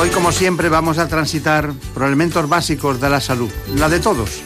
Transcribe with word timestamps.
Hoy, 0.00 0.10
como 0.10 0.30
siempre, 0.30 0.68
vamos 0.68 0.98
a 0.98 1.08
transitar 1.08 1.72
por 1.92 2.04
elementos 2.04 2.48
básicos 2.48 3.00
de 3.00 3.10
la 3.10 3.20
salud, 3.20 3.50
la 3.74 3.88
de 3.88 3.98
todos. 3.98 4.42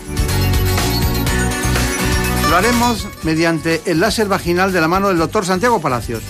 Lo 2.48 2.56
haremos 2.56 3.06
mediante 3.22 3.82
el 3.84 4.00
láser 4.00 4.28
vaginal 4.28 4.72
de 4.72 4.80
la 4.80 4.88
mano 4.88 5.08
del 5.08 5.18
doctor 5.18 5.44
Santiago 5.44 5.78
Palacios. 5.78 6.22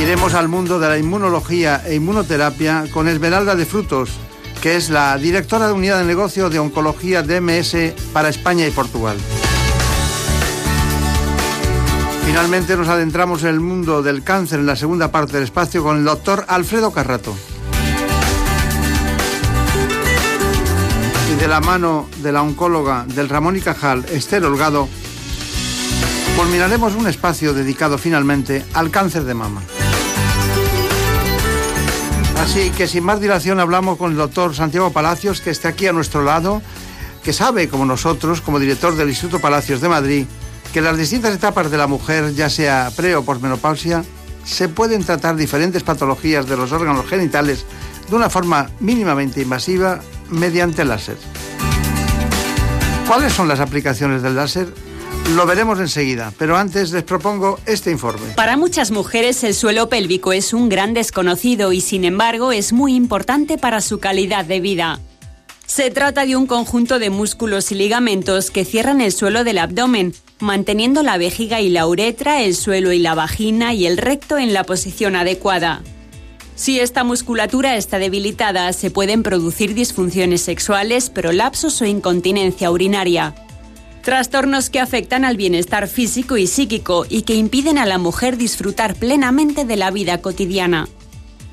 Iremos 0.00 0.34
al 0.34 0.46
mundo 0.46 0.78
de 0.78 0.88
la 0.88 0.98
inmunología 0.98 1.82
e 1.84 1.96
inmunoterapia 1.96 2.84
con 2.94 3.08
Esmeralda 3.08 3.56
de 3.56 3.66
Frutos, 3.66 4.10
que 4.62 4.76
es 4.76 4.88
la 4.88 5.16
directora 5.16 5.66
de 5.66 5.72
unidad 5.72 5.98
de 5.98 6.04
negocio 6.04 6.48
de 6.48 6.60
oncología 6.60 7.24
DMS 7.24 7.74
para 8.12 8.28
España 8.28 8.68
y 8.68 8.70
Portugal. 8.70 9.16
Finalmente 12.24 12.76
nos 12.76 12.88
adentramos 12.88 13.42
en 13.42 13.48
el 13.50 13.60
mundo 13.60 14.02
del 14.02 14.22
cáncer 14.22 14.60
en 14.60 14.66
la 14.66 14.76
segunda 14.76 15.10
parte 15.10 15.34
del 15.34 15.44
espacio 15.44 15.82
con 15.82 15.98
el 15.98 16.04
doctor 16.04 16.44
Alfredo 16.48 16.90
Carrato. 16.90 17.34
Y 21.30 21.40
de 21.40 21.48
la 21.48 21.60
mano 21.60 22.08
de 22.22 22.32
la 22.32 22.42
oncóloga 22.42 23.04
del 23.06 23.28
Ramón 23.28 23.56
y 23.56 23.60
Cajal, 23.60 24.04
Esther 24.10 24.44
Holgado, 24.44 24.88
culminaremos 26.36 26.94
un 26.94 27.06
espacio 27.06 27.52
dedicado 27.52 27.98
finalmente 27.98 28.64
al 28.72 28.90
cáncer 28.90 29.24
de 29.24 29.34
mama. 29.34 29.62
Así 32.40 32.70
que 32.70 32.88
sin 32.88 33.04
más 33.04 33.20
dilación 33.20 33.60
hablamos 33.60 33.98
con 33.98 34.12
el 34.12 34.16
doctor 34.16 34.54
Santiago 34.54 34.92
Palacios, 34.92 35.40
que 35.40 35.50
está 35.50 35.68
aquí 35.68 35.86
a 35.86 35.92
nuestro 35.92 36.22
lado, 36.22 36.62
que 37.22 37.32
sabe, 37.32 37.68
como 37.68 37.84
nosotros, 37.84 38.40
como 38.40 38.58
director 38.58 38.96
del 38.96 39.10
Instituto 39.10 39.40
Palacios 39.40 39.80
de 39.80 39.88
Madrid, 39.88 40.26
que 40.72 40.80
las 40.80 40.96
distintas 40.96 41.34
etapas 41.34 41.70
de 41.70 41.76
la 41.76 41.86
mujer, 41.86 42.34
ya 42.34 42.48
sea 42.48 42.90
pre 42.96 43.14
o 43.14 43.24
posmenopausia, 43.24 44.04
se 44.44 44.68
pueden 44.68 45.04
tratar 45.04 45.36
diferentes 45.36 45.82
patologías 45.82 46.46
de 46.48 46.56
los 46.56 46.72
órganos 46.72 47.06
genitales 47.06 47.64
de 48.08 48.16
una 48.16 48.30
forma 48.30 48.70
mínimamente 48.80 49.42
invasiva 49.42 50.00
mediante 50.30 50.84
láser. 50.84 51.16
¿Cuáles 53.06 53.32
son 53.32 53.48
las 53.48 53.60
aplicaciones 53.60 54.22
del 54.22 54.34
láser? 54.34 54.72
Lo 55.36 55.46
veremos 55.46 55.78
enseguida, 55.78 56.32
pero 56.38 56.56
antes 56.56 56.90
les 56.90 57.04
propongo 57.04 57.60
este 57.66 57.90
informe. 57.90 58.32
Para 58.34 58.56
muchas 58.56 58.90
mujeres 58.90 59.44
el 59.44 59.54
suelo 59.54 59.88
pélvico 59.88 60.32
es 60.32 60.52
un 60.52 60.68
gran 60.68 60.94
desconocido 60.94 61.72
y 61.72 61.80
sin 61.80 62.04
embargo 62.04 62.52
es 62.52 62.72
muy 62.72 62.94
importante 62.94 63.58
para 63.58 63.80
su 63.80 63.98
calidad 63.98 64.44
de 64.44 64.60
vida. 64.60 65.00
Se 65.66 65.90
trata 65.90 66.26
de 66.26 66.36
un 66.36 66.46
conjunto 66.46 66.98
de 66.98 67.10
músculos 67.10 67.72
y 67.72 67.76
ligamentos 67.76 68.50
que 68.50 68.64
cierran 68.64 69.00
el 69.00 69.12
suelo 69.12 69.44
del 69.44 69.58
abdomen, 69.58 70.12
manteniendo 70.42 71.04
la 71.04 71.18
vejiga 71.18 71.60
y 71.60 71.68
la 71.68 71.86
uretra, 71.86 72.42
el 72.42 72.56
suelo 72.56 72.92
y 72.92 72.98
la 72.98 73.14
vagina 73.14 73.74
y 73.74 73.86
el 73.86 73.96
recto 73.96 74.38
en 74.38 74.52
la 74.52 74.64
posición 74.64 75.14
adecuada. 75.14 75.82
Si 76.56 76.80
esta 76.80 77.04
musculatura 77.04 77.76
está 77.76 77.98
debilitada, 77.98 78.72
se 78.72 78.90
pueden 78.90 79.22
producir 79.22 79.72
disfunciones 79.72 80.42
sexuales, 80.42 81.10
prolapsos 81.10 81.80
o 81.80 81.86
incontinencia 81.86 82.70
urinaria. 82.70 83.34
Trastornos 84.02 84.68
que 84.68 84.80
afectan 84.80 85.24
al 85.24 85.36
bienestar 85.36 85.86
físico 85.86 86.36
y 86.36 86.48
psíquico 86.48 87.06
y 87.08 87.22
que 87.22 87.36
impiden 87.36 87.78
a 87.78 87.86
la 87.86 87.98
mujer 87.98 88.36
disfrutar 88.36 88.96
plenamente 88.96 89.64
de 89.64 89.76
la 89.76 89.92
vida 89.92 90.20
cotidiana. 90.20 90.88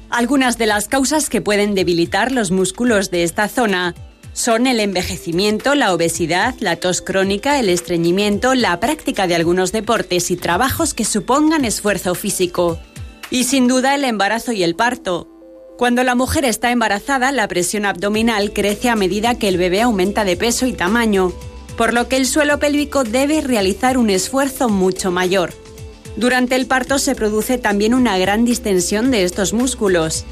Algunas 0.09 0.57
de 0.57 0.65
las 0.65 0.87
causas 0.87 1.29
que 1.29 1.41
pueden 1.41 1.75
debilitar 1.75 2.31
los 2.31 2.49
músculos 2.49 3.11
de 3.11 3.21
esta 3.21 3.47
zona 3.47 3.93
son 4.33 4.67
el 4.67 4.79
envejecimiento, 4.79 5.75
la 5.75 5.93
obesidad, 5.93 6.55
la 6.59 6.75
tos 6.75 7.01
crónica, 7.01 7.59
el 7.59 7.69
estreñimiento, 7.69 8.53
la 8.53 8.79
práctica 8.79 9.27
de 9.27 9.35
algunos 9.35 9.71
deportes 9.71 10.31
y 10.31 10.37
trabajos 10.37 10.93
que 10.93 11.05
supongan 11.05 11.65
esfuerzo 11.65 12.15
físico. 12.15 12.79
Y 13.31 13.43
sin 13.43 13.67
duda 13.67 13.95
el 13.95 14.03
embarazo 14.03 14.51
y 14.51 14.63
el 14.63 14.75
parto. 14.75 15.27
Cuando 15.77 16.03
la 16.03 16.15
mujer 16.15 16.45
está 16.45 16.71
embarazada, 16.71 17.31
la 17.31 17.47
presión 17.47 17.85
abdominal 17.85 18.51
crece 18.51 18.89
a 18.89 18.95
medida 18.95 19.35
que 19.35 19.47
el 19.47 19.57
bebé 19.57 19.81
aumenta 19.81 20.25
de 20.25 20.35
peso 20.35 20.65
y 20.65 20.73
tamaño, 20.73 21.31
por 21.77 21.93
lo 21.93 22.09
que 22.09 22.17
el 22.17 22.25
suelo 22.25 22.59
pélvico 22.59 23.05
debe 23.05 23.39
realizar 23.39 23.97
un 23.97 24.09
esfuerzo 24.09 24.67
mucho 24.67 25.11
mayor. 25.11 25.53
Durante 26.17 26.55
el 26.57 26.65
parto 26.65 26.99
se 26.99 27.15
produce 27.15 27.57
también 27.57 27.93
una 27.93 28.17
gran 28.17 28.43
distensión 28.43 29.09
de 29.09 29.23
estos 29.23 29.53
músculos. 29.53 30.25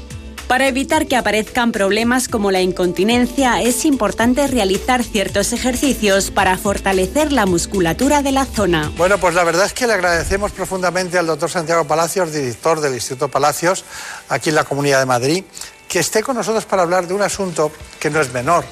Para 0.48 0.66
evitar 0.66 1.06
que 1.06 1.16
aparezcan 1.16 1.72
problemas 1.72 2.26
como 2.26 2.50
la 2.50 2.62
incontinencia, 2.62 3.60
es 3.60 3.84
importante 3.84 4.46
realizar 4.46 5.04
ciertos 5.04 5.52
ejercicios 5.52 6.30
para 6.30 6.56
fortalecer 6.56 7.32
la 7.32 7.44
musculatura 7.44 8.22
de 8.22 8.32
la 8.32 8.46
zona. 8.46 8.90
Bueno, 8.96 9.18
pues 9.18 9.34
la 9.34 9.44
verdad 9.44 9.66
es 9.66 9.74
que 9.74 9.86
le 9.86 9.92
agradecemos 9.92 10.52
profundamente 10.52 11.18
al 11.18 11.26
doctor 11.26 11.50
Santiago 11.50 11.84
Palacios, 11.84 12.32
director 12.32 12.80
del 12.80 12.94
Instituto 12.94 13.28
Palacios, 13.28 13.84
aquí 14.30 14.48
en 14.48 14.54
la 14.54 14.64
Comunidad 14.64 15.00
de 15.00 15.04
Madrid, 15.04 15.44
que 15.86 15.98
esté 15.98 16.22
con 16.22 16.36
nosotros 16.36 16.64
para 16.64 16.80
hablar 16.80 17.06
de 17.06 17.12
un 17.12 17.20
asunto 17.20 17.70
que 18.00 18.08
no 18.08 18.18
es 18.18 18.32
menor. 18.32 18.64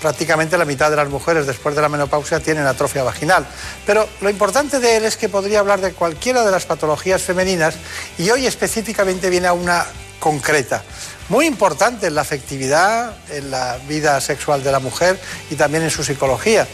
Prácticamente 0.00 0.56
la 0.56 0.64
mitad 0.64 0.90
de 0.90 0.96
las 0.96 1.08
mujeres 1.08 1.44
después 1.44 1.74
de 1.74 1.82
la 1.82 1.88
menopausia 1.88 2.38
tienen 2.38 2.68
atrofia 2.68 3.02
vaginal. 3.02 3.44
Pero 3.84 4.08
lo 4.20 4.30
importante 4.30 4.78
de 4.78 4.98
él 4.98 5.04
es 5.04 5.16
que 5.16 5.28
podría 5.28 5.58
hablar 5.58 5.80
de 5.80 5.92
cualquiera 5.92 6.44
de 6.44 6.52
las 6.52 6.66
patologías 6.66 7.22
femeninas 7.22 7.74
y 8.16 8.30
hoy 8.30 8.46
específicamente 8.46 9.28
viene 9.28 9.48
a 9.48 9.52
una 9.52 9.84
concreta 10.18 10.82
muy 11.28 11.46
importante 11.46 12.06
en 12.06 12.14
la 12.14 12.20
afectividad, 12.20 13.16
en 13.30 13.50
la 13.50 13.78
vida 13.88 14.20
sexual 14.20 14.62
de 14.62 14.70
la 14.70 14.78
mujer 14.78 15.20
y 15.50 15.56
también 15.56 15.82
en 15.82 15.90
su 15.90 16.04
psicología. 16.04 16.66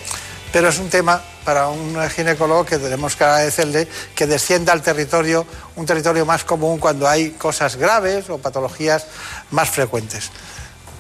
Pero 0.53 0.69
es 0.69 0.79
un 0.79 0.91
tema 0.91 1.23
para 1.45 1.69
un 1.69 1.97
ginecólogo 2.11 2.67
que 2.67 2.79
tenemos 2.79 3.17
que 3.17 3.25
agradecerle 3.25 3.89
que 4.15 4.27
descienda 4.27 4.73
al 4.75 4.83
territorio, 4.83 5.47
un 5.77 5.87
territorio 5.87 6.27
más 6.27 6.45
común 6.45 6.79
cuando 6.79 7.09
hay 7.09 7.31
cosas 7.31 7.77
graves 7.77 8.29
o 8.29 8.37
patologías 8.39 9.07
más 9.51 9.71
frecuentes. 9.71 10.31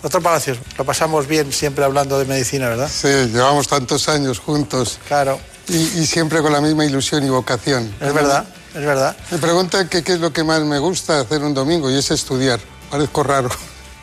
Doctor 0.02 0.22
Palacios, 0.22 0.58
lo 0.78 0.84
pasamos 0.84 1.28
bien 1.28 1.52
siempre 1.52 1.84
hablando 1.84 2.18
de 2.18 2.24
medicina, 2.24 2.68
¿verdad? 2.68 2.90
Sí, 2.92 3.08
llevamos 3.08 3.68
tantos 3.68 4.08
años 4.08 4.40
juntos. 4.40 4.98
Claro. 5.06 5.38
Y, 5.68 6.06
siempre 6.06 6.42
con 6.42 6.52
la 6.52 6.60
misma 6.60 6.84
ilusión 6.84 7.24
y 7.24 7.28
vocación. 7.28 7.94
Es 8.00 8.12
verdad, 8.12 8.44
es 8.74 8.84
verdad. 8.84 9.16
Me 9.30 9.38
preguntan 9.38 9.88
qué 9.88 9.98
es 10.04 10.20
lo 10.20 10.32
que 10.32 10.44
más 10.44 10.62
me 10.62 10.78
gusta 10.78 11.20
hacer 11.20 11.42
un 11.42 11.54
domingo 11.54 11.90
y 11.90 11.96
es 11.96 12.10
estudiar 12.10 12.60
parezco 12.92 13.22
raro, 13.22 13.48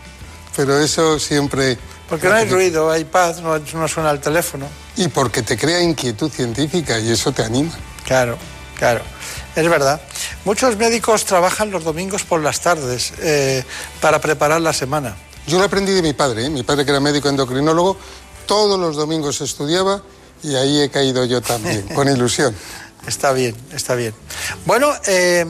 pero 0.55 0.79
eso 0.79 1.19
siempre... 1.19 1.77
Porque 2.09 2.27
no 2.27 2.33
hay 2.33 2.49
ruido, 2.49 2.89
hay 2.89 3.05
paz, 3.05 3.39
no, 3.39 3.87
suena 3.87 4.09
el 4.09 4.19
teléfono. 4.19 4.65
Y 4.95 5.09
porque 5.09 5.43
te 5.43 5.55
crea 5.55 5.79
inquietud 5.79 6.31
científica 6.31 6.97
y 6.97 7.11
eso 7.11 7.31
te 7.31 7.43
anima. 7.43 7.71
Claro, 8.03 8.35
claro. 8.75 9.03
Es 9.55 9.69
verdad. 9.69 10.01
Muchos 10.43 10.75
médicos 10.77 11.25
trabajan 11.25 11.69
los 11.69 11.83
domingos 11.83 12.23
por 12.23 12.41
las 12.41 12.61
tardes 12.61 13.13
eh, 13.19 13.63
para 14.01 14.19
preparar 14.19 14.59
la 14.59 14.73
semana. 14.73 15.15
Yo 15.45 15.59
lo 15.59 15.65
aprendí 15.65 15.93
de 15.93 16.01
mi 16.01 16.13
padre, 16.13 16.45
¿eh? 16.45 16.49
mi 16.49 16.63
padre 16.63 16.83
que 16.83 16.89
era 16.89 16.99
médico 16.99 17.29
endocrinólogo, 17.29 17.95
todos 18.47 18.79
los 18.79 18.95
domingos 18.95 19.41
estudiaba 19.41 20.01
y 20.41 20.55
ahí 20.55 20.81
he 20.81 20.89
caído 20.89 21.25
yo 21.25 21.41
también, 21.41 21.83
con 21.93 22.09
ilusión. 22.09 22.55
Está 23.09 23.33
bien, 23.33 23.55
está 23.73 23.95
bien. 23.95 24.13
Bueno, 24.65 24.93
eh, 25.07 25.43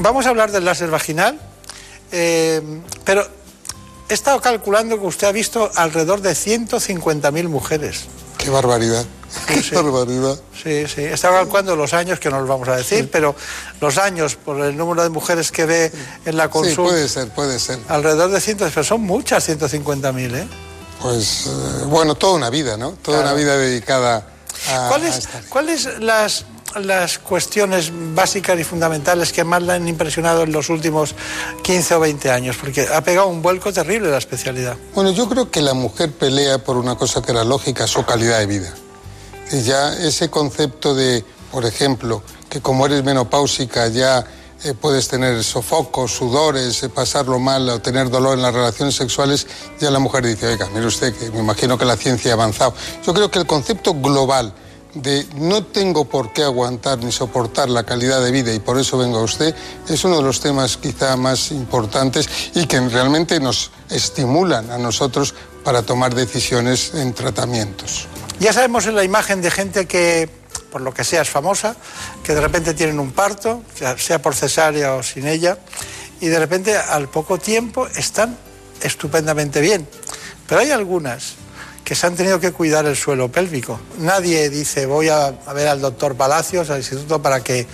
vamos 0.00 0.26
a 0.26 0.28
hablar 0.28 0.52
del 0.52 0.66
láser 0.66 0.90
vaginal. 0.90 1.40
Eh, 2.12 2.60
pero 3.02 3.26
he 4.10 4.12
estado 4.12 4.42
calculando 4.42 5.00
que 5.00 5.06
usted 5.06 5.26
ha 5.26 5.32
visto 5.32 5.70
alrededor 5.74 6.20
de 6.20 6.32
150.000 6.32 7.48
mujeres. 7.48 8.04
Qué 8.36 8.50
barbaridad. 8.50 9.06
Qué 9.46 9.74
barbaridad. 9.74 10.38
Sí, 10.54 10.86
sí. 10.86 11.00
He 11.00 11.14
estado 11.14 11.36
calculando 11.36 11.76
los 11.76 11.94
años, 11.94 12.20
que 12.20 12.28
no 12.28 12.40
los 12.40 12.48
vamos 12.48 12.68
a 12.68 12.76
decir, 12.76 13.08
pero 13.10 13.34
los 13.80 13.96
años 13.96 14.36
por 14.36 14.60
el 14.60 14.76
número 14.76 15.02
de 15.02 15.08
mujeres 15.08 15.50
que 15.50 15.64
ve 15.64 15.90
en 16.26 16.36
la 16.36 16.50
consulta. 16.50 16.82
Sí, 16.82 16.88
puede 16.88 17.08
ser, 17.08 17.28
puede 17.30 17.58
ser. 17.58 17.78
Alrededor 17.88 18.30
de 18.30 18.40
100, 18.42 18.58
pero 18.58 18.84
son 18.84 19.00
muchas 19.00 19.48
150.000, 19.48 20.34
¿eh? 20.36 20.48
Pues, 21.00 21.46
eh, 21.46 21.84
bueno, 21.86 22.16
toda 22.16 22.34
una 22.34 22.50
vida, 22.50 22.76
¿no? 22.76 22.92
Toda 22.92 23.22
una 23.22 23.32
vida 23.32 23.56
dedicada 23.56 24.26
a. 24.70 24.88
¿Cuáles 24.88 25.28
¿cuáles 25.48 26.00
las 26.00 26.44
las 26.74 27.18
cuestiones 27.18 27.90
básicas 28.14 28.58
y 28.58 28.64
fundamentales 28.64 29.32
que 29.32 29.44
más 29.44 29.62
la 29.62 29.74
han 29.74 29.88
impresionado 29.88 30.42
en 30.42 30.52
los 30.52 30.68
últimos 30.68 31.14
15 31.62 31.94
o 31.94 32.00
20 32.00 32.30
años? 32.30 32.56
Porque 32.56 32.86
ha 32.92 33.02
pegado 33.02 33.28
un 33.28 33.42
vuelco 33.42 33.72
terrible 33.72 34.10
la 34.10 34.18
especialidad. 34.18 34.76
Bueno, 34.94 35.10
yo 35.12 35.28
creo 35.28 35.50
que 35.50 35.62
la 35.62 35.74
mujer 35.74 36.12
pelea 36.12 36.58
por 36.58 36.76
una 36.76 36.96
cosa 36.96 37.22
que 37.22 37.32
era 37.32 37.44
lógica, 37.44 37.86
su 37.86 38.04
calidad 38.04 38.38
de 38.38 38.46
vida. 38.46 38.74
Y 39.52 39.62
ya 39.62 39.94
ese 39.94 40.28
concepto 40.28 40.94
de, 40.94 41.24
por 41.52 41.64
ejemplo, 41.64 42.22
que 42.48 42.60
como 42.60 42.86
eres 42.86 43.04
menopáusica 43.04 43.88
ya 43.88 44.26
eh, 44.64 44.74
puedes 44.74 45.06
tener 45.06 45.44
sofocos, 45.44 46.12
sudores, 46.12 46.82
eh, 46.82 46.88
pasarlo 46.88 47.38
mal 47.38 47.68
o 47.68 47.78
tener 47.78 48.10
dolor 48.10 48.36
en 48.36 48.42
las 48.42 48.54
relaciones 48.54 48.94
sexuales, 48.94 49.46
ya 49.78 49.90
la 49.90 49.98
mujer 49.98 50.26
dice, 50.26 50.46
oiga, 50.46 50.68
mire 50.74 50.86
usted, 50.86 51.14
que 51.14 51.30
me 51.30 51.40
imagino 51.40 51.76
que 51.76 51.84
la 51.84 51.96
ciencia 51.96 52.32
ha 52.32 52.34
avanzado. 52.34 52.74
Yo 53.04 53.12
creo 53.12 53.30
que 53.30 53.38
el 53.38 53.46
concepto 53.46 53.94
global 53.94 54.52
de 54.96 55.26
no 55.34 55.64
tengo 55.64 56.06
por 56.06 56.32
qué 56.32 56.42
aguantar 56.42 56.98
ni 56.98 57.12
soportar 57.12 57.68
la 57.68 57.84
calidad 57.84 58.22
de 58.22 58.30
vida 58.30 58.52
y 58.52 58.58
por 58.58 58.78
eso 58.78 58.98
vengo 58.98 59.18
a 59.18 59.22
usted, 59.22 59.54
es 59.88 60.04
uno 60.04 60.16
de 60.16 60.22
los 60.22 60.40
temas 60.40 60.76
quizá 60.76 61.16
más 61.16 61.50
importantes 61.50 62.28
y 62.54 62.66
que 62.66 62.80
realmente 62.80 63.38
nos 63.38 63.70
estimulan 63.90 64.70
a 64.70 64.78
nosotros 64.78 65.34
para 65.64 65.82
tomar 65.82 66.14
decisiones 66.14 66.94
en 66.94 67.12
tratamientos. 67.12 68.06
Ya 68.38 68.52
sabemos 68.52 68.86
en 68.86 68.94
la 68.94 69.04
imagen 69.04 69.42
de 69.42 69.50
gente 69.50 69.86
que, 69.86 70.28
por 70.70 70.80
lo 70.80 70.92
que 70.92 71.04
sea, 71.04 71.22
es 71.22 71.30
famosa, 71.30 71.76
que 72.22 72.34
de 72.34 72.40
repente 72.40 72.74
tienen 72.74 73.00
un 73.00 73.12
parto, 73.12 73.62
sea 73.98 74.20
por 74.20 74.34
cesárea 74.34 74.94
o 74.94 75.02
sin 75.02 75.26
ella, 75.26 75.58
y 76.20 76.26
de 76.26 76.38
repente 76.38 76.76
al 76.76 77.08
poco 77.08 77.38
tiempo 77.38 77.86
están 77.88 78.36
estupendamente 78.82 79.60
bien. 79.60 79.86
Pero 80.46 80.60
hay 80.60 80.70
algunas 80.70 81.34
que 81.86 81.94
se 81.94 82.04
han 82.04 82.16
tenido 82.16 82.40
que 82.40 82.50
cuidar 82.50 82.84
el 82.86 82.96
suelo 82.96 83.30
pélvico. 83.30 83.78
Nadie 84.00 84.50
dice 84.50 84.86
voy 84.86 85.08
a, 85.08 85.30
ver 85.54 85.68
al 85.68 85.80
doctor 85.80 86.16
Palacios, 86.16 86.68
al 86.68 86.78
instituto, 86.78 87.22
para 87.22 87.44
que 87.44 87.64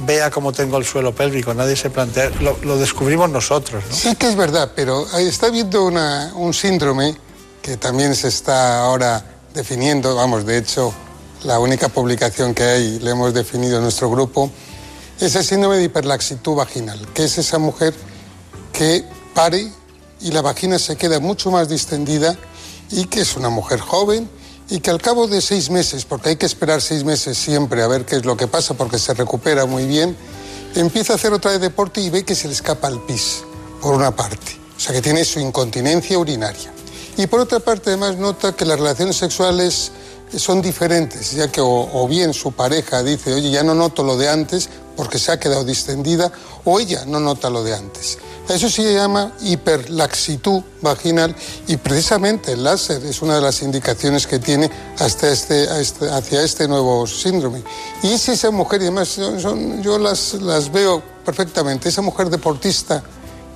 vea 0.00 0.32
cómo 0.32 0.52
tengo 0.52 0.78
el 0.78 0.84
suelo 0.84 1.14
pélvico. 1.14 1.54
Nadie 1.54 1.76
se 1.76 1.88
plantea, 1.88 2.32
lo, 2.40 2.76
descubrimos 2.76 3.30
nosotros. 3.30 3.84
Sí 3.88 4.16
que 4.16 4.26
es 4.26 4.34
verdad, 4.34 4.72
pero 4.74 5.06
está 5.16 5.46
habiendo 5.46 5.84
un 5.84 6.52
síndrome 6.52 7.16
que 7.62 7.76
también 7.76 8.16
se 8.16 8.26
está 8.26 8.80
ahora 8.80 9.24
definiendo, 9.54 10.16
vamos, 10.16 10.44
de 10.44 10.58
hecho, 10.58 10.92
la 11.44 11.60
única 11.60 11.88
publicación 11.88 12.54
que 12.54 12.64
hay, 12.64 12.98
le 12.98 13.12
hemos 13.12 13.32
definido 13.32 13.76
en 13.76 13.84
nuestro 13.84 14.10
grupo, 14.10 14.50
es 15.20 15.36
el 15.36 15.44
síndrome 15.44 15.76
de 15.76 15.84
hiperlaxitud 15.84 16.56
vaginal, 16.56 17.06
que 17.14 17.22
es 17.22 17.38
esa 17.38 17.58
mujer 17.58 17.94
que 18.72 19.04
pare 19.32 19.70
y 20.20 20.32
la 20.32 20.42
vagina 20.42 20.80
se 20.80 20.96
queda 20.96 21.20
mucho 21.20 21.52
más 21.52 21.68
distendida 21.68 22.36
y 22.92 23.06
que 23.06 23.22
es 23.22 23.36
una 23.36 23.48
mujer 23.48 23.80
joven 23.80 24.30
y 24.70 24.80
que 24.80 24.90
al 24.90 25.02
cabo 25.02 25.26
de 25.26 25.40
seis 25.40 25.70
meses, 25.70 26.04
porque 26.04 26.30
hay 26.30 26.36
que 26.36 26.46
esperar 26.46 26.80
seis 26.80 27.04
meses 27.04 27.36
siempre 27.36 27.82
a 27.82 27.88
ver 27.88 28.06
qué 28.06 28.16
es 28.16 28.24
lo 28.24 28.36
que 28.36 28.46
pasa 28.46 28.74
porque 28.74 28.98
se 28.98 29.12
recupera 29.14 29.66
muy 29.66 29.86
bien, 29.86 30.16
empieza 30.74 31.14
a 31.14 31.16
hacer 31.16 31.32
otra 31.32 31.50
vez 31.50 31.60
deporte 31.60 32.00
y 32.00 32.10
ve 32.10 32.24
que 32.24 32.34
se 32.34 32.46
le 32.46 32.54
escapa 32.54 32.88
el 32.88 33.00
pis, 33.00 33.42
por 33.80 33.94
una 33.94 34.14
parte. 34.14 34.58
O 34.76 34.80
sea 34.80 34.94
que 34.94 35.02
tiene 35.02 35.24
su 35.24 35.40
incontinencia 35.40 36.18
urinaria. 36.18 36.72
Y 37.16 37.26
por 37.26 37.40
otra 37.40 37.60
parte 37.60 37.90
además 37.90 38.16
nota 38.16 38.56
que 38.56 38.64
las 38.64 38.78
relaciones 38.78 39.16
sexuales 39.16 39.92
son 40.36 40.62
diferentes, 40.62 41.32
ya 41.32 41.52
que 41.52 41.60
o, 41.62 42.08
bien 42.08 42.32
su 42.32 42.52
pareja 42.52 43.02
dice, 43.02 43.34
oye, 43.34 43.50
ya 43.50 43.62
no 43.62 43.74
noto 43.74 44.02
lo 44.02 44.16
de 44.16 44.28
antes 44.28 44.68
porque 44.96 45.18
se 45.18 45.32
ha 45.32 45.38
quedado 45.38 45.64
distendida, 45.64 46.32
o 46.64 46.80
ella 46.80 47.04
no 47.06 47.20
nota 47.20 47.50
lo 47.50 47.64
de 47.64 47.74
antes. 47.74 48.18
Eso 48.48 48.68
se 48.68 48.92
llama 48.92 49.32
hiperlaxitud 49.40 50.62
vaginal 50.80 51.34
y 51.68 51.76
precisamente 51.76 52.52
el 52.52 52.64
láser 52.64 53.04
es 53.06 53.22
una 53.22 53.36
de 53.36 53.40
las 53.40 53.62
indicaciones 53.62 54.26
que 54.26 54.38
tiene 54.40 54.70
hasta 54.98 55.30
este, 55.30 55.80
este 55.80 56.10
hacia 56.10 56.42
este 56.42 56.66
nuevo 56.66 57.06
síndrome. 57.06 57.62
Y 58.02 58.18
si 58.18 58.32
esa 58.32 58.50
mujer, 58.50 58.82
y 58.82 58.86
además 58.86 59.16
yo 59.80 59.98
las, 59.98 60.34
las 60.34 60.72
veo 60.72 61.02
perfectamente, 61.24 61.88
esa 61.88 62.02
mujer 62.02 62.30
deportista 62.30 63.02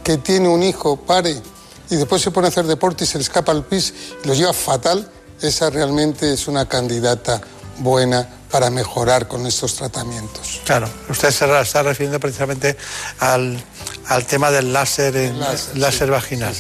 que 0.05 0.19
tiene 0.19 0.49
un 0.49 0.63
hijo, 0.63 0.97
pare, 0.97 1.43
y 1.91 1.97
después 1.97 2.23
se 2.23 2.31
pone 2.31 2.47
a 2.47 2.51
hacer 2.51 2.67
deporte 2.67 3.05
y 3.05 3.07
se 3.07 3.19
le 3.19 3.23
escapa 3.23 3.53
al 3.53 3.65
pis 3.65 3.93
y 4.23 4.29
lo 4.29 4.35
lleva 4.35 4.53
fatal, 4.53 5.09
esa 5.41 5.69
realmente 5.69 6.33
es 6.33 6.49
una 6.49 6.69
candidata 6.69 7.41
buena 7.79 8.29
para 8.51 8.71
mejorar 8.71 9.27
con 9.29 9.47
estos 9.47 9.75
tratamientos. 9.75 10.61
Claro, 10.65 10.89
usted 11.09 11.31
se 11.31 11.61
está 11.61 11.83
refiriendo 11.83 12.21
precisamente 12.21 12.77
al, 13.19 13.63
tema 14.27 14.51
del 14.51 14.73
láser, 14.73 15.17
en, 15.17 15.39
láser, 15.75 16.11
vaginal. 16.11 16.55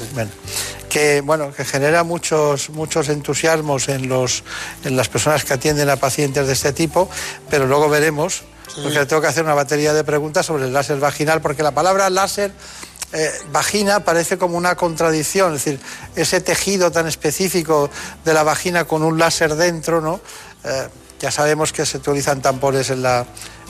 que 0.88 1.20
bueno, 1.20 1.52
que 1.52 1.64
genera 1.64 2.02
muchos, 2.02 2.70
muchos 2.70 3.08
entusiasmos 3.08 3.88
en, 3.88 4.08
los, 4.08 4.42
en 4.84 4.96
las 4.96 5.08
personas 5.08 5.44
que 5.44 5.54
atienden 5.54 5.88
a 5.90 5.96
pacientes 5.96 6.46
de 6.46 6.52
este 6.52 6.72
tipo, 6.72 7.08
pero 7.48 7.66
luego 7.66 7.88
veremos, 7.88 8.42
porque 8.82 8.98
le 8.98 9.06
tengo 9.06 9.22
que 9.22 9.28
hacer 9.28 9.44
una 9.44 9.54
batería 9.54 9.94
de 9.94 10.04
preguntas 10.04 10.46
sobre 10.46 10.64
el 10.64 10.72
láser 10.72 10.98
vaginal, 10.98 11.40
porque 11.40 11.62
la 11.62 11.72
palabra 11.72 12.10
láser 12.10 12.52
eh, 13.12 13.32
vagina 13.52 14.00
parece 14.00 14.36
como 14.36 14.58
una 14.58 14.74
contradicción, 14.74 15.54
es 15.54 15.64
decir, 15.64 15.80
ese 16.16 16.40
tejido 16.40 16.90
tan 16.90 17.06
específico 17.06 17.88
de 18.24 18.34
la 18.34 18.42
vagina 18.42 18.84
con 18.84 19.02
un 19.04 19.18
láser 19.18 19.54
dentro, 19.54 20.00
¿no? 20.00 20.20
Eh, 20.64 20.88
ya 21.20 21.30
sabemos 21.30 21.72
que 21.72 21.86
se 21.86 21.98
utilizan 21.98 22.42
tampones 22.42 22.90
en 22.90 23.02
la, 23.02 23.26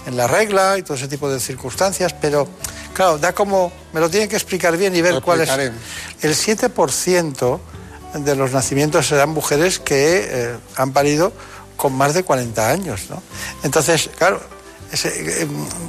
en 0.07 0.17
la 0.17 0.27
regla 0.27 0.79
y 0.79 0.83
todo 0.83 0.95
ese 0.95 1.09
tipo 1.09 1.31
de 1.31 1.41
circunstancias, 1.41 2.15
pero 2.21 2.49
claro, 2.95 3.19
da 3.19 3.33
como, 3.33 3.73
me 3.93 4.01
lo 4.01 4.09
tienen 4.09 4.29
que 4.29 4.37
explicar 4.37 4.77
bien 4.77 4.95
y 4.95 5.03
ver 5.03 5.21
cuál 5.21 5.43
es. 5.43 5.51
El 5.51 6.35
7% 6.35 7.61
de 8.15 8.37
los 8.37 8.53
nacimientos 8.53 9.09
serán 9.09 9.31
mujeres 9.31 9.79
que 9.79 10.27
eh, 10.29 10.57
han 10.77 10.93
parido 10.93 11.33
con 11.77 11.93
más 11.93 12.15
de 12.15 12.23
40 12.23 12.71
años, 12.71 13.03
¿no? 13.11 13.23
Entonces, 13.63 14.09
claro, 14.17 14.41
eh, 14.93 15.47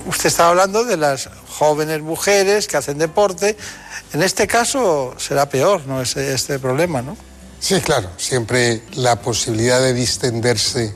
usted 0.07 0.27
estaba 0.27 0.49
hablando 0.49 0.83
de 0.83 0.97
las 0.97 1.29
jóvenes 1.49 2.01
mujeres 2.01 2.67
que 2.67 2.77
hacen 2.77 2.97
deporte. 2.97 3.55
En 4.13 4.21
este 4.21 4.47
caso 4.47 5.15
será 5.17 5.47
peor, 5.47 5.85
¿no? 5.85 6.01
Este, 6.01 6.33
este 6.33 6.59
problema, 6.59 7.01
¿no? 7.01 7.15
Sí, 7.59 7.79
claro. 7.81 8.09
Siempre 8.17 8.83
la 8.93 9.21
posibilidad 9.21 9.79
de 9.79 9.93
distenderse 9.93 10.93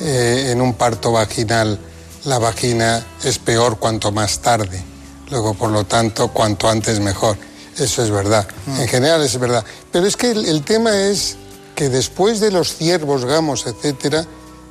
eh, 0.00 0.50
en 0.52 0.60
un 0.60 0.74
parto 0.74 1.12
vaginal 1.12 1.78
la 2.24 2.38
vagina 2.38 3.06
es 3.22 3.38
peor 3.38 3.78
cuanto 3.78 4.12
más 4.12 4.40
tarde. 4.40 4.82
Luego, 5.30 5.54
por 5.54 5.70
lo 5.70 5.84
tanto, 5.84 6.28
cuanto 6.28 6.68
antes 6.68 7.00
mejor. 7.00 7.36
Eso 7.78 8.02
es 8.02 8.10
verdad. 8.10 8.46
Mm. 8.66 8.80
En 8.80 8.88
general 8.88 9.22
es 9.22 9.38
verdad. 9.38 9.64
Pero 9.92 10.06
es 10.06 10.16
que 10.16 10.30
el, 10.30 10.62
tema 10.62 10.96
es 10.96 11.36
que 11.74 11.88
después 11.88 12.40
de 12.40 12.50
los 12.50 12.74
ciervos, 12.74 13.24
gamos, 13.24 13.66
etcétera, 13.66 14.26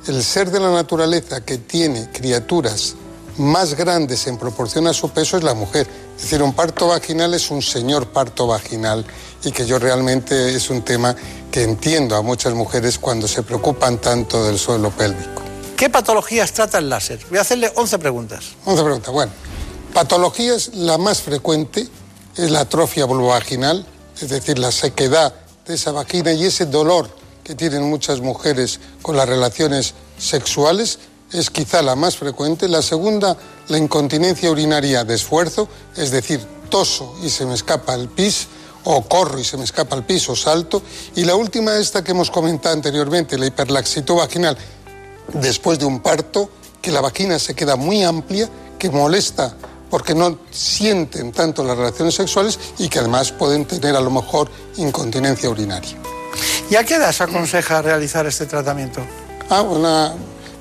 el 0.06 0.22
ser 0.22 0.50
de 0.50 0.60
la 0.60 0.70
naturaleza 0.70 1.40
que 1.44 1.58
tiene 1.58 2.10
criaturas 2.12 2.94
más 3.38 3.74
grandes 3.74 4.26
en 4.26 4.38
proporción 4.38 4.86
a 4.86 4.92
su 4.92 5.10
peso 5.10 5.36
es 5.36 5.42
la 5.42 5.54
mujer. 5.54 5.86
Es 6.16 6.22
decir, 6.22 6.42
un 6.42 6.52
parto 6.52 6.88
vaginal 6.88 7.34
es 7.34 7.50
un 7.50 7.62
señor 7.62 8.08
parto 8.08 8.46
vaginal 8.46 9.04
y 9.44 9.52
que 9.52 9.66
yo 9.66 9.78
realmente 9.78 10.54
es 10.54 10.70
un 10.70 10.82
tema 10.82 11.14
que 11.50 11.62
entiendo 11.62 12.16
a 12.16 12.22
muchas 12.22 12.54
mujeres 12.54 12.98
cuando 12.98 13.28
se 13.28 13.42
preocupan 13.42 13.98
tanto 13.98 14.44
del 14.44 14.58
suelo 14.58 14.90
pélvico. 14.90 15.42
¿Qué 15.76 15.90
patologías 15.90 16.52
trata 16.52 16.78
el 16.78 16.88
láser? 16.88 17.20
Voy 17.28 17.38
a 17.38 17.42
hacerle 17.42 17.70
11 17.74 17.98
preguntas. 17.98 18.44
11 18.64 18.82
preguntas, 18.82 19.12
bueno. 19.12 19.32
Patologías, 19.92 20.74
la 20.74 20.98
más 20.98 21.20
frecuente 21.20 21.86
es 22.36 22.50
la 22.50 22.60
atrofia 22.60 23.04
vulvovaginal, 23.04 23.86
es 24.20 24.28
decir, 24.28 24.58
la 24.58 24.72
sequedad 24.72 25.34
de 25.66 25.74
esa 25.74 25.92
vagina 25.92 26.32
y 26.32 26.44
ese 26.44 26.66
dolor 26.66 27.08
que 27.44 27.54
tienen 27.54 27.82
muchas 27.88 28.20
mujeres 28.20 28.80
con 29.02 29.16
las 29.16 29.28
relaciones 29.28 29.94
sexuales 30.18 30.98
es 31.32 31.50
quizá 31.50 31.82
la 31.82 31.96
más 31.96 32.16
frecuente. 32.16 32.68
La 32.68 32.82
segunda, 32.82 33.36
la 33.68 33.78
incontinencia 33.78 34.50
urinaria 34.50 35.04
de 35.04 35.14
esfuerzo, 35.14 35.68
es 35.96 36.10
decir, 36.10 36.40
toso 36.70 37.14
y 37.22 37.30
se 37.30 37.46
me 37.46 37.54
escapa 37.54 37.94
el 37.94 38.08
pis, 38.08 38.48
o 38.84 39.02
corro 39.02 39.38
y 39.38 39.44
se 39.44 39.56
me 39.56 39.64
escapa 39.64 39.96
el 39.96 40.04
pis, 40.04 40.28
o 40.28 40.36
salto. 40.36 40.82
Y 41.16 41.24
la 41.24 41.34
última, 41.34 41.76
esta 41.76 42.04
que 42.04 42.12
hemos 42.12 42.30
comentado 42.30 42.74
anteriormente, 42.74 43.38
la 43.38 43.46
hiperlaxitud 43.46 44.14
vaginal, 44.14 44.56
después 45.32 45.78
de 45.78 45.86
un 45.86 46.00
parto, 46.00 46.50
que 46.80 46.92
la 46.92 47.00
vagina 47.00 47.38
se 47.38 47.54
queda 47.54 47.74
muy 47.76 48.04
amplia, 48.04 48.48
que 48.78 48.90
molesta 48.90 49.56
porque 49.90 50.14
no 50.14 50.38
sienten 50.50 51.32
tanto 51.32 51.62
las 51.64 51.76
relaciones 51.76 52.14
sexuales 52.14 52.58
y 52.78 52.88
que 52.88 52.98
además 52.98 53.32
pueden 53.32 53.64
tener 53.64 53.94
a 53.96 54.00
lo 54.00 54.10
mejor 54.10 54.50
incontinencia 54.76 55.48
urinaria. 55.48 55.96
¿Y 56.70 56.76
a 56.76 56.84
qué 56.84 56.96
edad 56.96 57.12
se 57.12 57.24
aconseja 57.24 57.82
realizar 57.82 58.26
este 58.26 58.46
tratamiento? 58.46 59.00
Ah, 59.48 59.62
una, 59.62 60.12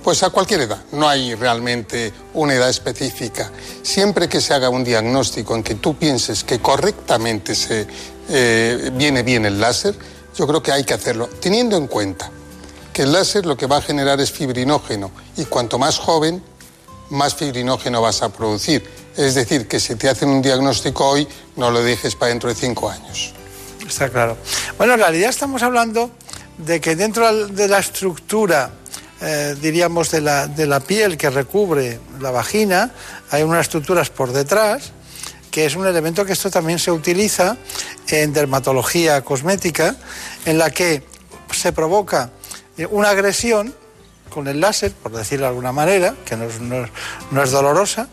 pues 0.05 0.21
a 0.21 0.29
cualquier 0.29 0.61
edad, 0.61 0.77
no 0.91 1.09
hay 1.09 1.33
realmente 1.33 2.13
una 2.35 2.53
edad 2.53 2.69
específica. 2.69 3.51
Siempre 3.81 4.29
que 4.29 4.39
se 4.39 4.53
haga 4.53 4.69
un 4.69 4.83
diagnóstico 4.83 5.55
en 5.55 5.63
que 5.63 5.73
tú 5.73 5.95
pienses 5.95 6.43
que 6.43 6.59
correctamente 6.59 7.55
se 7.55 7.87
eh, 8.29 8.91
viene 8.93 9.23
bien 9.23 9.47
el 9.47 9.59
láser, 9.59 9.95
yo 10.37 10.45
creo 10.45 10.61
que 10.61 10.71
hay 10.71 10.83
que 10.83 10.93
hacerlo, 10.93 11.27
teniendo 11.41 11.75
en 11.75 11.87
cuenta 11.87 12.29
que 12.93 13.01
el 13.01 13.13
láser 13.13 13.47
lo 13.47 13.57
que 13.57 13.65
va 13.65 13.77
a 13.77 13.81
generar 13.81 14.21
es 14.21 14.31
fibrinógeno 14.31 15.09
y 15.37 15.45
cuanto 15.45 15.79
más 15.79 15.97
joven, 15.97 16.43
más 17.09 17.33
fibrinógeno 17.33 17.99
vas 17.99 18.21
a 18.21 18.29
producir. 18.29 18.87
Es 19.17 19.33
decir, 19.33 19.67
que 19.67 19.79
si 19.79 19.95
te 19.95 20.07
hacen 20.07 20.29
un 20.29 20.43
diagnóstico 20.43 21.03
hoy, 21.03 21.27
no 21.55 21.71
lo 21.71 21.81
dejes 21.81 22.13
para 22.13 22.29
dentro 22.29 22.49
de 22.49 22.53
cinco 22.53 22.91
años. 22.91 23.33
Está 23.87 24.11
claro. 24.11 24.37
Bueno, 24.77 24.93
en 24.93 24.99
realidad 24.99 25.31
estamos 25.31 25.63
hablando 25.63 26.11
de 26.59 26.79
que 26.79 26.95
dentro 26.95 27.47
de 27.47 27.67
la 27.67 27.79
estructura 27.79 28.71
eh, 29.25 29.55
diríamos, 29.59 30.11
de 30.11 30.21
la, 30.21 30.45
de 30.45 30.67
la 30.67 30.79
piel 30.79 31.17
que 31.17 31.31
recubre 31.31 31.99
la 32.21 32.29
vagina, 32.29 32.91
hay 33.31 33.41
unas 33.41 33.61
estructuras 33.61 34.11
por 34.11 34.31
detrás, 34.31 34.91
que 35.49 35.65
es 35.65 35.75
un 35.75 35.87
elemento 35.87 36.25
que 36.25 36.33
esto 36.33 36.51
también 36.51 36.77
se 36.77 36.91
utiliza 36.91 37.57
en 38.09 38.33
dermatología 38.33 39.21
cosmética, 39.23 39.95
en 40.45 40.59
la 40.59 40.69
que 40.69 41.03
se 41.51 41.71
provoca 41.71 42.29
una 42.91 43.09
agresión 43.09 43.73
con 44.29 44.47
el 44.47 44.61
láser, 44.61 44.91
por 44.91 45.11
decirlo 45.11 45.45
de 45.45 45.49
alguna 45.49 45.71
manera, 45.71 46.13
que 46.23 46.35
no 46.35 46.43
es, 46.43 46.59
no 46.59 47.43
es 47.43 47.51
dolorosa, 47.51 48.07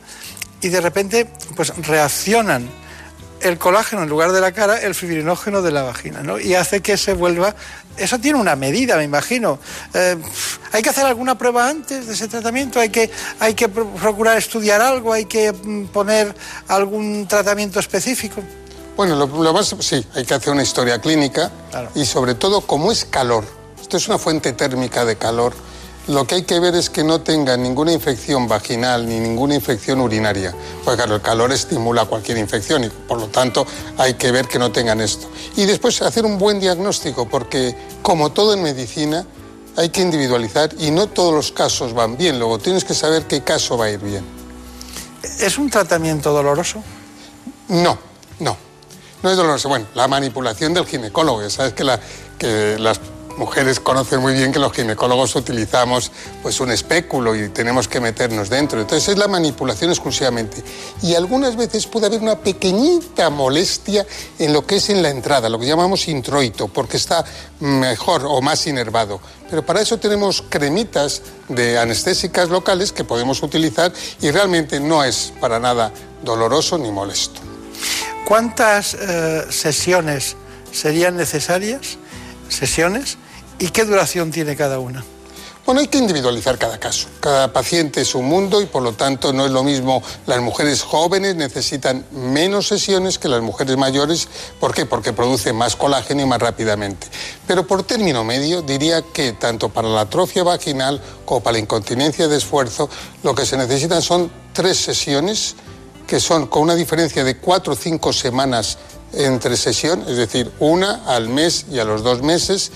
y 0.62 0.69
de 0.69 0.81
repente 0.81 1.28
pues 1.54 1.76
reaccionan 1.76 2.71
el 3.42 3.59
colágeno 3.59 4.04
en 4.04 4.09
lugar 4.09 4.33
de 4.33 4.40
la 4.40 4.52
cara, 4.52 4.81
el 4.81 4.95
fibrinógeno 4.95 5.61
de 5.61 5.73
la 5.73 5.83
vagina, 5.83 6.23
¿no? 6.23 6.38
Y 6.40 6.54
hace 6.54 6.81
que 6.81 6.97
se 6.97 7.12
vuelva... 7.12 7.54
Eso 7.96 8.18
tiene 8.18 8.38
una 8.38 8.56
medida, 8.56 8.96
me 8.96 9.04
imagino. 9.04 9.58
Eh, 9.92 10.16
¿Hay 10.72 10.82
que 10.82 10.90
hacer 10.90 11.04
alguna 11.04 11.37
prueba 11.37 11.68
antes 11.68 12.06
de 12.06 12.14
ese 12.14 12.28
tratamiento? 12.28 12.80
¿Hay 12.80 12.90
que, 12.90 13.11
hay 13.38 13.54
que 13.54 13.68
procurar 13.68 14.38
estudiar 14.38 14.80
algo? 14.80 15.12
¿Hay 15.12 15.26
que 15.26 15.52
mm, 15.52 15.87
poner 15.87 16.34
algún 16.68 17.26
tratamiento 17.28 17.80
específico? 17.80 18.42
Bueno, 18.96 19.16
lo, 19.16 19.52
más, 19.52 19.75
sí, 19.80 20.04
hay 20.14 20.25
que 20.25 20.34
hacer 20.34 20.52
una 20.52 20.62
historia 20.62 21.00
clínica 21.00 21.50
y 21.94 22.04
sobre 22.04 22.34
todo, 22.34 22.61
como 22.61 22.92
es 22.92 23.06
calor, 23.06 23.44
esto 23.80 23.96
es 23.96 24.06
una 24.06 24.18
fuente 24.18 24.52
térmica 24.52 25.04
de 25.06 25.16
calor, 25.16 25.54
lo 26.09 26.26
que 26.26 26.37
hay 26.37 26.42
que 26.42 26.59
ver 26.59 26.75
es 26.75 26.90
que 26.90 27.04
no 27.04 27.21
tengan 27.21 27.62
ninguna 27.62 27.92
infección 27.92 28.49
vaginal 28.49 29.09
ni 29.09 29.21
ninguna 29.21 29.54
infección 29.54 30.00
urinaria, 30.00 30.54
porque 30.85 30.97
claro, 30.97 31.14
el 31.14 31.23
calor 31.23 31.52
estimula 31.52 32.06
cualquier 32.06 32.38
infección 32.38 32.85
y 32.85 32.88
por 32.88 33.18
lo 33.18 33.28
tanto 33.28 33.66
hay 33.99 34.14
que 34.14 34.32
ver 34.32 34.49
que 34.49 34.59
no 34.59 34.73
tengan 34.73 35.00
esto. 35.00 35.28
Y 35.56 35.64
después 35.64 36.02
hacer 36.02 36.25
un 36.25 36.38
buen 36.38 36.59
diagnóstico, 36.59 37.28
porque 37.28 37.76
como 38.02 38.32
todo 38.32 38.54
en 38.54 38.62
medicina, 38.62 39.25
hay 39.76 39.90
que 39.90 40.02
individualizar 40.02 40.71
y 40.78 40.90
no 40.90 41.06
todos 41.06 41.32
los 41.32 41.52
casos 41.52 41.94
van 41.94 42.16
bien, 42.16 42.38
luego 42.38 42.59
tienes 42.59 42.85
que 42.85 42.94
saber 42.94 43.26
qué 43.26 43.42
caso 43.42 43.78
va 43.78 43.87
a 43.87 43.90
ir 43.90 44.00
bien. 44.00 44.25
¿Es 45.38 45.56
un 45.56 45.71
tratamiento 45.71 46.32
doloroso? 46.32 46.82
No, 47.68 47.97
no. 48.40 48.56
No 49.23 49.30
es 49.30 49.37
doloroso. 49.37 49.68
Bueno, 49.68 49.87
la 49.94 50.09
manipulación 50.09 50.75
del 50.75 50.85
ginecólogo, 50.85 51.49
sabes 51.49 51.75
que, 51.75 51.85
la, 51.85 52.00
que 52.38 52.76
las 52.78 53.00
mujeres 53.37 53.81
conocen 53.81 54.21
muy 54.21 54.35
bien 54.35 54.53
que 54.53 54.59
los 54.59 54.73
ginecólogos 54.73 55.35
utilizamos 55.37 56.11
pues 56.43 56.61
un 56.61 56.71
espéculo 56.71 57.35
y 57.35 57.49
tenemos 57.49 57.89
que 57.89 58.01
meternos 58.01 58.49
dentro. 58.49 58.81
Entonces 58.81 59.09
es 59.09 59.19
la 59.19 59.29
manipulación 59.29 59.91
exclusivamente. 59.91 60.62
Y 61.03 61.15
algunas 61.15 61.57
veces 61.57 61.87
puede 61.87 62.07
haber 62.07 62.21
una 62.21 62.39
pequeñita 62.39 63.31
molestia 63.31 64.07
en 64.39 64.53
lo 64.53 64.67
que 64.67 64.77
es 64.77 64.91
en 64.91 65.03
la 65.03 65.11
entrada, 65.11 65.49
lo 65.49 65.59
que 65.59 65.67
llamamos 65.67 66.09
introito, 66.09 66.69
porque 66.69 66.97
está 66.97 67.25
mejor 67.61 68.25
o 68.27 68.41
más 68.41 68.67
inervado. 68.67 69.21
Pero 69.49 69.65
para 69.65 69.81
eso 69.81 69.99
tenemos 69.99 70.43
cremitas 70.49 71.23
de 71.49 71.79
anestésicas 71.79 72.49
locales 72.49 72.93
que 72.93 73.05
podemos 73.05 73.43
utilizar 73.43 73.93
y 74.21 74.31
realmente 74.31 74.81
no 74.81 75.05
es 75.05 75.33
para 75.41 75.59
nada 75.59 75.93
doloroso 76.23 76.79
ni 76.79 76.91
molesto. 76.91 77.41
¿Cuántas 78.25 78.95
eh, 78.95 79.47
sesiones 79.51 80.37
serían 80.73 81.17
necesarias? 81.17 81.99
Sesiones 82.49 83.19
¿Y 83.62 83.69
qué 83.69 83.85
duración 83.85 84.33
tiene 84.33 84.57
cada 84.57 84.81
una? 84.81 85.04
Bueno, 85.64 85.83
hay 85.83 85.87
que 85.87 85.97
individualizar 85.97 86.59
cada 86.59 86.81
caso. 86.81 87.07
Cada 87.21 87.52
paciente 87.52 88.00
es 88.00 88.16
un 88.16 88.25
mundo 88.25 88.61
y 88.61 88.66
por 88.66 88.83
lo 88.83 88.95
tanto 88.95 89.33
no 89.33 89.47
es 89.47 89.52
lo 89.52 89.62
mismo. 89.62 90.02
Las 90.26 90.40
mujeres 90.40 90.83
jóvenes 90.83 91.37
necesitan 91.37 92.04
menos 92.11 92.66
sesiones 92.66 93.21
que 93.21 93.28
las 93.28 93.40
mujeres 93.40 93.76
mayores. 93.76 94.26
¿Por 94.59 94.75
qué? 94.75 94.85
Porque 94.85 95.12
producen 95.12 95.54
más 95.54 95.76
colágeno 95.76 96.23
y 96.23 96.26
más 96.26 96.40
rápidamente. 96.40 97.07
Pero 97.47 97.64
por 97.64 97.85
término 97.85 98.25
medio 98.25 98.62
diría 98.62 99.00
que 99.00 99.31
tanto 99.35 99.69
para 99.69 99.87
la 99.87 100.00
atrofia 100.00 100.42
vaginal 100.42 101.00
como 101.25 101.40
para 101.40 101.52
la 101.52 101.61
incontinencia 101.61 102.26
de 102.26 102.38
esfuerzo 102.38 102.90
lo 103.23 103.33
que 103.37 103.47
se 103.47 103.57
necesitan 103.57 104.02
son 104.02 104.28
tres 104.52 104.76
sesiones 104.78 105.54
que 106.09 106.19
son 106.19 106.49
con 106.49 106.62
una 106.62 106.75
diferencia 106.75 107.23
de 107.23 107.37
cuatro 107.37 107.75
o 107.75 107.76
cinco 107.76 108.12
semanas 108.12 108.76
entre 109.12 109.57
sesión, 109.57 110.04
es 110.09 110.16
decir, 110.16 110.50
una 110.59 111.02
al 111.07 111.28
mes 111.28 111.66
y 111.71 111.78
a 111.78 111.85
los 111.85 112.02
dos 112.02 112.23
meses, 112.23 112.71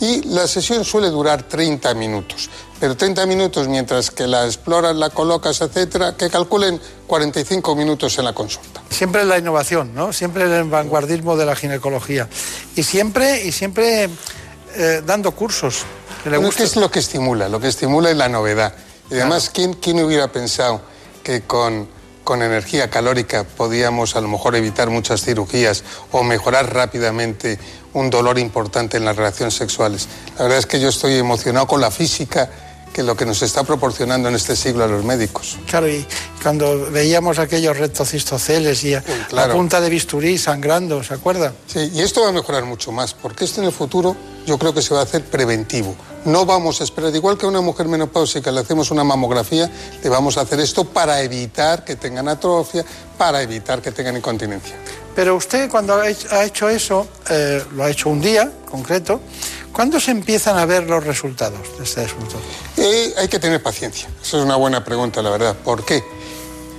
y 0.00 0.22
la 0.28 0.46
sesión 0.46 0.84
suele 0.84 1.10
durar 1.10 1.42
30 1.42 1.94
minutos. 1.94 2.48
Pero 2.80 2.96
30 2.96 3.26
minutos 3.26 3.68
mientras 3.68 4.10
que 4.10 4.26
la 4.26 4.44
exploras, 4.46 4.96
la 4.96 5.10
colocas, 5.10 5.60
etcétera, 5.60 6.16
que 6.16 6.28
calculen 6.28 6.80
45 7.06 7.76
minutos 7.76 8.18
en 8.18 8.24
la 8.24 8.32
consulta. 8.32 8.82
Siempre 8.90 9.24
la 9.24 9.38
innovación, 9.38 9.94
¿no? 9.94 10.12
Siempre 10.12 10.44
el 10.44 10.64
vanguardismo 10.64 11.36
de 11.36 11.46
la 11.46 11.54
ginecología. 11.54 12.28
Y 12.74 12.82
siempre, 12.82 13.44
y 13.44 13.52
siempre 13.52 14.08
eh, 14.74 15.02
dando 15.04 15.30
cursos. 15.32 15.84
¿Qué 16.24 16.62
es 16.62 16.76
lo 16.76 16.90
que 16.90 17.00
estimula? 17.00 17.48
Lo 17.48 17.60
que 17.60 17.68
estimula 17.68 18.10
es 18.10 18.16
la 18.16 18.28
novedad. 18.28 18.74
Y 19.10 19.14
además, 19.14 19.50
¿quién, 19.52 19.74
¿quién 19.74 20.02
hubiera 20.02 20.32
pensado 20.32 20.80
que 21.22 21.42
con 21.42 21.88
con 22.32 22.40
energía 22.40 22.88
calórica 22.88 23.44
podíamos 23.44 24.16
a 24.16 24.22
lo 24.22 24.28
mejor 24.28 24.56
evitar 24.56 24.88
muchas 24.88 25.22
cirugías 25.22 25.84
o 26.12 26.22
mejorar 26.22 26.72
rápidamente 26.72 27.58
un 27.92 28.08
dolor 28.08 28.38
importante 28.38 28.96
en 28.96 29.04
las 29.04 29.16
relaciones 29.16 29.52
sexuales. 29.52 30.08
La 30.38 30.44
verdad 30.44 30.60
es 30.60 30.64
que 30.64 30.80
yo 30.80 30.88
estoy 30.88 31.16
emocionado 31.16 31.66
con 31.66 31.82
la 31.82 31.90
física 31.90 32.48
que 32.92 33.02
lo 33.02 33.16
que 33.16 33.26
nos 33.26 33.42
está 33.42 33.64
proporcionando 33.64 34.28
en 34.28 34.34
este 34.34 34.54
siglo 34.54 34.84
a 34.84 34.86
los 34.86 35.04
médicos. 35.04 35.58
Claro, 35.66 35.88
y 35.88 36.06
cuando 36.42 36.90
veíamos 36.90 37.38
aquellos 37.38 37.76
rectocistoceles 37.78 38.84
y 38.84 38.94
la 39.30 39.52
punta 39.52 39.80
de 39.80 39.88
bisturí 39.88 40.38
sangrando, 40.38 41.02
¿se 41.02 41.14
acuerda? 41.14 41.52
Sí, 41.66 41.90
y 41.94 42.00
esto 42.00 42.22
va 42.22 42.28
a 42.28 42.32
mejorar 42.32 42.64
mucho 42.64 42.92
más, 42.92 43.14
porque 43.14 43.44
esto 43.44 43.60
en 43.60 43.66
el 43.66 43.72
futuro 43.72 44.16
yo 44.46 44.58
creo 44.58 44.74
que 44.74 44.82
se 44.82 44.92
va 44.92 45.00
a 45.00 45.04
hacer 45.04 45.24
preventivo. 45.24 45.94
No 46.24 46.46
vamos 46.46 46.80
a 46.80 46.84
esperar, 46.84 47.14
igual 47.14 47.38
que 47.38 47.46
a 47.46 47.48
una 47.48 47.60
mujer 47.60 47.88
menopáusica 47.88 48.50
le 48.52 48.60
hacemos 48.60 48.90
una 48.90 49.04
mamografía, 49.04 49.70
le 50.02 50.08
vamos 50.08 50.36
a 50.38 50.42
hacer 50.42 50.60
esto 50.60 50.84
para 50.84 51.20
evitar 51.22 51.84
que 51.84 51.96
tengan 51.96 52.28
atrofia, 52.28 52.84
para 53.18 53.42
evitar 53.42 53.80
que 53.82 53.90
tengan 53.90 54.16
incontinencia. 54.16 54.76
Pero 55.14 55.36
usted 55.36 55.70
cuando 55.70 55.94
ha 55.94 56.44
hecho 56.44 56.68
eso, 56.68 57.06
eh, 57.28 57.62
lo 57.74 57.84
ha 57.84 57.90
hecho 57.90 58.08
un 58.08 58.20
día 58.20 58.50
concreto, 58.70 59.20
¿cuándo 59.72 60.00
se 60.00 60.10
empiezan 60.10 60.56
a 60.56 60.64
ver 60.64 60.84
los 60.84 61.04
resultados 61.04 61.60
de 61.76 61.84
este 61.84 62.02
asunto? 62.02 62.36
Eh, 62.76 63.14
hay 63.18 63.28
que 63.28 63.38
tener 63.38 63.62
paciencia. 63.62 64.08
Esa 64.22 64.38
es 64.38 64.44
una 64.44 64.56
buena 64.56 64.84
pregunta, 64.84 65.20
la 65.20 65.30
verdad. 65.30 65.54
¿Por 65.56 65.84
qué? 65.84 66.02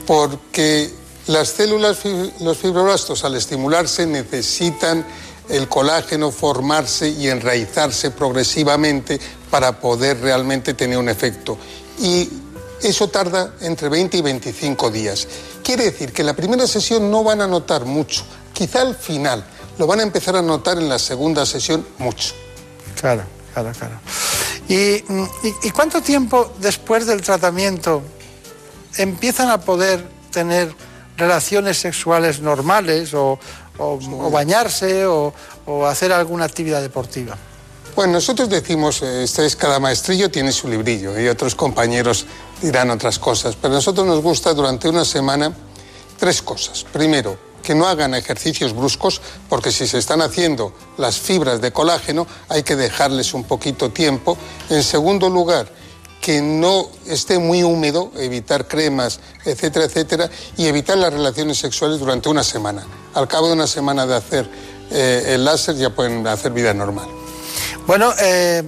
Porque 0.08 0.92
las 1.28 1.50
células, 1.50 2.00
los 2.40 2.58
fibroblastos, 2.58 3.24
al 3.24 3.36
estimularse, 3.36 4.06
necesitan 4.08 5.06
el 5.50 5.68
colágeno 5.68 6.32
formarse 6.32 7.10
y 7.10 7.28
enraizarse 7.28 8.12
progresivamente 8.12 9.20
para 9.52 9.80
poder 9.80 10.20
realmente 10.22 10.74
tener 10.74 10.98
un 10.98 11.10
efecto. 11.10 11.58
Y 12.00 12.30
eso 12.84 13.10
tarda 13.10 13.56
entre 13.62 13.90
20 13.90 14.18
y 14.18 14.22
25 14.22 14.92
días. 14.92 15.28
Quiere 15.64 15.86
decir 15.86 16.12
que 16.12 16.22
en 16.22 16.28
la 16.28 16.36
primera 16.36 16.68
sesión 16.68 17.10
no 17.10 17.24
van 17.24 17.42
a 17.42 17.48
notar 17.48 17.86
mucho, 17.86 18.24
quizá 18.54 18.82
al 18.82 18.96
final, 18.96 19.46
lo 19.78 19.88
van 19.88 20.00
a 20.00 20.04
empezar 20.04 20.36
a 20.36 20.42
notar 20.42 20.78
en 20.78 20.90
la 20.90 21.00
segunda 21.00 21.46
sesión 21.46 21.86
mucho. 21.98 22.34
Claro, 23.00 23.24
claro, 23.54 23.72
claro. 23.78 24.00
¿Y, 24.68 25.04
y, 25.64 25.72
cuánto 25.72 26.02
tiempo 26.02 26.54
después 26.60 27.06
del 27.06 27.22
tratamiento 27.22 28.02
empiezan 28.98 29.50
a 29.50 29.60
poder 29.60 30.08
tener 30.32 30.74
relaciones 31.18 31.78
sexuales 31.78 32.40
normales 32.40 33.14
o, 33.14 33.40
o, 33.78 34.30
bañarse 34.30 35.06
o, 35.06 35.34
hacer 35.88 36.12
alguna 36.12 36.46
actividad 36.46 36.82
deportiva. 36.82 37.38
Bueno, 37.96 38.14
nosotros 38.14 38.50
decimos, 38.50 39.02
eh, 39.04 39.24
este 39.24 39.46
es 39.46 39.56
cada 39.56 39.80
maestrillo 39.80 40.30
tiene 40.32 40.52
su 40.52 40.68
librillo 40.68 41.20
y 41.20 41.28
otros 41.28 41.56
compañeros 41.56 42.26
dirán 42.64 42.90
otras 42.90 43.20
cosas, 43.20 43.58
pero 43.62 43.74
a 43.74 43.78
nosotros 43.78 44.08
nos 44.08 44.22
gusta 44.22 44.54
durante 44.54 44.88
una 44.88 45.04
semana 45.04 45.54
tres 46.18 46.42
cosas. 46.42 46.86
Primero, 46.92 47.38
que 47.62 47.76
no 47.76 47.88
hagan 47.88 48.16
ejercicios 48.16 48.74
bruscos, 48.74 49.22
porque 49.50 49.72
si 49.72 49.86
se 49.86 49.98
están 49.98 50.22
haciendo 50.22 50.74
las 50.98 51.18
fibras 51.18 51.62
de 51.62 51.72
colágeno 51.72 52.26
hay 52.50 52.64
que 52.64 52.76
dejarles 52.76 53.34
un 53.34 53.44
poquito 53.44 53.92
tiempo. 53.92 54.38
En 54.70 54.82
segundo 54.84 55.30
lugar, 55.30 55.68
que 56.22 56.42
no 56.42 56.88
esté 57.06 57.38
muy 57.38 57.64
húmedo, 57.64 58.12
evitar 58.16 58.66
cremas, 58.66 59.20
etcétera, 59.44 59.86
etcétera, 59.86 60.30
y 60.56 60.68
evitar 60.68 60.98
las 60.98 61.12
relaciones 61.12 61.58
sexuales 61.58 62.00
durante 62.00 62.30
una 62.30 62.44
semana. 62.44 62.86
Al 63.14 63.28
cabo 63.28 63.48
de 63.48 63.54
una 63.54 63.68
semana 63.68 64.06
de 64.06 64.16
hacer 64.16 64.50
eh, 64.90 65.34
el 65.36 65.44
láser 65.44 65.76
ya 65.76 65.90
pueden 65.90 66.26
hacer 66.28 66.54
vida 66.54 66.74
normal. 66.74 67.08
Bueno, 67.86 68.14
eh, 68.22 68.64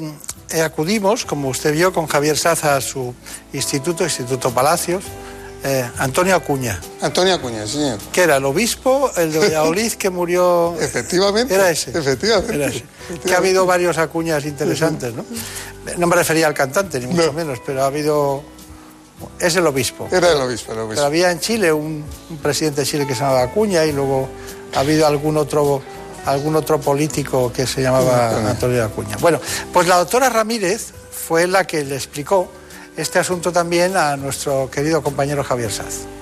acudimos, 0.61 1.25
como 1.25 1.49
usted 1.49 1.73
vio, 1.73 1.93
con 1.93 2.07
Javier 2.07 2.37
Saza 2.37 2.75
a 2.75 2.81
su 2.81 3.13
instituto, 3.53 4.03
Instituto 4.03 4.51
Palacios. 4.51 5.03
Antonio 5.97 6.35
Acuña. 6.35 6.79
Antonio 7.01 7.33
Acuña, 7.33 7.65
señor. 7.65 7.97
Que 8.11 8.21
era 8.21 8.37
el 8.37 8.45
obispo, 8.45 9.09
el 9.17 9.31
de 9.31 9.39
Valladolid 9.39 9.93
que 9.93 10.09
murió. 10.09 10.75
efectivamente. 10.79 11.55
Era 11.55 11.71
ese. 11.71 11.89
Efectivamente. 11.97 12.55
Era 12.55 12.67
ese. 12.67 12.83
Que 13.25 13.33
ha 13.33 13.37
habido 13.37 13.65
varios 13.65 13.97
Acuñas 13.97 14.45
interesantes, 14.45 15.13
¿no? 15.13 15.25
No 15.97 16.07
me 16.07 16.15
refería 16.15 16.47
al 16.47 16.53
cantante, 16.53 16.99
ni 16.99 17.07
mucho 17.07 17.33
menos, 17.33 17.59
pero 17.65 17.83
ha 17.83 17.87
habido... 17.87 18.43
Es 19.39 19.55
el 19.55 19.65
obispo. 19.65 20.07
Era 20.11 20.31
el 20.31 20.41
obispo, 20.41 20.73
el 20.73 20.79
obispo. 20.79 20.95
Pero 20.95 21.05
había 21.05 21.31
en 21.31 21.39
Chile 21.39 21.71
un, 21.71 22.03
presidente 22.43 22.81
de 22.81 22.87
Chile 22.87 23.07
que 23.07 23.15
se 23.15 23.21
llamaba 23.21 23.43
Acuña 23.43 23.85
y 23.85 23.91
luego 23.91 24.27
ha 24.75 24.79
habido 24.79 25.07
algún 25.07 25.37
otro, 25.37 25.81
algún 26.25 26.55
otro 26.55 26.79
político 26.79 27.51
que 27.51 27.67
se 27.67 27.81
llamaba 27.81 28.49
Antonio 28.49 28.83
Acuña. 28.83 29.17
Bueno, 29.17 29.39
pues 29.71 29.87
la 29.87 29.97
doctora 29.97 30.29
Ramírez 30.29 30.93
fue 31.11 31.47
la 31.47 31.65
que 31.65 31.83
le 31.83 31.95
explicó 31.95 32.51
este 32.97 33.19
asunto 33.19 33.51
también 33.51 33.97
a 33.97 34.15
nuestro 34.17 34.69
querido 34.69 35.01
compañero 35.03 35.43
Javier 35.43 35.71
Saz. 35.71 36.14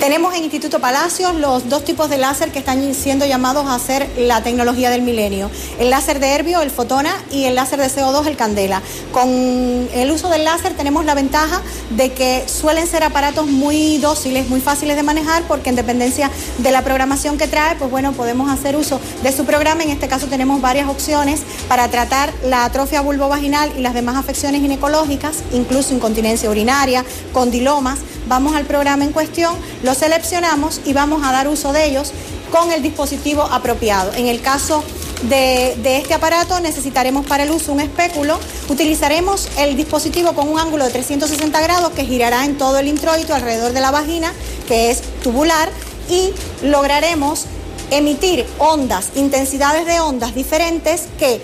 Tenemos 0.00 0.34
en 0.34 0.44
Instituto 0.44 0.80
Palacios 0.80 1.34
los 1.34 1.68
dos 1.68 1.84
tipos 1.84 2.08
de 2.08 2.16
láser 2.16 2.50
que 2.50 2.58
están 2.58 2.94
siendo 2.94 3.26
llamados 3.26 3.66
a 3.66 3.74
hacer 3.74 4.08
la 4.16 4.42
tecnología 4.42 4.88
del 4.88 5.02
milenio. 5.02 5.50
El 5.78 5.90
láser 5.90 6.20
de 6.20 6.28
Herbio, 6.28 6.62
el 6.62 6.70
Fotona, 6.70 7.14
y 7.30 7.44
el 7.44 7.54
láser 7.54 7.78
de 7.78 7.88
CO2, 7.88 8.26
el 8.26 8.34
Candela. 8.34 8.80
Con 9.12 9.28
el 9.28 10.10
uso 10.10 10.30
del 10.30 10.44
láser 10.44 10.72
tenemos 10.72 11.04
la 11.04 11.14
ventaja 11.14 11.60
de 11.90 12.12
que 12.12 12.44
suelen 12.48 12.86
ser 12.86 13.04
aparatos 13.04 13.46
muy 13.46 13.98
dóciles, 13.98 14.48
muy 14.48 14.62
fáciles 14.62 14.96
de 14.96 15.02
manejar, 15.02 15.42
porque 15.42 15.68
en 15.68 15.76
dependencia 15.76 16.30
de 16.56 16.72
la 16.72 16.82
programación 16.82 17.36
que 17.36 17.46
trae, 17.46 17.76
pues 17.76 17.90
bueno, 17.90 18.12
podemos 18.12 18.50
hacer 18.50 18.76
uso 18.76 18.98
de 19.22 19.32
su 19.32 19.44
programa. 19.44 19.82
En 19.82 19.90
este 19.90 20.08
caso 20.08 20.28
tenemos 20.28 20.62
varias 20.62 20.88
opciones 20.88 21.42
para 21.68 21.88
tratar 21.88 22.32
la 22.42 22.64
atrofia 22.64 23.02
vulvovaginal 23.02 23.70
y 23.76 23.82
las 23.82 23.92
demás 23.92 24.16
afecciones 24.16 24.62
ginecológicas, 24.62 25.42
incluso 25.52 25.92
incontinencia 25.92 26.48
urinaria, 26.48 27.04
condilomas 27.34 27.98
vamos 28.30 28.54
al 28.54 28.64
programa 28.64 29.04
en 29.04 29.10
cuestión, 29.10 29.56
lo 29.82 29.92
seleccionamos 29.92 30.80
y 30.86 30.92
vamos 30.92 31.26
a 31.26 31.32
dar 31.32 31.48
uso 31.48 31.72
de 31.72 31.84
ellos 31.86 32.12
con 32.52 32.70
el 32.70 32.80
dispositivo 32.80 33.42
apropiado. 33.42 34.12
En 34.14 34.28
el 34.28 34.40
caso 34.40 34.84
de, 35.28 35.72
este 35.98 36.14
aparato 36.14 36.60
necesitaremos 36.60 37.26
para 37.26 37.42
el 37.42 37.50
uso 37.50 37.72
un 37.72 37.80
espéculo. 37.80 38.38
Utilizaremos 38.68 39.48
el 39.58 39.76
dispositivo 39.76 40.32
con 40.32 40.48
un 40.48 40.60
ángulo 40.60 40.84
de 40.84 40.92
360 40.92 41.60
grados 41.60 41.90
que 41.90 42.04
girará 42.04 42.44
en 42.44 42.56
todo 42.56 42.78
el 42.78 42.86
introito 42.86 43.34
alrededor 43.34 43.72
de 43.72 43.80
la 43.80 43.90
vagina, 43.90 44.32
que 44.68 44.92
es 44.92 45.02
tubular, 45.24 45.68
y 46.08 46.32
lograremos 46.62 47.46
emitir 47.90 48.46
ondas, 48.58 49.10
intensidades 49.16 49.86
de 49.86 49.98
ondas 49.98 50.36
diferentes 50.36 51.08
que 51.18 51.40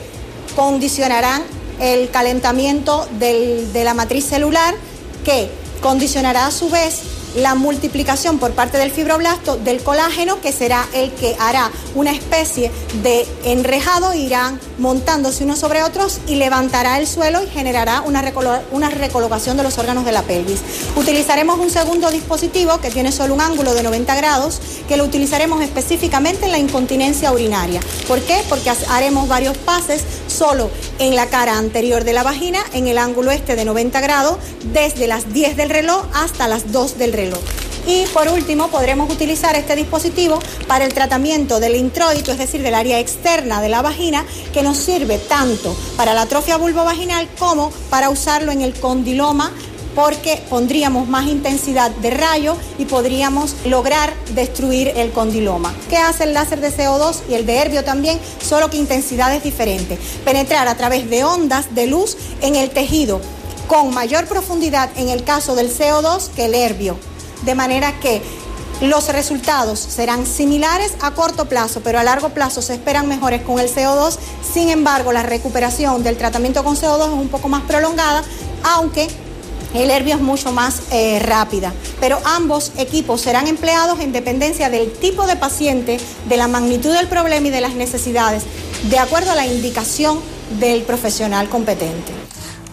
condicionarán 0.55 1.43
el 1.81 2.11
calentamiento 2.11 3.09
de 3.19 3.83
la 3.83 3.95
matriz 3.95 4.25
celular 4.25 4.75
que 5.25 5.51
condicionará 5.81 6.47
a 6.47 6.51
su 6.51 6.69
vez 6.69 7.16
la 7.37 7.55
multiplicación 7.55 8.39
por 8.39 8.53
parte 8.53 8.79
del 8.79 8.91
fibroblasto 8.91 9.57
del 9.57 9.83
colágeno, 9.83 10.41
que 10.41 10.53
será 10.53 10.87
el 10.95 11.13
que 11.13 11.37
hará 11.39 11.71
una 11.95 12.11
especie 12.11 12.71
de 13.03 13.27
enrejado, 13.45 14.15
irán 14.15 14.59
montándose 14.79 15.45
unos 15.45 15.59
sobre 15.59 15.83
otros 15.83 16.21
y 16.27 16.37
levantará 16.37 16.99
el 16.99 17.07
suelo 17.07 17.43
y 17.43 17.47
generará 17.47 18.01
una, 18.03 18.23
una 18.73 18.91
recolocación 18.91 19.57
de 19.57 19.63
los 19.63 19.79
órganos 19.79 20.05
de 20.05 20.13
la 20.13 20.23
pelvis. 20.23 20.61
Utilizaremos 20.97 21.59
un 21.59 21.71
segundo 21.71 22.11
dispositivo 22.11 22.79
que 22.81 22.91
tiene 22.91 23.13
solo 23.13 23.35
un 23.35 23.41
ángulo 23.41 23.75
de 23.75 23.83
90 23.83 24.15
grados, 24.17 24.61
que 24.89 24.97
lo 24.97 25.05
utilizaremos 25.05 25.63
específicamente 25.63 26.47
en 26.47 26.53
la 26.53 26.59
incontinencia 26.59 27.33
urinaria. 27.33 27.81
¿Por 28.09 28.21
qué? 28.23 28.43
Porque 28.49 28.73
haremos 28.91 29.29
varios 29.29 29.57
pases 29.59 30.03
solo 30.27 30.71
en 30.99 31.15
la 31.15 31.27
cara 31.27 31.59
anterior 31.59 32.05
de 32.05 32.13
la 32.13 32.23
vagina, 32.23 32.61
en 32.73 32.87
el 32.87 32.99
ángulo 32.99 33.31
este 33.31 33.57
de 33.57 33.65
90 33.65 34.01
grados, 34.01 34.39
desde 34.73 35.07
las 35.07 35.33
10 35.33 35.57
del 35.57 35.71
reloj 35.71 36.05
hasta 36.15 36.49
las 36.49 36.73
2 36.73 36.99
del 36.99 37.13
reloj. 37.13 37.26
Y 37.87 38.05
por 38.07 38.29
último, 38.29 38.69
podremos 38.69 39.13
utilizar 39.13 39.55
este 39.55 39.77
dispositivo 39.77 40.41
para 40.67 40.85
el 40.85 40.93
tratamiento 40.93 41.61
del 41.61 41.77
introito, 41.77 42.33
es 42.33 42.39
decir, 42.39 42.63
del 42.63 42.75
área 42.75 42.99
externa 42.99 43.61
de 43.61 43.69
la 43.69 43.81
vagina, 43.81 44.25
que 44.53 44.63
nos 44.63 44.77
sirve 44.77 45.19
tanto 45.19 45.77
para 45.97 46.13
la 46.13 46.23
atrofia 46.23 46.57
vulvovaginal 46.57 47.29
como 47.39 47.71
para 47.89 48.11
usarlo 48.11 48.51
en 48.51 48.63
el 48.63 48.75
condiloma 48.75 49.53
porque 49.97 50.43
pondríamos 50.51 51.09
más 51.09 51.27
intensidad 51.27 51.91
de 51.91 52.11
rayo 52.11 52.55
y 52.79 52.85
podríamos 52.85 53.57
lograr 53.65 54.13
destruir 54.35 54.93
el 54.95 55.11
condiloma. 55.11 55.75
¿Qué 55.89 55.97
hace 55.97 56.25
el 56.25 56.35
láser 56.35 56.61
de 56.61 56.71
CO2 56.71 57.23
y 57.31 57.35
el 57.35 57.47
de 57.47 57.57
Herbio 57.57 57.83
también? 57.83 58.21
Solo 58.47 58.69
que 58.69 58.77
intensidades 58.77 59.43
diferentes. 59.43 59.99
Penetrar 60.23 60.69
a 60.69 60.77
través 60.77 61.09
de 61.09 61.25
ondas 61.25 61.75
de 61.75 61.87
luz 61.87 62.19
en 62.43 62.57
el 62.57 62.71
tejido 62.71 63.23
con 63.67 63.93
mayor 63.93 64.27
profundidad 64.27 64.91
en 64.97 65.09
el 65.09 65.25
caso 65.25 65.57
del 65.57 65.75
CO2 65.75 66.29
que 66.37 66.45
el 66.45 66.55
herbio. 66.55 66.99
De 67.43 67.55
manera 67.55 67.99
que 68.01 68.23
los 68.81 69.09
resultados 69.09 69.79
serán 69.79 70.27
similares 70.27 70.93
a 71.01 71.13
corto 71.13 71.47
plazo, 71.47 71.81
pero 71.83 71.99
a 71.99 72.05
largo 72.05 72.31
plazo 72.31 72.61
se 72.61 72.75
esperan 72.75 73.09
mejores 73.09 73.43
con 73.43 73.59
el 73.59 73.73
CO2. 73.73 74.19
Sin 74.43 74.69
embargo, 74.69 75.13
la 75.13 75.23
recuperación 75.23 76.03
del 76.03 76.17
tratamiento 76.17 76.63
con 76.63 76.77
CO2 76.77 77.07
es 77.07 77.13
un 77.13 77.29
poco 77.29 77.49
más 77.49 77.63
prolongada, 77.63 78.23
aunque 78.63 79.09
el 79.75 79.91
herbio 79.91 80.15
es 80.15 80.21
mucho 80.21 80.53
más 80.53 80.83
eh, 80.91 81.21
rápida. 81.21 81.73
Pero 82.01 82.19
ambos 82.25 82.73
equipos 82.77 83.21
serán 83.23 83.47
empleados 83.47 84.01
en 84.01 84.13
dependencia 84.13 84.69
del 84.69 84.93
tipo 84.93 85.27
de 85.27 85.37
paciente, 85.37 85.99
de 86.29 86.37
la 86.37 86.49
magnitud 86.49 86.93
del 86.93 87.09
problema 87.09 87.47
y 87.47 87.51
de 87.51 87.61
las 87.61 87.75
necesidades, 87.75 88.45
de 88.91 88.99
acuerdo 88.99 89.33
a 89.33 89.35
la 89.35 89.47
indicación 89.47 90.21
del 90.61 90.83
profesional 90.83 91.49
competente 91.49 92.13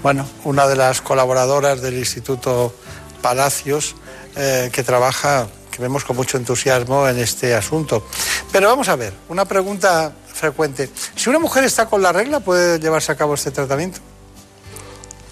bueno, 0.04 0.28
una 0.44 0.68
de 0.68 0.76
las 0.76 1.02
colaboradoras 1.02 1.82
del 1.82 1.98
Instituto 1.98 2.76
Palacios 3.22 3.96
eh, 4.36 4.70
que 4.72 4.84
trabaja, 4.84 5.48
que 5.72 5.82
vemos 5.82 6.04
con 6.04 6.16
mucho 6.16 6.38
entusiasmo 6.38 7.08
en 7.08 7.20
este 7.20 7.54
asunto. 7.54 8.06
Pero 8.52 8.68
vamos 8.68 8.90
a 8.90 8.96
ver, 8.96 9.14
una 9.30 9.46
pregunta 9.46 10.14
frecuente. 10.34 10.90
Si 11.16 11.30
una 11.30 11.40
mujer 11.40 11.64
está 11.64 11.86
con 11.86 12.02
la 12.02 12.12
regla, 12.12 12.40
¿puede 12.40 12.80
llevarse 12.80 13.12
a 13.12 13.16
cabo 13.16 13.34
este 13.34 13.52
tratamiento? 13.52 14.00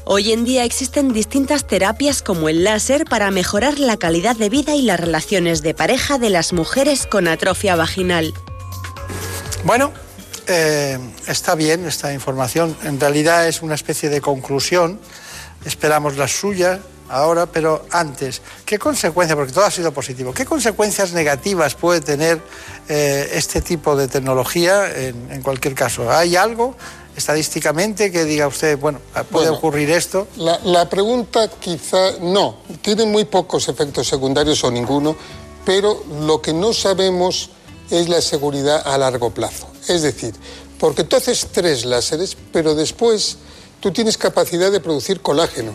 Hoy 0.07 0.33
en 0.33 0.45
día 0.45 0.65
existen 0.65 1.13
distintas 1.13 1.67
terapias 1.67 2.23
como 2.23 2.49
el 2.49 2.65
láser 2.65 3.05
para 3.05 3.31
mejorar 3.31 3.79
la 3.79 3.99
calidad 3.99 4.37
de 4.37 4.49
vida 4.49 4.75
y 4.75 4.83
las 4.83 4.99
relaciones 4.99 5.63
de 5.63 5.75
pareja 5.75 6.19
de 6.19 6.31
las 6.31 6.55
mujeres 6.55 7.07
con 7.07 7.29
atrofia 7.29 7.77
vaginal. 7.77 8.33
Bueno, 9.65 9.93
eh, 10.49 10.99
está 11.29 11.55
bien 11.55 11.85
esta 11.85 12.13
información. 12.15 12.75
En 12.85 12.99
realidad 12.99 13.47
es 13.47 13.61
una 13.61 13.75
especie 13.75 14.09
de 14.09 14.23
conclusión. 14.23 14.99
Esperamos 15.65 16.17
la 16.17 16.27
suya 16.27 16.81
ahora, 17.13 17.47
pero 17.47 17.85
antes, 17.91 18.41
¿qué 18.65 18.79
consecuencias, 18.79 19.37
porque 19.37 19.53
todo 19.53 19.65
ha 19.65 19.71
sido 19.71 19.93
positivo, 19.93 20.33
qué 20.33 20.45
consecuencias 20.45 21.13
negativas 21.13 21.75
puede 21.75 22.01
tener 22.01 22.41
eh, 22.89 23.31
este 23.35 23.61
tipo 23.61 23.95
de 23.95 24.09
tecnología 24.09 24.91
en, 24.91 25.31
en 25.31 25.43
cualquier 25.43 25.75
caso? 25.75 26.11
¿Hay 26.11 26.37
algo 26.37 26.75
estadísticamente 27.17 28.11
que 28.11 28.25
diga 28.25 28.47
usted, 28.47 28.79
bueno, 28.79 29.01
puede 29.31 29.51
ocurrir 29.51 29.91
esto? 29.91 30.27
La, 30.37 30.59
la, 30.65 30.89
pregunta 30.89 31.49
quizá 31.49 32.13
no, 32.21 32.57
tiene 32.81 33.05
muy 33.05 33.27
pocos 33.27 33.69
efectos 33.69 34.09
secundarios 34.09 34.65
o 34.65 34.71
ninguno, 34.71 35.15
pero 35.65 36.03
lo 36.23 36.41
que 36.41 36.53
no 36.53 36.73
sabemos 36.73 37.51
es 37.91 38.09
la 38.09 38.23
seguridad 38.23 38.83
a 38.87 38.97
largo 38.97 39.31
plazo. 39.31 39.69
Es 39.87 40.03
decir, 40.03 40.35
porque 40.79 41.05
tú 41.05 41.17
haces 41.17 41.49
tres 41.53 41.85
láseres, 41.85 42.37
pero 42.53 42.75
después 42.75 43.37
tú 43.81 43.93
tienes 43.93 44.17
capacidad 44.17 44.73
de 44.73 44.81
producir 44.81 45.21
colágeno, 45.21 45.73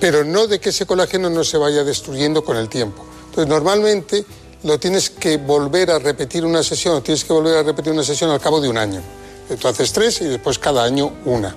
pero 0.00 0.24
no 0.24 0.46
de 0.46 0.58
que 0.58 0.70
ese 0.70 0.86
colágeno 0.86 1.30
no 1.30 1.44
se 1.44 1.58
vaya 1.58 1.84
destruyendo 1.84 2.42
con 2.42 2.56
el 2.56 2.68
tiempo. 2.68 3.04
Entonces, 3.26 3.46
normalmente 3.46 4.24
lo 4.62 4.80
tienes 4.80 5.10
que 5.10 5.36
volver 5.36 5.90
a 5.90 5.98
repetir 5.98 6.44
una 6.44 6.62
sesión, 6.62 7.02
tienes 7.02 7.24
que 7.24 7.32
volver 7.32 7.58
a 7.58 7.62
repetir 7.62 7.92
una 7.92 8.02
sesión 8.02 8.30
al 8.30 8.40
cabo 8.40 8.60
de 8.60 8.68
un 8.68 8.78
año. 8.78 9.00
Tú 9.60 9.68
haces 9.68 9.92
tres 9.92 10.20
y 10.20 10.24
después 10.24 10.58
cada 10.58 10.84
año 10.84 11.12
una. 11.24 11.54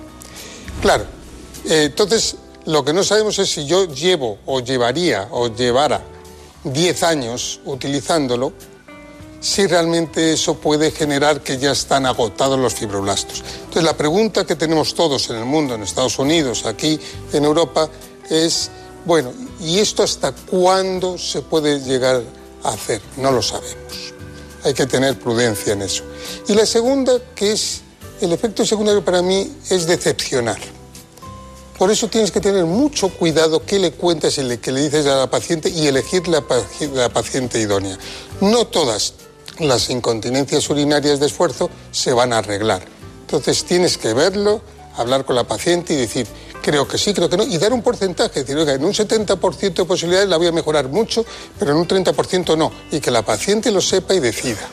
Claro, 0.82 1.04
eh, 1.64 1.84
entonces 1.84 2.36
lo 2.66 2.84
que 2.84 2.92
no 2.92 3.04
sabemos 3.04 3.38
es 3.38 3.50
si 3.50 3.66
yo 3.66 3.86
llevo 3.86 4.38
o 4.46 4.60
llevaría 4.60 5.28
o 5.30 5.48
llevara 5.48 6.02
10 6.64 7.02
años 7.02 7.60
utilizándolo, 7.64 8.52
si 9.40 9.66
realmente 9.66 10.32
eso 10.32 10.54
puede 10.54 10.90
generar 10.90 11.42
que 11.42 11.58
ya 11.58 11.72
están 11.72 12.06
agotados 12.06 12.58
los 12.58 12.74
fibroblastos. 12.74 13.44
Entonces 13.58 13.84
la 13.84 13.96
pregunta 13.96 14.46
que 14.46 14.56
tenemos 14.56 14.94
todos 14.94 15.28
en 15.28 15.36
el 15.36 15.44
mundo, 15.44 15.74
en 15.74 15.82
Estados 15.82 16.18
Unidos, 16.18 16.64
aquí 16.64 16.98
en 17.32 17.44
Europa, 17.44 17.90
es, 18.30 18.70
bueno, 19.04 19.32
¿y 19.60 19.78
esto 19.78 20.02
hasta 20.02 20.32
cuándo 20.32 21.18
se 21.18 21.42
puede 21.42 21.80
llegar 21.80 22.22
a 22.62 22.70
hacer? 22.70 23.00
No 23.16 23.30
lo 23.30 23.42
sabemos. 23.42 24.14
Hay 24.64 24.74
que 24.74 24.86
tener 24.86 25.18
prudencia 25.18 25.74
en 25.74 25.82
eso. 25.82 26.04
Y 26.48 26.54
la 26.54 26.66
segunda, 26.66 27.18
que 27.34 27.52
es 27.52 27.82
el 28.20 28.32
efecto 28.32 28.64
secundario 28.64 29.04
para 29.04 29.22
mí, 29.22 29.52
es 29.70 29.86
decepcionar. 29.86 30.58
Por 31.78 31.90
eso 31.90 32.08
tienes 32.08 32.30
que 32.30 32.40
tener 32.40 32.64
mucho 32.64 33.08
cuidado 33.08 33.64
qué 33.66 33.80
le 33.80 33.92
cuentas 33.92 34.38
y 34.38 34.56
qué 34.58 34.70
le 34.70 34.82
dices 34.82 35.06
a 35.06 35.16
la 35.16 35.30
paciente 35.30 35.68
y 35.70 35.88
elegir 35.88 36.28
la, 36.28 36.40
paciente 37.10 37.60
idónea. 37.60 37.98
No 38.40 38.66
todas 38.66 39.14
las 39.58 39.90
incontinencias 39.90 40.70
urinarias 40.70 41.18
de 41.18 41.26
esfuerzo 41.26 41.70
se 41.90 42.12
van 42.12 42.32
a 42.32 42.38
arreglar. 42.38 42.84
Entonces 43.22 43.64
tienes 43.64 43.98
que 43.98 44.14
verlo, 44.14 44.62
hablar 44.96 45.24
con 45.24 45.34
la 45.34 45.44
paciente 45.44 45.94
y 45.94 45.96
decir, 45.96 46.28
creo 46.64 46.88
que 46.88 46.96
sí, 46.96 47.12
creo 47.12 47.28
que 47.28 47.36
no, 47.36 47.44
y 47.44 47.58
dar 47.58 47.74
un 47.74 47.82
porcentaje, 47.82 48.40
decir, 48.40 48.56
oiga, 48.56 48.72
en 48.72 48.82
un 48.82 48.92
70% 48.92 49.74
de 49.74 49.84
posibilidades 49.84 50.28
la 50.28 50.38
voy 50.38 50.46
a 50.46 50.52
mejorar 50.52 50.88
mucho, 50.88 51.24
pero 51.58 51.72
en 51.72 51.76
un 51.76 51.86
30% 51.86 52.56
no, 52.56 52.72
y 52.90 53.00
que 53.00 53.10
la 53.10 53.22
paciente 53.22 53.70
lo 53.70 53.82
sepa 53.82 54.14
y 54.14 54.20
decida. 54.20 54.66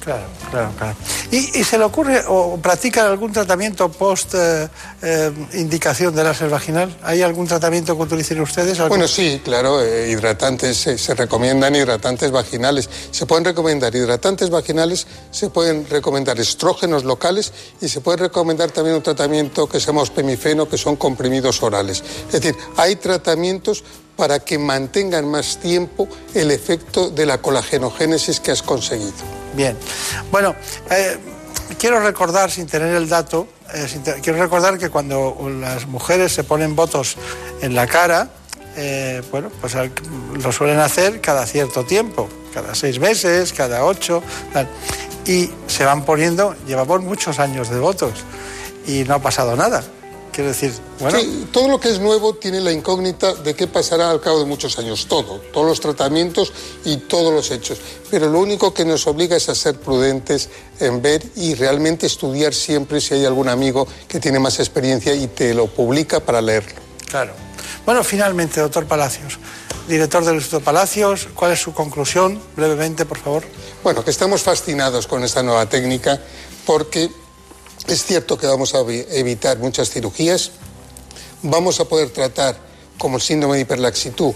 Claro, 0.00 0.26
claro, 0.50 0.72
claro. 0.78 0.96
¿Y, 1.30 1.64
se 1.64 1.76
le 1.76 1.84
ocurre 1.84 2.22
o 2.28 2.56
practican 2.56 3.06
algún 3.06 3.32
tratamiento 3.32 3.90
post 3.90 4.34
eh, 4.34 4.68
eh, 5.02 5.32
indicación 5.54 6.14
de 6.14 6.24
láser 6.24 6.48
vaginal? 6.48 6.96
¿Hay 7.02 7.22
algún 7.22 7.46
tratamiento 7.46 7.96
que 7.96 8.02
utilicen 8.02 8.40
ustedes? 8.40 8.78
Bueno, 8.88 9.08
sí, 9.08 9.40
claro, 9.44 9.82
eh, 9.82 10.10
hidratantes, 10.10 10.76
se 10.76 11.14
recomiendan 11.14 11.74
hidratantes 11.74 12.30
vaginales. 12.30 12.88
Se 13.10 13.26
pueden 13.26 13.44
recomendar 13.44 13.94
hidratantes 13.94 14.50
vaginales, 14.50 15.06
se 15.30 15.50
pueden 15.50 15.86
recomendar 15.88 16.38
estrógenos 16.38 17.04
locales 17.04 17.52
y 17.80 17.88
se 17.88 18.00
puede 18.00 18.18
recomendar 18.18 18.70
también 18.70 18.96
un 18.96 19.02
tratamiento 19.02 19.68
que 19.68 19.80
se 19.80 19.86
llama 19.88 20.02
ospemifeno, 20.02 20.68
que 20.68 20.78
son 20.78 20.96
comprimidos 20.96 21.62
orales. 21.62 22.02
Es 22.26 22.32
decir, 22.32 22.56
hay 22.76 22.96
tratamientos 22.96 23.84
para 24.16 24.40
que 24.40 24.58
mantengan 24.58 25.28
más 25.28 25.58
tiempo 25.58 26.08
el 26.34 26.50
efecto 26.50 27.10
de 27.10 27.26
la 27.26 27.38
colagenogénesis 27.38 28.40
que 28.40 28.50
has 28.50 28.62
conseguido. 28.62 29.37
Bien, 29.58 29.76
bueno, 30.30 30.54
eh, 30.88 31.18
quiero 31.80 31.98
recordar, 31.98 32.48
sin 32.48 32.68
tener 32.68 32.94
el 32.94 33.08
dato, 33.08 33.48
eh, 33.74 33.88
quiero 34.22 34.38
recordar 34.38 34.78
que 34.78 34.88
cuando 34.88 35.36
las 35.60 35.88
mujeres 35.88 36.32
se 36.32 36.44
ponen 36.44 36.76
votos 36.76 37.16
en 37.60 37.74
la 37.74 37.88
cara, 37.88 38.30
eh, 38.76 39.20
bueno, 39.32 39.50
pues 39.60 39.74
lo 39.74 40.52
suelen 40.52 40.78
hacer 40.78 41.20
cada 41.20 41.44
cierto 41.44 41.82
tiempo, 41.84 42.28
cada 42.54 42.76
seis 42.76 43.00
meses, 43.00 43.52
cada 43.52 43.84
ocho, 43.84 44.22
y 45.26 45.50
se 45.66 45.84
van 45.84 46.04
poniendo, 46.04 46.54
llevamos 46.64 47.02
muchos 47.02 47.40
años 47.40 47.68
de 47.68 47.80
votos 47.80 48.12
y 48.86 49.02
no 49.02 49.14
ha 49.14 49.18
pasado 49.18 49.56
nada. 49.56 49.82
Quiero 50.38 50.50
decir, 50.50 50.72
bueno. 51.00 51.18
todo 51.50 51.66
lo 51.66 51.80
que 51.80 51.90
es 51.90 51.98
nuevo 51.98 52.32
tiene 52.32 52.60
la 52.60 52.70
incógnita 52.70 53.34
de 53.34 53.56
qué 53.56 53.66
pasará 53.66 54.08
al 54.08 54.20
cabo 54.20 54.38
de 54.38 54.44
muchos 54.44 54.78
años. 54.78 55.08
Todo, 55.08 55.40
todos 55.52 55.66
los 55.66 55.80
tratamientos 55.80 56.52
y 56.84 56.98
todos 56.98 57.34
los 57.34 57.50
hechos. 57.50 57.80
Pero 58.08 58.28
lo 58.28 58.38
único 58.38 58.72
que 58.72 58.84
nos 58.84 59.08
obliga 59.08 59.36
es 59.36 59.48
a 59.48 59.56
ser 59.56 59.80
prudentes 59.80 60.48
en 60.78 61.02
ver 61.02 61.24
y 61.34 61.56
realmente 61.56 62.06
estudiar 62.06 62.54
siempre 62.54 63.00
si 63.00 63.14
hay 63.14 63.24
algún 63.24 63.48
amigo 63.48 63.88
que 64.06 64.20
tiene 64.20 64.38
más 64.38 64.60
experiencia 64.60 65.12
y 65.12 65.26
te 65.26 65.52
lo 65.54 65.66
publica 65.66 66.20
para 66.20 66.40
leerlo. 66.40 66.80
Claro. 67.10 67.32
Bueno, 67.84 68.04
finalmente, 68.04 68.60
doctor 68.60 68.86
Palacios, 68.86 69.40
director 69.88 70.24
del 70.24 70.36
Instituto 70.36 70.62
Palacios, 70.64 71.26
¿cuál 71.34 71.50
es 71.50 71.60
su 71.60 71.74
conclusión? 71.74 72.40
Brevemente, 72.54 73.06
por 73.06 73.18
favor. 73.18 73.42
Bueno, 73.82 74.04
que 74.04 74.12
estamos 74.12 74.40
fascinados 74.42 75.08
con 75.08 75.24
esta 75.24 75.42
nueva 75.42 75.68
técnica 75.68 76.20
porque 76.64 77.10
es 77.88 78.04
cierto 78.04 78.36
que 78.36 78.46
vamos 78.46 78.74
a 78.74 78.80
evitar 78.80 79.58
muchas 79.58 79.90
cirugías, 79.90 80.50
vamos 81.42 81.80
a 81.80 81.86
poder 81.86 82.10
tratar, 82.10 82.56
como 82.98 83.16
el 83.16 83.22
síndrome 83.22 83.56
de 83.56 83.62
hiperlaxitud, 83.62 84.34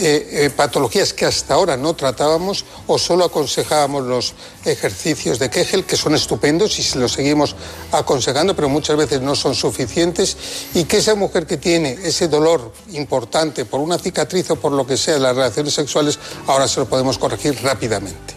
eh, 0.00 0.44
eh, 0.44 0.50
patologías 0.50 1.12
que 1.12 1.24
hasta 1.24 1.54
ahora 1.54 1.76
no 1.76 1.94
tratábamos 1.94 2.64
o 2.86 2.98
solo 2.98 3.24
aconsejábamos 3.24 4.04
los 4.04 4.34
ejercicios 4.64 5.38
de 5.38 5.50
Kegel, 5.50 5.84
que 5.84 5.96
son 5.96 6.14
estupendos 6.14 6.78
y 6.78 6.82
se 6.82 6.98
los 6.98 7.12
seguimos 7.12 7.56
aconsejando, 7.90 8.54
pero 8.54 8.68
muchas 8.68 8.96
veces 8.96 9.20
no 9.20 9.34
son 9.34 9.54
suficientes, 9.54 10.36
y 10.74 10.84
que 10.84 10.98
esa 10.98 11.14
mujer 11.14 11.46
que 11.46 11.56
tiene 11.56 11.98
ese 12.04 12.28
dolor 12.28 12.72
importante 12.92 13.64
por 13.64 13.80
una 13.80 13.98
cicatriz 13.98 14.50
o 14.50 14.56
por 14.56 14.72
lo 14.72 14.86
que 14.86 14.96
sea 14.96 15.14
de 15.14 15.20
las 15.20 15.34
relaciones 15.34 15.74
sexuales, 15.74 16.18
ahora 16.46 16.68
se 16.68 16.80
lo 16.80 16.88
podemos 16.88 17.18
corregir 17.18 17.60
rápidamente. 17.62 18.34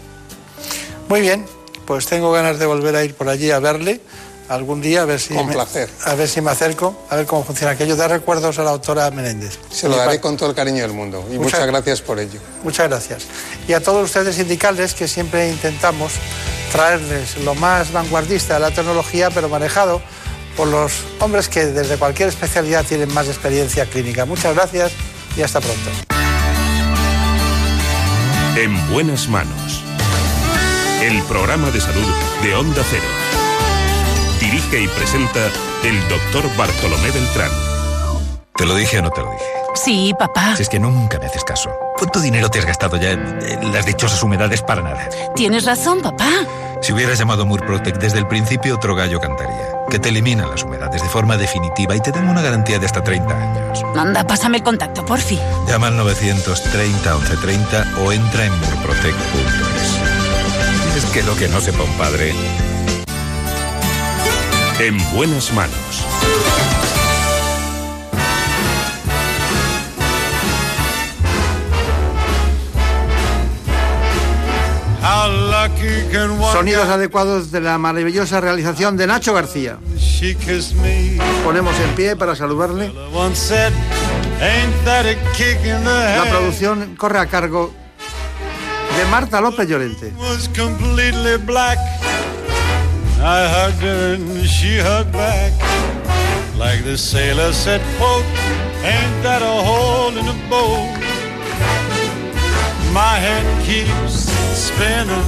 Muy 1.08 1.20
bien, 1.20 1.46
pues 1.86 2.06
tengo 2.06 2.32
ganas 2.32 2.58
de 2.58 2.66
volver 2.66 2.96
a 2.96 3.04
ir 3.04 3.14
por 3.14 3.28
allí 3.28 3.50
a 3.50 3.60
verle 3.60 4.00
algún 4.54 4.80
día 4.80 5.02
a 5.02 5.04
ver 5.04 5.18
si 5.18 5.34
con 5.34 5.46
me, 5.46 5.52
placer. 5.52 5.88
a 6.04 6.14
ver 6.14 6.28
si 6.28 6.40
me 6.40 6.50
acerco 6.50 7.06
a 7.08 7.16
ver 7.16 7.26
cómo 7.26 7.44
funciona. 7.44 7.72
Aquello 7.72 7.96
da 7.96 8.08
recuerdos 8.08 8.58
a 8.58 8.62
la 8.62 8.70
doctora 8.72 9.10
Menéndez. 9.10 9.58
Se 9.70 9.88
lo 9.88 9.96
daré 9.96 10.20
con 10.20 10.36
todo 10.36 10.50
el 10.50 10.54
cariño 10.54 10.82
del 10.82 10.92
mundo. 10.92 11.26
Y 11.30 11.38
muchas, 11.38 11.66
gracias 11.66 12.02
por 12.02 12.18
ello. 12.18 12.40
Muchas 12.62 12.88
gracias. 12.88 13.24
Y 13.66 13.72
a 13.72 13.80
todos 13.80 14.04
ustedes 14.04 14.38
indicarles 14.38 14.94
que 14.94 15.08
siempre 15.08 15.48
intentamos 15.48 16.12
traerles 16.70 17.38
lo 17.38 17.54
más 17.54 17.92
vanguardista 17.92 18.54
de 18.54 18.60
la 18.60 18.70
tecnología 18.70 19.30
pero 19.30 19.48
manejado 19.48 20.00
por 20.56 20.68
los 20.68 20.92
hombres 21.20 21.48
que 21.48 21.66
desde 21.66 21.96
cualquier 21.96 22.28
especialidad 22.28 22.84
tienen 22.84 23.12
más 23.12 23.26
experiencia 23.28 23.86
clínica. 23.86 24.24
Muchas 24.24 24.54
gracias 24.54 24.92
y 25.36 25.42
hasta 25.42 25.60
pronto. 25.60 25.90
En 28.56 28.92
buenas 28.92 29.28
manos. 29.28 29.82
El 31.02 31.22
programa 31.22 31.70
de 31.70 31.80
salud 31.80 32.06
de 32.42 32.54
Onda 32.54 32.84
Cero 32.88 33.41
Dirige 34.42 34.82
y 34.82 34.88
presenta 34.88 35.38
el 35.84 36.08
doctor 36.08 36.44
Bartolomé 36.56 37.12
Beltrán. 37.12 37.50
¿Te 38.56 38.66
lo 38.66 38.74
dije 38.74 38.98
o 38.98 39.02
no 39.02 39.10
te 39.10 39.20
lo 39.20 39.30
dije? 39.30 39.44
Sí, 39.76 40.12
papá. 40.18 40.56
Si 40.56 40.62
es 40.62 40.68
que 40.68 40.80
nunca 40.80 41.20
me 41.20 41.26
haces 41.26 41.44
caso. 41.44 41.70
¿Cuánto 41.96 42.18
dinero 42.18 42.50
te 42.50 42.58
has 42.58 42.66
gastado 42.66 42.96
ya 42.96 43.12
en 43.12 43.72
las 43.72 43.86
dichosas 43.86 44.20
humedades 44.20 44.60
para 44.60 44.82
nada? 44.82 45.08
Tienes 45.36 45.64
razón, 45.64 46.02
papá. 46.02 46.28
Si 46.80 46.92
hubieras 46.92 47.20
llamado 47.20 47.46
Murprotec 47.46 47.98
desde 47.98 48.18
el 48.18 48.26
principio, 48.26 48.74
otro 48.74 48.96
gallo 48.96 49.20
cantaría. 49.20 49.68
Que 49.88 50.00
te 50.00 50.08
eliminan 50.08 50.50
las 50.50 50.64
humedades 50.64 51.00
de 51.00 51.08
forma 51.08 51.36
definitiva 51.36 51.94
y 51.94 52.00
te 52.00 52.10
dan 52.10 52.28
una 52.28 52.42
garantía 52.42 52.80
de 52.80 52.86
hasta 52.86 53.04
30 53.04 53.32
años. 53.32 53.84
Anda, 53.96 54.26
pásame 54.26 54.56
el 54.56 54.64
contacto, 54.64 55.06
por 55.06 55.20
fin. 55.20 55.38
Llama 55.68 55.86
al 55.86 55.96
930 55.98 57.14
1130 57.14 57.84
o 58.04 58.10
entra 58.10 58.46
en 58.46 58.58
murprotec.es. 58.58 59.98
Es 60.96 61.04
que 61.12 61.22
lo 61.22 61.36
que 61.36 61.46
no 61.46 61.60
sepa 61.60 61.84
un 61.84 61.92
padre 61.92 62.34
en 64.80 64.96
buenas 65.14 65.52
manos. 65.52 66.06
Sonidos 76.52 76.88
adecuados 76.88 77.50
de 77.50 77.60
la 77.60 77.78
maravillosa 77.78 78.40
realización 78.40 78.96
de 78.96 79.06
Nacho 79.06 79.34
García. 79.34 79.78
ponemos 81.44 81.78
en 81.80 81.94
pie 81.94 82.16
para 82.16 82.34
saludarle. 82.34 82.92
La 86.16 86.30
producción 86.30 86.96
corre 86.96 87.18
a 87.18 87.26
cargo 87.26 87.72
de 88.96 89.04
Marta 89.10 89.40
López 89.40 89.68
Llorente. 89.68 90.12
I 93.24 93.46
hugged 93.46 93.82
her 93.82 94.14
and 94.14 94.46
she 94.46 94.78
hugged 94.78 95.12
back. 95.12 95.52
Like 96.58 96.82
the 96.84 96.98
sailor 96.98 97.52
said, 97.52 97.80
ain't 98.82 99.22
that 99.22 99.42
a 99.42 99.62
hole 99.68 100.16
in 100.18 100.26
the 100.26 100.38
boat? 100.50 100.90
My 102.92 103.16
head 103.18 103.46
keeps 103.64 104.28
spinning. 104.58 105.24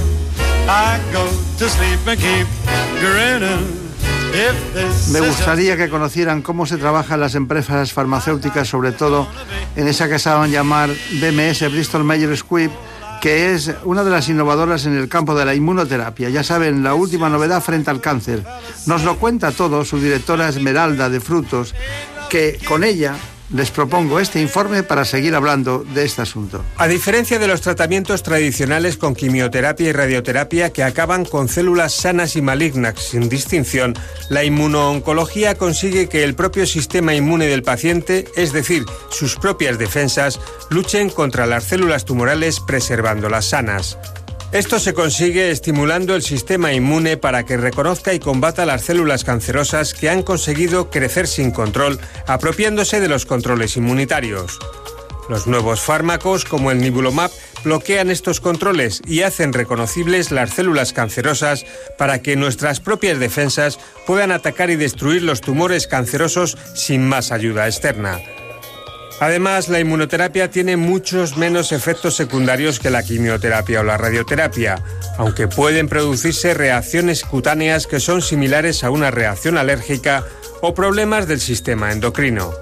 I 0.67 0.99
go 1.13 1.25
to 1.57 1.69
sleep 1.69 2.05
and 2.07 2.19
keep 2.19 2.47
grinning. 2.99 3.85
Me 5.13 5.21
gustaría 5.21 5.77
que 5.77 5.87
conocieran 5.87 6.41
cómo 6.41 6.65
se 6.65 6.77
trabaja 6.77 7.13
en 7.13 7.21
las 7.21 7.35
empresas 7.35 7.93
farmacéuticas, 7.93 8.67
sobre 8.67 8.91
todo 8.91 9.27
en 9.77 9.87
esa 9.87 10.09
que 10.09 10.19
saben 10.19 10.51
llamar 10.51 10.89
BMS, 11.21 11.71
Bristol 11.71 12.03
Myers 12.03 12.39
Squibb, 12.39 12.71
que 13.25 13.55
es 13.55 13.71
una 13.85 14.03
de 14.03 14.11
las 14.11 14.29
innovadoras 14.29 14.85
en 14.85 14.95
el 14.95 15.09
campo 15.09 15.33
de 15.33 15.45
la 15.45 15.55
inmunoterapia. 15.55 16.29
Ya 16.29 16.43
saben, 16.43 16.83
la 16.83 16.93
última 16.93 17.27
novedad 17.27 17.59
frente 17.59 17.89
al 17.89 17.99
cáncer. 17.99 18.43
Nos 18.85 19.03
lo 19.03 19.17
cuenta 19.17 19.51
todo 19.51 19.83
su 19.83 19.99
directora 19.99 20.47
Esmeralda 20.47 21.09
de 21.09 21.19
Frutos, 21.19 21.73
que 22.29 22.59
con 22.67 22.83
ella 22.83 23.15
les 23.53 23.71
propongo 23.71 24.19
este 24.19 24.41
informe 24.41 24.83
para 24.83 25.05
seguir 25.05 25.35
hablando 25.35 25.83
de 25.93 26.05
este 26.05 26.21
asunto. 26.21 26.63
A 26.77 26.87
diferencia 26.87 27.39
de 27.39 27.47
los 27.47 27.61
tratamientos 27.61 28.23
tradicionales 28.23 28.97
con 28.97 29.15
quimioterapia 29.15 29.89
y 29.89 29.91
radioterapia 29.91 30.71
que 30.71 30.83
acaban 30.83 31.25
con 31.25 31.47
células 31.47 31.93
sanas 31.93 32.35
y 32.35 32.41
malignas 32.41 32.99
sin 32.99 33.29
distinción, 33.29 33.93
la 34.29 34.43
inmunooncología 34.43 35.55
consigue 35.55 36.09
que 36.09 36.23
el 36.23 36.35
propio 36.35 36.65
sistema 36.65 37.13
inmune 37.13 37.47
del 37.47 37.63
paciente, 37.63 38.25
es 38.35 38.53
decir, 38.53 38.85
sus 39.09 39.35
propias 39.35 39.77
defensas, 39.77 40.39
luchen 40.69 41.09
contra 41.09 41.45
las 41.45 41.65
células 41.65 42.05
tumorales 42.05 42.59
preservándolas 42.59 43.45
sanas. 43.45 43.97
Esto 44.55 44.79
se 44.79 44.93
consigue 44.93 45.51
estimulando 45.51 46.15
el 46.15 46.21
sistema 46.21 46.71
inmune 46.71 47.17
para 47.17 47.45
que 47.45 47.57
reconozca 47.57 48.13
y 48.13 48.19
combata 48.19 48.65
las 48.65 48.83
células 48.83 49.25
cancerosas 49.25 49.93
que 49.93 50.09
han 50.09 50.23
conseguido 50.23 50.89
crecer 50.89 51.27
sin 51.27 51.51
control, 51.51 51.99
apropiándose 52.25 53.01
de 53.01 53.09
los 53.09 53.25
controles 53.25 53.75
inmunitarios. 53.75 54.57
Los 55.27 55.45
nuevos 55.45 55.81
fármacos, 55.81 56.45
como 56.45 56.71
el 56.71 56.79
Nibulomab, 56.79 57.31
bloquean 57.65 58.09
estos 58.09 58.39
controles 58.39 59.01
y 59.05 59.23
hacen 59.23 59.51
reconocibles 59.51 60.31
las 60.31 60.51
células 60.51 60.93
cancerosas 60.93 61.65
para 61.97 62.21
que 62.21 62.37
nuestras 62.37 62.79
propias 62.79 63.19
defensas 63.19 63.77
puedan 64.07 64.31
atacar 64.31 64.69
y 64.69 64.77
destruir 64.77 65.21
los 65.23 65.41
tumores 65.41 65.85
cancerosos 65.85 66.57
sin 66.75 67.05
más 67.05 67.33
ayuda 67.33 67.67
externa. 67.67 68.21
Además, 69.19 69.69
la 69.69 69.79
inmunoterapia 69.79 70.49
tiene 70.49 70.75
muchos 70.75 71.37
menos 71.37 71.71
efectos 71.71 72.15
secundarios 72.15 72.79
que 72.79 72.89
la 72.89 73.03
quimioterapia 73.03 73.79
o 73.79 73.83
la 73.83 73.97
radioterapia, 73.97 74.83
aunque 75.17 75.47
pueden 75.47 75.87
producirse 75.87 76.53
reacciones 76.53 77.23
cutáneas 77.23 77.87
que 77.87 78.01
son 78.01 78.21
similares 78.21 78.83
a 78.83 78.89
una 78.89 79.11
reacción 79.11 79.57
alérgica 79.57 80.25
o 80.61 80.73
problemas 80.73 81.27
del 81.27 81.39
sistema 81.39 81.93
endocrino. 81.93 82.53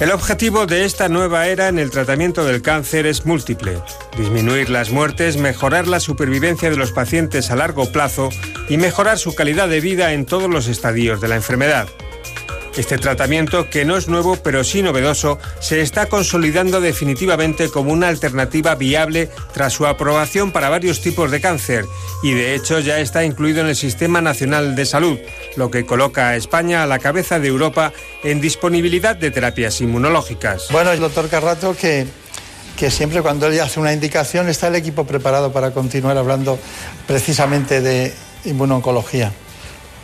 El 0.00 0.10
objetivo 0.10 0.66
de 0.66 0.84
esta 0.84 1.08
nueva 1.08 1.46
era 1.46 1.68
en 1.68 1.78
el 1.78 1.90
tratamiento 1.90 2.44
del 2.44 2.60
cáncer 2.60 3.06
es 3.06 3.24
múltiple. 3.24 3.78
Disminuir 4.18 4.68
las 4.68 4.90
muertes, 4.90 5.36
mejorar 5.36 5.86
la 5.86 6.00
supervivencia 6.00 6.70
de 6.70 6.76
los 6.76 6.90
pacientes 6.90 7.50
a 7.50 7.56
largo 7.56 7.90
plazo 7.92 8.28
y 8.68 8.78
mejorar 8.78 9.18
su 9.18 9.34
calidad 9.34 9.68
de 9.68 9.80
vida 9.80 10.12
en 10.12 10.26
todos 10.26 10.50
los 10.50 10.66
estadios 10.66 11.20
de 11.20 11.28
la 11.28 11.36
enfermedad. 11.36 11.86
Este 12.76 12.96
tratamiento, 12.96 13.68
que 13.68 13.84
no 13.84 13.98
es 13.98 14.08
nuevo 14.08 14.36
pero 14.36 14.64
sí 14.64 14.82
novedoso, 14.82 15.38
se 15.60 15.82
está 15.82 16.06
consolidando 16.06 16.80
definitivamente 16.80 17.68
como 17.68 17.92
una 17.92 18.08
alternativa 18.08 18.74
viable 18.74 19.28
tras 19.52 19.74
su 19.74 19.86
aprobación 19.86 20.52
para 20.52 20.70
varios 20.70 21.02
tipos 21.02 21.30
de 21.30 21.42
cáncer 21.42 21.84
y 22.22 22.32
de 22.32 22.54
hecho 22.54 22.80
ya 22.80 22.98
está 22.98 23.24
incluido 23.24 23.60
en 23.60 23.66
el 23.66 23.76
Sistema 23.76 24.22
Nacional 24.22 24.74
de 24.74 24.86
Salud, 24.86 25.18
lo 25.56 25.70
que 25.70 25.84
coloca 25.84 26.28
a 26.28 26.36
España 26.36 26.82
a 26.82 26.86
la 26.86 26.98
cabeza 26.98 27.38
de 27.38 27.48
Europa 27.48 27.92
en 28.24 28.40
disponibilidad 28.40 29.16
de 29.16 29.30
terapias 29.30 29.80
inmunológicas. 29.82 30.68
Bueno, 30.70 30.92
el 30.92 31.00
doctor 31.00 31.28
Carrato 31.28 31.76
que 31.76 32.06
que 32.76 32.90
siempre 32.90 33.22
cuando 33.22 33.46
él 33.46 33.60
hace 33.60 33.78
una 33.78 33.92
indicación 33.92 34.48
está 34.48 34.68
el 34.68 34.74
equipo 34.74 35.04
preparado 35.04 35.52
para 35.52 35.72
continuar 35.72 36.16
hablando 36.16 36.58
precisamente 37.06 37.80
de 37.80 38.12
inmunoncología. 38.44 39.30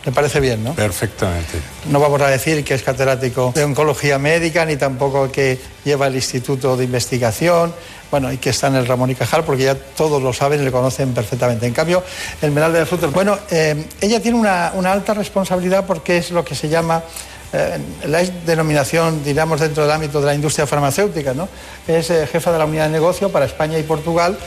Me 0.05 0.11
parece 0.11 0.39
bien, 0.39 0.63
¿no? 0.63 0.73
Perfectamente. 0.73 1.59
No 1.89 1.99
vamos 1.99 2.21
a 2.21 2.27
decir 2.27 2.63
que 2.63 2.73
es 2.73 2.83
catedrático 2.83 3.51
de 3.53 3.63
oncología 3.63 4.17
médica, 4.17 4.65
ni 4.65 4.77
tampoco 4.77 5.31
que 5.31 5.59
lleva 5.83 6.07
el 6.07 6.15
Instituto 6.15 6.77
de 6.77 6.85
Investigación, 6.85 7.73
bueno, 8.09 8.31
y 8.31 8.37
que 8.37 8.51
está 8.51 8.67
en 8.67 8.75
el 8.75 8.87
Ramón 8.87 9.11
y 9.11 9.15
Cajal, 9.15 9.43
porque 9.43 9.63
ya 9.63 9.75
todos 9.75 10.21
lo 10.21 10.33
saben 10.33 10.61
y 10.61 10.65
le 10.65 10.71
conocen 10.71 11.13
perfectamente. 11.13 11.67
En 11.67 11.73
cambio, 11.73 12.03
el 12.41 12.51
Meralda 12.51 12.79
de 12.79 12.85
Frutos, 12.85 13.11
bueno, 13.11 13.37
eh, 13.51 13.85
ella 14.01 14.21
tiene 14.21 14.37
una, 14.37 14.71
una, 14.75 14.91
alta 14.91 15.13
responsabilidad 15.13 15.85
porque 15.85 16.17
es 16.17 16.31
lo 16.31 16.43
que 16.43 16.55
se 16.55 16.69
llama 16.69 17.03
eh, 17.51 17.77
la 18.05 18.23
denominación, 18.45 19.23
diríamos, 19.23 19.59
dentro 19.59 19.83
del 19.83 19.91
ámbito 19.91 20.19
de 20.21 20.27
la 20.27 20.35
industria 20.35 20.65
farmacéutica, 20.65 21.33
¿no? 21.33 21.49
Es 21.87 22.09
eh, 22.09 22.27
jefa 22.27 22.51
de 22.51 22.59
la 22.59 22.65
unidad 22.65 22.85
de 22.85 22.91
negocio 22.91 23.31
para 23.31 23.45
España 23.45 23.77
y 23.77 23.83
Portugal, 23.83 24.37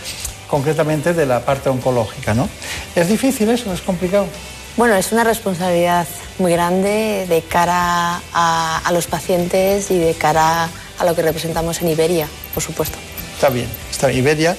concretamente 0.48 1.12
de 1.12 1.26
la 1.26 1.40
parte 1.40 1.68
oncológica, 1.68 2.32
¿no? 2.32 2.48
¿Es 2.94 3.08
difícil 3.08 3.50
eso? 3.50 3.72
¿Es 3.72 3.80
complicado? 3.80 4.26
Bueno, 4.76 4.94
es 4.94 5.12
una 5.12 5.22
responsabilidad 5.22 6.06
muy 6.38 6.52
grande 6.52 7.26
de 7.28 7.42
cara 7.42 8.22
a, 8.32 8.82
a, 8.84 8.92
los 8.92 9.06
pacientes 9.06 9.90
y 9.90 9.98
de 9.98 10.14
cara 10.14 10.68
a 10.98 11.04
lo 11.04 11.14
que 11.14 11.22
representamos 11.22 11.82
en 11.82 11.88
Iberia, 11.88 12.26
por 12.54 12.62
supuesto. 12.62 12.96
Está 13.34 13.50
bien, 13.50 13.68
está 13.90 14.06
bien. 14.06 14.20
Iberia, 14.20 14.56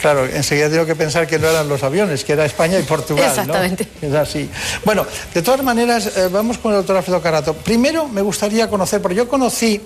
claro, 0.00 0.24
enseguida 0.26 0.70
tengo 0.70 0.86
que 0.86 0.94
pensar 0.94 1.26
que 1.26 1.38
no 1.38 1.48
eran 1.48 1.68
los 1.68 1.82
aviones, 1.82 2.22
que 2.22 2.34
era 2.34 2.44
España 2.44 2.78
y 2.78 2.82
Portugal. 2.82 3.28
Exactamente. 3.28 3.88
¿no? 4.02 4.08
Es 4.08 4.14
así. 4.14 4.48
Bueno, 4.84 5.04
de 5.34 5.42
todas 5.42 5.64
maneras, 5.64 6.16
eh, 6.16 6.28
vamos 6.30 6.58
con 6.58 6.72
el 6.72 6.78
doctor 6.78 6.98
Alfredo 6.98 7.20
Carato. 7.20 7.54
Primero 7.54 8.06
me 8.06 8.22
gustaría 8.22 8.70
conocer, 8.70 9.02
porque 9.02 9.16
yo 9.16 9.28
conocí 9.28 9.80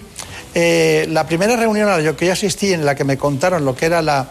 eh, 0.54 1.06
la 1.08 1.26
primera 1.26 1.56
reunión 1.56 1.88
a 1.88 1.98
la 1.98 2.12
que 2.14 2.26
yo 2.26 2.32
asistí, 2.32 2.72
en 2.72 2.84
la 2.84 2.94
que 2.94 3.04
me 3.04 3.16
contaron 3.16 3.64
lo 3.64 3.74
que 3.74 3.86
era 3.86 4.02
la 4.02 4.28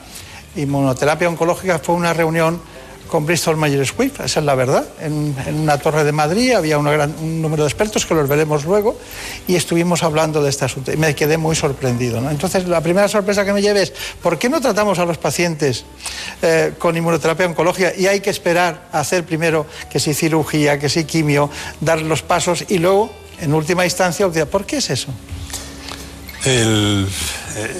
inmunoterapia 0.55 1.27
oncológica, 1.27 1.79
fue 1.79 1.95
una 1.95 2.13
reunión 2.13 2.61
con 3.07 3.25
Bristol 3.25 3.57
Myers 3.57 3.89
Squibb, 3.89 4.13
esa 4.23 4.39
es 4.39 4.45
la 4.45 4.55
verdad. 4.55 4.85
En, 4.99 5.35
una 5.55 5.77
torre 5.77 6.03
de 6.03 6.11
Madrid 6.11 6.53
había 6.53 6.77
gran, 6.77 7.13
un 7.21 7.41
número 7.41 7.63
de 7.63 7.69
expertos 7.69 8.05
que 8.05 8.13
los 8.13 8.27
veremos 8.27 8.65
luego 8.65 8.97
y 9.47 9.55
estuvimos 9.55 10.03
hablando 10.03 10.41
de 10.41 10.49
este 10.49 10.65
asunto 10.65 10.91
y 10.91 10.97
me 10.97 11.15
quedé 11.15 11.37
muy 11.37 11.55
sorprendido. 11.55 12.17
Entonces, 12.29 12.67
la 12.67 12.81
primera 12.81 13.07
sorpresa 13.07 13.45
que 13.45 13.53
me 13.53 13.61
llevé 13.61 13.83
es, 13.83 13.93
¿por 14.21 14.37
qué 14.37 14.49
no 14.49 14.61
tratamos 14.61 14.99
a 14.99 15.05
los 15.05 15.17
pacientes 15.17 15.85
eh, 16.41 16.73
con 16.77 16.97
inmunoterapia 16.97 17.45
oncológica 17.45 17.93
y 17.95 18.07
hay 18.07 18.19
que 18.19 18.29
esperar 18.29 18.89
a 18.91 18.99
hacer 18.99 19.23
primero 19.25 19.65
que 19.89 19.99
si 19.99 20.13
cirugía, 20.13 20.79
que 20.79 20.89
si 20.89 21.05
quimio, 21.05 21.49
dar 21.81 22.01
los 22.01 22.21
pasos 22.21 22.65
y 22.67 22.79
luego, 22.79 23.11
en 23.39 23.53
última 23.53 23.85
instancia, 23.85 24.29
¿por 24.45 24.65
qué 24.65 24.77
es 24.77 24.89
eso? 24.89 25.09
El, 26.45 27.07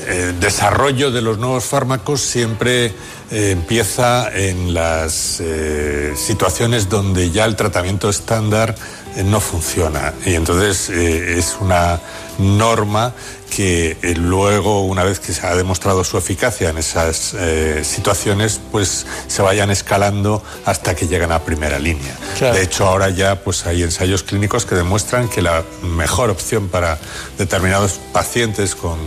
el, 0.07 0.39
desarrollo 0.39 1.11
de 1.11 1.21
los 1.21 1.37
nuevos 1.37 1.65
fármacos 1.65 2.21
siempre 2.21 2.85
eh, 2.85 3.51
empieza 3.51 4.31
en 4.33 4.73
las 4.73 5.41
eh, 5.41 6.13
situaciones 6.15 6.87
donde 6.89 7.31
ya 7.31 7.45
el 7.45 7.55
tratamiento 7.55 8.09
estándar 8.09 8.75
eh, 9.15 9.23
no 9.23 9.39
funciona. 9.39 10.13
Y 10.25 10.33
entonces 10.33 10.89
eh, 10.89 11.37
es 11.37 11.57
una 11.59 11.99
norma 12.39 13.13
que 13.49 13.97
eh, 14.01 14.15
luego, 14.15 14.83
una 14.85 15.03
vez 15.03 15.19
que 15.19 15.33
se 15.33 15.45
ha 15.45 15.55
demostrado 15.55 16.03
su 16.03 16.17
eficacia 16.17 16.69
en 16.69 16.77
esas 16.77 17.35
situaciones, 17.83 18.59
pues 18.71 19.05
se 19.27 19.41
vayan 19.41 19.69
escalando 19.69 20.43
hasta 20.65 20.95
que 20.95 21.07
llegan 21.07 21.31
a 21.31 21.39
primera 21.39 21.77
línea. 21.79 22.17
Claro. 22.37 22.55
De 22.55 22.63
hecho, 22.63 22.87
ahora 22.87 23.09
ya 23.09 23.43
pues 23.43 23.65
hay 23.65 23.83
ensayos 23.83 24.23
clínicos 24.23 24.65
que 24.65 24.75
demuestran 24.75 25.29
que 25.29 25.41
la 25.41 25.63
mejor 25.83 26.29
opción 26.29 26.67
para 26.69 26.97
determinados 27.37 27.99
pacientes 28.11 28.75
con, 28.75 28.97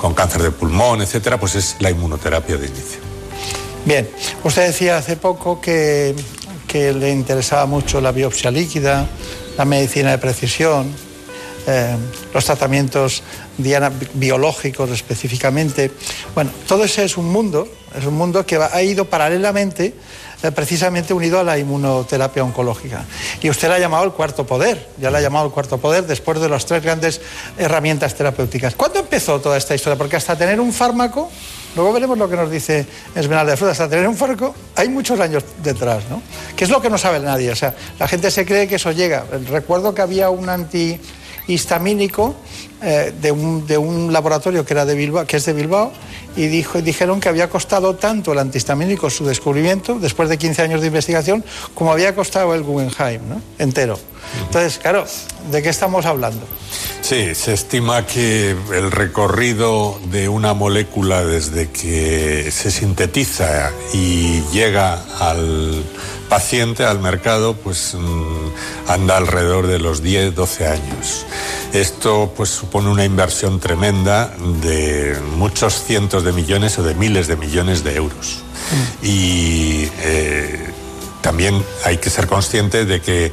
con 0.00 0.14
cáncer 0.14 0.42
de 0.42 0.50
pulmón, 0.50 1.02
etcétera, 1.02 1.38
pues 1.38 1.54
es 1.56 1.76
la 1.80 1.90
inmunoterapia 1.90 2.56
de 2.56 2.66
inicio. 2.66 3.00
Bien, 3.84 4.08
usted 4.44 4.66
decía 4.66 4.98
hace 4.98 5.16
poco 5.16 5.60
que, 5.60 6.14
que 6.66 6.92
le 6.92 7.10
interesaba 7.10 7.66
mucho 7.66 8.00
la 8.00 8.12
biopsia 8.12 8.50
líquida, 8.50 9.08
la 9.56 9.64
medicina 9.64 10.10
de 10.10 10.18
precisión, 10.18 10.92
eh, 11.70 11.96
los 12.32 12.44
tratamientos 12.46 13.22
biológicos 14.14 14.88
específicamente. 14.90 15.90
Bueno, 16.34 16.50
todo 16.66 16.84
ese 16.84 17.04
es 17.04 17.18
un 17.18 17.30
mundo, 17.30 17.68
es 17.94 18.06
un 18.06 18.14
mundo 18.14 18.46
que 18.46 18.56
ha 18.56 18.82
ido 18.82 19.04
paralelamente 19.04 19.92
eh, 20.42 20.52
precisamente 20.52 21.12
unido 21.12 21.40
a 21.40 21.44
la 21.44 21.58
inmunoterapia 21.58 22.44
oncológica. 22.44 23.04
Y 23.42 23.50
usted 23.50 23.68
la 23.68 23.74
ha 23.74 23.78
llamado 23.80 24.04
el 24.04 24.12
cuarto 24.12 24.46
poder, 24.46 24.88
ya 24.96 25.10
la 25.10 25.18
ha 25.18 25.20
llamado 25.20 25.46
el 25.46 25.52
cuarto 25.52 25.78
poder 25.78 26.06
después 26.06 26.40
de 26.40 26.48
las 26.48 26.64
tres 26.64 26.82
grandes 26.82 27.20
herramientas 27.58 28.14
terapéuticas. 28.14 28.74
¿Cuándo 28.74 29.00
empezó 29.00 29.38
toda 29.40 29.58
esta 29.58 29.74
historia? 29.74 29.98
Porque 29.98 30.16
hasta 30.16 30.38
tener 30.38 30.60
un 30.60 30.72
fármaco, 30.72 31.28
luego 31.74 31.92
veremos 31.92 32.16
lo 32.16 32.30
que 32.30 32.36
nos 32.36 32.50
dice 32.50 32.86
Esmeralda 33.14 33.50
de 33.50 33.56
Fruta, 33.56 33.72
hasta 33.72 33.88
tener 33.88 34.08
un 34.08 34.16
fármaco 34.16 34.54
hay 34.76 34.88
muchos 34.88 35.18
años 35.18 35.42
detrás, 35.62 36.04
¿no? 36.08 36.22
Que 36.56 36.64
es 36.64 36.70
lo 36.70 36.80
que 36.80 36.88
no 36.88 36.96
sabe 36.98 37.18
nadie, 37.18 37.50
o 37.50 37.56
sea, 37.56 37.74
la 37.98 38.06
gente 38.06 38.30
se 38.30 38.46
cree 38.46 38.68
que 38.68 38.76
eso 38.76 38.92
llega. 38.92 39.24
Recuerdo 39.50 39.92
que 39.92 40.02
había 40.02 40.30
un 40.30 40.48
antihistamínico 41.48 42.34
eh, 42.82 43.12
de, 43.20 43.32
un, 43.32 43.66
de, 43.66 43.78
un, 43.78 44.12
laboratorio 44.12 44.66
que, 44.66 44.74
era 44.74 44.84
de 44.84 44.94
Bilbao, 44.94 45.26
que 45.26 45.38
es 45.38 45.46
de 45.46 45.54
Bilbao 45.54 45.92
y 46.36 46.46
dijo, 46.46 46.82
dijeron 46.82 47.20
que 47.20 47.30
había 47.30 47.48
costado 47.48 47.96
tanto 47.96 48.32
el 48.32 48.38
antihistamínico 48.38 49.08
su 49.08 49.24
descubrimiento, 49.24 49.98
después 49.98 50.28
de 50.28 50.36
15 50.36 50.62
años 50.62 50.82
de 50.82 50.88
investigación, 50.88 51.42
como 51.74 51.90
había 51.90 52.14
costado 52.14 52.54
el 52.54 52.62
Guggenheim, 52.62 53.22
¿no? 53.28 53.40
entero. 53.58 53.98
Entonces, 54.44 54.78
claro, 54.78 55.06
¿de 55.50 55.62
qué 55.62 55.70
estamos 55.70 56.04
hablando? 56.04 56.46
Sí, 57.00 57.34
se 57.34 57.54
estima 57.54 58.04
que 58.04 58.50
el 58.50 58.90
recorrido 58.90 59.98
de 60.10 60.28
una 60.28 60.52
molécula 60.52 61.24
desde 61.24 61.70
que 61.70 62.50
se 62.52 62.70
sintetiza 62.70 63.70
y 63.94 64.42
llega 64.52 65.02
al 65.18 65.82
paciente, 66.28 66.84
al 66.84 67.00
mercado, 67.00 67.54
pues 67.54 67.94
mm, 67.94 68.90
anda 68.90 69.16
alrededor 69.16 69.66
de 69.66 69.78
los 69.78 70.02
10, 70.02 70.34
12 70.34 70.66
años. 70.66 71.26
Esto 71.72 72.32
pues 72.36 72.50
supone 72.50 72.88
una 72.88 73.04
inversión 73.04 73.60
tremenda 73.60 74.34
de 74.62 75.16
muchos 75.36 75.82
cientos 75.84 76.24
de 76.24 76.32
millones 76.32 76.78
o 76.78 76.82
de 76.82 76.94
miles 76.94 77.26
de 77.26 77.36
millones 77.36 77.84
de 77.84 77.96
euros. 77.96 78.42
Y 79.02 79.88
eh, 80.00 80.68
también 81.20 81.64
hay 81.84 81.98
que 81.98 82.10
ser 82.10 82.26
consciente 82.26 82.84
de 82.84 83.00
que 83.00 83.32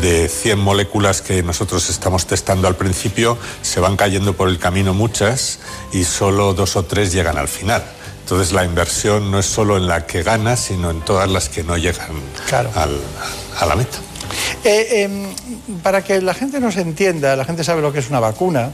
de 0.00 0.28
100 0.28 0.58
moléculas 0.58 1.20
que 1.20 1.42
nosotros 1.42 1.90
estamos 1.90 2.26
testando 2.26 2.68
al 2.68 2.76
principio, 2.76 3.36
se 3.62 3.80
van 3.80 3.96
cayendo 3.96 4.34
por 4.34 4.48
el 4.48 4.58
camino 4.58 4.94
muchas 4.94 5.58
y 5.92 6.04
solo 6.04 6.54
dos 6.54 6.76
o 6.76 6.84
tres 6.84 7.12
llegan 7.12 7.36
al 7.36 7.48
final. 7.48 7.84
Entonces 8.24 8.52
la 8.52 8.64
inversión 8.64 9.30
no 9.30 9.38
es 9.38 9.44
solo 9.46 9.76
en 9.76 9.86
la 9.86 10.06
que 10.06 10.22
gana, 10.22 10.56
sino 10.56 10.90
en 10.90 11.02
todas 11.02 11.30
las 11.30 11.50
que 11.50 11.62
no 11.62 11.76
llegan 11.76 12.08
al- 12.74 12.98
a 13.60 13.66
la 13.66 13.76
meta. 13.76 13.98
Eh, 14.64 15.02
em, 15.02 15.34
para 15.82 16.02
que 16.02 16.22
la 16.22 16.32
gente 16.32 16.58
nos 16.58 16.76
entienda, 16.76 17.36
la 17.36 17.44
gente 17.44 17.62
sabe 17.64 17.82
lo 17.82 17.92
que 17.92 17.98
es 17.98 18.08
una 18.08 18.20
vacuna 18.20 18.70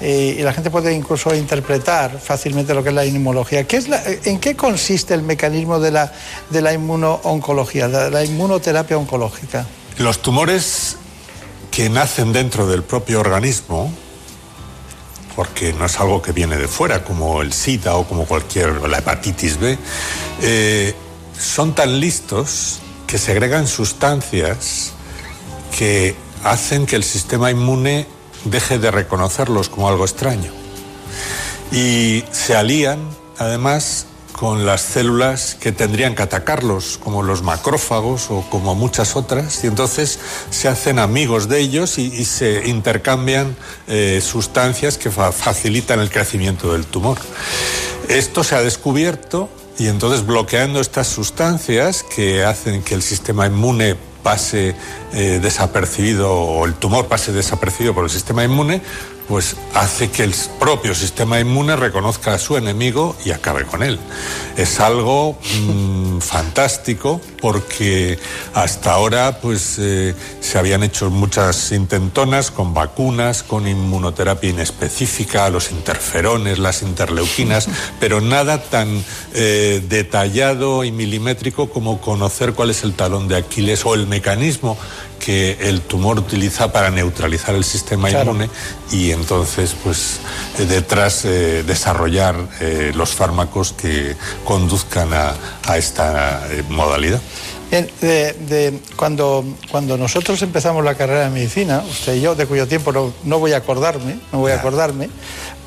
eh, 0.00 0.36
y 0.38 0.42
la 0.42 0.54
gente 0.54 0.70
puede 0.70 0.94
incluso 0.94 1.34
interpretar 1.34 2.18
fácilmente 2.18 2.72
lo 2.72 2.82
que 2.82 2.88
es 2.88 2.94
la 2.94 3.04
inmunología. 3.04 3.64
¿Qué 3.64 3.76
es 3.76 3.88
la- 3.88 4.02
¿En 4.24 4.38
qué 4.40 4.56
consiste 4.56 5.12
el 5.12 5.22
mecanismo 5.22 5.78
de 5.80 5.90
la, 5.90 6.10
de 6.48 6.62
la 6.62 6.72
inmunooncología, 6.72 7.88
de 7.88 8.10
la 8.10 8.24
inmunoterapia 8.24 8.96
oncológica? 8.96 9.66
Los 9.98 10.22
tumores 10.22 10.96
que 11.70 11.90
nacen 11.90 12.32
dentro 12.32 12.66
del 12.66 12.82
propio 12.84 13.20
organismo, 13.20 13.92
porque 15.38 15.72
no 15.72 15.86
es 15.86 16.00
algo 16.00 16.20
que 16.20 16.32
viene 16.32 16.56
de 16.56 16.66
fuera, 16.66 17.04
como 17.04 17.42
el 17.42 17.52
SIDA 17.52 17.94
o 17.94 18.08
como 18.08 18.24
cualquier, 18.24 18.80
la 18.88 18.98
hepatitis 18.98 19.60
B, 19.60 19.78
eh, 20.42 20.96
son 21.38 21.76
tan 21.76 22.00
listos 22.00 22.80
que 23.06 23.18
segregan 23.18 23.68
sustancias 23.68 24.94
que 25.78 26.16
hacen 26.42 26.86
que 26.86 26.96
el 26.96 27.04
sistema 27.04 27.52
inmune 27.52 28.08
deje 28.46 28.80
de 28.80 28.90
reconocerlos 28.90 29.68
como 29.68 29.88
algo 29.88 30.04
extraño. 30.04 30.50
Y 31.70 32.24
se 32.32 32.56
alían, 32.56 32.98
además, 33.38 34.06
con 34.38 34.64
las 34.64 34.82
células 34.82 35.56
que 35.58 35.72
tendrían 35.72 36.14
que 36.14 36.22
atacarlos, 36.22 36.98
como 37.02 37.24
los 37.24 37.42
macrófagos 37.42 38.30
o 38.30 38.42
como 38.48 38.76
muchas 38.76 39.16
otras, 39.16 39.64
y 39.64 39.66
entonces 39.66 40.20
se 40.50 40.68
hacen 40.68 41.00
amigos 41.00 41.48
de 41.48 41.58
ellos 41.58 41.98
y, 41.98 42.24
se 42.24 42.68
intercambian 42.68 43.56
eh, 43.88 44.20
sustancias 44.22 44.96
que 44.96 45.10
fa- 45.10 45.32
facilitan 45.32 45.98
el 45.98 46.08
crecimiento 46.10 46.72
del 46.72 46.86
tumor. 46.86 47.18
Esto 48.08 48.44
se 48.44 48.54
ha 48.54 48.62
descubierto 48.62 49.48
y 49.76 49.88
entonces 49.88 50.24
bloqueando 50.24 50.80
estas 50.80 51.08
sustancias 51.08 52.04
que 52.04 52.44
hacen 52.44 52.82
que 52.82 52.94
el 52.94 53.02
sistema 53.02 53.46
inmune 53.46 53.96
pase 54.22 54.76
eh, 55.14 55.40
desapercibido 55.42 56.32
o 56.32 56.64
el 56.64 56.74
tumor 56.74 57.06
pase 57.06 57.32
desapercibido 57.32 57.94
por 57.94 58.04
el 58.04 58.10
sistema 58.10 58.44
inmune, 58.44 58.82
pues 59.28 59.56
hace 59.74 60.10
que 60.10 60.24
el 60.24 60.34
propio 60.58 60.94
sistema 60.94 61.38
inmune 61.38 61.76
reconozca 61.76 62.32
a 62.32 62.38
su 62.38 62.56
enemigo 62.56 63.14
y 63.26 63.30
acabe 63.32 63.64
con 63.64 63.82
él. 63.82 63.98
Es 64.56 64.80
algo 64.80 65.38
mm, 65.66 66.18
fantástico 66.20 67.20
porque 67.40 68.18
hasta 68.54 68.92
ahora 68.92 69.38
pues 69.40 69.76
eh, 69.78 70.14
se 70.40 70.58
habían 70.58 70.82
hecho 70.82 71.10
muchas 71.10 71.72
intentonas 71.72 72.50
con 72.50 72.72
vacunas, 72.72 73.42
con 73.42 73.68
inmunoterapia 73.68 74.50
inespecífica, 74.50 75.50
los 75.50 75.70
interferones, 75.70 76.58
las 76.58 76.80
interleuquinas, 76.80 77.68
pero 78.00 78.22
nada 78.22 78.62
tan 78.62 79.04
eh, 79.34 79.82
detallado 79.88 80.84
y 80.84 80.90
milimétrico 80.90 81.68
como 81.68 82.00
conocer 82.00 82.54
cuál 82.54 82.70
es 82.70 82.82
el 82.82 82.94
talón 82.94 83.28
de 83.28 83.36
Aquiles 83.36 83.84
o 83.84 83.94
el 83.94 84.06
mecanismo 84.06 84.78
que 85.18 85.56
el 85.60 85.80
tumor 85.82 86.18
utiliza 86.18 86.72
para 86.72 86.90
neutralizar 86.90 87.54
el 87.54 87.64
sistema 87.64 88.08
Claro. 88.08 88.30
inmune 88.32 88.50
y 88.90 89.10
entonces 89.10 89.74
pues 89.82 90.18
eh, 90.58 90.64
detrás 90.64 91.24
eh, 91.24 91.62
desarrollar 91.66 92.36
eh, 92.60 92.92
los 92.94 93.14
fármacos 93.14 93.72
que 93.72 94.16
conduzcan 94.44 95.12
a, 95.12 95.34
a 95.66 95.76
esta 95.78 96.42
modalidad. 96.68 97.20
Bien, 97.70 97.90
de- 98.00 98.32
de- 98.32 98.80
cuando, 98.96 99.44
cuando 99.70 99.98
nosotros 99.98 100.40
empezamos 100.40 100.82
la 100.84 100.94
carrera 100.94 101.24
de 101.24 101.30
medicina, 101.30 101.82
usted 101.90 102.14
y 102.14 102.20
yo, 102.22 102.34
de 102.34 102.46
cuyo 102.46 102.66
tiempo 102.66 102.92
no, 102.92 103.12
no 103.24 103.38
voy 103.38 103.52
a 103.52 103.58
acordarme, 103.58 104.18
no 104.32 104.38
voy 104.38 104.52
a 104.52 104.54
acordarme, 104.56 105.10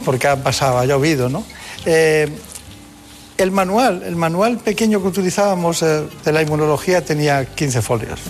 porque 0.04 0.28
ha 0.28 0.36
pasado, 0.44 0.80
ha 0.80 0.86
llovido, 0.86 1.30
¿no? 1.30 1.44
Eh, 1.86 2.28
el 3.38 3.52
manual, 3.52 4.04
el 4.04 4.16
manual 4.16 4.58
pequeño 4.58 5.02
que 5.02 5.08
utilizábamos 5.10 5.80
de 5.82 6.32
la 6.32 6.42
inmunología 6.42 7.04
tenía 7.06 7.46
15 7.46 7.82
folios. 7.84 8.20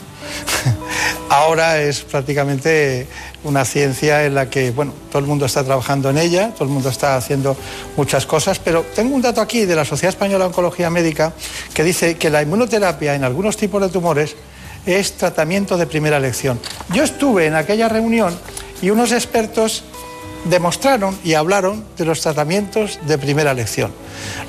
Ahora 1.31 1.81
es 1.81 2.01
prácticamente 2.01 3.07
una 3.45 3.63
ciencia 3.63 4.25
en 4.25 4.35
la 4.35 4.49
que, 4.49 4.71
bueno, 4.71 4.93
todo 5.09 5.19
el 5.19 5.25
mundo 5.27 5.45
está 5.45 5.63
trabajando 5.63 6.09
en 6.09 6.17
ella, 6.17 6.49
todo 6.49 6.65
el 6.65 6.71
mundo 6.71 6.89
está 6.89 7.15
haciendo 7.15 7.55
muchas 7.95 8.25
cosas, 8.25 8.59
pero 8.59 8.85
tengo 8.93 9.15
un 9.15 9.21
dato 9.21 9.39
aquí 9.39 9.63
de 9.63 9.73
la 9.73 9.85
Sociedad 9.85 10.09
Española 10.09 10.43
de 10.43 10.49
Oncología 10.49 10.89
Médica 10.89 11.31
que 11.73 11.85
dice 11.85 12.17
que 12.17 12.29
la 12.29 12.41
inmunoterapia 12.41 13.15
en 13.15 13.23
algunos 13.23 13.55
tipos 13.55 13.81
de 13.81 13.87
tumores 13.87 14.35
es 14.85 15.13
tratamiento 15.13 15.77
de 15.77 15.87
primera 15.87 16.17
elección. 16.17 16.59
Yo 16.93 17.01
estuve 17.01 17.45
en 17.45 17.55
aquella 17.55 17.87
reunión 17.87 18.37
y 18.81 18.89
unos 18.89 19.13
expertos 19.13 19.85
demostraron 20.43 21.17
y 21.23 21.35
hablaron 21.35 21.85
de 21.97 22.03
los 22.03 22.19
tratamientos 22.19 22.99
de 23.07 23.17
primera 23.17 23.51
elección. 23.51 23.93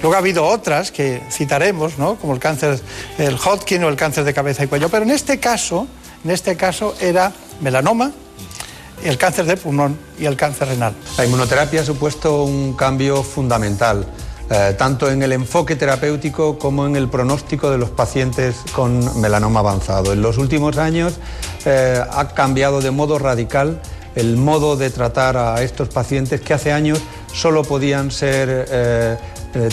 Luego 0.01 0.17
ha 0.17 0.19
habido 0.19 0.45
otras 0.45 0.91
que 0.91 1.23
citaremos, 1.31 1.97
¿no? 1.99 2.17
como 2.17 2.35
el 2.35 2.41
cáncer, 2.41 2.81
el 3.19 3.37
Hodgkin 3.37 3.85
o 3.85 3.89
el 3.89 3.95
cáncer 3.95 4.25
de 4.25 4.35
cabeza 4.35 4.65
y 4.65 4.67
cuello, 4.67 4.89
pero 4.89 5.05
en 5.05 5.13
este 5.13 5.39
caso, 5.39 5.87
en 6.25 6.31
este 6.31 6.57
caso 6.57 6.95
era 7.01 7.33
melanoma, 7.61 8.13
el 9.05 9.19
cáncer 9.19 9.47
de 9.47 9.57
pulmón 9.57 9.99
y 10.19 10.27
el 10.27 10.37
cáncer 10.37 10.69
renal. 10.69 10.95
La 11.19 11.25
inmunoterapia 11.25 11.81
ha 11.81 11.85
supuesto 11.85 12.45
un 12.45 12.75
cambio 12.75 13.23
fundamental, 13.23 14.07
eh, 14.51 14.75
tanto 14.79 15.11
en 15.11 15.23
el 15.23 15.33
enfoque 15.33 15.77
terapéutico 15.77 16.59
como 16.59 16.87
en 16.87 16.97
el 16.97 17.09
pronóstico 17.09 17.71
de 17.71 17.79
los 17.79 17.91
pacientes 17.91 18.57
con 18.73 19.21
melanoma 19.21 19.61
avanzado. 19.61 20.13
En 20.13 20.23
los 20.23 20.39
últimos 20.39 20.79
años 20.79 21.15
eh, 21.65 22.01
ha 22.09 22.29
cambiado 22.29 22.81
de 22.81 22.91
modo 22.91 23.19
radical 23.19 23.81
el 24.15 24.37
modo 24.37 24.77
de 24.77 24.91
tratar 24.91 25.37
a 25.37 25.63
estos 25.63 25.89
pacientes 25.89 26.41
que 26.41 26.53
hace 26.53 26.71
años 26.71 27.01
solo 27.33 27.63
podían 27.63 28.11
ser 28.11 28.67
eh, 28.71 29.17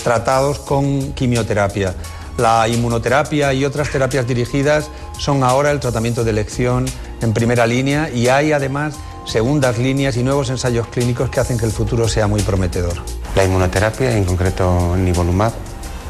tratados 0.01 0.59
con 0.59 1.11
quimioterapia. 1.13 1.93
La 2.39 2.69
inmunoterapia 2.69 3.53
y 3.53 3.65
otras 3.65 3.89
terapias 3.89 4.25
dirigidas 4.25 4.89
son 5.17 5.43
ahora 5.43 5.71
el 5.71 5.81
tratamiento 5.81 6.23
de 6.23 6.29
elección 6.29 6.85
en 7.21 7.33
primera 7.33 7.67
línea 7.67 8.09
y 8.09 8.29
hay 8.29 8.53
además 8.53 8.95
segundas 9.25 9.77
líneas 9.77 10.15
y 10.15 10.23
nuevos 10.23 10.49
ensayos 10.49 10.87
clínicos 10.87 11.29
que 11.29 11.41
hacen 11.41 11.57
que 11.57 11.65
el 11.65 11.73
futuro 11.73 12.07
sea 12.07 12.27
muy 12.27 12.41
prometedor. 12.41 12.93
La 13.35 13.43
inmunoterapia, 13.43 14.15
en 14.15 14.23
concreto 14.23 14.95
nivolumab, 14.95 15.51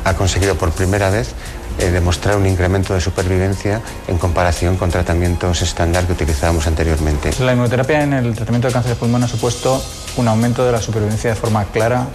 ha 0.05 0.13
conseguido 0.13 0.53
por 0.53 0.69
primera 0.69 1.09
vez 1.09 1.33
eh, 1.79 1.89
demostrar 1.89 2.37
un 2.37 2.45
incremento 2.45 2.93
de 2.93 3.01
supervivencia 3.01 3.81
en 4.07 4.19
comparación 4.19 4.77
con 4.77 4.91
tratamientos 4.91 5.63
estándar 5.63 6.05
que 6.05 6.13
utilizábamos 6.13 6.67
anteriormente. 6.67 7.31
La 7.39 7.53
inmunoterapia 7.53 8.03
en 8.03 8.13
el 8.13 8.35
tratamiento 8.35 8.67
de 8.67 8.73
cáncer 8.73 8.93
de 8.93 8.99
pulmón 8.99 9.23
ha 9.23 9.27
supuesto 9.27 9.83
un 10.15 10.27
aumento 10.27 10.63
de 10.63 10.73
la 10.73 10.79
supervivencia 10.79 11.31
de 11.31 11.35
forma 11.35 11.65
clara 11.65 12.05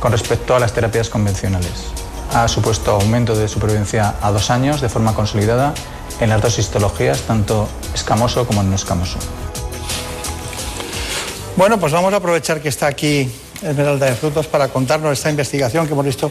con 0.00 0.10
respecto 0.10 0.56
a 0.56 0.58
las 0.58 0.72
terapias 0.72 1.08
convencionales. 1.08 2.09
Ha 2.32 2.46
supuesto 2.46 2.92
aumento 2.92 3.34
de 3.34 3.48
supervivencia 3.48 4.14
a 4.20 4.30
dos 4.30 4.50
años 4.50 4.80
de 4.80 4.88
forma 4.88 5.14
consolidada 5.14 5.74
en 6.20 6.28
las 6.28 6.40
dos 6.40 6.58
histologías, 6.58 7.22
tanto 7.22 7.68
escamoso 7.92 8.46
como 8.46 8.62
no 8.62 8.76
escamoso. 8.76 9.18
Bueno, 11.56 11.80
pues 11.80 11.92
vamos 11.92 12.12
a 12.14 12.16
aprovechar 12.16 12.60
que 12.60 12.68
está 12.68 12.86
aquí 12.86 13.28
Esmeralda 13.62 14.06
de 14.06 14.14
Frutos 14.14 14.46
para 14.46 14.68
contarnos 14.68 15.12
esta 15.12 15.28
investigación 15.28 15.86
que 15.86 15.92
hemos 15.92 16.04
visto 16.04 16.30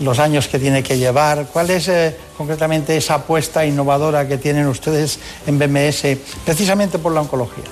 los 0.00 0.18
años 0.18 0.46
que 0.48 0.58
tiene 0.58 0.82
que 0.82 0.98
llevar. 0.98 1.46
¿Cuál 1.52 1.70
es 1.70 1.88
eh, 1.88 2.16
concretamente 2.36 2.96
esa 2.96 3.14
apuesta 3.14 3.64
innovadora 3.64 4.28
que 4.28 4.36
tienen 4.38 4.66
ustedes 4.66 5.18
en 5.46 5.58
BMS 5.58 6.18
precisamente 6.44 6.98
por 6.98 7.12
la 7.12 7.22
oncología? 7.22 7.64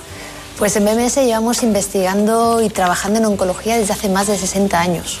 Pues 0.57 0.75
en 0.75 0.85
BMS 0.85 1.17
llevamos 1.17 1.61
investigando 1.61 2.61
y 2.61 2.69
trabajando 2.69 3.19
en 3.19 3.25
oncología 3.25 3.77
desde 3.77 3.93
hace 3.93 4.09
más 4.09 4.27
de 4.27 4.37
60 4.37 4.79
años. 4.79 5.19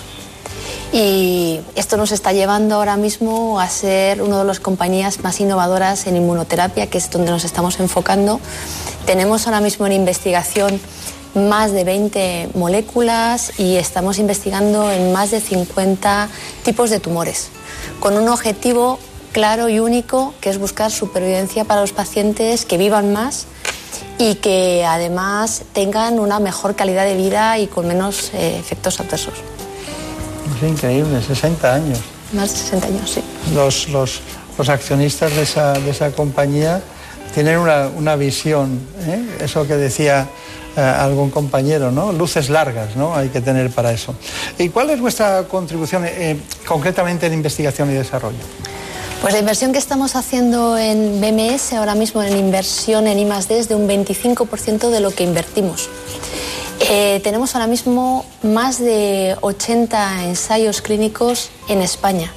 Y 0.93 1.59
esto 1.75 1.97
nos 1.97 2.11
está 2.11 2.31
llevando 2.31 2.75
ahora 2.75 2.95
mismo 2.95 3.59
a 3.59 3.69
ser 3.69 4.21
una 4.21 4.39
de 4.39 4.45
las 4.45 4.59
compañías 4.59 5.21
más 5.21 5.39
innovadoras 5.39 6.07
en 6.07 6.15
inmunoterapia, 6.15 6.87
que 6.87 6.97
es 6.97 7.09
donde 7.11 7.31
nos 7.31 7.43
estamos 7.43 7.79
enfocando. 7.79 8.39
Tenemos 9.05 9.47
ahora 9.47 9.59
mismo 9.59 9.85
en 9.85 9.93
investigación 9.93 10.79
más 11.35 11.71
de 11.71 11.83
20 11.83 12.49
moléculas 12.55 13.59
y 13.59 13.75
estamos 13.75 14.17
investigando 14.17 14.91
en 14.91 15.11
más 15.11 15.31
de 15.31 15.41
50 15.41 16.29
tipos 16.63 16.89
de 16.89 16.99
tumores, 16.99 17.49
con 17.99 18.17
un 18.17 18.27
objetivo 18.29 18.97
claro 19.33 19.69
y 19.69 19.79
único, 19.79 20.33
que 20.41 20.49
es 20.49 20.57
buscar 20.57 20.89
supervivencia 20.89 21.65
para 21.65 21.81
los 21.81 21.91
pacientes 21.91 22.65
que 22.65 22.77
vivan 22.77 23.13
más 23.13 23.45
y 24.17 24.35
que 24.35 24.83
además 24.85 25.63
tengan 25.73 26.19
una 26.19 26.39
mejor 26.39 26.75
calidad 26.75 27.05
de 27.05 27.15
vida 27.15 27.59
y 27.59 27.67
con 27.67 27.87
menos 27.87 28.31
eh, 28.33 28.57
efectos 28.57 28.99
adversos. 28.99 29.35
Es 30.55 30.69
increíble, 30.69 31.21
60 31.21 31.73
años. 31.73 31.99
Más 32.33 32.51
de 32.51 32.57
60 32.57 32.87
años, 32.87 33.11
sí. 33.11 33.21
Los, 33.53 33.89
los, 33.89 34.21
los 34.57 34.69
accionistas 34.69 35.35
de 35.35 35.43
esa, 35.43 35.73
de 35.73 35.91
esa 35.91 36.11
compañía 36.11 36.81
tienen 37.33 37.57
una, 37.57 37.87
una 37.87 38.15
visión, 38.15 38.79
¿eh? 39.05 39.37
eso 39.41 39.67
que 39.67 39.75
decía 39.75 40.27
eh, 40.75 40.81
algún 40.81 41.29
compañero, 41.29 41.91
¿no? 41.91 42.11
Luces 42.11 42.49
largas, 42.49 42.95
¿no? 42.95 43.15
Hay 43.15 43.29
que 43.29 43.41
tener 43.41 43.69
para 43.71 43.91
eso. 43.91 44.15
¿Y 44.57 44.69
cuál 44.69 44.89
es 44.89 44.99
vuestra 44.99 45.43
contribución 45.43 46.03
eh, 46.05 46.37
concretamente 46.67 47.27
en 47.27 47.33
investigación 47.33 47.89
y 47.91 47.93
desarrollo? 47.93 48.37
Pues 49.21 49.33
la 49.33 49.39
inversión 49.39 49.71
que 49.71 49.79
estamos 49.79 50.15
haciendo 50.15 50.77
en 50.77 51.19
BMS 51.19 51.73
ahora 51.73 51.95
mismo 51.95 52.21
en 52.21 52.37
inversión 52.37 53.07
en 53.07 53.17
I+D 53.17 53.57
es 53.57 53.67
de 53.67 53.73
un 53.73 53.87
25% 53.87 54.89
de 54.91 54.99
lo 54.99 55.09
que 55.09 55.23
invertimos. 55.23 55.89
Eh, 56.79 57.19
tenemos 57.23 57.55
ahora 57.55 57.67
mismo 57.67 58.25
más 58.43 58.79
de 58.79 59.35
80 59.41 60.25
ensayos 60.25 60.81
clínicos 60.81 61.49
en 61.67 61.81
España, 61.81 62.31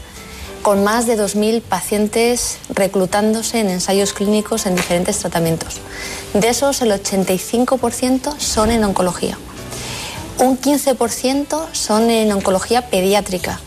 con 0.63 0.83
más 0.83 1.07
de 1.07 1.19
2.000 1.19 1.61
pacientes 1.61 2.59
reclutándose 2.71 3.61
en 3.61 3.69
ensayos 3.69 4.13
clínicos 4.15 4.67
en 4.67 4.77
diferentes 4.77 5.19
tratamientos. 5.19 5.77
De 6.33 6.49
esos, 6.49 6.81
el 6.81 6.91
85% 6.91 8.39
son 8.39 8.71
en 8.71 8.83
oncología. 8.83 9.37
Un 10.39 10.59
15% 10.59 11.67
son 11.73 12.11
en 12.11 12.33
oncología 12.33 12.89
pediátrica. 12.89 13.61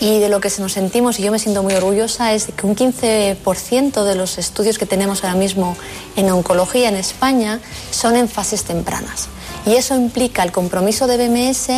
Y 0.00 0.18
de 0.18 0.28
lo 0.28 0.40
que 0.40 0.50
nos 0.58 0.72
sentimos, 0.72 1.18
y 1.18 1.22
yo 1.22 1.32
me 1.32 1.38
siento 1.38 1.62
muy 1.62 1.74
orgullosa, 1.74 2.32
es 2.32 2.46
que 2.56 2.66
un 2.66 2.76
15% 2.76 4.04
de 4.04 4.14
los 4.14 4.38
estudios 4.38 4.78
que 4.78 4.86
tenemos 4.86 5.24
ahora 5.24 5.36
mismo 5.36 5.76
en 6.16 6.30
oncología 6.30 6.88
en 6.88 6.96
España 6.96 7.60
son 7.90 8.16
en 8.16 8.28
fases 8.28 8.64
tempranas. 8.64 9.28
Y 9.66 9.74
eso 9.74 9.94
implica 9.94 10.42
el 10.42 10.52
compromiso 10.52 11.06
de 11.06 11.16
BMS 11.16 11.68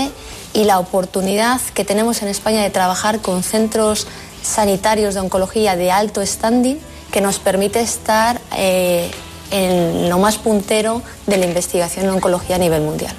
y 0.53 0.65
la 0.65 0.79
oportunidad 0.79 1.61
que 1.75 1.85
tenemos 1.85 2.23
en 2.23 2.29
España 2.29 2.63
de 2.63 2.71
trabajar 2.71 3.21
con 3.21 3.43
centros 3.43 4.07
sanitarios 4.43 5.15
de 5.15 5.21
oncología 5.21 5.77
de 5.77 5.91
alto 5.91 6.25
standing 6.25 6.79
que 7.11 7.21
nos 7.21 7.39
permite 7.39 7.81
estar 7.81 8.41
eh, 8.57 9.11
en 9.51 10.09
lo 10.09 10.19
más 10.19 10.39
puntero 10.39 11.03
de 11.27 11.37
la 11.37 11.47
investigación 11.47 12.07
en 12.07 12.13
oncología 12.13 12.57
a 12.57 12.59
nivel 12.59 12.83
mundial. 12.83 13.15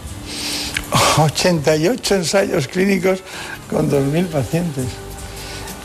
88 1.17 2.15
ensayos 2.15 2.67
clínicos 2.67 3.19
con 3.69 3.89
2.000 3.89 4.27
pacientes. 4.27 4.85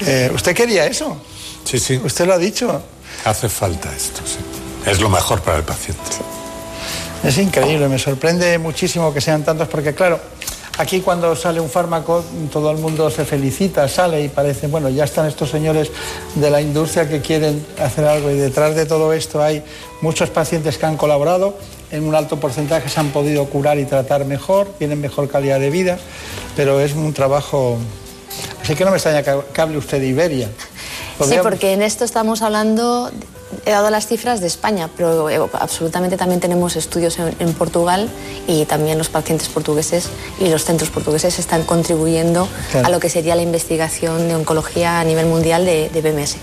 Eh, 0.00 0.30
¿Usted 0.34 0.54
quería 0.54 0.86
eso? 0.86 1.16
Sí, 1.64 1.78
sí. 1.78 1.96
¿Usted 1.96 2.26
lo 2.26 2.34
ha 2.34 2.38
dicho? 2.38 2.82
Hace 3.24 3.48
falta 3.48 3.94
esto, 3.94 4.20
sí. 4.24 4.38
Es 4.88 5.00
lo 5.00 5.08
mejor 5.08 5.40
para 5.42 5.58
el 5.58 5.64
paciente. 5.64 6.02
Es 7.26 7.38
increíble, 7.38 7.88
me 7.88 7.98
sorprende 7.98 8.56
muchísimo 8.56 9.12
que 9.12 9.20
sean 9.20 9.42
tantos 9.42 9.66
porque 9.66 9.92
claro, 9.92 10.20
aquí 10.78 11.00
cuando 11.00 11.34
sale 11.34 11.58
un 11.58 11.68
fármaco 11.68 12.22
todo 12.52 12.70
el 12.70 12.78
mundo 12.78 13.10
se 13.10 13.24
felicita, 13.24 13.88
sale 13.88 14.22
y 14.22 14.28
parece, 14.28 14.68
bueno, 14.68 14.88
ya 14.90 15.02
están 15.02 15.26
estos 15.26 15.50
señores 15.50 15.90
de 16.36 16.50
la 16.50 16.60
industria 16.60 17.08
que 17.08 17.20
quieren 17.20 17.66
hacer 17.82 18.04
algo 18.04 18.30
y 18.30 18.34
detrás 18.34 18.76
de 18.76 18.86
todo 18.86 19.12
esto 19.12 19.42
hay 19.42 19.64
muchos 20.02 20.30
pacientes 20.30 20.78
que 20.78 20.86
han 20.86 20.96
colaborado, 20.96 21.58
en 21.90 22.04
un 22.04 22.14
alto 22.14 22.38
porcentaje 22.38 22.88
se 22.88 23.00
han 23.00 23.10
podido 23.10 23.44
curar 23.46 23.76
y 23.80 23.86
tratar 23.86 24.24
mejor, 24.24 24.68
tienen 24.78 25.00
mejor 25.00 25.28
calidad 25.28 25.58
de 25.58 25.70
vida, 25.70 25.98
pero 26.54 26.78
es 26.80 26.94
un 26.94 27.12
trabajo... 27.12 27.76
Así 28.62 28.76
que 28.76 28.84
no 28.84 28.92
me 28.92 28.98
extraña 28.98 29.24
que 29.24 29.60
hable 29.60 29.78
usted 29.78 29.98
de 29.98 30.06
Iberia. 30.06 30.48
Sí, 31.24 31.36
porque 31.42 31.72
en 31.72 31.82
esto 31.82 32.04
estamos 32.04 32.42
hablando, 32.42 33.10
he 33.64 33.70
dado 33.70 33.90
las 33.90 34.06
cifras 34.06 34.40
de 34.40 34.46
España, 34.46 34.88
pero 34.96 35.30
eh, 35.30 35.38
absolutamente 35.52 36.16
también 36.16 36.40
tenemos 36.40 36.76
estudios 36.76 37.18
en, 37.18 37.34
en, 37.38 37.52
Portugal 37.54 38.08
y 38.46 38.64
también 38.64 38.98
los 38.98 39.08
pacientes 39.08 39.48
portugueses 39.48 40.08
y 40.40 40.48
los 40.48 40.64
centros 40.64 40.90
portugueses 40.90 41.38
están 41.38 41.62
contribuyendo 41.64 42.48
claro. 42.70 42.86
a 42.86 42.90
lo 42.90 43.00
que 43.00 43.08
sería 43.08 43.34
la 43.34 43.42
investigación 43.42 44.28
de 44.28 44.34
oncología 44.34 45.00
a 45.00 45.04
nivel 45.04 45.26
mundial 45.26 45.64
de, 45.64 45.88
de 45.90 46.00
BMS. 46.02 46.36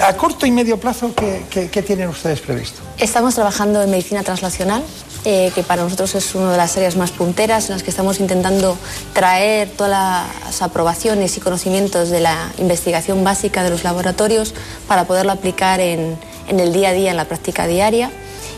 A 0.00 0.16
corto 0.16 0.46
y 0.46 0.50
medio 0.50 0.78
plazo, 0.78 1.14
¿qué, 1.14 1.44
qué, 1.50 1.70
qué 1.70 1.82
tienen 1.82 2.08
ustedes 2.08 2.40
previsto? 2.40 2.80
Estamos 2.98 3.34
trabajando 3.34 3.82
en 3.82 3.90
medicina 3.90 4.22
translacional, 4.22 4.82
eh, 5.24 5.52
que 5.54 5.62
para 5.62 5.82
nosotros 5.82 6.14
es 6.14 6.34
una 6.34 6.52
de 6.52 6.56
las 6.56 6.76
áreas 6.76 6.96
más 6.96 7.10
punteras 7.10 7.68
en 7.68 7.74
las 7.74 7.82
que 7.82 7.90
estamos 7.90 8.20
intentando 8.20 8.76
traer 9.12 9.68
todas 9.68 10.26
las 10.44 10.62
aprobaciones 10.62 11.36
y 11.36 11.40
conocimientos 11.40 12.08
de 12.08 12.20
la 12.20 12.52
investigación 12.58 13.22
básica 13.22 13.62
de 13.62 13.70
los 13.70 13.84
laboratorios 13.84 14.54
para 14.88 15.04
poderlo 15.04 15.32
aplicar 15.32 15.80
en, 15.80 16.18
en 16.50 16.60
el 16.60 16.72
día 16.72 16.90
a 16.90 16.92
día, 16.92 17.10
en 17.10 17.16
la 17.16 17.24
práctica 17.24 17.66
diaria. 17.66 18.10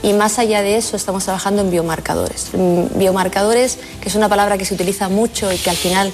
Y 0.02 0.14
más 0.14 0.40
allá 0.40 0.62
de 0.62 0.76
eso, 0.76 0.96
estamos 0.96 1.24
trabajando 1.24 1.62
en 1.62 1.70
biomarcadores. 1.70 2.48
Biomarcadores, 2.96 3.78
que 4.00 4.08
es 4.08 4.14
una 4.16 4.28
palabra 4.28 4.58
que 4.58 4.64
se 4.64 4.74
utiliza 4.74 5.08
mucho 5.08 5.52
y 5.52 5.58
que 5.58 5.70
al 5.70 5.76
final 5.76 6.12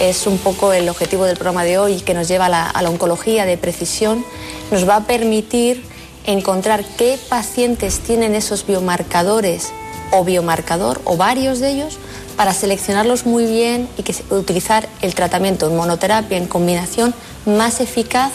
es 0.00 0.26
un 0.26 0.38
poco 0.38 0.72
el 0.72 0.88
objetivo 0.88 1.24
del 1.24 1.36
programa 1.36 1.62
de 1.62 1.78
hoy, 1.78 2.00
que 2.00 2.14
nos 2.14 2.26
lleva 2.26 2.46
a 2.46 2.82
la, 2.82 2.90
oncología 2.90 3.46
de 3.46 3.56
precisión, 3.56 4.24
nos 4.72 4.88
va 4.88 4.96
a 4.96 5.04
permitir 5.04 5.84
encontrar 6.24 6.84
qué 6.96 7.18
pacientes 7.28 8.00
tienen 8.00 8.34
esos 8.34 8.66
biomarcadores 8.66 9.70
o 10.10 10.24
biomarcador 10.24 11.00
o 11.04 11.16
varios 11.16 11.60
de 11.60 11.70
ellos 11.70 11.98
para 12.36 12.52
seleccionarlos 12.54 13.24
muy 13.24 13.46
bien 13.46 13.88
y 13.96 14.02
que 14.02 14.14
utilizar 14.30 14.88
el 15.00 15.14
tratamiento 15.14 15.68
en 15.68 15.76
monoterapia 15.76 16.38
en 16.38 16.46
combinación 16.46 17.14
más 17.46 17.80
eficaz 17.80 18.32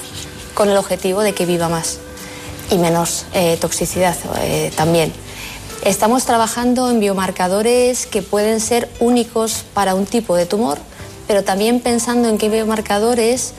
con 0.53 0.69
el 0.69 0.77
objetivo 0.77 1.21
de 1.21 1.33
que 1.33 1.45
viva 1.45 1.67
más 1.67 1.99
y 2.73 2.77
menos 2.77 3.25
eh, 3.33 3.57
toxicidad 3.61 4.15
eh, 4.41 4.71
también. 4.75 5.13
Estamos 5.85 6.25
trabajando 6.25 6.89
en 6.89 6.99
biomarcadores 6.99 8.05
que 8.05 8.21
pueden 8.21 8.59
ser 8.59 8.89
únicos 8.99 9.63
para 9.73 9.95
un 9.95 10.05
tipo 10.05 10.35
de 10.35 10.45
tumor, 10.45 10.79
pero 11.27 11.43
también 11.43 11.81
pensando 11.81 12.29
en 12.29 12.37
qué 12.37 12.49
biomarcadores 12.49 13.53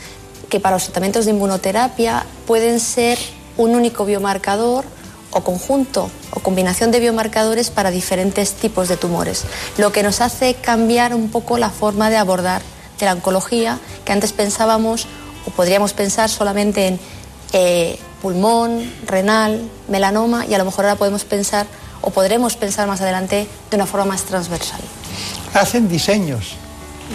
que 0.49 0.59
para 0.59 0.77
los 0.77 0.85
tratamientos 0.85 1.27
de 1.27 1.31
inmunoterapia 1.33 2.27
pueden 2.47 2.81
ser 2.81 3.19
un 3.57 3.75
único 3.75 4.05
biomarcador 4.05 4.85
o 5.31 5.43
conjunto 5.43 6.11
o 6.33 6.41
combinación 6.41 6.91
de 6.91 7.01
biomarcadores 7.01 7.71
para 7.71 7.91
diferentes 7.91 8.53
tipos 8.53 8.89
de 8.89 8.97
tumores, 8.97 9.45
lo 9.79 9.93
que 9.93 10.03
nos 10.03 10.21
hace 10.21 10.55
cambiar 10.55 11.15
un 11.15 11.31
poco 11.31 11.59
la 11.59 11.71
forma 11.71 12.11
de 12.11 12.17
abordar 12.17 12.63
de 12.99 13.07
la 13.07 13.13
oncología, 13.13 13.79
que 14.05 14.13
antes 14.13 14.33
pensábamos 14.33 15.07
o 15.47 15.51
podríamos 15.51 15.93
pensar 15.93 16.31
solamente 16.31 16.87
en 16.87 17.01
eh, 17.53 17.99
pulmón, 18.25 18.91
renal, 19.07 19.61
melanoma 19.87 20.47
y 20.47 20.55
a 20.55 20.59
lo 20.59 20.65
mejor 20.65 20.87
ahora 20.87 20.97
podemos 20.97 21.27
pensar 21.27 21.67
o 22.01 22.09
podremos 22.09 22.57
pensar 22.57 22.89
más 22.89 23.03
adelante 23.03 23.47
de 23.71 23.77
una 23.77 23.85
forma 23.85 24.07
más 24.07 24.23
transversal. 24.23 24.81
Hacen 25.53 25.91
diseños 25.91 26.57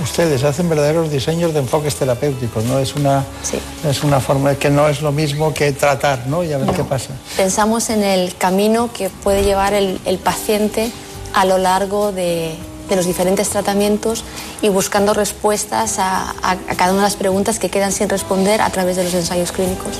ustedes 0.03 0.43
hacen 0.43 0.69
verdaderos 0.69 1.11
diseños 1.11 1.51
de 1.51 1.61
enfoques 1.61 1.95
terapéuticos, 1.95 2.63
¿no? 2.65 2.77
Es 2.77 2.95
una, 2.95 3.25
sí. 3.41 3.57
es 3.87 4.03
una 4.03 4.19
forma 4.19 4.53
que 4.53 4.69
no 4.69 4.87
es 4.87 5.01
lo 5.01 5.11
mismo 5.11 5.51
que 5.51 5.71
tratar, 5.71 6.27
¿no? 6.27 6.43
Y 6.43 6.53
a 6.53 6.59
ver 6.59 6.67
no. 6.67 6.73
qué 6.73 6.83
pasa. 6.83 7.09
Pensamos 7.35 7.89
en 7.89 8.03
el 8.03 8.35
camino 8.35 8.91
que 8.93 9.09
puede 9.09 9.43
llevar 9.43 9.73
el, 9.73 9.99
el 10.05 10.19
paciente 10.19 10.91
a 11.33 11.43
lo 11.45 11.57
largo 11.57 12.11
de, 12.11 12.55
de, 12.87 12.95
los 12.95 13.07
diferentes 13.07 13.49
tratamientos 13.49 14.23
y 14.61 14.69
buscando 14.69 15.15
respuestas 15.15 15.97
a, 15.99 16.35
a, 16.43 16.51
a 16.51 16.75
cada 16.75 16.91
una 16.91 17.01
de 17.01 17.07
las 17.07 17.15
preguntas 17.15 17.57
que 17.59 17.69
quedan 17.69 17.91
sin 17.91 18.09
responder 18.09 18.61
a 18.61 18.69
través 18.69 18.95
de 18.95 19.03
los 19.03 19.13
ensayos 19.15 19.51
clínicos. 19.51 19.99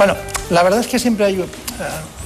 Bueno, 0.00 0.16
la 0.48 0.62
verdad 0.62 0.80
es 0.80 0.86
que 0.86 0.98
siempre 0.98 1.26
hay... 1.26 1.38
Uh, 1.38 1.44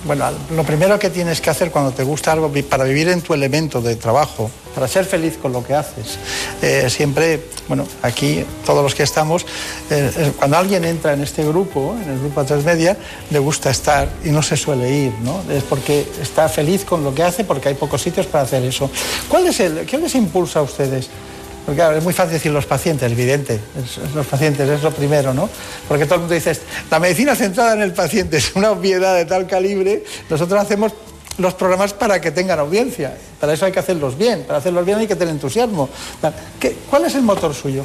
bueno, 0.04 0.26
lo 0.54 0.62
primero 0.62 0.96
que 0.96 1.10
tienes 1.10 1.40
que 1.40 1.50
hacer 1.50 1.72
cuando 1.72 1.90
te 1.90 2.04
gusta 2.04 2.30
algo, 2.30 2.52
para 2.70 2.84
vivir 2.84 3.08
en 3.08 3.20
tu 3.20 3.34
elemento 3.34 3.80
de 3.80 3.96
trabajo, 3.96 4.48
para 4.76 4.86
ser 4.86 5.04
feliz 5.04 5.38
con 5.38 5.52
lo 5.52 5.64
que 5.64 5.74
haces, 5.74 6.16
eh, 6.62 6.88
siempre, 6.88 7.48
bueno, 7.66 7.84
aquí 8.02 8.44
todos 8.64 8.80
los 8.80 8.94
que 8.94 9.02
estamos, 9.02 9.44
eh, 9.90 10.30
cuando 10.38 10.56
alguien 10.56 10.84
entra 10.84 11.14
en 11.14 11.22
este 11.22 11.44
grupo, 11.44 11.96
en 12.00 12.10
el 12.10 12.20
grupo 12.20 12.42
A3 12.42 12.62
Media, 12.62 12.96
le 13.30 13.40
gusta 13.40 13.70
estar 13.70 14.08
y 14.24 14.28
no 14.28 14.40
se 14.40 14.56
suele 14.56 14.88
ir, 14.88 15.12
¿no? 15.24 15.42
Es 15.50 15.64
porque 15.64 16.06
está 16.22 16.48
feliz 16.48 16.84
con 16.84 17.02
lo 17.02 17.12
que 17.12 17.24
hace, 17.24 17.42
porque 17.42 17.70
hay 17.70 17.74
pocos 17.74 18.00
sitios 18.00 18.26
para 18.26 18.44
hacer 18.44 18.62
eso. 18.62 18.88
¿Cuál 19.28 19.48
es 19.48 19.58
el, 19.58 19.84
¿Qué 19.84 19.98
les 19.98 20.14
impulsa 20.14 20.60
a 20.60 20.62
ustedes? 20.62 21.08
Porque 21.64 21.76
claro, 21.76 21.96
es 21.96 22.04
muy 22.04 22.12
fácil 22.12 22.34
decir 22.34 22.52
los 22.52 22.66
pacientes, 22.66 23.10
evidente, 23.10 23.54
es, 23.54 24.14
los 24.14 24.26
pacientes 24.26 24.68
es 24.68 24.82
lo 24.82 24.90
primero, 24.90 25.32
¿no? 25.32 25.48
Porque 25.88 26.04
todo 26.04 26.16
el 26.16 26.20
mundo 26.22 26.34
dice, 26.34 26.58
la 26.90 26.98
medicina 26.98 27.34
centrada 27.34 27.72
en 27.72 27.82
el 27.82 27.92
paciente 27.92 28.36
es 28.36 28.54
una 28.54 28.70
obviedad 28.70 29.14
de 29.14 29.24
tal 29.24 29.46
calibre, 29.46 30.04
nosotros 30.28 30.60
hacemos 30.60 30.92
los 31.38 31.54
programas 31.54 31.94
para 31.94 32.20
que 32.20 32.30
tengan 32.30 32.58
audiencia, 32.58 33.16
para 33.40 33.54
eso 33.54 33.64
hay 33.64 33.72
que 33.72 33.80
hacerlos 33.80 34.18
bien, 34.18 34.44
para 34.44 34.58
hacerlos 34.58 34.84
bien 34.84 34.98
hay 34.98 35.06
que 35.06 35.16
tener 35.16 35.32
entusiasmo. 35.32 35.88
¿Qué, 36.60 36.76
¿Cuál 36.88 37.06
es 37.06 37.14
el 37.14 37.22
motor 37.22 37.54
suyo? 37.54 37.84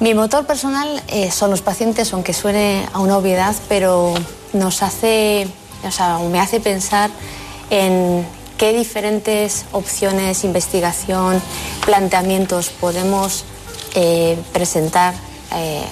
Mi 0.00 0.14
motor 0.14 0.46
personal 0.46 1.02
eh, 1.08 1.30
son 1.30 1.50
los 1.50 1.60
pacientes, 1.60 2.12
aunque 2.12 2.32
suene 2.32 2.86
a 2.92 3.00
una 3.00 3.16
obviedad, 3.16 3.56
pero 3.68 4.14
nos 4.52 4.82
hace, 4.82 5.48
o 5.82 5.90
sea, 5.90 6.18
me 6.18 6.38
hace 6.38 6.60
pensar 6.60 7.10
en 7.70 8.24
qué 8.58 8.72
diferentes 8.72 9.64
opciones, 9.72 10.44
investigación, 10.44 11.40
planteamientos 11.86 12.70
podemos 12.70 13.44
eh, 13.94 14.36
presentar 14.52 15.14
eh, 15.54 15.84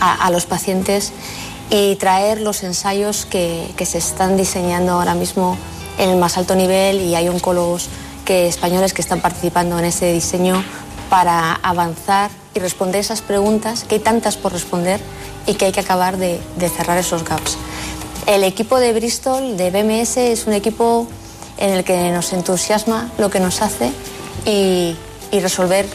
a, 0.00 0.26
a, 0.26 0.30
los 0.30 0.46
pacientes 0.46 1.12
y 1.68 1.96
traer 1.96 2.40
los 2.40 2.62
ensayos 2.62 3.26
que, 3.26 3.68
que, 3.76 3.84
se 3.86 3.98
están 3.98 4.36
diseñando 4.36 4.92
ahora 4.92 5.14
mismo 5.14 5.58
en 5.98 6.10
el 6.10 6.16
más 6.16 6.38
alto 6.38 6.54
nivel 6.54 7.00
y 7.00 7.16
hay 7.16 7.28
oncólogos 7.28 7.88
que, 8.24 8.46
españoles 8.46 8.94
que 8.94 9.02
están 9.02 9.20
participando 9.20 9.78
en 9.78 9.84
ese 9.84 10.12
diseño 10.12 10.64
para 11.10 11.54
avanzar 11.54 12.30
y 12.54 12.60
responder 12.60 13.00
esas 13.00 13.20
preguntas, 13.20 13.84
que 13.84 13.96
hay 13.96 14.00
tantas 14.00 14.36
por 14.36 14.52
responder 14.52 15.00
y 15.46 15.54
que 15.54 15.66
hay 15.66 15.72
que 15.72 15.80
acabar 15.80 16.16
de, 16.16 16.40
de 16.56 16.68
cerrar 16.68 16.98
esos 16.98 17.24
gaps. 17.24 17.58
El 18.26 18.44
equipo 18.44 18.78
de 18.78 18.92
Bristol, 18.92 19.56
de 19.56 19.70
BMS, 19.70 20.18
es 20.18 20.46
un 20.46 20.52
equipo 20.52 21.08
en 21.60 21.70
el 21.70 21.84
que 21.84 22.10
nos 22.10 22.32
entusiasma 22.32 23.10
lo 23.18 23.30
que 23.30 23.38
nos 23.40 23.62
hace 23.62 23.92
y, 24.44 24.96
resolver 25.40 25.86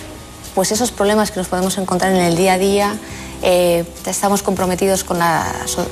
pues 0.54 0.72
esos 0.72 0.92
problemas 0.92 1.32
que 1.32 1.40
nos 1.40 1.48
podemos 1.50 1.78
encontrar 1.78 2.14
en 2.16 2.22
el 2.22 2.38
día 2.38 2.54
a 2.54 2.58
día. 2.58 2.96
Eh, 3.42 3.84
estamos 4.06 4.42
comprometidos 4.42 5.04
con 5.04 5.20
la, 5.20 5.46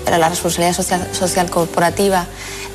la 0.09 0.29
responsabilidad 0.29 0.73
social, 1.11 1.49
corporativa, 1.49 2.25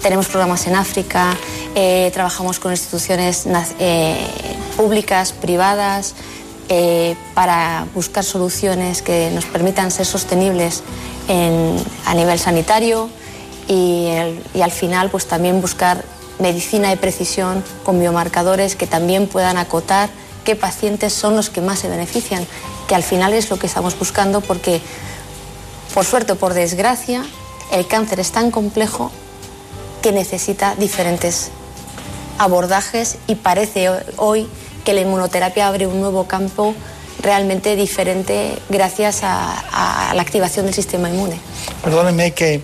tenemos 0.03 0.27
programas 0.27 0.67
en 0.67 0.77
África, 0.77 1.35
eh, 1.75 2.11
trabajamos 2.13 2.59
con 2.59 2.73
instituciones 2.73 3.47
eh, 3.79 4.19
públicas, 4.77 5.33
privadas, 5.33 6.15
para 7.33 7.87
buscar 7.95 8.23
soluciones 8.25 9.01
que 9.01 9.31
nos 9.31 9.47
permitan 9.47 9.91
ser 9.91 10.05
sostenibles 10.05 10.83
en- 11.27 11.83
a 12.05 12.13
nivel 12.13 12.39
sanitario 12.39 13.09
y, 13.67 14.07
y 14.53 14.61
al 14.61 14.71
final 14.71 15.09
pues 15.09 15.25
también 15.27 15.63
buscar 15.63 16.05
medicina 16.39 16.91
de 16.91 16.97
precisión 16.97 17.65
con 17.85 17.99
biomarcadores 18.01 18.77
que 18.77 18.87
también 18.87 19.27
puedan 19.27 19.57
acotar 19.59 20.09
qué 20.45 20.57
pacientes 20.57 21.13
son 21.13 21.37
los 21.37 21.51
que 21.51 21.61
más 21.61 21.79
se 21.81 21.89
benefician, 21.89 22.47
que 22.87 22.95
al 22.95 23.03
final 23.03 23.35
es 23.35 23.51
lo 23.51 23.59
que 23.59 23.67
estamos 23.67 23.99
buscando 23.99 24.41
porque 24.41 24.81
por 25.95 26.05
suerte 26.05 26.33
o 26.33 26.37
por 26.37 26.55
desgracia 26.55 27.25
el 27.73 27.87
cáncer 27.87 28.21
es 28.21 28.31
tan 28.33 28.51
complejo 28.51 29.11
que 30.03 30.13
necesita 30.13 30.75
diferentes 30.77 31.51
abordajes 32.39 33.17
y 33.27 33.35
parece 33.35 33.91
ho- 33.91 33.99
hoy 34.17 34.49
que 34.85 34.93
la 34.95 35.01
inmunoterapia 35.01 35.67
abre 35.67 35.87
un 35.87 36.01
nuevo 36.01 36.27
campo 36.29 36.75
realmente 37.21 37.75
diferente 37.75 38.57
gracias 38.69 39.21
a, 39.23 40.13
la 40.15 40.23
activación 40.23 40.67
del 40.67 40.75
sistema 40.75 41.11
inmune. 41.11 41.39
Perdónenme 41.83 42.33
que 42.33 42.63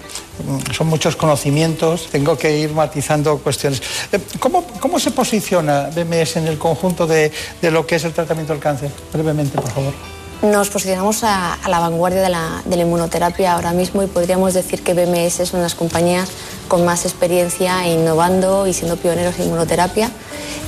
son 0.72 0.89
muchos 0.89 1.16
conocimientos, 1.16 2.09
tengo 2.11 2.37
que 2.37 2.59
ir 2.59 2.72
matizando 2.72 3.39
cuestiones. 3.39 3.82
Eh, 4.12 4.18
¿Cómo, 4.39 4.64
cómo 4.80 4.99
se 4.99 5.11
posiciona 5.11 5.91
BMS 5.95 6.37
en 6.37 6.49
el 6.49 6.59
conjunto 6.59 7.07
de, 7.07 7.30
de 7.61 7.70
lo 7.70 7.87
que 7.87 7.97
es 7.97 8.05
el 8.05 8.12
tratamiento 8.12 8.53
del 8.53 8.62
cáncer? 8.62 8.91
Brevemente, 9.12 9.61
por 9.61 9.70
favor. 9.70 9.95
Nos 10.43 10.68
posicionamos 10.68 11.24
a, 11.24 11.59
la 11.68 11.78
vanguardia 11.78 12.20
de 12.20 12.28
la, 12.28 12.62
de 12.66 12.76
la 12.76 12.82
inmunoterapia 12.82 13.55
ahora 13.55 13.72
mismo 13.72 14.03
y 14.03 14.07
podríamos 14.07 14.53
decir 14.53 14.82
que 14.82 14.93
BMS 14.93 15.41
es 15.41 15.53
una 15.53 15.61
de 15.61 15.66
las 15.66 15.74
compañías 15.74 16.28
con 16.68 16.85
más 16.85 17.07
experiencia 17.07 17.89
innovando 17.89 18.66
y 18.66 18.74
siendo 18.74 18.97
pioneros 18.97 19.39
en 19.39 19.47
inmunoterapia. 19.47 20.11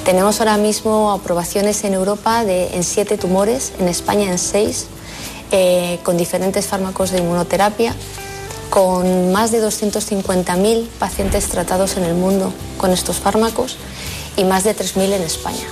Tenemos 0.07 0.41
ahora 0.41 0.57
mismo 0.57 1.13
aprobaciones 1.13 1.85
en 1.85 1.93
Europa 1.93 2.45
de, 2.45 2.75
en 2.75 2.85
siete 2.85 3.19
tumores, 3.19 3.75
en 3.79 3.89
España 3.89 4.31
en 4.31 4.39
seis, 4.39 4.87
eh, 5.51 5.99
con 6.05 6.17
diferentes 6.17 6.67
fármacos 6.67 7.11
de 7.11 7.19
inmunoterapia, 7.19 7.95
con 8.71 9.33
más 9.33 9.53
de 9.53 9.63
250.000 9.63 10.87
pacientes 10.99 11.49
tratados 11.49 11.97
en 11.97 12.05
el 12.05 12.15
mundo 12.15 12.53
con 12.77 12.93
estos 12.93 13.17
fármacos 13.17 13.77
y 14.37 14.45
más 14.45 14.65
de 14.65 14.77
3.000 14.77 15.13
en 15.13 15.23
España. 15.23 15.67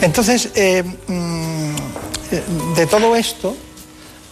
Entonces, 0.00 0.50
eh, 0.54 0.82
mm, 0.82 2.74
de 2.74 2.86
todo 2.86 3.16
esto 3.16 3.56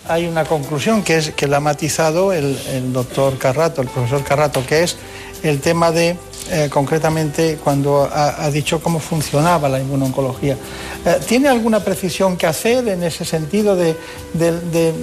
hay 0.07 0.27
una 0.27 0.45
conclusión 0.45 1.03
que 1.03 1.19
es 1.19 1.31
que 1.33 1.47
la 1.47 1.59
ha 1.59 1.61
matizado 1.61 2.33
el 2.33 2.93
doctor 2.93 3.37
Carrato, 3.37 3.83
el 3.83 3.89
profesor 3.89 4.25
Carrato, 4.25 4.65
que 4.65 4.83
es 4.85 4.97
el 5.43 5.61
tema 5.61 5.93
de 5.93 6.17
eh, 6.51 6.69
concretamente 6.71 7.59
cuando 7.63 8.09
ha, 8.11 8.51
dicho 8.51 8.81
cómo 8.81 8.99
funcionaba 9.01 9.69
la 9.69 9.81
inmunoncología. 9.81 10.57
Eh, 11.05 11.19
¿Tiene 11.27 11.49
alguna 11.49 11.81
precisión 11.81 12.37
que 12.37 12.47
hacer 12.47 12.89
en 12.89 13.03
ese 13.03 13.25
sentido 13.25 13.77
de, 13.77 13.95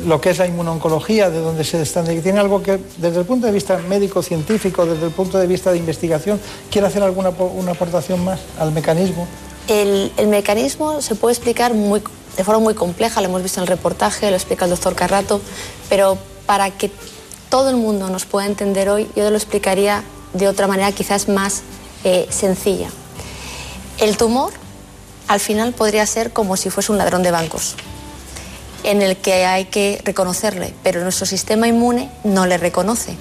lo 0.06 0.20
que 0.20 0.32
es 0.32 0.38
la 0.40 0.48
inmunoncología, 0.48 1.30
de 1.30 1.40
dónde 1.40 1.64
se 1.64 1.82
están? 1.82 2.06
¿Tiene 2.06 2.40
algo 2.40 2.64
que, 2.64 2.80
desde 2.98 3.20
el 3.20 3.26
punto 3.26 3.46
de 3.48 3.54
vista 3.54 3.78
médico-científico, 3.78 4.86
desde 4.86 5.06
el 5.06 5.12
punto 5.12 5.38
de 5.38 5.48
vista 5.48 5.72
de 5.72 5.78
investigación, 5.78 6.40
quiere 6.72 6.88
hacer 6.88 7.04
alguna 7.04 7.30
una 7.30 7.72
aportación 7.72 8.24
más 8.24 8.40
al 8.60 8.72
mecanismo? 8.72 9.28
El, 9.68 10.12
mecanismo 10.28 11.02
se 11.02 11.16
puede 11.16 11.34
explicar 11.34 11.74
de 11.74 12.44
forma 12.44 12.60
muy 12.60 12.74
compleja, 12.74 13.22
lo 13.22 13.28
hemos 13.28 13.42
visto 13.42 13.60
en 13.60 13.64
el 13.64 13.68
reportaje, 13.68 14.30
lo 14.30 14.36
explica 14.36 14.66
el 14.66 14.72
doctor 14.72 14.96
Carrato, 14.96 15.42
pero 15.90 16.18
para 16.46 16.70
que 16.72 16.92
todo 17.50 17.70
el 17.70 17.76
mundo 17.76 18.10
nos 18.10 18.26
pueda 18.26 18.46
entender 18.46 18.90
hoy, 18.90 19.08
yo 19.16 19.30
lo 19.32 19.38
explicaría 19.38 20.04
de 20.36 20.48
otra 20.48 20.68
manera 20.68 20.92
quizás 20.92 21.28
más 21.28 21.62
eh, 22.04 22.28
sencilla. 22.30 22.90
El 23.98 24.18
tumor 24.18 24.52
al 25.28 25.40
final 25.40 25.74
podría 25.74 26.06
ser 26.06 26.34
como 26.34 26.58
si 26.58 26.70
fuese 26.70 26.92
un 26.92 26.98
ladrón 26.98 27.24
de 27.24 27.32
bancos, 27.32 27.76
en 28.84 29.02
el 29.02 29.18
que 29.18 29.46
hay 29.46 29.66
que 29.66 30.02
reconocerle, 30.04 30.74
pero 30.84 31.02
nuestro 31.02 31.26
sistema 31.26 31.68
inmune 31.68 32.12
no 32.24 32.46
le 32.46 32.58
reconoce. 32.58 33.18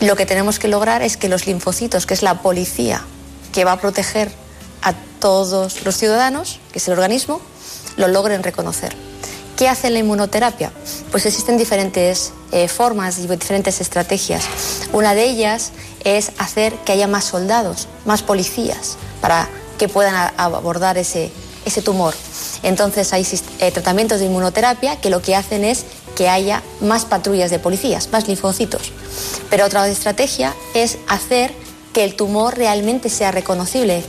Lo 0.00 0.16
que 0.16 0.26
tenemos 0.26 0.58
que 0.58 0.68
lograr 0.68 1.02
es 1.02 1.16
que 1.16 1.28
los 1.28 1.46
linfocitos, 1.46 2.06
que 2.06 2.14
es 2.14 2.22
la 2.22 2.42
policía 2.42 3.04
que 3.52 3.64
va 3.64 3.72
a 3.72 3.80
proteger 3.80 4.32
a 4.82 4.94
todos 5.20 5.84
los 5.84 5.96
ciudadanos, 5.96 6.58
que 6.72 6.78
es 6.78 6.88
el 6.88 6.94
organismo, 6.94 7.40
lo 7.96 8.08
logren 8.08 8.42
reconocer. 8.42 9.09
¿Qué 9.60 9.68
hace 9.68 9.90
la 9.90 9.98
inmunoterapia? 9.98 10.72
Pues 11.10 11.26
existen 11.26 11.58
diferentes 11.58 12.32
eh, 12.50 12.66
formas 12.66 13.18
y 13.18 13.26
diferentes 13.26 13.82
estrategias. 13.82 14.42
Una 14.94 15.14
de 15.14 15.24
ellas 15.24 15.72
es 16.02 16.32
hacer 16.38 16.72
que 16.86 16.92
haya 16.92 17.06
más 17.06 17.24
soldados, 17.24 17.86
más 18.06 18.22
policías, 18.22 18.96
para 19.20 19.50
que 19.76 19.86
puedan 19.86 20.32
abordar 20.38 20.96
ese, 20.96 21.30
ese 21.66 21.82
tumor. 21.82 22.14
Entonces 22.62 23.12
hay 23.12 23.26
eh, 23.58 23.70
tratamientos 23.70 24.20
de 24.20 24.24
inmunoterapia 24.24 24.98
que 24.98 25.10
lo 25.10 25.20
que 25.20 25.36
hacen 25.36 25.62
es 25.64 25.84
que 26.16 26.30
haya 26.30 26.62
más 26.80 27.04
patrullas 27.04 27.50
de 27.50 27.58
policías, 27.58 28.10
más 28.12 28.28
linfocitos. 28.28 28.92
Pero 29.50 29.66
otra 29.66 29.86
estrategia 29.88 30.54
es 30.72 30.96
hacer 31.06 31.52
que 31.92 32.04
el 32.04 32.16
tumor 32.16 32.56
realmente 32.56 33.10
sea 33.10 33.30
reconocible 33.30 34.04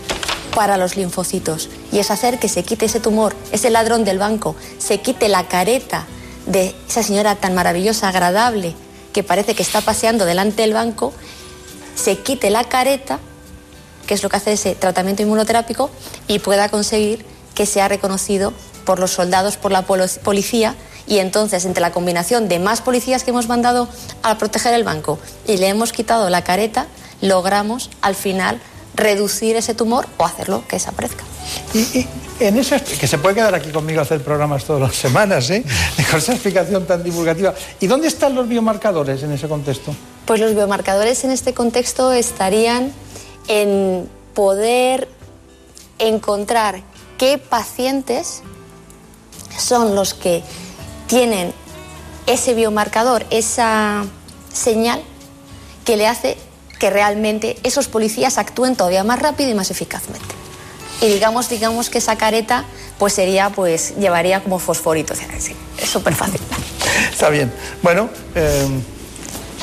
para 0.56 0.78
los 0.78 0.96
linfocitos. 0.96 1.70
Y 1.92 2.00
es 2.00 2.12
hacer 2.12 2.40
que 2.40 2.50
se 2.50 2.64
quite 2.64 2.86
ese 2.86 3.00
tumor, 3.00 3.36
ese 3.52 3.70
ladrón 3.70 4.04
del 4.04 4.20
banco, 4.20 4.56
se 4.78 5.00
quite 5.00 5.30
la 5.30 5.48
careta 5.48 6.06
de 6.46 6.76
esa 6.88 7.04
señora 7.04 7.36
tan 7.36 7.56
maravillosa, 7.56 8.10
agradable, 8.10 8.76
que 9.14 9.24
parece 9.24 9.56
que 9.56 9.64
está 9.64 9.82
paseando 9.82 10.26
delante 10.26 10.62
del 10.62 10.74
banco, 10.74 11.14
se 11.96 12.18
quite 12.20 12.50
la 12.50 12.64
careta, 12.64 13.20
que 14.08 14.14
es 14.14 14.24
lo 14.24 14.30
que 14.30 14.38
hace 14.38 14.54
ese 14.54 14.76
tratamiento 14.76 15.22
inmunoterápico, 15.22 15.90
y 16.28 16.40
pueda 16.40 16.70
conseguir 16.70 17.26
que 17.56 17.66
sea 17.66 17.88
reconocido 17.88 18.54
por 18.86 19.00
los 19.00 19.12
soldados, 19.12 19.58
por 19.58 19.72
la 19.72 19.84
policía, 19.84 20.76
y 21.08 21.20
entonces 21.20 21.66
entre 21.66 21.82
la 21.82 21.92
combinación 21.92 22.48
de 22.48 22.60
más 22.60 22.82
policías 22.82 23.24
que 23.24 23.32
hemos 23.32 23.48
mandado 23.48 23.88
a 24.24 24.38
proteger 24.38 24.74
el 24.74 24.84
banco 24.84 25.20
y 25.48 25.58
le 25.58 25.68
hemos 25.68 25.92
quitado 25.92 26.30
la 26.30 26.44
careta, 26.44 26.88
logramos 27.22 27.90
al 28.02 28.16
final 28.16 28.62
reducir 28.94 29.56
ese 29.56 29.74
tumor 29.74 30.08
o 30.18 30.26
hacerlo 30.26 30.64
que 30.68 30.76
desaparezca. 30.76 31.24
Y, 31.74 31.80
y 31.80 32.08
en 32.40 32.58
esa, 32.58 32.80
que 32.80 33.08
se 33.08 33.18
puede 33.18 33.36
quedar 33.36 33.54
aquí 33.54 33.70
conmigo 33.70 34.00
a 34.00 34.04
hacer 34.04 34.24
programas 34.24 34.64
todas 34.66 34.82
las 34.82 34.96
semanas, 34.96 35.50
¿eh? 35.50 35.64
con 36.10 36.20
esa 36.20 36.34
explicación 36.34 36.86
tan 36.86 37.04
divulgativa. 37.04 37.54
¿Y 37.80 37.88
dónde 37.88 38.08
están 38.08 38.36
los 38.36 38.48
biomarcadores 38.48 39.24
en 39.24 39.32
ese 39.32 39.48
contexto? 39.48 39.96
Pues 40.26 40.40
los 40.40 40.56
biomarcadores 40.56 41.24
en 41.24 41.32
este 41.32 41.54
contexto 41.54 42.12
estarían 42.12 42.92
en 43.48 44.10
poder 44.34 45.08
encontrar 46.00 46.82
qué 47.18 47.38
pacientes 47.38 48.42
son 49.58 49.96
los 49.96 50.14
que 50.14 50.44
tienen 51.08 51.54
ese 52.26 52.54
biomarcador, 52.54 53.26
esa 53.30 54.06
señal 54.52 55.02
que 55.86 55.98
le 55.98 56.08
hace 56.08 56.38
que 56.82 56.90
realmente 56.90 57.58
esos 57.62 57.88
policías 57.88 58.40
actúen 58.40 58.76
todavía 58.76 59.04
más 59.04 59.20
rápido 59.20 59.52
y 59.52 59.54
más 59.54 59.70
eficazmente. 59.70 60.34
Y 61.00 61.10
digamos, 61.10 61.48
digamos 61.48 61.92
que 61.92 62.00
esa 62.00 62.16
careta 62.16 62.66
pues 62.98 63.14
sería, 63.14 63.52
pues 63.52 63.94
llevaría 64.00 64.42
como 64.42 64.58
fosforito, 64.58 65.14
o 65.14 65.16
sea, 65.16 65.28
sí, 65.40 65.56
es 65.78 65.88
súper 65.88 66.16
fácil. 66.16 66.42
Está 67.12 67.30
bien. 67.30 67.54
Bueno, 67.84 68.10
eh, 68.34 68.68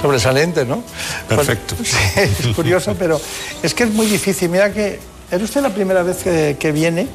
sobresaliente, 0.01 0.65
¿no? 0.65 0.85
Perfecto. 1.29 1.75
Pues, 1.75 1.89
sí, 2.37 2.47
es 2.49 2.55
curioso, 2.55 2.95
pero 2.97 3.21
es 3.65 3.75
que 3.75 3.83
es 3.83 3.91
muy 3.93 4.07
difícil. 4.07 4.49
Mira 4.49 4.73
que 4.73 5.01
es 5.29 5.43
usted 5.43 5.61
la 5.61 5.71
primera 5.71 6.05
vez 6.05 6.19
que, 6.19 6.57
que 6.57 6.71
viene, 6.71 7.09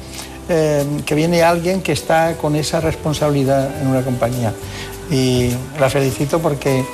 eh, 0.50 0.84
que 1.06 1.14
viene 1.14 1.42
alguien 1.42 1.80
que 1.80 1.92
está 1.92 2.36
con 2.36 2.56
esa 2.56 2.78
responsabilidad 2.82 3.80
en 3.80 3.86
una 3.86 4.02
compañía. 4.02 4.52
Y 5.10 5.48
la 5.80 5.88
felicito 5.88 6.40
porque, 6.40 6.84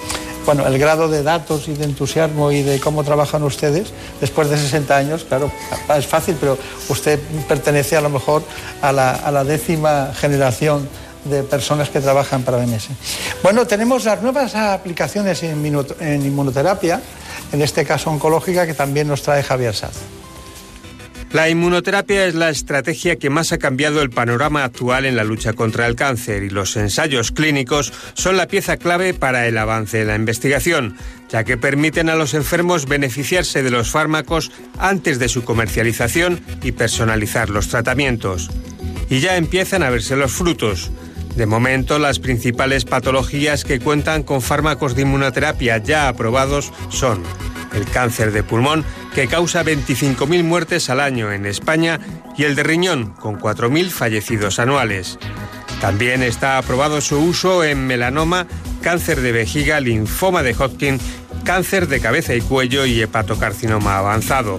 bueno, 0.47 0.67
el 0.67 0.79
grado 0.79 1.09
de 1.09 1.23
datos 1.23 1.69
y 1.69 1.75
de 1.75 1.85
entusiasmo 1.85 2.53
y 2.53 2.63
de 2.63 2.81
cómo 2.81 3.05
trabajan 3.05 3.43
ustedes 3.43 3.93
después 4.21 4.49
de 4.49 4.57
60 4.57 4.97
años, 4.97 5.25
claro, 5.25 5.51
es 5.97 6.07
fácil, 6.07 6.37
pero 6.41 6.59
usted 6.89 7.21
pertenece 7.49 7.97
a 7.97 8.01
lo 8.01 8.09
mejor 8.09 8.43
a 8.83 8.93
la, 8.93 9.45
décima 9.45 10.13
generación 10.15 10.89
de 11.25 11.43
personas 11.43 11.91
que 11.91 12.01
trabajan 12.01 12.43
para 12.43 12.59
BMS. 12.59 12.89
Bueno, 13.43 13.67
tenemos 13.67 14.05
las 14.05 14.23
nuevas 14.23 14.55
aplicaciones 14.55 15.43
en 15.43 16.25
inmunoterapia 16.25 17.01
en 17.53 17.63
este 17.63 17.85
caso 17.85 18.11
oncológica, 18.11 18.67
que 18.67 18.75
también 18.75 19.09
nos 19.09 19.23
trae 19.23 19.43
Javier 19.43 19.75
Saz. 19.75 20.20
La 21.33 21.49
inmunoterapia 21.49 22.27
es 22.27 22.35
la 22.35 22.51
estrategia 22.51 23.15
que 23.15 23.31
más 23.31 23.53
ha 23.53 23.59
cambiado 23.59 24.03
el 24.03 24.11
panorama 24.11 24.65
actual 24.65 25.07
en 25.07 25.15
la 25.15 25.23
lucha 25.23 25.53
contra 25.53 25.87
el 25.87 25.95
cáncer 25.95 26.43
y 26.43 26.51
los 26.51 26.77
ensayos 26.77 27.31
clínicos 27.31 27.93
son 28.15 28.37
la 28.37 28.49
pieza 28.49 28.79
clave 28.79 29.15
para 29.15 29.47
el 29.47 29.57
avance 29.57 29.99
de 29.99 30.07
la 30.07 30.17
investigación, 30.17 30.97
ya 31.29 31.45
que 31.45 31.57
permiten 31.57 32.09
a 32.09 32.17
los 32.17 32.35
enfermos 32.35 32.87
beneficiarse 32.87 33.63
de 33.63 33.71
los 33.71 33.91
fármacos 33.91 34.51
antes 34.77 35.21
de 35.21 35.29
su 35.29 35.45
comercialización 35.45 36.41
y 36.65 36.73
personalizar 36.73 37.49
los 37.49 37.69
tratamientos. 37.69 38.51
Y 39.09 39.21
ya 39.21 39.37
empiezan 39.37 39.85
a 39.85 39.91
verse 39.91 40.17
los 40.17 40.33
frutos. 40.33 40.91
De 41.37 41.47
momento, 41.47 42.01
las 42.01 42.19
principales 42.19 42.85
patologías 42.85 43.65
que 43.65 43.79
cuentan 43.79 44.25
con 44.25 44.43
fármacos 44.43 44.97
de 44.97 45.03
inmunoterapia 45.03 45.79
ya 45.79 46.09
aprobados 46.09 46.73
son 46.89 47.23
el 47.73 47.85
cáncer 47.87 48.33
de 48.33 48.43
pulmón, 48.43 48.85
que 49.15 49.29
causa 49.29 49.65
25.000 49.65 50.45
muertes 50.45 50.91
al 50.91 51.01
año 51.01 51.33
en 51.33 51.47
España, 51.47 52.01
y 52.37 52.45
el 52.45 52.55
de 52.55 52.63
riñón, 52.63 53.15
con 53.21 53.39
4.000 53.39 53.91
fallecidos 53.91 54.59
anuales. 54.59 55.19
También 55.81 56.23
está 56.23 56.59
aprobado 56.59 57.01
su 57.01 57.19
uso 57.19 57.65
en 57.65 57.87
melanoma, 57.87 58.47
cáncer 58.83 59.21
de 59.21 59.33
vejiga, 59.33 59.81
linfoma 59.81 60.43
de 60.43 60.55
Hodgkin, 60.55 61.01
cáncer 61.45 61.89
de 61.89 62.01
cabeza 62.01 62.35
y 62.35 62.41
cuello 62.41 62.85
y 62.85 63.01
hepatocarcinoma 63.01 63.99
avanzado. 63.99 64.59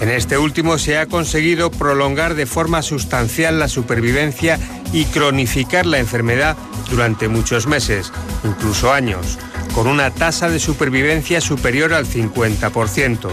En 0.00 0.10
este 0.10 0.36
último 0.36 0.76
se 0.76 0.98
ha 0.98 1.06
conseguido 1.06 1.70
prolongar 1.70 2.34
de 2.34 2.46
forma 2.46 2.82
sustancial 2.82 3.58
la 3.58 3.68
supervivencia 3.68 4.58
y 4.92 5.06
cronificar 5.06 5.86
la 5.86 5.98
enfermedad 5.98 6.56
durante 6.90 7.28
muchos 7.28 7.66
meses, 7.66 8.12
incluso 8.44 8.92
años, 8.92 9.38
con 9.74 9.86
una 9.86 10.10
tasa 10.10 10.48
de 10.48 10.60
supervivencia 10.60 11.40
superior 11.40 11.92
al 11.92 12.06
50%. 12.06 13.28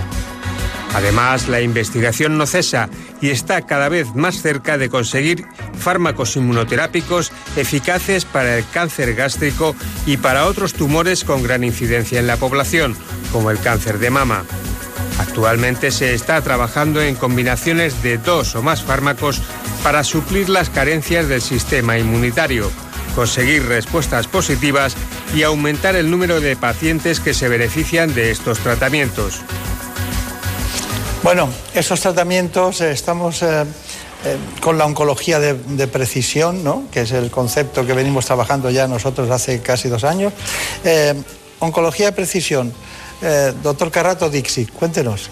Además, 0.94 1.48
la 1.48 1.62
investigación 1.62 2.38
no 2.38 2.46
cesa 2.46 2.90
y 3.22 3.30
está 3.30 3.62
cada 3.62 3.88
vez 3.88 4.14
más 4.16 4.42
cerca 4.42 4.78
de 4.78 4.90
conseguir 4.90 5.46
fármacos 5.78 6.36
inmunoterápicos 6.36 7.32
eficaces 7.56 8.26
para 8.26 8.58
el 8.58 8.66
cáncer 8.74 9.14
gástrico 9.16 9.76
y 10.06 10.18
para 10.18 10.48
otros 10.48 10.74
tumores 10.74 11.24
con 11.24 11.44
gran 11.44 11.64
incidencia 11.64 12.20
en 12.20 12.28
la 12.28 12.38
población, 12.38 12.96
como 13.32 13.52
el 13.52 13.60
cáncer 13.60 14.00
de 14.00 14.10
mama. 14.10 14.44
Actualmente 15.20 15.92
se 15.92 16.14
está 16.14 16.42
trabajando 16.42 17.02
en 17.02 17.16
combinaciones 17.16 18.04
de 18.04 18.18
dos 18.18 18.56
o 18.56 18.62
más 18.62 18.84
fármacos 18.84 19.42
para 19.84 20.04
suplir 20.04 20.50
las 20.50 20.70
carencias 20.70 21.28
del 21.30 21.42
sistema 21.42 21.98
inmunitario, 21.98 22.70
conseguir 23.16 23.66
respuestas 23.68 24.28
positivas 24.28 24.96
y 25.36 25.44
aumentar 25.44 25.96
el 25.96 26.10
número 26.10 26.42
de 26.42 26.56
pacientes 26.56 27.20
que 27.20 27.34
se 27.34 27.48
benefician 27.48 28.14
de 28.14 28.32
estos 28.32 28.60
tratamientos. 28.60 29.42
Bueno, 31.24 31.50
esos 31.76 32.00
tratamientos 32.00 32.82
eh, 32.82 32.92
estamos 32.92 33.44
eh, 33.44 33.64
eh, 34.26 34.38
con 34.60 34.80
la 34.80 34.86
oncología 34.86 35.40
de, 35.40 35.54
de 35.54 35.88
precisión, 35.88 36.64
¿no? 36.64 36.86
que 36.92 37.02
es 37.02 37.12
el 37.12 37.30
concepto 37.30 37.86
que 37.86 37.94
venimos 37.94 38.26
trabajando 38.26 38.72
ya 38.72 38.88
nosotros 38.88 39.30
hace 39.30 39.62
casi 39.62 39.88
dos 39.88 40.04
años. 40.04 40.34
Oncología 41.60 42.08
de 42.08 42.12
precisión. 42.14 42.74
Doctor 43.62 43.92
Carrato 43.92 44.32
Dixie, 44.32 44.66
cuéntenos. 44.66 45.30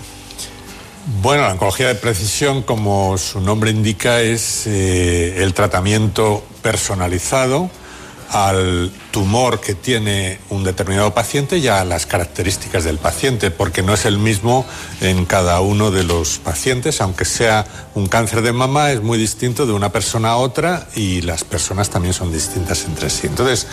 Bueno, 1.11 1.41
la 1.41 1.53
oncología 1.53 1.87
de 1.87 1.95
precisión, 1.95 2.61
como 2.61 3.17
su 3.17 3.41
nombre 3.41 3.71
indica, 3.71 4.21
es 4.21 4.67
eh, 4.67 5.41
el 5.43 5.55
tratamiento 5.55 6.45
personalizado 6.61 7.71
al 8.29 8.91
tumor 9.09 9.59
que 9.59 9.73
tiene 9.73 10.39
un 10.49 10.63
determinado 10.63 11.13
paciente 11.15 11.57
y 11.57 11.67
a 11.67 11.83
las 11.83 12.05
características 12.05 12.83
del 12.83 12.99
paciente, 12.99 13.49
porque 13.49 13.81
no 13.81 13.95
es 13.95 14.05
el 14.05 14.19
mismo 14.19 14.67
en 15.01 15.25
cada 15.25 15.61
uno 15.61 15.89
de 15.89 16.03
los 16.03 16.37
pacientes, 16.37 17.01
aunque 17.01 17.25
sea 17.25 17.65
un 17.95 18.07
cáncer 18.07 18.43
de 18.43 18.53
mama, 18.53 18.91
es 18.91 19.01
muy 19.01 19.17
distinto 19.17 19.65
de 19.65 19.73
una 19.73 19.91
persona 19.91 20.29
a 20.29 20.37
otra 20.37 20.87
y 20.95 21.21
las 21.21 21.43
personas 21.43 21.89
también 21.89 22.13
son 22.13 22.31
distintas 22.31 22.85
entre 22.85 23.09
sí. 23.09 23.25
Entonces, 23.25 23.65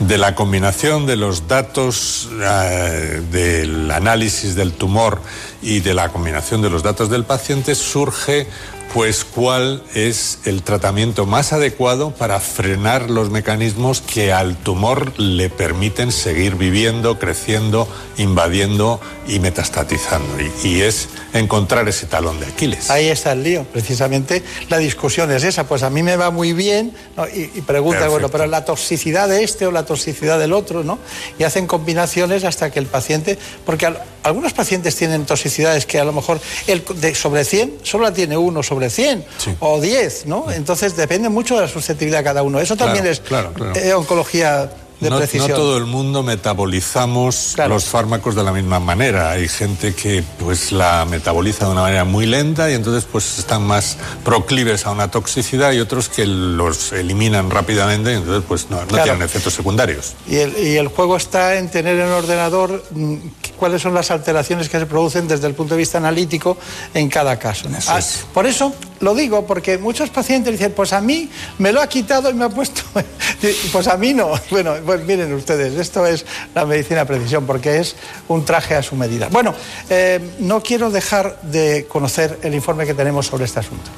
de 0.00 0.18
la 0.18 0.34
combinación 0.34 1.06
de 1.06 1.14
los 1.14 1.46
datos 1.46 2.28
eh, 2.40 3.22
del 3.30 3.88
análisis 3.88 4.56
del 4.56 4.72
tumor 4.72 5.22
y 5.62 5.80
de 5.80 5.94
la 5.94 6.10
combinación 6.10 6.60
de 6.60 6.70
los 6.70 6.82
datos 6.82 7.08
del 7.08 7.24
paciente 7.24 7.74
surge 7.74 8.46
pues 8.94 9.24
cuál 9.24 9.82
es 9.94 10.40
el 10.44 10.62
tratamiento 10.62 11.24
más 11.24 11.52
adecuado 11.54 12.10
para 12.10 12.40
frenar 12.40 13.08
los 13.08 13.30
mecanismos 13.30 14.02
que 14.02 14.32
al 14.32 14.56
tumor 14.56 15.18
le 15.18 15.48
permiten 15.48 16.12
seguir 16.12 16.56
viviendo, 16.56 17.18
creciendo, 17.18 17.88
invadiendo 18.18 19.00
y 19.26 19.38
metastatizando. 19.38 20.34
Y, 20.40 20.68
y, 20.68 20.82
es 20.82 21.08
encontrar 21.32 21.88
ese 21.88 22.06
talón 22.06 22.38
de 22.40 22.46
Aquiles. 22.46 22.90
Ahí 22.90 23.08
está 23.08 23.32
el 23.32 23.42
lío, 23.42 23.64
precisamente 23.64 24.42
la 24.68 24.78
discusión 24.78 25.30
es 25.30 25.44
esa, 25.44 25.66
pues 25.66 25.82
a 25.82 25.90
mí 25.90 26.02
me 26.02 26.16
va 26.16 26.30
muy 26.30 26.52
bien 26.52 26.92
¿no? 27.16 27.26
y, 27.28 27.50
y, 27.54 27.60
pregunta, 27.62 28.00
Perfecto. 28.00 28.12
bueno, 28.12 28.28
pero 28.28 28.46
la 28.46 28.64
toxicidad 28.64 29.28
de 29.28 29.42
este 29.42 29.66
o 29.66 29.70
la 29.70 29.86
toxicidad 29.86 30.38
del 30.38 30.52
otro, 30.52 30.84
¿no? 30.84 30.98
Y 31.38 31.44
hacen 31.44 31.66
combinaciones 31.66 32.44
hasta 32.44 32.70
que 32.70 32.78
el 32.78 32.86
paciente, 32.86 33.38
porque 33.64 33.86
al, 33.86 34.02
algunos 34.22 34.52
pacientes 34.52 34.96
tienen 34.96 35.26
toxicidades 35.26 35.86
que 35.86 35.98
a 35.98 36.04
lo 36.04 36.12
mejor 36.12 36.40
el, 36.66 36.84
de, 36.96 37.14
sobre 37.14 37.44
100 37.44 37.78
solo 37.82 38.04
la 38.04 38.12
tiene 38.12 38.36
uno 38.36 38.62
sobre 38.62 38.81
100 38.90 39.24
sí. 39.38 39.54
o 39.60 39.80
10, 39.80 40.26
¿no? 40.26 40.50
Entonces 40.50 40.96
depende 40.96 41.28
mucho 41.28 41.56
de 41.56 41.62
la 41.62 41.68
susceptibilidad 41.68 42.20
de 42.20 42.24
cada 42.24 42.42
uno. 42.42 42.60
Eso 42.60 42.76
también 42.76 43.04
claro, 43.04 43.12
es 43.12 43.20
claro, 43.20 43.52
claro. 43.52 43.76
Eh, 43.76 43.94
oncología 43.94 44.70
de 45.02 45.10
no, 45.10 45.18
precisión. 45.18 45.50
no, 45.50 45.56
todo 45.56 45.76
el 45.76 45.86
mundo 45.86 46.22
metabolizamos 46.22 47.52
claro. 47.54 47.74
los 47.74 47.86
fármacos 47.86 48.34
de 48.36 48.44
la 48.44 48.52
misma 48.52 48.78
manera. 48.78 49.32
Hay 49.32 49.48
gente 49.48 49.94
que 49.94 50.22
pues 50.38 50.70
la 50.70 51.04
metaboliza 51.04 51.66
de 51.66 51.72
una 51.72 51.82
manera 51.82 52.04
muy 52.04 52.26
lenta 52.26 52.70
y 52.70 52.74
entonces 52.74 53.04
pues 53.10 53.38
están 53.38 53.62
más 53.62 53.98
proclives 54.24 54.86
a 54.86 54.92
una 54.92 55.10
toxicidad 55.10 55.72
y 55.72 55.80
otros 55.80 56.08
que 56.08 56.24
los 56.24 56.92
eliminan 56.92 57.50
rápidamente 57.50 58.12
y 58.12 58.16
entonces 58.16 58.44
pues 58.46 58.70
no, 58.70 58.80
no 58.80 58.86
claro. 58.86 59.04
tienen 59.04 59.22
efectos 59.22 59.54
secundarios. 59.54 60.14
Y 60.28 60.36
el, 60.36 60.56
y 60.56 60.76
el, 60.76 60.88
juego 60.88 61.16
está 61.16 61.56
en 61.56 61.68
tener 61.68 61.96
en 61.96 62.06
el 62.06 62.12
ordenador 62.12 62.84
mm, 62.92 63.16
cuáles 63.56 63.82
son 63.82 63.94
las 63.94 64.10
alteraciones 64.12 64.68
que 64.68 64.78
se 64.78 64.86
producen 64.86 65.26
desde 65.26 65.48
el 65.48 65.54
punto 65.54 65.74
de 65.74 65.78
vista 65.78 65.98
analítico 65.98 66.56
en 66.94 67.08
cada 67.08 67.38
caso. 67.38 67.68
ah. 67.88 68.00
Por 68.32 68.46
eso 68.46 68.72
lo 69.02 69.14
digo, 69.14 69.46
porque 69.46 69.78
muchos 69.78 70.10
pacientes 70.10 70.52
dicen, 70.52 70.72
pues 70.72 70.92
a 70.92 71.00
mí 71.00 71.28
me 71.58 71.72
lo 71.72 71.82
ha 71.82 71.88
quitado 71.88 72.30
y 72.30 72.34
me 72.34 72.44
ha 72.44 72.48
puesto, 72.48 72.82
pues 73.72 73.86
a 73.88 73.96
mí 73.96 74.14
no. 74.14 74.32
Bueno, 74.50 74.74
pues 74.84 75.04
miren 75.04 75.32
ustedes, 75.32 75.74
esto 75.78 76.06
es 76.06 76.24
la 76.54 76.64
medicina 76.66 77.04
precisión, 77.04 77.46
porque 77.46 77.78
es 77.78 77.96
un 78.28 78.44
traje 78.44 78.74
a 78.74 78.82
su 78.82 78.96
medida. 78.96 79.28
Bueno, 79.30 79.54
eh, 79.90 80.20
no 80.38 80.62
quiero 80.62 80.90
dejar 80.90 81.40
de 81.42 81.86
conocer 81.88 82.38
el 82.42 82.54
informe 82.54 82.86
que 82.86 82.94
tenemos 82.94 83.26
sobre 83.26 83.44
este 83.44 83.60
asunto. 83.60 83.90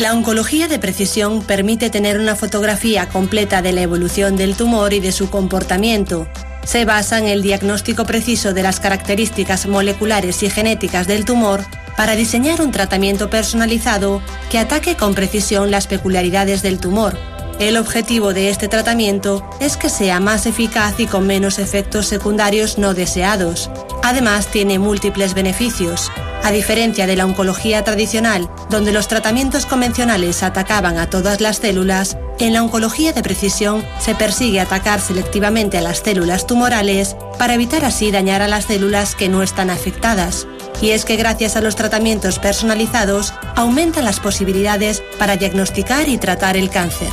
La 0.00 0.12
oncología 0.12 0.68
de 0.68 0.78
precisión 0.78 1.42
permite 1.42 1.90
tener 1.90 2.20
una 2.20 2.36
fotografía 2.36 3.08
completa 3.08 3.62
de 3.62 3.72
la 3.72 3.82
evolución 3.82 4.36
del 4.36 4.56
tumor 4.56 4.92
y 4.92 5.00
de 5.00 5.10
su 5.12 5.28
comportamiento. 5.28 6.26
Se 6.68 6.84
basa 6.84 7.16
en 7.18 7.26
el 7.28 7.40
diagnóstico 7.40 8.04
preciso 8.04 8.52
de 8.52 8.62
las 8.62 8.78
características 8.78 9.66
moleculares 9.66 10.42
y 10.42 10.50
genéticas 10.50 11.06
del 11.06 11.24
tumor 11.24 11.64
para 11.96 12.14
diseñar 12.14 12.60
un 12.60 12.72
tratamiento 12.72 13.30
personalizado 13.30 14.20
que 14.50 14.58
ataque 14.58 14.94
con 14.94 15.14
precisión 15.14 15.70
las 15.70 15.86
peculiaridades 15.86 16.60
del 16.60 16.78
tumor. 16.78 17.16
El 17.58 17.76
objetivo 17.76 18.34
de 18.34 18.50
este 18.50 18.68
tratamiento 18.68 19.42
es 19.58 19.76
que 19.76 19.88
sea 19.88 20.20
más 20.20 20.46
eficaz 20.46 21.00
y 21.00 21.06
con 21.06 21.26
menos 21.26 21.58
efectos 21.58 22.06
secundarios 22.06 22.78
no 22.78 22.94
deseados. 22.94 23.68
Además, 24.04 24.46
tiene 24.46 24.78
múltiples 24.78 25.34
beneficios. 25.34 26.12
A 26.44 26.52
diferencia 26.52 27.08
de 27.08 27.16
la 27.16 27.24
oncología 27.24 27.82
tradicional, 27.82 28.48
donde 28.70 28.92
los 28.92 29.08
tratamientos 29.08 29.66
convencionales 29.66 30.44
atacaban 30.44 30.98
a 30.98 31.10
todas 31.10 31.40
las 31.40 31.56
células, 31.56 32.16
en 32.38 32.52
la 32.52 32.62
oncología 32.62 33.12
de 33.12 33.24
precisión 33.24 33.84
se 33.98 34.14
persigue 34.14 34.60
atacar 34.60 35.00
selectivamente 35.00 35.78
a 35.78 35.82
las 35.82 35.98
células 35.98 36.46
tumorales 36.46 37.16
para 37.40 37.54
evitar 37.54 37.84
así 37.84 38.12
dañar 38.12 38.40
a 38.40 38.46
las 38.46 38.66
células 38.66 39.16
que 39.16 39.28
no 39.28 39.42
están 39.42 39.68
afectadas. 39.68 40.46
Y 40.80 40.90
es 40.90 41.04
que 41.04 41.16
gracias 41.16 41.56
a 41.56 41.60
los 41.60 41.74
tratamientos 41.74 42.38
personalizados 42.38 43.34
aumentan 43.56 44.04
las 44.04 44.20
posibilidades 44.20 45.02
para 45.18 45.36
diagnosticar 45.36 46.08
y 46.08 46.18
tratar 46.18 46.56
el 46.56 46.70
cáncer. 46.70 47.08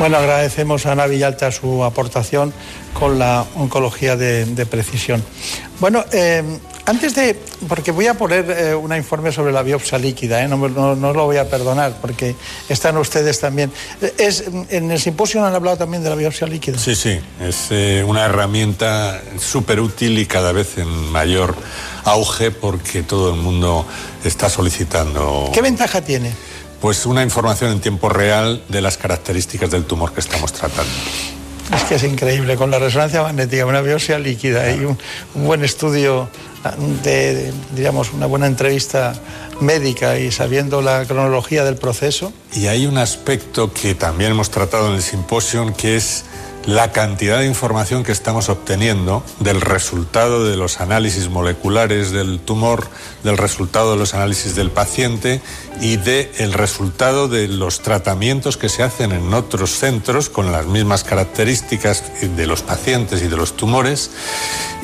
Bueno, 0.00 0.16
agradecemos 0.16 0.86
a 0.86 0.92
Ana 0.92 1.06
Villalta 1.06 1.52
su 1.52 1.84
aportación 1.84 2.54
con 2.98 3.18
la 3.18 3.44
oncología 3.54 4.16
de, 4.16 4.46
de 4.46 4.64
precisión. 4.64 5.22
Bueno, 5.78 6.02
eh, 6.10 6.42
antes 6.86 7.14
de, 7.14 7.36
porque 7.68 7.90
voy 7.90 8.06
a 8.06 8.14
poner 8.14 8.50
eh, 8.50 8.74
un 8.74 8.96
informe 8.96 9.30
sobre 9.30 9.52
la 9.52 9.62
biopsia 9.62 9.98
líquida, 9.98 10.42
¿eh? 10.42 10.48
no, 10.48 10.56
no, 10.56 10.96
no, 10.96 11.12
lo 11.12 11.26
voy 11.26 11.36
a 11.36 11.50
perdonar, 11.50 11.98
porque 12.00 12.34
están 12.70 12.96
ustedes 12.96 13.40
también. 13.40 13.70
Es, 14.16 14.44
en 14.70 14.90
el 14.90 14.98
simposio 14.98 15.44
han 15.44 15.54
hablado 15.54 15.76
también 15.76 16.02
de 16.02 16.08
la 16.08 16.16
biopsia 16.16 16.46
líquida. 16.46 16.78
Sí, 16.78 16.94
sí, 16.94 17.20
es 17.38 17.66
eh, 17.68 18.02
una 18.02 18.24
herramienta 18.24 19.20
súper 19.38 19.80
útil 19.80 20.18
y 20.18 20.24
cada 20.24 20.52
vez 20.52 20.78
en 20.78 20.88
mayor 21.12 21.54
auge 22.04 22.50
porque 22.50 23.02
todo 23.02 23.34
el 23.34 23.36
mundo 23.38 23.84
está 24.24 24.48
solicitando. 24.48 25.50
¿Qué 25.52 25.60
ventaja 25.60 26.00
tiene? 26.00 26.32
Pues 26.80 27.04
una 27.06 27.22
información 27.22 27.72
en 27.72 27.80
tiempo 27.80 28.08
real 28.08 28.62
de 28.68 28.80
las 28.80 28.96
características 28.96 29.70
del 29.70 29.84
tumor 29.84 30.12
que 30.12 30.20
estamos 30.20 30.52
tratando. 30.52 30.92
Es 31.74 31.84
que 31.84 31.94
es 31.96 32.02
increíble, 32.02 32.56
con 32.56 32.70
la 32.70 32.78
resonancia 32.78 33.22
magnética, 33.22 33.64
una 33.64 33.80
biopsia 33.80 34.18
líquida 34.18 34.72
y 34.74 34.84
un, 34.84 34.98
un 35.34 35.44
buen 35.46 35.62
estudio 35.64 36.28
de, 37.04 37.34
de, 37.34 37.52
digamos, 37.76 38.12
una 38.12 38.26
buena 38.26 38.46
entrevista 38.46 39.12
médica 39.60 40.18
y 40.18 40.32
sabiendo 40.32 40.82
la 40.82 41.04
cronología 41.04 41.64
del 41.64 41.76
proceso. 41.76 42.32
Y 42.52 42.66
hay 42.66 42.86
un 42.86 42.98
aspecto 42.98 43.72
que 43.72 43.94
también 43.94 44.32
hemos 44.32 44.50
tratado 44.50 44.88
en 44.88 44.94
el 44.94 45.02
simposio, 45.02 45.72
que 45.76 45.96
es 45.96 46.24
la 46.66 46.92
cantidad 46.92 47.38
de 47.38 47.46
información 47.46 48.04
que 48.04 48.12
estamos 48.12 48.48
obteniendo 48.48 49.24
del 49.38 49.60
resultado 49.60 50.44
de 50.44 50.56
los 50.56 50.80
análisis 50.80 51.28
moleculares 51.28 52.10
del 52.10 52.38
tumor, 52.40 52.88
del 53.24 53.38
resultado 53.38 53.92
de 53.92 53.98
los 53.98 54.14
análisis 54.14 54.54
del 54.54 54.70
paciente 54.70 55.40
y 55.80 55.96
del 55.96 56.30
el 56.38 56.52
resultado 56.52 57.28
de 57.28 57.48
los 57.48 57.80
tratamientos 57.80 58.56
que 58.56 58.68
se 58.68 58.82
hacen 58.82 59.12
en 59.12 59.32
otros 59.32 59.70
centros 59.70 60.28
con 60.28 60.52
las 60.52 60.66
mismas 60.66 61.04
características 61.04 62.04
de 62.36 62.46
los 62.46 62.62
pacientes 62.62 63.22
y 63.22 63.28
de 63.28 63.36
los 63.36 63.56
tumores. 63.56 64.10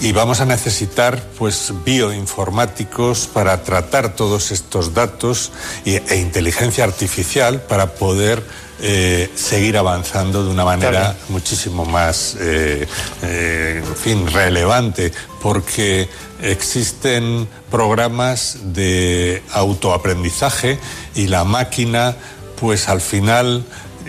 Y 0.01 0.13
vamos 0.13 0.41
a 0.41 0.47
necesitar 0.47 1.23
pues 1.39 1.73
bioinformáticos 1.85 3.27
para 3.27 3.63
tratar 3.63 4.15
todos 4.15 4.51
estos 4.51 4.95
datos 4.95 5.53
e 5.85 6.17
inteligencia 6.17 6.85
artificial 6.85 7.61
para 7.63 7.95
poder 7.95 8.43
eh, 8.81 9.31
seguir 9.35 9.79
avanzando 9.79 10.45
de 10.45 10.51
una 10.51 10.65
manera 10.65 10.91
claro. 10.91 11.17
muchísimo 11.31 11.85
más, 11.85 12.37
eh, 12.39 12.87
eh, 13.23 13.83
en 13.85 13.97
fin, 13.97 14.27
relevante, 14.31 15.13
porque 15.41 16.09
existen 16.43 17.49
programas 17.71 18.59
de 18.63 19.43
autoaprendizaje 19.53 20.79
y 21.15 21.29
la 21.29 21.45
máquina, 21.45 22.17
pues 22.61 22.89
al 22.89 23.01
final, 23.01 23.65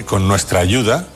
con 0.05 0.28
nuestra 0.28 0.59
ayuda, 0.59 1.07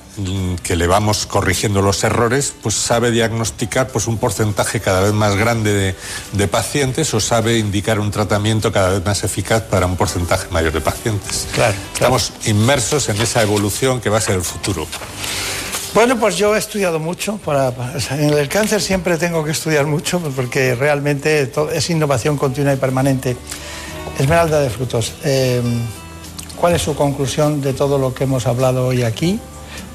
que 0.63 0.75
le 0.75 0.87
vamos 0.87 1.25
corrigiendo 1.25 1.81
los 1.81 2.03
errores, 2.03 2.53
pues 2.61 2.75
sabe 2.75 3.11
diagnosticar 3.11 3.87
pues 3.87 4.07
un 4.07 4.17
porcentaje 4.17 4.79
cada 4.79 5.01
vez 5.01 5.13
más 5.13 5.35
grande 5.35 5.73
de, 5.73 5.95
de, 6.33 6.47
pacientes 6.47 7.13
o 7.13 7.19
sabe 7.19 7.57
indicar 7.57 7.99
un 7.99 8.11
tratamiento 8.11 8.71
cada 8.71 8.89
vez 8.89 9.05
más 9.05 9.23
eficaz 9.23 9.63
para 9.63 9.85
un 9.85 9.97
porcentaje 9.97 10.47
mayor 10.51 10.73
de 10.73 10.81
pacientes. 10.81 11.47
Claro, 11.53 11.75
Estamos 11.93 12.33
inmersos 12.45 13.09
en 13.09 13.21
esa 13.21 13.41
evolución 13.41 14.01
que 14.01 14.09
va 14.09 14.17
a 14.17 14.21
ser 14.21 14.35
el 14.35 14.43
futuro. 14.43 14.87
Bueno, 15.93 16.17
pues 16.17 16.37
yo 16.37 16.55
he 16.55 16.59
estudiado 16.59 16.99
mucho. 16.99 17.37
Para, 17.37 17.73
en 18.11 18.29
el 18.29 18.47
cáncer 18.47 18.81
siempre 18.81 19.17
tengo 19.17 19.43
que 19.43 19.51
estudiar 19.51 19.85
mucho 19.85 20.19
porque 20.35 20.73
realmente 20.73 21.47
todo, 21.47 21.69
es 21.69 21.89
innovación 21.89 22.37
continua 22.37 22.73
y 22.73 22.77
permanente. 22.77 23.35
Esmeralda 24.17 24.61
de 24.61 24.69
Frutos, 24.69 25.13
eh, 25.23 25.61
¿cuál 26.55 26.75
es 26.75 26.81
su 26.81 26.95
conclusión 26.95 27.61
de 27.61 27.73
todo 27.73 27.97
lo 27.97 28.13
que 28.13 28.23
hemos 28.23 28.47
hablado 28.47 28.87
hoy 28.87 29.03
aquí? 29.03 29.39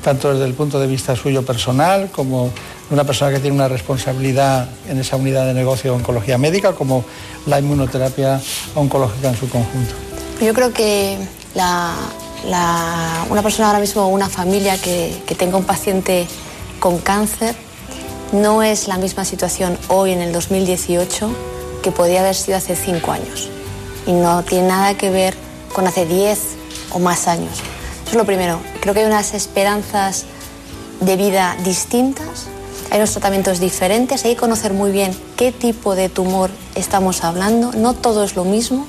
Tanto 0.06 0.32
desde 0.32 0.44
el 0.44 0.54
punto 0.54 0.78
de 0.78 0.86
vista 0.86 1.16
suyo 1.16 1.44
personal, 1.44 2.12
como 2.12 2.52
de 2.88 2.94
una 2.94 3.02
persona 3.02 3.32
que 3.32 3.40
tiene 3.40 3.56
una 3.56 3.66
responsabilidad 3.66 4.68
en 4.88 5.00
esa 5.00 5.16
unidad 5.16 5.46
de 5.46 5.52
negocio 5.52 5.90
de 5.90 5.96
oncología 5.96 6.38
médica, 6.38 6.74
como 6.74 7.04
la 7.46 7.58
inmunoterapia 7.58 8.40
oncológica 8.76 9.30
en 9.30 9.36
su 9.36 9.48
conjunto. 9.48 9.94
Yo 10.40 10.54
creo 10.54 10.72
que 10.72 11.18
una 11.56 13.42
persona 13.42 13.66
ahora 13.66 13.80
mismo, 13.80 14.06
una 14.06 14.28
familia 14.28 14.78
que, 14.80 15.12
que 15.26 15.34
tenga 15.34 15.56
un 15.56 15.64
paciente 15.64 16.28
con 16.78 16.98
cáncer, 16.98 17.56
no 18.30 18.62
es 18.62 18.86
la 18.86 18.98
misma 18.98 19.24
situación 19.24 19.76
hoy 19.88 20.12
en 20.12 20.22
el 20.22 20.32
2018 20.32 21.28
que 21.82 21.90
podía 21.90 22.20
haber 22.20 22.36
sido 22.36 22.58
hace 22.58 22.76
cinco 22.76 23.10
años. 23.10 23.50
Y 24.06 24.12
no 24.12 24.44
tiene 24.44 24.68
nada 24.68 24.96
que 24.96 25.10
ver 25.10 25.34
con 25.72 25.84
hace 25.88 26.06
10 26.06 26.38
o 26.92 27.00
más 27.00 27.26
años. 27.26 27.60
Eso 28.06 28.12
es 28.12 28.18
lo 28.18 28.24
primero. 28.24 28.60
Creo 28.80 28.94
que 28.94 29.00
hay 29.00 29.06
unas 29.06 29.34
esperanzas 29.34 30.26
de 31.00 31.16
vida 31.16 31.56
distintas, 31.64 32.46
hay 32.92 32.98
unos 32.98 33.10
tratamientos 33.10 33.58
diferentes, 33.58 34.24
hay 34.24 34.34
que 34.34 34.40
conocer 34.40 34.72
muy 34.72 34.92
bien 34.92 35.10
qué 35.36 35.50
tipo 35.50 35.96
de 35.96 36.08
tumor 36.08 36.50
estamos 36.76 37.24
hablando. 37.24 37.72
No 37.72 37.94
todo 37.94 38.22
es 38.22 38.36
lo 38.36 38.44
mismo. 38.44 38.86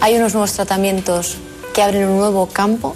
Hay 0.00 0.14
unos 0.14 0.34
nuevos 0.34 0.52
tratamientos 0.52 1.36
que 1.74 1.82
abren 1.82 2.08
un 2.08 2.18
nuevo 2.18 2.46
campo, 2.46 2.94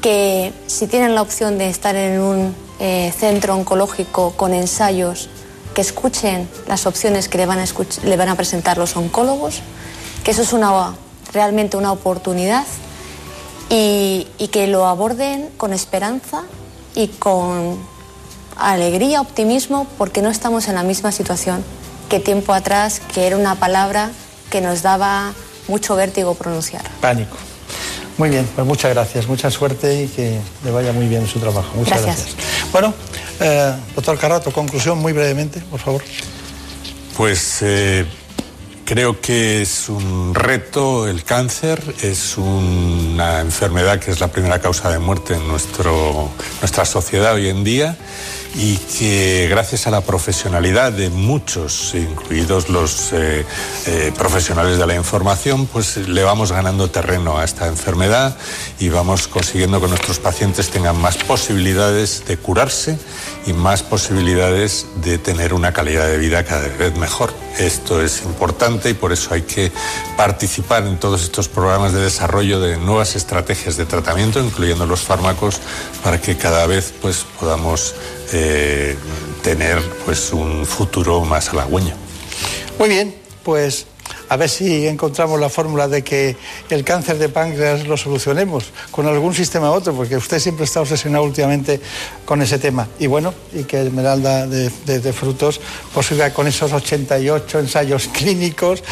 que 0.00 0.52
si 0.68 0.86
tienen 0.86 1.16
la 1.16 1.22
opción 1.22 1.58
de 1.58 1.68
estar 1.68 1.96
en 1.96 2.20
un 2.20 2.54
eh, 2.78 3.12
centro 3.18 3.56
oncológico 3.56 4.34
con 4.36 4.54
ensayos, 4.54 5.30
que 5.74 5.80
escuchen 5.80 6.48
las 6.68 6.86
opciones 6.86 7.28
que 7.28 7.38
le 7.38 7.46
van 7.46 7.58
a, 7.58 7.64
le 8.04 8.16
van 8.16 8.28
a 8.28 8.36
presentar 8.36 8.78
los 8.78 8.96
oncólogos, 8.96 9.62
que 10.22 10.30
eso 10.30 10.42
es 10.42 10.52
una, 10.52 10.94
realmente 11.32 11.76
una 11.76 11.90
oportunidad 11.90 12.64
y, 13.70 14.26
y, 14.38 14.48
que 14.48 14.66
lo 14.66 14.86
aborden 14.86 15.48
con 15.56 15.72
esperanza 15.72 16.42
y 16.94 17.08
con 17.08 17.78
alegría, 18.56 19.20
optimismo, 19.20 19.86
porque 19.98 20.22
no 20.22 20.30
estamos 20.30 20.68
en 20.68 20.74
la 20.74 20.82
misma 20.82 21.12
situación 21.12 21.64
que 22.08 22.20
tiempo 22.20 22.52
atrás, 22.52 23.00
que 23.12 23.26
era 23.26 23.36
una 23.36 23.54
palabra 23.56 24.10
que 24.50 24.60
nos 24.60 24.82
daba 24.82 25.32
mucho 25.68 25.96
vértigo 25.96 26.34
pronunciar. 26.34 26.82
Pánico. 27.00 27.36
Muy 28.16 28.30
bien, 28.30 28.48
pues 28.54 28.66
muchas 28.66 28.92
gracias, 28.92 29.26
mucha 29.26 29.50
suerte 29.50 30.04
y 30.04 30.06
que 30.08 30.38
le 30.64 30.70
vaya 30.70 30.92
muy 30.92 31.08
bien 31.08 31.22
en 31.22 31.28
su 31.28 31.40
trabajo. 31.40 31.70
Muchas 31.74 32.02
gracias. 32.02 32.34
gracias. 32.36 32.70
Bueno, 32.70 32.94
eh, 33.40 33.74
doctor 33.96 34.18
Carrato, 34.18 34.52
conclusión 34.52 34.98
muy 34.98 35.12
brevemente, 35.12 35.60
por 35.60 35.80
favor. 35.80 36.04
Pues 37.16 37.58
eh, 37.62 38.06
Creo 38.84 39.18
que 39.18 39.62
es 39.62 39.88
un 39.88 40.34
reto 40.34 41.08
el 41.08 41.24
cáncer, 41.24 41.82
es 42.02 42.36
una 42.36 43.40
enfermedad 43.40 43.98
que 43.98 44.10
es 44.10 44.20
la 44.20 44.28
primera 44.28 44.60
causa 44.60 44.90
de 44.90 44.98
muerte 44.98 45.34
en 45.34 45.48
nuestro, 45.48 46.30
nuestra 46.60 46.84
sociedad 46.84 47.34
hoy 47.34 47.48
en 47.48 47.64
día 47.64 47.96
y 48.54 48.76
que 48.76 49.48
gracias 49.50 49.86
a 49.86 49.90
la 49.90 50.00
profesionalidad 50.00 50.92
de 50.92 51.10
muchos, 51.10 51.94
incluidos 51.94 52.68
los 52.68 53.12
eh, 53.12 53.44
eh, 53.86 54.12
profesionales 54.16 54.78
de 54.78 54.86
la 54.86 54.94
información, 54.94 55.66
pues 55.66 55.96
le 55.96 56.22
vamos 56.22 56.52
ganando 56.52 56.88
terreno 56.88 57.38
a 57.38 57.44
esta 57.44 57.66
enfermedad 57.66 58.36
y 58.78 58.88
vamos 58.88 59.26
consiguiendo 59.26 59.80
que 59.80 59.88
nuestros 59.88 60.20
pacientes 60.20 60.70
tengan 60.70 61.00
más 61.00 61.16
posibilidades 61.16 62.24
de 62.26 62.36
curarse 62.36 62.98
y 63.46 63.52
más 63.52 63.82
posibilidades 63.82 64.86
de 65.02 65.18
tener 65.18 65.52
una 65.52 65.72
calidad 65.72 66.06
de 66.06 66.18
vida 66.18 66.44
cada 66.44 66.68
vez 66.68 66.96
mejor. 66.96 67.32
Esto 67.58 68.02
es 68.02 68.22
importante 68.22 68.90
y 68.90 68.94
por 68.94 69.12
eso 69.12 69.34
hay 69.34 69.42
que 69.42 69.70
participar 70.16 70.86
en 70.86 70.98
todos 70.98 71.22
estos 71.22 71.48
programas 71.48 71.92
de 71.92 72.00
desarrollo 72.00 72.60
de 72.60 72.76
nuevas 72.78 73.16
estrategias 73.16 73.76
de 73.76 73.86
tratamiento, 73.86 74.40
incluyendo 74.40 74.86
los 74.86 75.00
fármacos, 75.00 75.60
para 76.02 76.20
que 76.20 76.36
cada 76.36 76.66
vez 76.66 76.92
pues, 77.00 77.24
podamos 77.38 77.94
eh, 78.32 78.96
tener 79.42 79.80
pues, 80.04 80.32
un 80.32 80.66
futuro 80.66 81.24
más 81.24 81.48
halagüeño. 81.50 81.94
Muy 82.78 82.88
bien, 82.88 83.14
pues 83.42 83.86
a 84.34 84.36
ver 84.36 84.50
si 84.50 84.88
encontramos 84.88 85.38
la 85.38 85.48
fórmula 85.48 85.86
de 85.86 86.02
que 86.02 86.36
el 86.68 86.82
cáncer 86.82 87.18
de 87.18 87.28
páncreas 87.28 87.86
lo 87.86 87.96
solucionemos 87.96 88.64
con 88.90 89.06
algún 89.06 89.32
sistema 89.32 89.70
u 89.70 89.74
otro, 89.74 89.94
porque 89.94 90.16
usted 90.16 90.40
siempre 90.40 90.64
está 90.64 90.80
obsesionado 90.80 91.22
últimamente 91.22 91.80
con 92.24 92.42
ese 92.42 92.58
tema. 92.58 92.88
Y 92.98 93.06
bueno, 93.06 93.32
y 93.52 93.62
que 93.62 93.80
Esmeralda 93.80 94.48
de, 94.48 95.12
Frutos 95.12 95.60
pues 95.92 96.12
con 96.34 96.48
esos 96.48 96.72
88 96.72 97.60
ensayos 97.60 98.08
clínicos, 98.12 98.82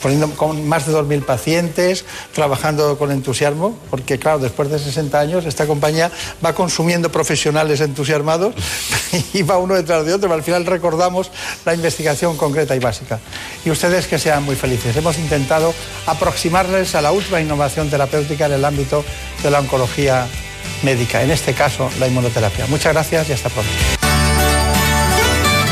poniendo, 0.00 0.30
con 0.36 0.64
más 0.68 0.86
de 0.86 0.92
2.000 0.92 1.24
pacientes, 1.24 2.04
trabajando 2.32 2.96
con 2.98 3.10
entusiasmo, 3.10 3.76
porque 3.90 4.20
claro, 4.20 4.38
después 4.38 4.70
de 4.70 4.78
60 4.78 5.18
años 5.18 5.44
esta 5.44 5.66
compañía 5.66 6.12
va 6.44 6.54
consumiendo 6.54 7.10
profesionales 7.10 7.80
entusiasmados 7.80 8.54
y 9.32 9.42
va 9.42 9.58
uno 9.58 9.74
detrás 9.74 10.06
de 10.06 10.14
otro, 10.14 10.28
pero 10.28 10.34
al 10.34 10.44
final 10.44 10.66
recordamos 10.66 11.32
la 11.64 11.74
investigación 11.74 12.36
concreta 12.36 12.76
y 12.76 12.78
básica. 12.78 13.18
Y 13.64 13.70
ustedes 13.70 14.06
que 14.06 14.20
sean 14.20 14.44
muy 14.44 14.51
felices. 14.56 14.96
Hemos 14.96 15.18
intentado 15.18 15.74
aproximarles 16.06 16.94
a 16.94 17.02
la 17.02 17.12
última 17.12 17.40
innovación 17.40 17.90
terapéutica 17.90 18.46
en 18.46 18.52
el 18.52 18.64
ámbito 18.64 19.04
de 19.42 19.50
la 19.50 19.60
oncología 19.60 20.26
médica, 20.82 21.22
en 21.22 21.30
este 21.30 21.54
caso 21.54 21.90
la 21.98 22.08
inmunoterapia. 22.08 22.66
Muchas 22.66 22.92
gracias 22.92 23.28
y 23.28 23.32
hasta 23.32 23.48
pronto. 23.48 23.70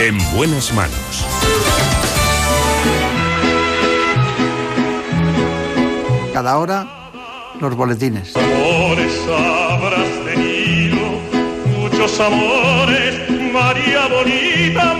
En 0.00 0.18
buenas 0.34 0.72
manos. 0.72 1.26
Cada 6.32 6.56
hora 6.58 7.00
los 7.60 7.76
boletines. 7.76 8.34
Amores 8.36 9.12
habrás 9.28 10.08
tenido, 10.24 11.20
muchos 11.78 12.18
amores, 12.18 13.30
María 13.52 14.06
bonita, 14.06 14.99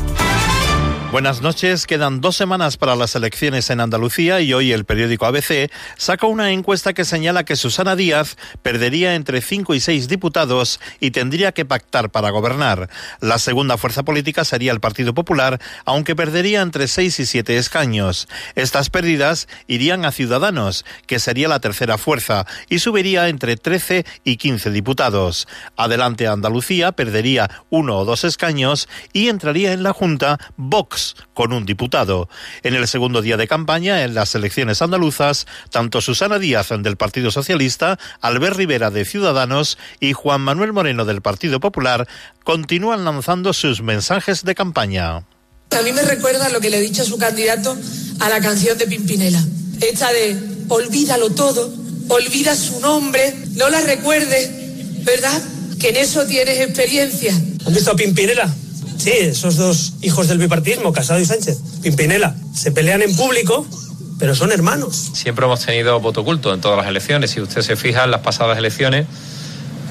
Buenas 1.11 1.41
noches. 1.41 1.87
Quedan 1.87 2.21
dos 2.21 2.37
semanas 2.37 2.77
para 2.77 2.95
las 2.95 3.15
elecciones 3.15 3.69
en 3.69 3.81
Andalucía 3.81 4.39
y 4.39 4.53
hoy 4.53 4.71
el 4.71 4.85
periódico 4.85 5.25
ABC 5.25 5.69
saca 5.97 6.25
una 6.25 6.51
encuesta 6.51 6.93
que 6.93 7.03
señala 7.03 7.43
que 7.43 7.57
Susana 7.57 7.97
Díaz 7.97 8.37
perdería 8.61 9.15
entre 9.15 9.41
cinco 9.41 9.73
y 9.73 9.81
seis 9.81 10.07
diputados 10.07 10.79
y 11.01 11.11
tendría 11.11 11.51
que 11.51 11.65
pactar 11.65 12.11
para 12.11 12.29
gobernar. 12.29 12.89
La 13.19 13.39
segunda 13.39 13.75
fuerza 13.75 14.03
política 14.03 14.45
sería 14.45 14.71
el 14.71 14.79
Partido 14.79 15.13
Popular, 15.13 15.59
aunque 15.83 16.15
perdería 16.15 16.61
entre 16.61 16.87
seis 16.87 17.19
y 17.19 17.25
siete 17.25 17.57
escaños. 17.57 18.29
Estas 18.55 18.89
pérdidas 18.89 19.49
irían 19.67 20.05
a 20.05 20.13
Ciudadanos, 20.13 20.85
que 21.07 21.19
sería 21.19 21.49
la 21.49 21.59
tercera 21.59 21.97
fuerza, 21.97 22.45
y 22.69 22.79
subiría 22.79 23.27
entre 23.27 23.57
13 23.57 24.05
y 24.23 24.37
15 24.37 24.71
diputados. 24.71 25.49
Adelante 25.75 26.27
Andalucía 26.27 26.93
perdería 26.93 27.49
uno 27.69 27.97
o 27.97 28.05
dos 28.05 28.23
escaños 28.23 28.87
y 29.11 29.27
entraría 29.27 29.73
en 29.73 29.83
la 29.83 29.91
Junta 29.91 30.39
Vox 30.55 31.00
con 31.33 31.53
un 31.53 31.65
diputado. 31.65 32.29
En 32.63 32.75
el 32.75 32.87
segundo 32.87 33.21
día 33.21 33.37
de 33.37 33.47
campaña, 33.47 34.03
en 34.03 34.13
las 34.13 34.35
elecciones 34.35 34.81
andaluzas, 34.81 35.47
tanto 35.69 36.01
Susana 36.01 36.39
Díaz 36.39 36.69
del 36.69 36.97
Partido 36.97 37.31
Socialista, 37.31 37.99
Albert 38.21 38.55
Rivera 38.55 38.91
de 38.91 39.05
Ciudadanos 39.05 39.77
y 39.99 40.13
Juan 40.13 40.41
Manuel 40.41 40.73
Moreno 40.73 41.05
del 41.05 41.21
Partido 41.21 41.59
Popular 41.59 42.07
continúan 42.43 43.05
lanzando 43.05 43.53
sus 43.53 43.81
mensajes 43.81 44.43
de 44.43 44.55
campaña. 44.55 45.17
A 45.71 45.81
mí 45.83 45.91
me 45.93 46.01
recuerda 46.01 46.49
lo 46.49 46.59
que 46.59 46.69
le 46.69 46.77
he 46.77 46.81
dicho 46.81 47.01
a 47.01 47.05
su 47.05 47.17
candidato 47.17 47.77
a 48.19 48.29
la 48.29 48.41
canción 48.41 48.77
de 48.77 48.87
Pimpinela, 48.87 49.41
hecha 49.79 50.11
de 50.11 50.37
olvídalo 50.67 51.31
todo, 51.31 51.73
olvida 52.09 52.55
su 52.55 52.79
nombre, 52.79 53.33
no 53.55 53.69
la 53.69 53.81
recuerde, 53.81 54.51
¿verdad? 55.03 55.41
Que 55.79 55.89
en 55.89 55.97
eso 55.97 56.25
tienes 56.25 56.59
experiencia. 56.59 57.33
¿Has 57.65 57.73
visto 57.73 57.91
a 57.91 57.95
Pimpinela? 57.95 58.53
Sí, 59.01 59.13
esos 59.13 59.55
dos 59.55 59.93
hijos 60.03 60.27
del 60.27 60.37
bipartismo, 60.37 60.93
Casado 60.93 61.19
y 61.19 61.25
Sánchez, 61.25 61.57
Pimpinela, 61.81 62.35
se 62.53 62.71
pelean 62.71 63.01
en 63.01 63.15
público, 63.15 63.65
pero 64.19 64.35
son 64.35 64.51
hermanos. 64.51 65.09
Siempre 65.13 65.43
hemos 65.43 65.65
tenido 65.65 65.99
voto 65.99 66.21
oculto 66.21 66.53
en 66.53 66.61
todas 66.61 66.77
las 66.77 66.85
elecciones. 66.85 67.31
Si 67.31 67.41
usted 67.41 67.63
se 67.63 67.75
fija 67.75 68.03
en 68.03 68.11
las 68.11 68.21
pasadas 68.21 68.59
elecciones, 68.59 69.07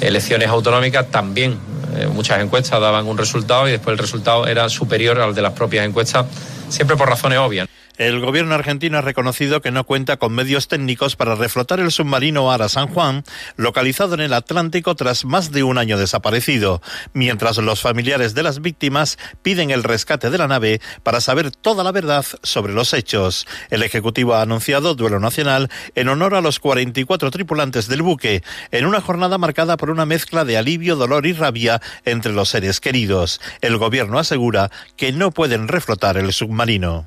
elecciones 0.00 0.48
autonómicas 0.48 1.10
también 1.10 1.58
eh, 1.96 2.06
muchas 2.06 2.40
encuestas 2.40 2.80
daban 2.80 3.08
un 3.08 3.18
resultado 3.18 3.66
y 3.66 3.72
después 3.72 3.94
el 3.94 3.98
resultado 3.98 4.46
era 4.46 4.68
superior 4.68 5.20
al 5.20 5.34
de 5.34 5.42
las 5.42 5.54
propias 5.54 5.84
encuestas, 5.84 6.26
siempre 6.68 6.96
por 6.96 7.08
razones 7.08 7.40
obvias. 7.40 7.69
El 8.00 8.18
gobierno 8.18 8.54
argentino 8.54 8.96
ha 8.96 9.02
reconocido 9.02 9.60
que 9.60 9.70
no 9.70 9.84
cuenta 9.84 10.16
con 10.16 10.32
medios 10.32 10.68
técnicos 10.68 11.16
para 11.16 11.34
reflotar 11.34 11.80
el 11.80 11.90
submarino 11.90 12.50
Ara 12.50 12.70
San 12.70 12.88
Juan, 12.88 13.24
localizado 13.56 14.14
en 14.14 14.20
el 14.20 14.32
Atlántico 14.32 14.96
tras 14.96 15.26
más 15.26 15.52
de 15.52 15.64
un 15.64 15.76
año 15.76 15.98
desaparecido, 15.98 16.80
mientras 17.12 17.58
los 17.58 17.82
familiares 17.82 18.32
de 18.32 18.42
las 18.42 18.62
víctimas 18.62 19.18
piden 19.42 19.70
el 19.70 19.84
rescate 19.84 20.30
de 20.30 20.38
la 20.38 20.48
nave 20.48 20.80
para 21.02 21.20
saber 21.20 21.50
toda 21.50 21.84
la 21.84 21.92
verdad 21.92 22.24
sobre 22.42 22.72
los 22.72 22.94
hechos. 22.94 23.46
El 23.68 23.82
Ejecutivo 23.82 24.32
ha 24.32 24.40
anunciado 24.40 24.94
duelo 24.94 25.20
nacional 25.20 25.68
en 25.94 26.08
honor 26.08 26.36
a 26.36 26.40
los 26.40 26.58
44 26.58 27.30
tripulantes 27.30 27.86
del 27.86 28.00
buque, 28.00 28.42
en 28.70 28.86
una 28.86 29.02
jornada 29.02 29.36
marcada 29.36 29.76
por 29.76 29.90
una 29.90 30.06
mezcla 30.06 30.46
de 30.46 30.56
alivio, 30.56 30.96
dolor 30.96 31.26
y 31.26 31.34
rabia 31.34 31.82
entre 32.06 32.32
los 32.32 32.48
seres 32.48 32.80
queridos. 32.80 33.42
El 33.60 33.76
gobierno 33.76 34.18
asegura 34.18 34.70
que 34.96 35.12
no 35.12 35.32
pueden 35.32 35.68
reflotar 35.68 36.16
el 36.16 36.32
submarino. 36.32 37.06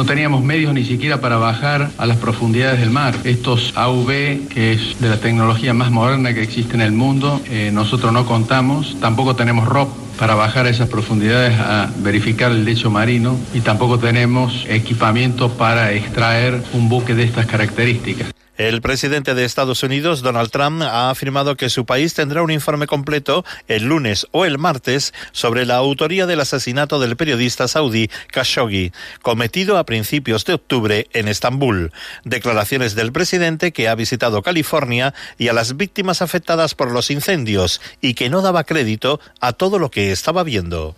No 0.00 0.06
teníamos 0.06 0.42
medios 0.42 0.72
ni 0.72 0.82
siquiera 0.82 1.20
para 1.20 1.36
bajar 1.36 1.90
a 1.98 2.06
las 2.06 2.16
profundidades 2.16 2.80
del 2.80 2.88
mar. 2.88 3.14
Estos 3.24 3.74
AV, 3.76 4.48
que 4.48 4.72
es 4.72 4.98
de 4.98 5.10
la 5.10 5.18
tecnología 5.18 5.74
más 5.74 5.90
moderna 5.90 6.32
que 6.32 6.42
existe 6.42 6.74
en 6.74 6.80
el 6.80 6.92
mundo, 6.92 7.38
eh, 7.50 7.70
nosotros 7.70 8.10
no 8.10 8.24
contamos, 8.24 8.96
tampoco 8.98 9.36
tenemos 9.36 9.68
ROP 9.68 9.90
para 10.18 10.34
bajar 10.34 10.64
a 10.64 10.70
esas 10.70 10.88
profundidades 10.88 11.58
a 11.60 11.90
verificar 11.98 12.50
el 12.50 12.64
lecho 12.64 12.90
marino 12.90 13.36
y 13.52 13.60
tampoco 13.60 13.98
tenemos 13.98 14.64
equipamiento 14.70 15.50
para 15.50 15.92
extraer 15.92 16.62
un 16.72 16.88
buque 16.88 17.14
de 17.14 17.24
estas 17.24 17.44
características. 17.44 18.39
El 18.60 18.82
presidente 18.82 19.34
de 19.34 19.46
Estados 19.46 19.82
Unidos, 19.82 20.20
Donald 20.20 20.50
Trump, 20.50 20.82
ha 20.82 21.08
afirmado 21.08 21.56
que 21.56 21.70
su 21.70 21.86
país 21.86 22.12
tendrá 22.12 22.42
un 22.42 22.50
informe 22.50 22.86
completo 22.86 23.42
el 23.68 23.84
lunes 23.84 24.26
o 24.32 24.44
el 24.44 24.58
martes 24.58 25.14
sobre 25.32 25.64
la 25.64 25.76
autoría 25.76 26.26
del 26.26 26.40
asesinato 26.40 27.00
del 27.00 27.16
periodista 27.16 27.68
saudí 27.68 28.10
Khashoggi, 28.30 28.92
cometido 29.22 29.78
a 29.78 29.86
principios 29.86 30.44
de 30.44 30.52
octubre 30.52 31.06
en 31.14 31.28
Estambul. 31.28 31.90
Declaraciones 32.24 32.94
del 32.94 33.12
presidente 33.12 33.72
que 33.72 33.88
ha 33.88 33.94
visitado 33.94 34.42
California 34.42 35.14
y 35.38 35.48
a 35.48 35.54
las 35.54 35.78
víctimas 35.78 36.20
afectadas 36.20 36.74
por 36.74 36.90
los 36.90 37.10
incendios 37.10 37.80
y 38.02 38.12
que 38.12 38.28
no 38.28 38.42
daba 38.42 38.64
crédito 38.64 39.20
a 39.40 39.54
todo 39.54 39.78
lo 39.78 39.90
que 39.90 40.12
estaba 40.12 40.42
viendo. 40.42 40.96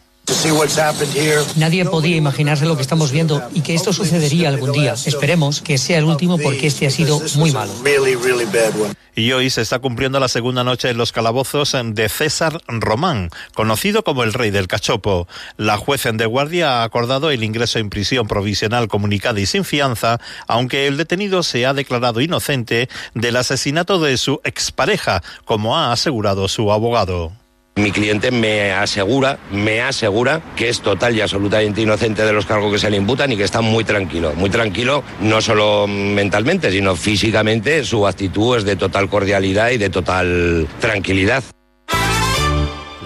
Nadie 1.57 1.85
podía 1.85 2.17
imaginarse 2.17 2.65
lo 2.65 2.77
que 2.77 2.83
estamos 2.83 3.11
viendo 3.11 3.43
y 3.55 3.61
que 3.61 3.75
esto 3.75 3.93
sucedería 3.93 4.49
algún 4.49 4.73
día. 4.73 4.95
Esperemos 4.95 5.61
que 5.61 5.79
sea 5.79 5.99
el 5.99 6.05
último 6.05 6.39
porque 6.39 6.69
este 6.69 6.87
ha 6.87 6.91
sido 6.91 7.21
muy 7.35 7.51
malo. 7.51 7.73
Y 9.15 9.33
hoy 9.33 9.51
se 9.51 9.61
está 9.61 9.81
cumpliendo 9.81 10.21
la 10.21 10.29
segunda 10.29 10.65
noche 10.65 10.91
en 10.91 10.97
los 10.97 11.13
calabozos 11.13 11.77
de 11.85 12.09
César 12.09 12.63
Román, 12.69 13.31
conocido 13.55 14.05
como 14.05 14.23
el 14.23 14.33
rey 14.33 14.51
del 14.51 14.69
cachopo. 14.69 15.27
La 15.57 15.77
juez 15.77 16.07
en 16.07 16.17
de 16.17 16.27
guardia 16.27 16.81
ha 16.81 16.85
acordado 16.85 17.31
el 17.31 17.43
ingreso 17.45 17.79
en 17.79 17.91
prisión 17.91 18.27
provisional 18.29 18.89
comunicada 18.89 19.41
y 19.41 19.47
sin 19.47 19.65
fianza, 19.65 20.21
aunque 20.47 20.87
el 20.87 20.97
detenido 20.97 21.43
se 21.43 21.67
ha 21.67 21.75
declarado 21.75 22.21
inocente 22.21 22.89
del 23.15 23.37
asesinato 23.37 23.99
de 23.99 24.17
su 24.17 24.41
expareja, 24.45 25.23
como 25.45 25.77
ha 25.77 25.93
asegurado 25.93 26.49
su 26.49 26.73
abogado. 26.73 27.33
Mi 27.77 27.91
cliente 27.91 28.31
me 28.31 28.73
asegura, 28.73 29.39
me 29.51 29.81
asegura 29.81 30.43
que 30.57 30.69
es 30.69 30.81
total 30.81 31.17
y 31.17 31.23
absolutamente 31.23 31.81
inocente 31.81 32.23
de 32.23 32.33
los 32.35 32.45
cargos 32.45 32.71
que 32.71 32.79
se 32.79 32.91
le 32.91 32.99
imputan 32.99 33.33
y 33.33 33.37
que 33.37 33.45
está 33.45 33.63
muy 33.63 33.83
tranquilo, 33.83 34.35
muy 34.35 34.51
tranquilo 34.51 35.03
no 35.23 35.41
solo 35.41 35.87
mentalmente, 35.87 36.71
sino 36.71 36.97
físicamente. 36.97 37.83
Su 37.85 38.07
actitud 38.07 38.59
es 38.59 38.65
de 38.65 38.77
total 38.77 39.09
cordialidad 39.09 39.71
y 39.71 39.79
de 39.79 39.89
total 39.89 40.69
tranquilidad. 40.81 41.43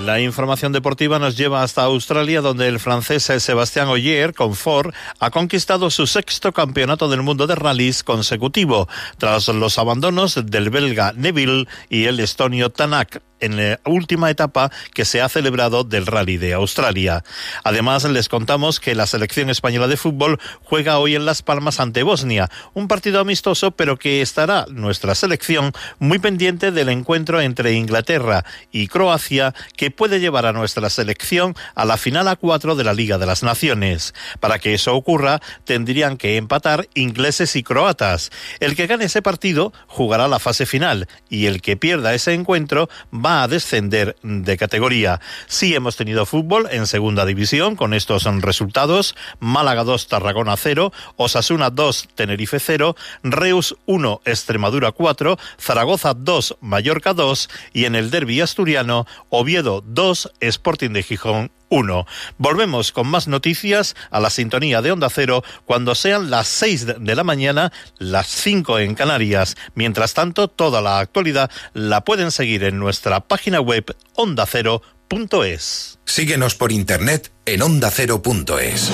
La 0.07 0.21
información 0.21 0.71
deportiva 0.71 1.19
nos 1.19 1.37
lleva 1.37 1.65
hasta 1.65 1.83
Australia, 1.83 2.41
donde 2.41 2.69
el 2.69 2.79
francés 2.79 3.25
Sébastien 3.25 3.89
Ogier, 3.89 4.35
con 4.35 4.55
Ford, 4.55 4.95
ha 5.19 5.33
conquistado 5.33 5.91
su 5.91 6.07
sexto 6.07 6.53
campeonato 6.53 7.09
del 7.09 7.23
mundo 7.23 7.49
de 7.49 7.57
rallies 7.57 8.05
consecutivo, 8.05 8.89
tras 9.19 9.49
los 9.49 9.81
abandonos 9.81 10.47
del 10.47 10.71
belga 10.71 11.13
Neville 11.17 11.67
y 11.91 12.05
el 12.05 12.21
estonio 12.21 12.71
Tanak 12.71 13.21
en 13.41 13.57
la 13.57 13.81
última 13.85 14.31
etapa 14.31 14.71
que 14.95 15.05
se 15.05 15.21
ha 15.21 15.29
celebrado 15.29 15.85
del 15.85 16.07
Rally 16.07 16.37
de 16.37 16.55
Australia. 16.55 17.25
Además, 17.65 18.05
les 18.05 18.29
contamos 18.29 18.81
que 18.81 18.95
la 18.95 19.07
selección 19.07 19.51
española 19.51 19.89
de 19.89 19.97
fútbol 19.97 20.41
juega 20.63 20.99
hoy 20.99 21.15
en 21.15 21.27
Las 21.27 21.43
Palmas 21.43 21.81
ante 21.81 22.03
Bosnia, 22.03 22.49
un 22.75 22.89
partido 22.89 23.21
amistoso, 23.21 23.73
pero 23.73 23.99
que 23.99 24.23
estará 24.23 24.67
nuestra 24.71 25.15
selección 25.15 25.73
muy 25.99 26.19
pendiente 26.19 26.73
del 26.73 26.89
encuentro 26.89 27.41
entre 27.41 27.75
Inglaterra 27.75 28.45
y 28.73 28.89
Croacia, 28.89 29.55
que 29.77 29.91
puede 29.97 30.21
llevar 30.21 30.47
a 30.47 30.53
nuestra 30.53 30.91
selección 30.91 31.55
a 31.75 31.85
la 31.85 31.97
final 31.97 32.29
a 32.29 32.37
cuatro 32.37 32.77
de 32.77 32.85
la 32.85 32.95
Liga 32.95 33.19
de 33.19 33.27
las 33.27 33.43
Naciones. 33.43 34.15
Para 34.41 34.59
que 34.59 34.75
eso 34.75 34.95
ocurra, 34.95 35.41
tendrían 35.65 36.17
que 36.17 36.37
empatar 36.37 36.89
ingleses 36.95 37.57
y 37.57 37.63
croatas. 37.63 38.31
El 38.61 38.77
que 38.77 38.87
gane 38.87 39.07
ese 39.07 39.23
partido 39.23 39.73
jugará 39.87 40.29
la 40.29 40.39
fase 40.39 40.67
final 40.67 41.09
y 41.29 41.47
el 41.47 41.63
que 41.63 41.77
pierda 41.77 42.15
ese 42.15 42.35
encuentro 42.35 42.89
va 43.13 43.43
a 43.43 43.49
descender 43.49 44.17
de 44.23 44.57
categoría. 44.57 45.21
Sí 45.47 45.75
hemos 45.75 45.97
tenido 45.97 46.27
fútbol 46.27 46.69
en 46.71 46.87
segunda 46.87 47.25
división 47.25 47.77
con 47.77 47.95
estos 47.95 48.25
resultados. 48.43 49.15
Málaga 49.41 49.85
2, 49.85 50.09
Tarragona 50.09 50.57
0, 50.57 50.93
Osasuna 51.17 51.71
2, 51.71 52.09
Tenerife 52.15 52.61
0, 52.61 52.97
Reus 53.23 53.77
1, 53.87 54.21
Extremadura 54.25 54.93
4, 54.93 55.39
Zaragoza 55.59 56.15
2, 56.15 56.59
Mallorca 56.61 57.15
2 57.15 57.49
y 57.73 57.85
en 57.85 57.95
el 57.95 58.11
derby 58.11 58.41
asturiano 58.41 59.07
Oviedo 59.31 59.83
2, 59.87 60.33
Sporting 60.41 60.91
de 60.91 61.03
Gijón 61.03 61.51
1. 61.69 62.07
Volvemos 62.39 62.93
con 62.93 63.07
más 63.09 63.29
noticias 63.29 63.97
a 64.11 64.21
la 64.21 64.31
sintonía 64.31 64.83
de 64.83 64.93
Onda 64.93 65.11
Cero 65.11 65.43
cuando 65.65 65.95
sean 65.95 66.31
las 66.31 66.49
6 66.49 66.87
de 67.01 67.15
la 67.15 67.25
mañana, 67.25 67.73
las 67.99 68.27
5 68.27 68.79
en 68.81 68.95
Canarias. 68.95 69.57
Mientras 69.75 70.15
tanto, 70.15 70.49
toda 70.49 70.81
la 70.81 70.99
actualidad 70.99 71.51
la 71.73 72.03
pueden 72.05 72.31
seguir 72.31 72.65
en 72.65 72.79
nuestra 72.79 73.21
página 73.21 73.61
web 73.61 73.97
ondacero.es. 74.15 75.99
Síguenos 76.05 76.55
por 76.55 76.73
internet 76.73 77.33
en 77.45 77.63
ondacero.es. 77.63 78.93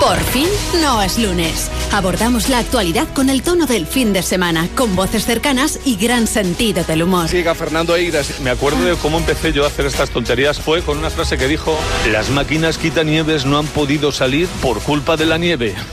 Por 0.00 0.18
fin 0.18 0.48
no 0.80 1.02
es 1.02 1.18
lunes. 1.18 1.70
Abordamos 1.92 2.48
la 2.48 2.58
actualidad 2.58 3.06
con 3.14 3.28
el 3.28 3.42
tono 3.42 3.66
del 3.66 3.86
fin 3.86 4.12
de 4.12 4.22
semana, 4.22 4.68
con 4.74 4.96
voces 4.96 5.24
cercanas 5.26 5.78
y 5.84 5.96
gran 5.96 6.26
sentido 6.26 6.84
del 6.84 7.02
humor. 7.02 7.28
Siga 7.28 7.54
Fernando 7.54 7.94
Eiras. 7.96 8.40
Me 8.40 8.50
acuerdo 8.50 8.82
de 8.84 8.94
cómo 8.96 9.18
empecé 9.18 9.52
yo 9.52 9.64
a 9.64 9.66
hacer 9.68 9.86
estas 9.86 10.10
tonterías. 10.10 10.58
Fue 10.58 10.82
con 10.82 10.98
una 10.98 11.10
frase 11.10 11.36
que 11.36 11.46
dijo: 11.46 11.78
Las 12.10 12.30
máquinas 12.30 12.78
quitanieves 12.78 13.44
no 13.44 13.58
han 13.58 13.66
podido 13.66 14.10
salir 14.10 14.48
por 14.62 14.80
culpa 14.80 15.16
de 15.16 15.26
la 15.26 15.36
nieve. 15.38 15.74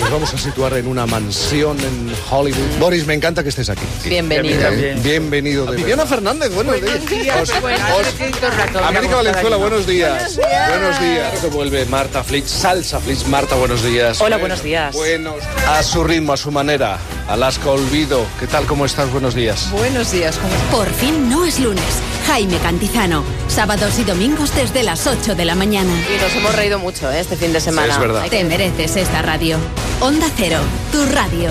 Nos 0.00 0.10
vamos 0.10 0.32
a 0.32 0.38
situar 0.38 0.74
en 0.74 0.86
una 0.86 1.04
mansión 1.04 1.78
en 1.80 2.12
Hollywood. 2.30 2.78
Boris, 2.78 3.06
me 3.06 3.12
encanta 3.14 3.42
que 3.42 3.48
estés 3.50 3.68
aquí. 3.68 3.82
Bienvenido. 4.04 4.68
Eh, 4.68 4.96
Bienvenido. 5.02 5.66
De 5.66 5.76
Viviana 5.76 6.06
Fernández, 6.06 6.54
buenos, 6.54 6.80
Buenos 6.80 7.06
días. 7.10 7.22
días, 7.24 7.42
Os- 7.42 7.50
os- 7.50 8.82
América 8.82 9.16
Valenzuela, 9.16 9.56
buenos 9.56 9.86
días. 9.86 10.36
Buenos 10.36 10.36
días. 10.36 10.68
Buenos 10.70 11.00
días. 11.00 11.52
Vuelve 11.52 11.84
Marta 11.86 12.22
Flix, 12.24 12.50
Salsa 12.50 12.98
Flix. 13.00 13.26
Marta, 13.30 13.54
buenos 13.54 13.84
días. 13.84 14.20
Hola, 14.20 14.38
buenos 14.38 14.60
días. 14.60 14.92
Buenos. 14.92 15.36
A 15.68 15.84
su 15.84 16.02
ritmo, 16.02 16.32
a 16.32 16.36
su 16.36 16.50
manera. 16.50 16.98
Alaska 17.28 17.70
Olvido. 17.70 18.26
¿Qué 18.40 18.48
tal? 18.48 18.66
¿Cómo 18.66 18.84
estás? 18.84 19.08
Buenos 19.12 19.36
días. 19.36 19.70
Buenos 19.70 20.10
días, 20.10 20.36
¿cómo 20.36 20.52
estás? 20.52 20.70
Por 20.70 20.90
fin 20.90 21.30
no 21.30 21.44
es 21.44 21.60
lunes. 21.60 22.02
Jaime 22.26 22.58
Cantizano. 22.58 23.22
Sábados 23.46 24.00
y 24.00 24.04
domingos 24.04 24.52
desde 24.56 24.82
las 24.82 25.06
8 25.06 25.36
de 25.36 25.44
la 25.44 25.54
mañana. 25.54 25.92
Y 26.12 26.20
nos 26.20 26.34
hemos 26.34 26.56
reído 26.56 26.80
mucho 26.80 27.08
¿eh? 27.10 27.20
este 27.20 27.36
fin 27.36 27.52
de 27.52 27.60
semana. 27.60 27.86
Sí, 27.86 27.92
es 27.92 27.98
verdad. 28.00 28.26
Te 28.28 28.42
mereces 28.42 28.96
esta 28.96 29.22
radio. 29.22 29.58
Onda 30.00 30.26
Cero, 30.36 30.58
tu 30.90 31.06
radio. 31.06 31.50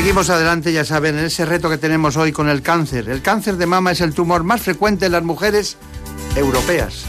Seguimos 0.00 0.30
adelante, 0.30 0.72
ya 0.72 0.82
saben, 0.82 1.18
en 1.18 1.26
ese 1.26 1.44
reto 1.44 1.68
que 1.68 1.76
tenemos 1.76 2.16
hoy 2.16 2.32
con 2.32 2.48
el 2.48 2.62
cáncer. 2.62 3.10
El 3.10 3.20
cáncer 3.20 3.58
de 3.58 3.66
mama 3.66 3.92
es 3.92 4.00
el 4.00 4.14
tumor 4.14 4.44
más 4.44 4.62
frecuente 4.62 5.04
en 5.04 5.12
las 5.12 5.22
mujeres 5.22 5.76
europeas. 6.34 7.04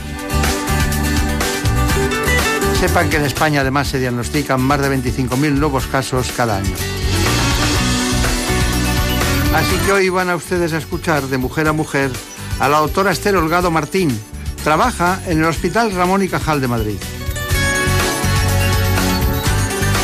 Sepan 2.82 3.10
que 3.10 3.16
en 3.16 3.24
España 3.24 3.62
además 3.62 3.88
se 3.88 3.98
diagnostican 3.98 4.60
más 4.60 4.82
de 4.82 4.90
25.000 4.90 5.54
nuevos 5.54 5.88
casos 5.88 6.34
cada 6.36 6.58
año. 6.58 6.76
Así 9.56 9.78
que 9.86 9.94
hoy 9.94 10.10
van 10.10 10.30
a 10.30 10.36
ustedes 10.36 10.74
a 10.74 10.78
escuchar 10.78 11.24
de 11.28 11.38
mujer 11.38 11.70
a 11.70 11.72
mujer 11.72 12.12
a 12.60 12.68
la 12.68 12.80
doctora 12.80 13.14
Esther 13.14 13.38
Holgado 13.38 13.72
Martín. 13.72 14.20
Trabaja 14.66 15.18
en 15.28 15.40
el 15.40 15.46
Hospital 15.46 15.94
Ramón 15.94 16.24
y 16.24 16.28
Cajal 16.28 16.60
de 16.60 16.68
Madrid. 16.68 16.98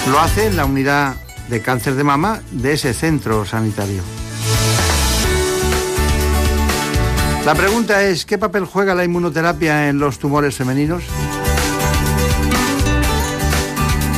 Lo 0.10 0.22
hace 0.22 0.46
en 0.46 0.56
la 0.56 0.64
unidad 0.64 1.27
de 1.50 1.62
cáncer 1.62 1.96
de 1.96 2.04
mama 2.04 2.42
de 2.52 2.74
ese 2.74 2.94
centro 2.94 3.46
sanitario. 3.46 4.02
La 7.46 7.56
pregunta 7.56 8.04
es, 8.04 8.26
¿qué 8.26 8.38
papel 8.38 8.66
juega 8.66 8.94
la 8.94 9.06
inmunoterapia 9.06 9.88
en 9.88 10.00
los 10.00 10.20
tumores 10.20 10.56
femeninos? 10.56 11.04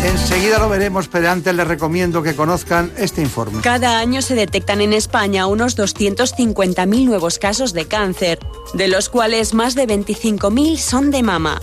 Enseguida 0.04 0.60
lo 0.60 0.70
veremos, 0.70 1.10
pero 1.10 1.30
antes 1.30 1.54
les 1.54 1.68
recomiendo 1.68 2.24
que 2.24 2.34
conozcan 2.34 2.92
este 2.98 3.22
informe. 3.22 3.62
Cada 3.62 4.00
año 4.00 4.22
se 4.22 4.34
detectan 4.34 4.80
en 4.80 4.94
España 4.94 5.46
unos 5.46 5.78
250.000 5.78 7.06
nuevos 7.06 7.38
casos 7.38 7.74
de 7.74 7.86
cáncer, 7.86 8.40
de 8.74 8.88
los 8.88 9.10
cuales 9.10 9.54
más 9.54 9.76
de 9.76 9.88
25.000 9.88 10.78
son 10.78 11.12
de 11.12 11.22
mama. 11.22 11.62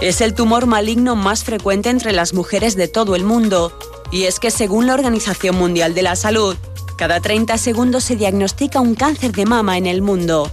Es 0.00 0.20
el 0.20 0.34
tumor 0.34 0.66
maligno 0.66 1.16
más 1.16 1.44
frecuente 1.44 1.90
entre 1.90 2.12
las 2.12 2.32
mujeres 2.32 2.76
de 2.76 2.88
todo 2.88 3.14
el 3.14 3.24
mundo. 3.24 3.78
Y 4.10 4.24
es 4.24 4.38
que 4.38 4.50
según 4.50 4.86
la 4.86 4.94
Organización 4.94 5.56
Mundial 5.56 5.94
de 5.94 6.02
la 6.02 6.16
Salud, 6.16 6.56
cada 6.96 7.20
30 7.20 7.58
segundos 7.58 8.04
se 8.04 8.16
diagnostica 8.16 8.80
un 8.80 8.94
cáncer 8.94 9.32
de 9.32 9.44
mama 9.44 9.76
en 9.76 9.86
el 9.86 10.00
mundo. 10.00 10.50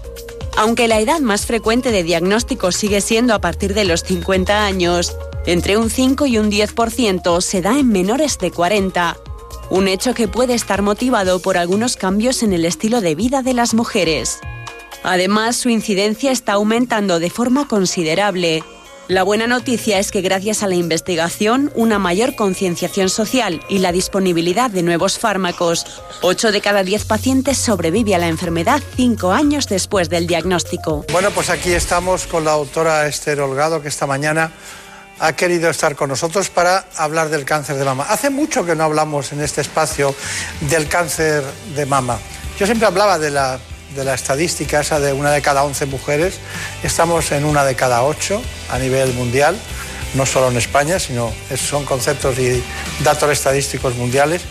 Aunque 0.58 0.88
la 0.88 1.00
edad 1.00 1.20
más 1.20 1.46
frecuente 1.46 1.92
de 1.92 2.04
diagnóstico 2.04 2.72
sigue 2.72 3.02
siendo 3.02 3.34
a 3.34 3.40
partir 3.40 3.74
de 3.74 3.86
los 3.86 4.04
50 4.04 4.66
años, 4.66 5.16
entre 5.46 5.78
un 5.78 5.90
5 5.90 6.26
y 6.26 6.38
un 6.38 6.52
10% 6.52 7.42
se 7.42 7.62
da 7.62 7.80
en 7.80 7.90
menores 7.90 8.38
de 8.38 8.52
40. 8.52 9.18
Un 9.70 9.88
hecho 9.88 10.14
que 10.14 10.28
puede 10.28 10.54
estar 10.54 10.82
motivado 10.82 11.40
por 11.40 11.58
algunos 11.58 11.96
cambios 11.96 12.44
en 12.44 12.54
el 12.54 12.66
estilo 12.66 13.02
de 13.02 13.16
vida 13.16 13.42
de 13.42 13.54
las 13.54 13.74
mujeres. 13.74 14.40
Además, 15.04 15.56
su 15.58 15.70
incidencia 15.70 16.32
está 16.32 16.54
aumentando 16.54 17.20
de 17.20 17.30
forma 17.30 17.68
considerable. 17.68 18.64
La 19.10 19.24
buena 19.24 19.48
noticia 19.48 20.00
es 20.00 20.12
que 20.12 20.22
gracias 20.22 20.64
a 20.64 20.68
la 20.68 20.76
investigación, 20.76 21.74
una 21.76 22.00
mayor 22.00 22.36
concienciación 22.36 23.10
social 23.10 23.60
y 23.68 23.80
la 23.80 23.92
disponibilidad 23.92 24.72
de 24.72 24.82
nuevos 24.82 25.20
fármacos, 25.20 25.86
8 26.22 26.54
de 26.54 26.62
cada 26.62 26.84
10 26.84 27.04
pacientes 27.04 27.58
sobrevive 27.58 28.16
a 28.16 28.18
la 28.20 28.30
enfermedad 28.30 28.82
5 28.96 29.34
años 29.34 29.68
después 29.68 30.10
del 30.10 30.26
diagnóstico. 30.26 31.06
Bueno, 31.12 31.32
pues 31.32 31.50
aquí 31.50 31.74
estamos 31.74 32.28
con 32.28 32.46
la 32.46 32.52
doctora 32.52 33.06
Esther 33.06 33.42
Holgado, 33.42 33.82
que 33.82 33.90
esta 33.90 34.08
mañana 34.08 34.54
ha 35.20 35.34
querido 35.34 35.70
estar 35.70 35.98
con 35.98 36.08
nosotros 36.08 36.50
para 36.50 36.86
hablar 36.96 37.28
del 37.28 37.44
cáncer 37.44 37.76
de 37.76 37.84
mama. 37.84 38.06
Hace 38.08 38.30
mucho 38.30 38.66
que 38.66 38.74
no 38.74 38.86
hablamos 38.86 39.34
en 39.34 39.42
este 39.42 39.60
espacio 39.60 40.16
del 40.62 40.88
cáncer 40.88 41.44
de 41.76 41.86
mama. 41.86 42.20
Yo 42.58 42.66
siempre 42.66 42.88
hablaba 42.88 43.20
de 43.20 43.32
la, 43.32 43.60
de 43.96 44.04
la 44.04 44.14
estadística 44.14 44.82
esa 44.82 45.00
de 45.00 45.14
una 45.14 45.32
de 45.32 45.42
cada 45.42 45.64
11 45.64 45.86
mujeres. 45.88 46.36
Estamos 46.84 47.32
en 47.32 47.46
una 47.46 47.64
de 47.64 47.76
cada 47.76 48.04
8 48.04 48.42
a 48.72 48.80
nivel 48.80 49.14
mundial, 49.14 49.56
no 50.16 50.26
solo 50.26 50.50
en 50.50 50.58
España, 50.58 51.00
sino 51.00 51.32
son 51.56 51.86
conceptos 51.86 52.38
y 52.40 52.64
datos 53.04 53.30
estadísticos 53.32 53.96
mundiales. 53.96 54.42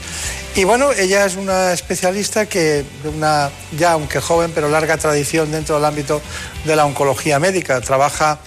Y 0.54 0.64
bueno, 0.64 0.92
ella 0.92 1.24
es 1.24 1.36
una 1.36 1.72
especialista 1.72 2.46
que, 2.46 2.84
una 3.04 3.50
ya 3.78 3.92
aunque 3.92 4.20
joven, 4.20 4.52
pero 4.54 4.68
larga 4.68 4.98
tradición 4.98 5.50
dentro 5.50 5.76
del 5.76 5.84
ámbito 5.86 6.20
de 6.64 6.76
la 6.76 6.84
oncología 6.84 7.38
médica. 7.38 7.80
Trabaja 7.80 8.38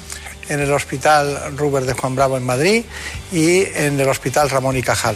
en 0.50 0.60
el 0.60 0.72
Hospital 0.72 1.58
Ruber 1.58 1.86
de 1.86 1.94
Juan 1.94 2.16
Bravo 2.16 2.38
en 2.38 2.44
Madrid 2.44 2.84
y 3.32 3.64
en 3.76 4.00
el 4.00 4.08
Hospital 4.08 4.50
Ramón 4.50 4.78
y 4.78 4.82
Cajal. 4.82 5.16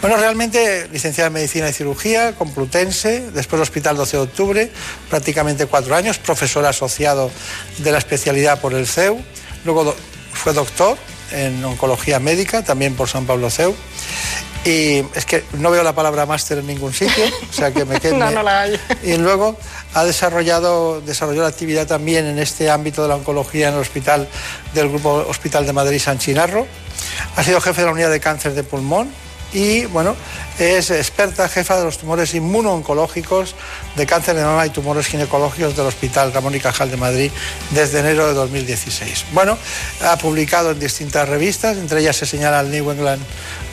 Bueno, 0.00 0.16
realmente 0.16 0.88
licenciada 0.92 1.28
en 1.28 1.34
Medicina 1.34 1.68
y 1.68 1.72
Cirugía, 1.72 2.34
Complutense, 2.34 3.30
después 3.32 3.62
Hospital 3.62 3.96
12 3.96 4.16
de 4.16 4.22
Octubre, 4.22 4.70
prácticamente 5.10 5.66
cuatro 5.66 5.94
años, 5.94 6.18
profesor 6.18 6.64
asociado 6.66 7.30
de 7.78 7.92
la 7.92 7.98
especialidad 7.98 8.60
por 8.60 8.74
el 8.74 8.86
CEU, 8.86 9.22
luego 9.64 9.94
fue 10.32 10.52
doctor 10.52 10.96
en 11.32 11.64
Oncología 11.64 12.20
Médica, 12.20 12.62
también 12.62 12.94
por 12.94 13.08
San 13.08 13.26
Pablo 13.26 13.50
CEU. 13.50 13.74
Y 14.66 15.04
es 15.14 15.24
que 15.24 15.44
no 15.52 15.70
veo 15.70 15.84
la 15.84 15.94
palabra 15.94 16.26
máster 16.26 16.58
en 16.58 16.66
ningún 16.66 16.92
sitio, 16.92 17.24
o 17.48 17.52
sea 17.52 17.72
que 17.72 17.84
me 17.84 18.00
quedo. 18.00 18.16
No, 18.16 18.30
no 18.32 18.42
la 18.42 18.62
hay. 18.62 18.80
Y 19.04 19.16
luego 19.16 19.56
ha 19.94 20.04
desarrollado, 20.04 21.00
desarrolló 21.00 21.42
la 21.42 21.48
actividad 21.48 21.86
también 21.86 22.26
en 22.26 22.40
este 22.40 22.68
ámbito 22.68 23.02
de 23.02 23.08
la 23.08 23.14
oncología 23.14 23.68
en 23.68 23.74
el 23.74 23.80
hospital 23.80 24.28
del 24.74 24.88
Grupo 24.88 25.24
Hospital 25.28 25.66
de 25.66 25.72
Madrid 25.72 26.00
San 26.00 26.18
Chinarro. 26.18 26.66
Ha 27.36 27.44
sido 27.44 27.60
jefe 27.60 27.82
de 27.82 27.86
la 27.86 27.92
unidad 27.92 28.10
de 28.10 28.18
cáncer 28.18 28.54
de 28.54 28.64
pulmón 28.64 29.08
y 29.52 29.84
bueno, 29.86 30.16
es 30.58 30.90
experta 30.90 31.48
jefa 31.48 31.76
de 31.78 31.84
los 31.84 31.98
tumores 31.98 32.34
inmunooncológicos 32.34 33.54
de 33.94 34.06
cáncer 34.06 34.36
de 34.36 34.44
mama 34.44 34.66
y 34.66 34.70
tumores 34.70 35.06
ginecológicos 35.06 35.76
del 35.76 35.86
Hospital 35.86 36.32
Ramón 36.32 36.54
y 36.54 36.60
Cajal 36.60 36.90
de 36.90 36.96
Madrid 36.96 37.30
desde 37.70 38.00
enero 38.00 38.26
de 38.28 38.34
2016. 38.34 39.26
Bueno, 39.32 39.56
ha 40.02 40.16
publicado 40.18 40.72
en 40.72 40.80
distintas 40.80 41.28
revistas, 41.28 41.76
entre 41.76 42.00
ellas 42.00 42.16
se 42.16 42.26
señala 42.26 42.60
el 42.60 42.70
New 42.70 42.90
England 42.90 43.22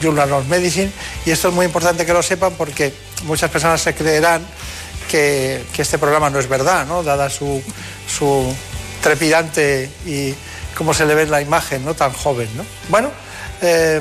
Journal 0.00 0.32
of 0.32 0.46
Medicine 0.46 0.90
y 1.26 1.30
esto 1.30 1.48
es 1.48 1.54
muy 1.54 1.66
importante 1.66 2.06
que 2.06 2.12
lo 2.12 2.22
sepan 2.22 2.52
porque 2.54 2.92
muchas 3.24 3.50
personas 3.50 3.80
se 3.80 3.94
creerán 3.94 4.42
que, 5.10 5.64
este 5.76 5.98
programa 5.98 6.30
no 6.30 6.38
es 6.38 6.48
verdad, 6.48 6.86
¿no? 6.86 7.02
dada 7.02 7.30
su, 7.30 7.62
su 8.08 8.54
trepidante 9.02 9.90
y 10.06 10.34
cómo 10.74 10.94
se 10.94 11.06
le 11.06 11.14
ve 11.14 11.22
en 11.22 11.30
la 11.30 11.40
imagen, 11.40 11.84
¿no? 11.84 11.94
tan 11.94 12.12
joven. 12.12 12.48
¿no? 12.56 12.64
Bueno, 12.88 13.10
eh, 13.62 14.00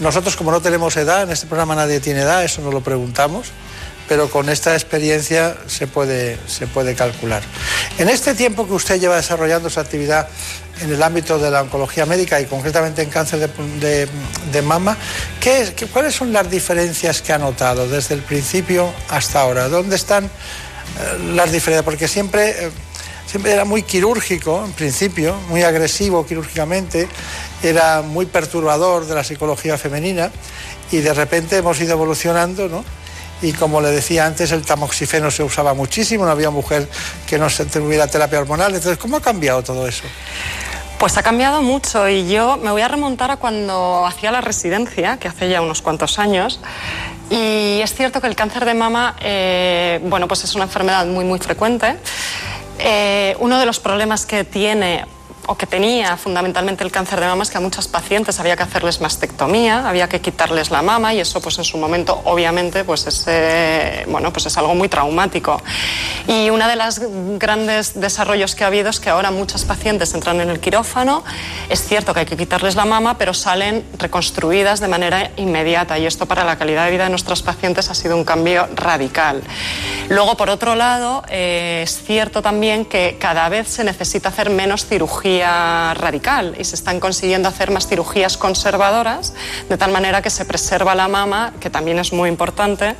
nosotros 0.00 0.36
como 0.36 0.50
no 0.50 0.60
tenemos 0.60 0.96
edad, 0.96 1.22
en 1.22 1.30
este 1.30 1.46
programa 1.46 1.74
nadie 1.74 2.00
tiene 2.00 2.20
edad, 2.22 2.44
eso 2.44 2.60
no 2.62 2.70
lo 2.72 2.80
preguntamos, 2.80 3.48
pero 4.08 4.28
con 4.28 4.48
esta 4.50 4.74
experiencia 4.74 5.56
se 5.66 5.86
puede, 5.86 6.38
se 6.46 6.66
puede 6.66 6.94
calcular. 6.94 7.42
En 7.98 8.08
este 8.08 8.34
tiempo 8.34 8.66
que 8.66 8.74
usted 8.74 9.00
lleva 9.00 9.16
desarrollando 9.16 9.70
su 9.70 9.80
actividad 9.80 10.28
en 10.80 10.92
el 10.92 11.02
ámbito 11.02 11.38
de 11.38 11.50
la 11.50 11.62
oncología 11.62 12.04
médica 12.04 12.40
y 12.40 12.46
concretamente 12.46 13.00
en 13.02 13.08
cáncer 13.10 13.48
de, 13.48 14.62
mama, 14.62 14.96
¿qué 15.40 15.62
es- 15.62 15.70
qué- 15.70 15.86
¿cuáles 15.86 16.14
son 16.14 16.32
las 16.32 16.50
diferencias 16.50 17.22
que 17.22 17.32
ha 17.32 17.38
notado 17.38 17.88
desde 17.88 18.14
el 18.14 18.22
principio 18.22 18.92
hasta 19.08 19.40
ahora? 19.40 19.68
¿Dónde 19.68 19.96
están 19.96 20.24
eh, 20.24 20.30
las 21.34 21.50
diferencias? 21.52 21.84
Porque 21.84 22.08
siempre... 22.08 22.66
eh, 22.66 22.70
era 23.44 23.64
muy 23.64 23.82
quirúrgico 23.82 24.64
en 24.64 24.72
principio, 24.72 25.34
muy 25.48 25.62
agresivo 25.62 26.24
quirúrgicamente, 26.26 27.08
era 27.62 28.02
muy 28.02 28.26
perturbador 28.26 29.06
de 29.06 29.14
la 29.14 29.24
psicología 29.24 29.76
femenina 29.78 30.30
y 30.90 30.98
de 30.98 31.12
repente 31.14 31.56
hemos 31.56 31.80
ido 31.80 31.92
evolucionando, 31.92 32.68
¿no? 32.68 32.84
Y 33.42 33.52
como 33.52 33.80
le 33.80 33.90
decía 33.90 34.26
antes, 34.26 34.52
el 34.52 34.62
tamoxifeno 34.62 35.30
se 35.30 35.42
usaba 35.42 35.74
muchísimo, 35.74 36.24
no 36.24 36.30
había 36.30 36.50
mujer 36.50 36.88
que 37.26 37.38
no 37.38 37.50
se 37.50 37.66
tuviera 37.66 38.06
terapia 38.06 38.40
hormonal. 38.40 38.74
Entonces, 38.74 38.96
¿cómo 38.96 39.16
ha 39.16 39.20
cambiado 39.20 39.62
todo 39.62 39.86
eso? 39.86 40.04
Pues 40.98 41.18
ha 41.18 41.22
cambiado 41.22 41.60
mucho 41.60 42.08
y 42.08 42.28
yo 42.28 42.56
me 42.56 42.70
voy 42.70 42.80
a 42.80 42.88
remontar 42.88 43.30
a 43.30 43.36
cuando 43.36 44.06
hacía 44.06 44.30
la 44.30 44.40
residencia, 44.40 45.18
que 45.18 45.28
hace 45.28 45.50
ya 45.50 45.60
unos 45.60 45.82
cuantos 45.82 46.18
años. 46.18 46.60
Y 47.28 47.80
es 47.82 47.92
cierto 47.94 48.20
que 48.20 48.28
el 48.28 48.36
cáncer 48.36 48.64
de 48.64 48.74
mama, 48.74 49.16
eh, 49.20 50.00
bueno, 50.04 50.28
pues 50.28 50.44
es 50.44 50.54
una 50.54 50.64
enfermedad 50.64 51.04
muy, 51.04 51.24
muy 51.24 51.38
frecuente. 51.38 51.96
Eh, 52.78 53.36
uno 53.38 53.58
de 53.58 53.66
los 53.66 53.80
problemas 53.80 54.26
que 54.26 54.44
tiene 54.44 55.06
o 55.46 55.56
que 55.56 55.66
tenía 55.66 56.16
fundamentalmente 56.16 56.84
el 56.84 56.90
cáncer 56.90 57.20
de 57.20 57.26
mama 57.26 57.42
es 57.42 57.50
que 57.50 57.58
a 57.58 57.60
muchas 57.60 57.88
pacientes 57.88 58.40
había 58.40 58.56
que 58.56 58.62
hacerles 58.62 59.00
mastectomía, 59.00 59.88
había 59.88 60.08
que 60.08 60.20
quitarles 60.20 60.70
la 60.70 60.82
mama 60.82 61.14
y 61.14 61.20
eso 61.20 61.40
pues 61.40 61.58
en 61.58 61.64
su 61.64 61.78
momento 61.78 62.20
obviamente 62.24 62.84
pues 62.84 63.06
es, 63.06 63.24
eh, 63.26 64.04
bueno, 64.08 64.32
pues 64.32 64.46
es 64.46 64.56
algo 64.56 64.74
muy 64.74 64.88
traumático. 64.88 65.60
Y 66.26 66.50
uno 66.50 66.66
de 66.68 66.76
los 66.76 67.00
grandes 67.38 68.00
desarrollos 68.00 68.54
que 68.54 68.64
ha 68.64 68.68
habido 68.68 68.90
es 68.90 69.00
que 69.00 69.10
ahora 69.10 69.30
muchas 69.30 69.64
pacientes 69.64 70.14
entran 70.14 70.40
en 70.40 70.50
el 70.50 70.60
quirófano, 70.60 71.24
es 71.68 71.82
cierto 71.86 72.14
que 72.14 72.20
hay 72.20 72.26
que 72.26 72.36
quitarles 72.36 72.74
la 72.76 72.84
mama, 72.84 73.18
pero 73.18 73.34
salen 73.34 73.84
reconstruidas 73.98 74.80
de 74.80 74.88
manera 74.88 75.30
inmediata 75.36 75.98
y 75.98 76.06
esto 76.06 76.26
para 76.26 76.44
la 76.44 76.56
calidad 76.56 76.86
de 76.86 76.92
vida 76.92 77.04
de 77.04 77.10
nuestras 77.10 77.42
pacientes 77.42 77.90
ha 77.90 77.94
sido 77.94 78.16
un 78.16 78.24
cambio 78.24 78.68
radical. 78.74 79.42
Luego, 80.08 80.36
por 80.36 80.50
otro 80.50 80.74
lado, 80.74 81.22
eh, 81.28 81.82
es 81.84 82.02
cierto 82.02 82.42
también 82.42 82.84
que 82.84 83.16
cada 83.20 83.48
vez 83.48 83.68
se 83.68 83.84
necesita 83.84 84.28
hacer 84.28 84.50
menos 84.50 84.86
cirugía 84.86 85.33
radical 85.42 86.54
y 86.58 86.64
se 86.64 86.74
están 86.74 87.00
consiguiendo 87.00 87.48
hacer 87.48 87.70
más 87.70 87.86
cirugías 87.86 88.36
conservadoras, 88.36 89.34
de 89.68 89.76
tal 89.76 89.90
manera 89.90 90.22
que 90.22 90.30
se 90.30 90.44
preserva 90.44 90.94
la 90.94 91.08
mama, 91.08 91.52
que 91.60 91.70
también 91.70 91.98
es 91.98 92.12
muy 92.12 92.28
importante. 92.28 92.96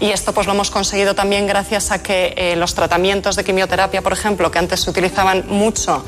Y 0.00 0.10
esto 0.10 0.32
pues 0.32 0.46
lo 0.46 0.52
hemos 0.52 0.70
conseguido 0.70 1.14
también 1.14 1.46
gracias 1.46 1.90
a 1.90 2.02
que 2.02 2.34
eh, 2.36 2.56
los 2.56 2.74
tratamientos 2.74 3.36
de 3.36 3.44
quimioterapia, 3.44 4.02
por 4.02 4.12
ejemplo, 4.12 4.50
que 4.50 4.58
antes 4.58 4.80
se 4.80 4.90
utilizaban 4.90 5.44
mucho 5.48 6.04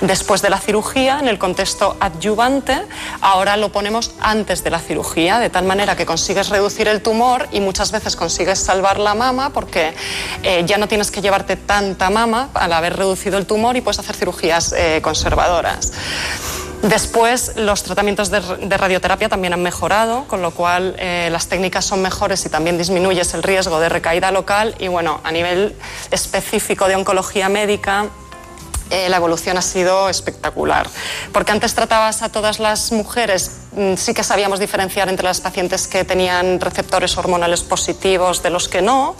después 0.00 0.42
de 0.42 0.50
la 0.50 0.58
cirugía, 0.58 1.20
en 1.20 1.28
el 1.28 1.38
contexto 1.38 1.96
adyuvante, 2.00 2.82
ahora 3.20 3.56
lo 3.56 3.70
ponemos 3.70 4.14
antes 4.20 4.64
de 4.64 4.70
la 4.70 4.80
cirugía, 4.80 5.38
de 5.38 5.48
tal 5.48 5.64
manera 5.64 5.96
que 5.96 6.04
consigues 6.06 6.48
reducir 6.48 6.88
el 6.88 7.02
tumor 7.02 7.48
y 7.52 7.60
muchas 7.60 7.92
veces 7.92 8.16
consigues 8.16 8.58
salvar 8.58 8.98
la 8.98 9.14
mama 9.14 9.50
porque 9.50 9.94
eh, 10.42 10.64
ya 10.66 10.78
no 10.78 10.88
tienes 10.88 11.10
que 11.10 11.22
llevarte 11.22 11.56
tanta 11.56 12.10
mama 12.10 12.50
al 12.54 12.72
haber 12.72 12.96
reducido 12.96 13.38
el 13.38 13.46
tumor 13.46 13.76
y 13.76 13.80
puedes 13.80 13.98
hacer 14.00 14.16
cirugías 14.16 14.72
eh, 14.76 15.00
conservadoras. 15.02 15.21
Después, 16.82 17.52
los 17.54 17.84
tratamientos 17.84 18.30
de, 18.30 18.40
radioterapia 18.76 19.28
también 19.28 19.52
han 19.52 19.62
mejorado, 19.62 20.24
con 20.26 20.42
lo 20.42 20.50
cual 20.50 20.96
eh, 20.98 21.28
las 21.30 21.46
técnicas 21.46 21.84
son 21.84 22.02
mejores 22.02 22.44
y 22.44 22.48
también 22.48 22.76
disminuyes 22.76 23.34
el 23.34 23.44
riesgo 23.44 23.78
de 23.78 23.88
recaída 23.88 24.32
local. 24.32 24.74
Y 24.80 24.88
bueno, 24.88 25.20
a 25.22 25.30
nivel 25.30 25.76
específico 26.10 26.88
de 26.88 26.96
oncología 26.96 27.48
médica, 27.48 28.08
eh, 28.90 29.08
la 29.08 29.16
evolución 29.16 29.56
ha 29.56 29.62
sido 29.62 30.08
espectacular. 30.08 30.88
Porque 31.32 31.52
antes 31.52 31.74
tratabas 31.74 32.20
a 32.22 32.30
todas 32.30 32.58
las 32.58 32.90
mujeres, 32.90 33.52
sí 33.96 34.14
que 34.14 34.22
sabíamos 34.22 34.60
diferenciar 34.60 35.08
entre 35.08 35.24
las 35.24 35.40
pacientes 35.40 35.86
que 35.86 36.04
tenían 36.04 36.60
receptores 36.60 37.16
hormonales 37.16 37.62
positivos 37.62 38.42
de 38.42 38.50
los 38.50 38.68
que 38.68 38.82
no, 38.82 39.16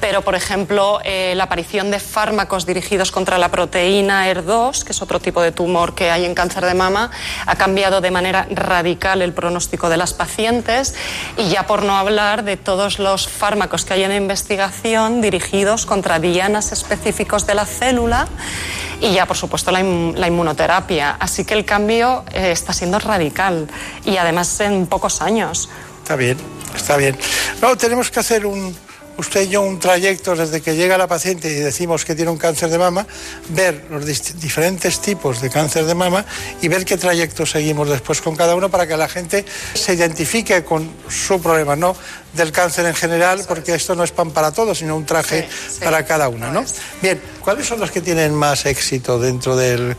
pero 0.00 0.22
por 0.22 0.34
ejemplo 0.34 0.98
eh, 1.04 1.34
la 1.36 1.44
aparición 1.44 1.90
de 1.90 2.00
fármacos 2.00 2.66
dirigidos 2.66 3.12
contra 3.12 3.38
la 3.38 3.50
proteína 3.50 4.28
ER2, 4.28 4.82
que 4.82 4.92
es 4.92 5.02
otro 5.02 5.20
tipo 5.20 5.40
de 5.40 5.52
tumor 5.52 5.94
que 5.94 6.10
hay 6.10 6.24
en 6.24 6.34
cáncer 6.34 6.64
de 6.64 6.74
mama, 6.74 7.10
ha 7.46 7.56
cambiado 7.56 8.00
de 8.00 8.10
manera 8.10 8.46
radical 8.50 9.22
el 9.22 9.32
pronóstico 9.32 9.88
de 9.88 9.96
las 9.96 10.14
pacientes 10.14 10.94
y 11.36 11.48
ya 11.48 11.66
por 11.66 11.82
no 11.82 11.96
hablar 11.96 12.44
de 12.44 12.56
todos 12.56 12.98
los 12.98 13.28
fármacos 13.28 13.84
que 13.84 13.94
hay 13.94 14.02
en 14.02 14.12
investigación 14.12 15.20
dirigidos 15.20 15.86
contra 15.86 16.18
dianas 16.18 16.72
específicos 16.72 17.46
de 17.46 17.54
la 17.54 17.66
célula 17.66 18.26
y 19.00 19.12
ya 19.12 19.26
por 19.26 19.36
supuesto 19.36 19.70
la 19.70 19.80
inmunoterapia. 19.80 21.16
Así 21.18 21.44
que 21.44 21.54
el 21.54 21.64
cambio 21.64 22.24
eh, 22.32 22.50
está 22.50 22.72
siendo 22.72 22.98
radical 22.98 23.68
y 24.04 24.16
además 24.16 24.60
en 24.60 24.86
pocos 24.86 25.22
años. 25.22 25.68
Está 26.02 26.16
bien, 26.16 26.36
está 26.74 26.96
bien. 26.96 27.16
No, 27.60 27.76
tenemos 27.76 28.10
que 28.10 28.20
hacer 28.20 28.46
un, 28.46 28.74
usted 29.18 29.42
y 29.42 29.48
yo 29.48 29.62
un 29.62 29.78
trayecto 29.78 30.34
desde 30.34 30.60
que 30.60 30.76
llega 30.76 30.98
la 30.98 31.06
paciente 31.06 31.48
y 31.48 31.54
decimos 31.54 32.04
que 32.04 32.14
tiene 32.14 32.30
un 32.30 32.38
cáncer 32.38 32.70
de 32.70 32.78
mama, 32.78 33.06
ver 33.50 33.84
los 33.90 34.04
diferentes 34.04 35.00
tipos 35.00 35.40
de 35.40 35.50
cáncer 35.50 35.84
de 35.86 35.94
mama 35.94 36.24
y 36.60 36.68
ver 36.68 36.84
qué 36.84 36.96
trayecto 36.96 37.46
seguimos 37.46 37.88
después 37.88 38.20
con 38.20 38.36
cada 38.36 38.54
uno 38.54 38.70
para 38.70 38.86
que 38.86 38.96
la 38.96 39.08
gente 39.08 39.44
se 39.74 39.94
identifique 39.94 40.64
con 40.64 40.90
su 41.08 41.40
problema, 41.40 41.76
no 41.76 41.96
del 42.32 42.52
cáncer 42.52 42.84
en 42.84 42.94
general, 42.94 43.42
porque 43.48 43.74
esto 43.74 43.94
no 43.94 44.04
es 44.04 44.12
pan 44.12 44.30
para 44.30 44.52
todos, 44.52 44.78
sino 44.78 44.94
un 44.94 45.06
traje 45.06 45.48
para 45.82 46.04
cada 46.04 46.28
una, 46.28 46.50
¿no? 46.50 46.64
Bien, 47.00 47.18
¿cuáles 47.40 47.66
son 47.66 47.80
los 47.80 47.90
que 47.90 48.02
tienen 48.02 48.34
más 48.34 48.66
éxito 48.66 49.18
dentro 49.18 49.56
del... 49.56 49.96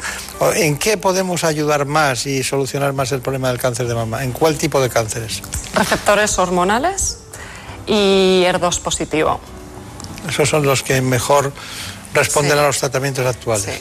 ¿En 0.53 0.78
qué 0.78 0.97
podemos 0.97 1.43
ayudar 1.43 1.86
más 1.86 2.28
y 2.28 2.43
solucionar 2.43 2.93
más 2.93 3.11
el 3.11 3.22
problema 3.22 3.49
del 3.49 3.57
cáncer 3.57 3.88
de 3.88 3.95
mama? 3.95 4.24
¿En 4.24 4.34
cuál 4.34 4.55
tipo 4.55 4.80
de 4.80 4.89
cánceres? 4.89 5.41
Receptores 5.74 6.38
hormonales 6.38 7.16
y 7.88 8.43
ER2 8.43 8.79
positivo. 8.81 9.39
Esos 10.29 10.49
son 10.49 10.63
los 10.63 10.83
que 10.83 11.01
mejor 11.01 11.53
responden 12.13 12.53
Sí. 12.53 12.59
a 12.59 12.63
los 12.67 12.77
tratamientos 12.79 13.25
actuales. 13.25 13.79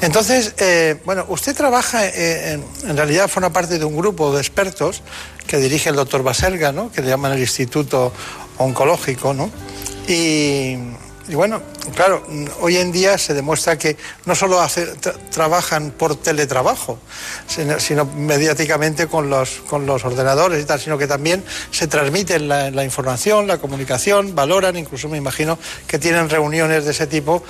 Entonces, 0.00 0.54
eh, 0.58 1.00
bueno, 1.04 1.24
usted 1.28 1.54
trabaja, 1.56 2.06
eh, 2.06 2.52
en, 2.52 2.64
en 2.90 2.96
realidad 2.96 3.28
forma 3.28 3.52
parte 3.52 3.78
de 3.78 3.84
un 3.84 3.96
grupo 3.96 4.32
de 4.32 4.40
expertos 4.40 5.02
que 5.46 5.56
dirige 5.58 5.88
el 5.90 5.96
doctor 5.96 6.22
Baselga, 6.22 6.70
¿no? 6.72 6.92
que 6.92 7.02
le 7.02 7.08
llaman 7.08 7.32
el 7.32 7.40
Instituto 7.40 8.12
Oncológico, 8.58 9.34
¿no? 9.34 9.50
Y, 10.06 10.76
y 11.28 11.34
bueno, 11.34 11.60
claro, 11.94 12.26
hoy 12.60 12.76
en 12.78 12.90
día 12.90 13.18
se 13.18 13.34
demuestra 13.34 13.78
que 13.78 13.96
no 14.24 14.34
solo 14.34 14.60
hace- 14.60 14.94
tra- 14.96 15.14
trabajan 15.30 15.90
por 15.90 16.16
teletrabajo, 16.16 16.98
sino, 17.78 18.04
mediáticamente 18.06 19.06
con 19.06 19.28
los, 19.30 19.50
con 19.68 19.86
los 19.86 20.04
ordenadores 20.04 20.62
y 20.62 20.66
tal, 20.66 20.80
sino 20.80 20.96
que 20.98 21.06
también 21.06 21.44
se 21.70 21.86
transmiten 21.86 22.48
la, 22.48 22.70
la 22.70 22.84
información, 22.84 23.46
la 23.46 23.58
comunicación, 23.58 24.34
valoran, 24.34 24.76
incluso 24.76 25.08
me 25.08 25.18
imagino 25.18 25.58
que 25.86 25.98
tienen 25.98 26.28
reuniones 26.30 26.84
de 26.84 26.90
ese 26.92 27.06
tipo. 27.06 27.42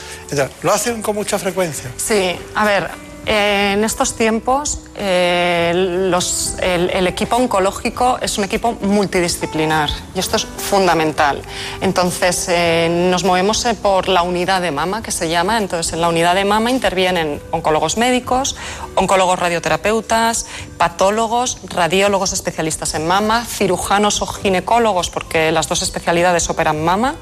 Lo 0.63 0.73
hacen 0.73 1.01
con 1.03 1.15
mucha 1.15 1.39
frecuencia. 1.39 1.91
Sí, 1.97 2.37
a 2.55 2.65
ver, 2.65 2.89
eh, 3.31 3.75
en 3.75 3.85
estos 3.85 4.17
tiempos 4.17 4.81
eh, 4.97 5.71
el, 5.71 7.07
equipo 7.07 7.37
oncológico 7.37 8.19
es 8.23 8.39
un 8.39 8.45
equipo 8.45 8.73
multidisciplinar 8.81 9.91
y 10.15 10.19
esto 10.19 10.37
es 10.37 10.47
fundamental. 10.47 11.43
Entonces, 11.83 12.47
eh, 12.49 12.89
nos 13.11 13.25
movemos 13.25 13.67
por 13.83 14.09
la 14.09 14.23
unidad 14.23 14.63
de 14.63 14.71
mama, 14.71 15.03
que 15.03 15.11
se 15.11 15.29
llama. 15.29 15.59
Entonces, 15.59 15.93
en 15.93 16.01
la 16.01 16.09
unidad 16.09 16.35
de 16.37 16.47
mama 16.47 16.71
intervienen 16.71 17.43
oncólogos 17.51 17.99
médicos, 17.99 18.57
oncólogos 18.95 19.39
radioterapeutas, 19.39 20.47
patólogos, 20.79 21.59
radiólogos 21.69 22.33
especialistas 22.33 22.95
en 22.95 23.07
mama, 23.07 23.45
cirujanos 23.45 24.23
o 24.23 24.27
ginecólogos, 24.27 25.11
porque 25.11 25.53
las 25.53 25.69
dos 25.69 25.83
especialidades 25.83 26.49
operan 26.49 26.83
mama 26.83 27.17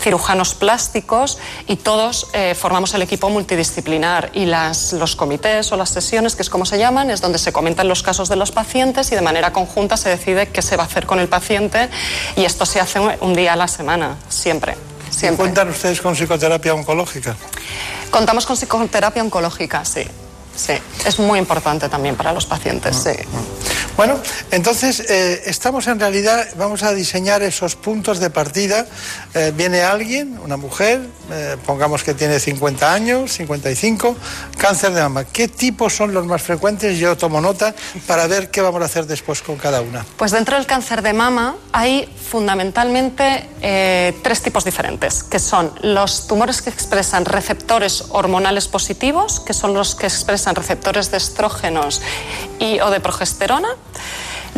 cirujanos 0.00 0.54
plásticos 0.54 1.38
y 1.66 1.76
todos 1.76 2.28
eh, 2.32 2.54
formamos 2.54 2.94
el 2.94 3.02
equipo 3.02 3.30
multidisciplinar 3.30 4.30
y 4.32 4.46
las, 4.46 4.92
los 4.92 5.16
comités 5.16 5.70
o 5.72 5.76
las 5.76 5.90
sesiones, 5.90 6.36
que 6.36 6.42
es 6.42 6.50
como 6.50 6.66
se 6.66 6.78
llaman, 6.78 7.10
es 7.10 7.20
donde 7.20 7.38
se 7.38 7.52
comentan 7.52 7.88
los 7.88 8.02
casos 8.02 8.28
de 8.28 8.36
los 8.36 8.52
pacientes 8.52 9.10
y 9.12 9.14
de 9.14 9.22
manera 9.22 9.52
conjunta 9.52 9.96
se 9.96 10.08
decide 10.08 10.48
qué 10.48 10.62
se 10.62 10.76
va 10.76 10.84
a 10.84 10.86
hacer 10.86 11.06
con 11.06 11.18
el 11.18 11.28
paciente 11.28 11.88
y 12.36 12.44
esto 12.44 12.66
se 12.66 12.80
hace 12.80 13.00
un 13.20 13.34
día 13.34 13.54
a 13.54 13.56
la 13.56 13.68
semana, 13.68 14.16
siempre. 14.28 14.76
¿Y 15.22 15.34
cuentan 15.36 15.68
ustedes 15.70 16.00
con 16.00 16.14
psicoterapia 16.14 16.74
oncológica? 16.74 17.36
Contamos 18.10 18.46
con 18.46 18.56
psicoterapia 18.56 19.22
oncológica, 19.22 19.84
sí. 19.84 20.06
Sí, 20.58 20.72
es 21.06 21.18
muy 21.20 21.38
importante 21.38 21.88
también 21.88 22.16
para 22.16 22.32
los 22.32 22.44
pacientes, 22.44 22.96
sí. 22.96 23.12
Bueno, 23.96 24.20
entonces 24.50 25.00
eh, 25.08 25.42
estamos 25.46 25.86
en 25.86 26.00
realidad, 26.00 26.48
vamos 26.56 26.82
a 26.82 26.92
diseñar 26.92 27.42
esos 27.42 27.76
puntos 27.76 28.18
de 28.18 28.30
partida. 28.30 28.84
Eh, 29.34 29.52
viene 29.54 29.82
alguien, 29.82 30.36
una 30.42 30.56
mujer, 30.56 31.00
eh, 31.30 31.56
pongamos 31.66 32.02
que 32.02 32.14
tiene 32.14 32.40
50 32.40 32.92
años, 32.92 33.32
55, 33.32 34.16
cáncer 34.56 34.92
de 34.92 35.02
mama. 35.02 35.24
¿Qué 35.24 35.48
tipos 35.48 35.94
son 35.94 36.14
los 36.14 36.26
más 36.26 36.42
frecuentes? 36.42 36.98
Yo 36.98 37.16
tomo 37.16 37.40
nota 37.40 37.74
para 38.06 38.26
ver 38.26 38.50
qué 38.50 38.60
vamos 38.60 38.82
a 38.82 38.86
hacer 38.86 39.06
después 39.06 39.42
con 39.42 39.56
cada 39.56 39.80
una. 39.80 40.04
Pues 40.16 40.32
dentro 40.32 40.56
del 40.56 40.66
cáncer 40.66 41.02
de 41.02 41.12
mama 41.12 41.56
hay 41.72 42.08
fundamentalmente 42.30 43.48
tres 44.22 44.42
tipos 44.42 44.64
diferentes, 44.64 45.22
que 45.22 45.38
son 45.38 45.72
los 45.82 46.26
tumores 46.26 46.62
que 46.62 46.70
expresan 46.70 47.24
receptores 47.24 48.04
hormonales 48.10 48.68
positivos, 48.68 49.40
que 49.40 49.54
son 49.54 49.74
los 49.74 49.94
que 49.94 50.06
expresan 50.06 50.54
receptores 50.54 51.10
de 51.10 51.16
estrógenos 51.16 52.00
y 52.58 52.80
o 52.80 52.90
de 52.90 53.00
progesterona. 53.00 53.68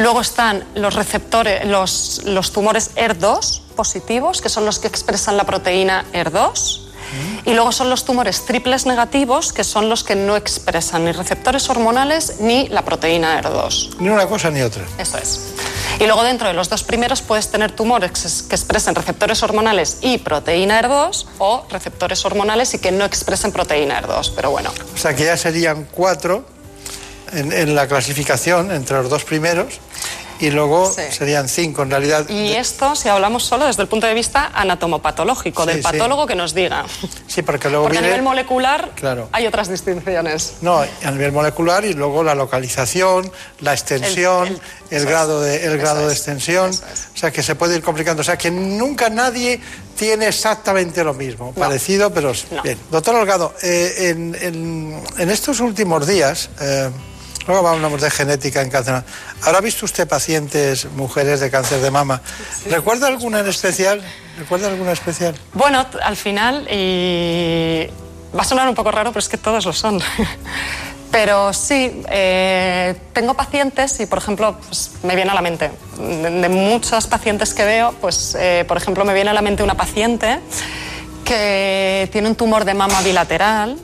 Luego 0.00 0.22
están 0.22 0.64
los 0.74 0.94
receptores, 0.94 1.66
los, 1.66 2.22
los 2.24 2.52
tumores 2.52 2.94
ER2 2.94 3.60
positivos, 3.76 4.40
que 4.40 4.48
son 4.48 4.64
los 4.64 4.78
que 4.78 4.88
expresan 4.88 5.36
la 5.36 5.44
proteína 5.44 6.06
ER2. 6.14 6.86
Y 7.44 7.52
luego 7.52 7.70
son 7.70 7.90
los 7.90 8.06
tumores 8.06 8.46
triples 8.46 8.86
negativos, 8.86 9.52
que 9.52 9.62
son 9.62 9.90
los 9.90 10.02
que 10.02 10.14
no 10.14 10.36
expresan 10.36 11.04
ni 11.04 11.12
receptores 11.12 11.68
hormonales 11.68 12.36
ni 12.40 12.68
la 12.68 12.82
proteína 12.82 13.42
ER2. 13.42 13.96
Ni 13.98 14.08
una 14.08 14.26
cosa 14.26 14.50
ni 14.50 14.62
otra. 14.62 14.84
Eso 14.96 15.18
es. 15.18 15.52
Y 15.98 16.06
luego 16.06 16.22
dentro 16.22 16.48
de 16.48 16.54
los 16.54 16.70
dos 16.70 16.82
primeros 16.82 17.20
puedes 17.20 17.50
tener 17.50 17.72
tumores 17.72 18.46
que 18.48 18.54
expresen 18.54 18.94
receptores 18.94 19.42
hormonales 19.42 19.98
y 20.00 20.16
proteína 20.16 20.80
ER2 20.80 21.26
o 21.38 21.66
receptores 21.68 22.24
hormonales 22.24 22.72
y 22.72 22.78
que 22.78 22.90
no 22.90 23.04
expresen 23.04 23.52
proteína 23.52 24.00
ER2. 24.00 24.32
Pero 24.34 24.50
bueno. 24.50 24.72
O 24.94 24.98
sea 24.98 25.14
que 25.14 25.26
ya 25.26 25.36
serían 25.36 25.86
cuatro 25.90 26.46
en, 27.32 27.52
en 27.52 27.74
la 27.74 27.86
clasificación 27.86 28.70
entre 28.70 28.96
los 28.96 29.10
dos 29.10 29.24
primeros 29.24 29.78
y 30.40 30.50
luego 30.50 30.90
serían 31.10 31.48
cinco 31.48 31.82
en 31.82 31.90
realidad. 31.90 32.28
Y 32.28 32.52
esto, 32.52 32.94
si 32.96 33.08
hablamos 33.08 33.44
solo 33.44 33.66
desde 33.66 33.82
el 33.82 33.88
punto 33.88 34.06
de 34.06 34.14
vista 34.14 34.50
anatomopatológico, 34.54 35.66
del 35.66 35.80
patólogo 35.82 36.26
que 36.26 36.34
nos 36.34 36.54
diga. 36.54 36.84
Sí, 37.26 37.42
porque 37.42 37.68
luego 37.68 37.84
porque 37.84 37.98
viene... 37.98 38.06
a 38.06 38.10
nivel 38.10 38.24
molecular 38.24 38.90
Claro. 38.94 39.28
hay 39.32 39.46
otras 39.46 39.68
distinciones. 39.68 40.54
No, 40.62 40.80
a 40.80 41.10
nivel 41.10 41.32
molecular 41.32 41.84
y 41.84 41.92
luego 41.94 42.22
la 42.24 42.34
localización, 42.34 43.30
la 43.60 43.72
extensión, 43.74 44.48
el, 44.48 44.60
El- 44.90 44.98
el- 45.02 45.06
grado, 45.06 45.40
de, 45.40 45.64
el 45.66 45.78
grado 45.78 46.00
de 46.06 46.12
es, 46.12 46.18
extensión. 46.18 46.70
O 46.70 47.18
sea 47.18 47.30
que 47.30 47.42
se 47.42 47.54
puede 47.54 47.76
ir 47.76 47.82
complicando. 47.82 48.22
O 48.22 48.24
sea 48.24 48.36
que 48.38 48.50
nunca 48.50 49.08
nadie 49.10 49.60
tiene 49.96 50.26
exactamente 50.28 51.04
lo 51.04 51.14
mismo. 51.14 51.52
Parecido, 51.52 52.12
pero 52.12 52.32
bien. 52.64 52.78
Doctor 52.90 53.14
Holgado, 53.16 53.54
eh, 53.62 54.10
en, 54.10 54.34
en- 54.40 55.02
en 55.18 55.30
estos 55.30 55.60
últimos 55.60 56.06
días, 56.06 56.48
eh, 56.60 56.90
luego 57.46 57.68
hablamos 57.68 58.00
de 58.00 58.10
genética 58.10 58.62
en 58.62 58.70
cáncer. 58.70 59.02
¿Habrá 59.42 59.60
visto 59.60 59.84
usted 59.84 60.08
pacientes, 60.08 60.86
mujeres 60.96 61.40
de 61.40 61.50
cáncer 61.50 61.80
de 61.80 61.90
mama? 61.90 62.20
¿Recuerda 62.66 63.06
alguna 63.06 63.40
en 63.40 63.48
especial? 63.48 64.02
¿Recuerda 64.38 64.68
alguna 64.68 64.92
especial? 64.92 65.34
Bueno, 65.54 65.86
al 66.02 66.16
final, 66.16 66.66
y 66.70 67.86
va 68.36 68.42
a 68.42 68.44
sonar 68.44 68.68
un 68.68 68.74
poco 68.74 68.90
raro, 68.90 69.10
pero 69.10 69.20
es 69.20 69.28
que 69.28 69.38
todos 69.38 69.64
lo 69.64 69.72
son. 69.72 70.00
Pero 71.10 71.52
sí, 71.52 72.04
eh, 72.08 72.94
tengo 73.12 73.34
pacientes 73.34 73.98
y, 73.98 74.06
por 74.06 74.18
ejemplo, 74.18 74.56
pues, 74.64 74.92
me 75.02 75.16
viene 75.16 75.32
a 75.32 75.34
la 75.34 75.40
mente, 75.40 75.72
de, 75.98 76.30
de 76.30 76.48
muchos 76.48 77.08
pacientes 77.08 77.52
que 77.52 77.64
veo, 77.64 77.92
pues, 78.00 78.36
eh, 78.38 78.64
por 78.68 78.76
ejemplo, 78.76 79.04
me 79.04 79.12
viene 79.12 79.30
a 79.30 79.32
la 79.32 79.42
mente 79.42 79.64
una 79.64 79.74
paciente 79.74 80.38
que 81.24 82.08
tiene 82.12 82.28
un 82.28 82.36
tumor 82.36 82.64
de 82.64 82.74
mama 82.74 83.02
bilateral, 83.02 83.76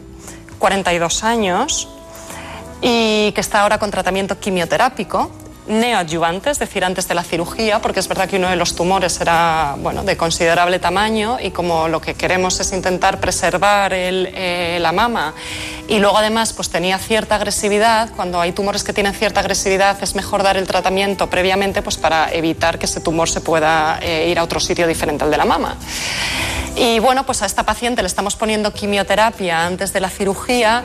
42 0.60 1.24
años, 1.24 1.88
y 2.80 3.32
que 3.32 3.40
está 3.40 3.62
ahora 3.62 3.78
con 3.78 3.90
tratamiento 3.90 4.38
quimioterápico 4.38 5.30
neoadyuvante, 5.68 6.50
es 6.50 6.58
decir, 6.58 6.84
antes 6.84 7.08
de 7.08 7.14
la 7.14 7.22
cirugía, 7.22 7.80
porque 7.80 8.00
es 8.00 8.08
verdad 8.08 8.28
que 8.28 8.36
uno 8.36 8.48
de 8.48 8.56
los 8.56 8.74
tumores 8.74 9.20
era 9.20 9.74
bueno, 9.78 10.04
de 10.04 10.16
considerable 10.16 10.78
tamaño 10.78 11.38
y 11.40 11.50
como 11.50 11.88
lo 11.88 12.00
que 12.00 12.14
queremos 12.14 12.60
es 12.60 12.72
intentar 12.72 13.20
preservar 13.20 13.92
eh, 13.94 14.78
la 14.80 14.92
mama 14.92 15.34
y 15.88 15.98
luego 15.98 16.16
además 16.16 16.52
pues 16.52 16.70
tenía 16.70 16.98
cierta 16.98 17.36
agresividad, 17.36 18.10
cuando 18.14 18.40
hay 18.40 18.52
tumores 18.52 18.84
que 18.84 18.92
tienen 18.92 19.14
cierta 19.14 19.40
agresividad 19.40 20.02
es 20.02 20.14
mejor 20.14 20.42
dar 20.42 20.56
el 20.56 20.66
tratamiento 20.66 21.28
previamente 21.28 21.82
pues 21.82 21.96
para 21.96 22.32
evitar 22.32 22.78
que 22.78 22.86
ese 22.86 23.00
tumor 23.00 23.28
se 23.28 23.40
pueda 23.40 23.98
eh, 24.02 24.28
ir 24.30 24.38
a 24.38 24.44
otro 24.44 24.60
sitio 24.60 24.86
diferente 24.86 25.24
al 25.24 25.30
de 25.30 25.36
la 25.36 25.44
mama. 25.44 25.76
Y 26.76 26.98
bueno, 26.98 27.24
pues 27.24 27.40
a 27.40 27.46
esta 27.46 27.62
paciente 27.62 28.02
le 28.02 28.06
estamos 28.06 28.36
poniendo 28.36 28.70
quimioterapia 28.70 29.64
antes 29.64 29.94
de 29.94 30.00
la 30.00 30.10
cirugía 30.10 30.84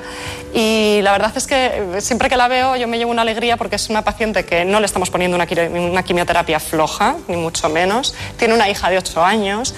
y 0.53 1.01
la 1.01 1.11
verdad 1.11 1.33
es 1.35 1.47
que 1.47 1.97
siempre 1.99 2.29
que 2.29 2.37
la 2.37 2.47
veo 2.47 2.77
yo 2.77 2.87
me 2.87 2.97
llevo 2.97 3.11
una 3.11 3.23
alegría 3.23 3.57
porque 3.57 3.75
es 3.75 3.89
una 3.89 4.01
paciente 4.01 4.45
que 4.45 4.63
no 4.63 4.79
le 4.79 4.85
estamos 4.85 5.09
poniendo 5.09 5.35
una 5.35 6.03
quimioterapia 6.03 6.61
floja, 6.61 7.17
ni 7.27 7.35
mucho 7.35 7.67
menos. 7.67 8.15
Tiene 8.37 8.53
una 8.53 8.69
hija 8.69 8.89
de 8.89 8.99
8 8.99 9.21
años 9.21 9.75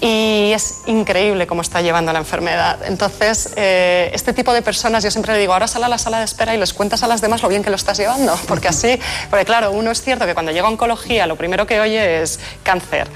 y 0.00 0.52
es 0.54 0.84
increíble 0.86 1.46
cómo 1.46 1.60
está 1.60 1.82
llevando 1.82 2.10
la 2.12 2.20
enfermedad. 2.20 2.78
Entonces, 2.86 3.52
eh, 3.56 4.10
este 4.14 4.32
tipo 4.32 4.54
de 4.54 4.62
personas, 4.62 5.04
yo 5.04 5.10
siempre 5.10 5.34
le 5.34 5.40
digo, 5.40 5.52
ahora 5.52 5.68
sal 5.68 5.84
a 5.84 5.88
la 5.88 5.98
sala 5.98 6.20
de 6.20 6.24
espera 6.24 6.54
y 6.54 6.58
les 6.58 6.72
cuentas 6.72 7.02
a 7.02 7.06
las 7.06 7.20
demás 7.20 7.42
lo 7.42 7.50
bien 7.50 7.62
que 7.62 7.68
lo 7.68 7.76
estás 7.76 7.98
llevando, 7.98 8.34
porque 8.48 8.68
así, 8.68 8.98
porque 9.28 9.44
claro, 9.44 9.72
uno 9.72 9.90
es 9.90 10.00
cierto 10.00 10.24
que 10.24 10.32
cuando 10.32 10.52
llega 10.52 10.66
a 10.66 10.70
oncología 10.70 11.26
lo 11.26 11.36
primero 11.36 11.66
que 11.66 11.80
oye 11.80 12.22
es 12.22 12.40
cáncer, 12.62 13.08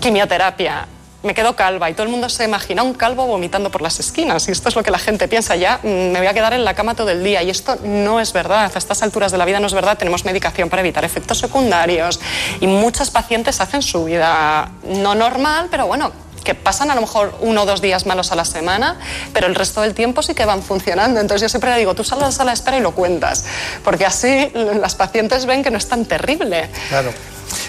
quimioterapia, 0.00 0.86
me 1.22 1.34
quedo 1.34 1.56
calva 1.56 1.90
y 1.90 1.94
todo 1.94 2.04
el 2.04 2.10
mundo 2.10 2.28
se 2.28 2.44
imagina 2.44 2.82
un 2.82 2.94
calvo 2.94 3.26
vomitando 3.26 3.70
por 3.70 3.82
las 3.82 3.98
esquinas. 3.98 4.48
Y 4.48 4.52
esto 4.52 4.68
es 4.68 4.76
lo 4.76 4.82
que 4.82 4.90
la 4.90 4.98
gente 4.98 5.26
piensa 5.28 5.56
ya 5.56 5.80
mm, 5.82 5.86
me 5.86 6.18
voy 6.18 6.26
a 6.26 6.34
quedar 6.34 6.52
en 6.52 6.64
la 6.64 6.74
cama 6.74 6.94
todo 6.94 7.10
el 7.10 7.24
día. 7.24 7.42
Y 7.42 7.50
esto 7.50 7.76
no 7.82 8.20
es 8.20 8.32
verdad. 8.32 8.70
A 8.72 8.78
estas 8.78 9.02
alturas 9.02 9.32
de 9.32 9.38
la 9.38 9.44
vida 9.44 9.58
no 9.60 9.66
es 9.66 9.74
verdad. 9.74 9.98
Tenemos 9.98 10.24
medicación 10.24 10.68
para 10.68 10.80
evitar 10.80 11.04
efectos 11.04 11.38
secundarios. 11.38 12.20
Y 12.60 12.66
muchas 12.66 13.10
pacientes 13.10 13.60
hacen 13.60 13.82
su 13.82 14.04
vida 14.04 14.70
no 14.84 15.14
normal 15.14 15.68
pero 15.70 15.86
bueno 15.86 16.12
que 16.48 16.54
pasan 16.54 16.90
a 16.90 16.94
lo 16.94 17.02
mejor 17.02 17.34
uno 17.42 17.64
o 17.64 17.66
dos 17.66 17.82
días 17.82 18.06
malos 18.06 18.32
a 18.32 18.34
la 18.34 18.46
semana, 18.46 18.96
pero 19.34 19.46
el 19.48 19.54
resto 19.54 19.82
del 19.82 19.92
tiempo 19.92 20.22
sí 20.22 20.32
que 20.34 20.46
van 20.46 20.62
funcionando. 20.62 21.20
Entonces 21.20 21.42
yo 21.42 21.48
siempre 21.50 21.70
le 21.72 21.76
digo, 21.76 21.94
tú 21.94 22.04
sal 22.04 22.22
a 22.22 22.26
la 22.26 22.32
sala 22.32 22.52
de 22.52 22.54
espera 22.54 22.78
y 22.78 22.80
lo 22.80 22.92
cuentas, 22.92 23.44
porque 23.84 24.06
así 24.06 24.50
las 24.54 24.94
pacientes 24.94 25.44
ven 25.44 25.62
que 25.62 25.70
no 25.70 25.76
es 25.76 25.86
tan 25.86 26.06
terrible. 26.06 26.70
Claro. 26.88 27.12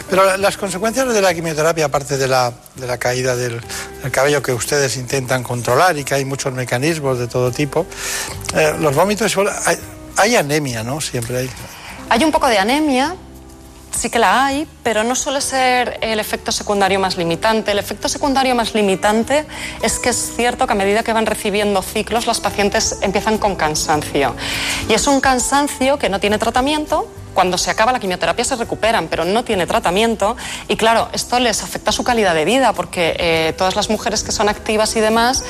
Pero 0.09 0.23
la- 0.23 0.37
las 0.37 0.55
consecuencias 0.55 1.13
de 1.13 1.21
la 1.21 1.33
quimioterapia, 1.33 1.85
aparte 1.87 2.17
de 2.17 2.29
la, 2.29 2.53
de 2.75 2.87
la 2.87 2.97
caída 2.97 3.35
del, 3.35 3.59
del 4.01 4.11
cabello 4.11 4.41
que 4.41 4.53
ustedes 4.53 4.95
intentan 4.95 5.43
controlar 5.43 5.97
y 5.97 6.05
que 6.05 6.15
hay 6.15 6.23
muchos 6.23 6.53
mecanismos 6.53 7.19
de 7.19 7.27
todo 7.27 7.51
tipo, 7.51 7.85
eh, 8.55 8.75
los 8.79 8.95
vómitos, 8.95 9.35
hay, 9.65 9.77
hay 10.15 10.35
anemia, 10.37 10.83
¿no? 10.83 11.01
Siempre 11.01 11.37
hay. 11.39 11.49
Hay 12.09 12.23
un 12.23 12.31
poco 12.31 12.47
de 12.47 12.57
anemia, 12.57 13.13
sí 13.91 14.09
que 14.09 14.19
la 14.19 14.45
hay, 14.45 14.67
pero 14.83 15.03
no 15.03 15.15
suele 15.15 15.41
ser 15.41 15.99
el 16.01 16.19
efecto 16.19 16.51
secundario 16.51 16.99
más 16.99 17.17
limitante. 17.17 17.71
El 17.71 17.79
efecto 17.79 18.09
secundario 18.09 18.55
más 18.55 18.73
limitante 18.73 19.45
es 19.81 19.99
que 19.99 20.09
es 20.09 20.33
cierto 20.35 20.67
que 20.67 20.73
a 20.73 20.75
medida 20.75 21.03
que 21.03 21.13
van 21.13 21.25
recibiendo 21.25 21.81
ciclos, 21.81 22.27
las 22.27 22.39
pacientes 22.39 22.97
empiezan 23.01 23.37
con 23.37 23.55
cansancio. 23.55 24.35
Y 24.87 24.93
es 24.93 25.07
un 25.07 25.21
cansancio 25.21 25.97
que 25.97 26.09
no 26.09 26.19
tiene 26.19 26.37
tratamiento. 26.37 27.07
Cuando 27.39 27.57
se 27.57 27.71
acaba 27.71 27.93
la 27.93 28.01
quimioterapia 28.01 28.43
se 28.43 28.57
recuperan, 28.57 29.07
pero 29.07 29.23
no 29.23 29.45
tiene 29.45 29.65
tratamiento. 29.65 30.35
Y 30.67 30.75
claro, 30.75 31.07
esto 31.13 31.39
les 31.39 31.63
afecta 31.63 31.93
su 31.93 32.03
calidad 32.03 32.35
de 32.35 32.43
vida, 32.43 32.73
porque 32.73 33.15
eh, 33.17 33.53
todas 33.57 33.77
las 33.77 33.89
mujeres 33.89 34.23
que 34.23 34.33
son 34.33 34.49
activas 34.49 34.93
y 34.97 34.99
demás, 34.99 35.45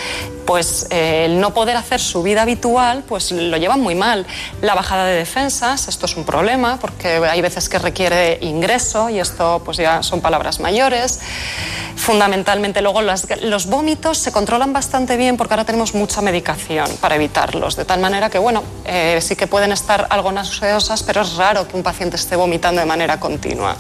pues 0.46 0.86
eh, 0.92 1.26
el 1.26 1.40
no 1.42 1.52
poder 1.56 1.78
hacer 1.78 2.00
su 2.00 2.22
vida 2.22 2.44
habitual, 2.44 3.04
pues 3.08 3.32
lo 3.32 3.58
llevan 3.58 3.82
muy 3.82 3.96
mal. 3.96 4.28
La 4.62 4.76
bajada 4.76 5.06
de 5.06 5.16
defensas, 5.16 5.88
esto 5.88 6.06
es 6.06 6.16
un 6.16 6.26
problema, 6.26 6.78
porque 6.80 7.16
hay 7.28 7.42
veces 7.42 7.70
que 7.70 7.80
requiere 7.80 8.38
ingreso 8.42 9.10
y 9.10 9.20
esto 9.20 9.64
pues 9.66 9.78
ya 9.78 10.04
son 10.04 10.22
palabras 10.22 10.60
mayores. 10.60 11.20
Fundamentalmente 11.96 12.82
luego 12.82 13.02
las- 13.02 13.28
los 13.42 13.66
vómitos 13.66 14.18
se 14.20 14.32
controlan 14.32 14.72
bastante 14.74 15.18
bien 15.18 15.38
porque 15.38 15.54
ahora 15.56 15.66
tenemos 15.66 15.94
mucha 15.96 16.22
medicación 16.22 16.88
para 17.02 17.16
evitarlos, 17.16 17.76
de 17.76 17.84
tal 17.86 18.00
manera 18.00 18.30
que 18.30 18.38
bueno, 18.38 18.64
eh, 18.86 19.20
sí 19.22 19.36
que 19.36 19.48
pueden 19.48 19.72
estar 19.72 20.08
algo 20.12 20.32
nauseosas, 20.32 21.04
pero 21.04 21.22
es 21.24 21.36
raro 21.36 21.68
que 21.68 21.76
un 21.80 21.84
paciente 21.84 22.16
esté 22.18 22.36
vomitando 22.36 22.82
de 22.82 22.86
manera 22.86 23.20
continua. 23.20 23.76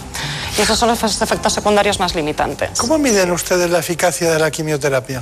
Y 0.57 0.61
esos 0.61 0.79
son 0.79 0.89
los 0.89 1.21
efectos 1.21 1.53
secundarios 1.53 1.99
más 1.99 2.15
limitantes. 2.15 2.71
¿Cómo 2.77 2.97
miden 2.97 3.31
ustedes 3.31 3.69
la 3.69 3.79
eficacia 3.79 4.31
de 4.31 4.39
la 4.39 4.49
quimioterapia? 4.49 5.21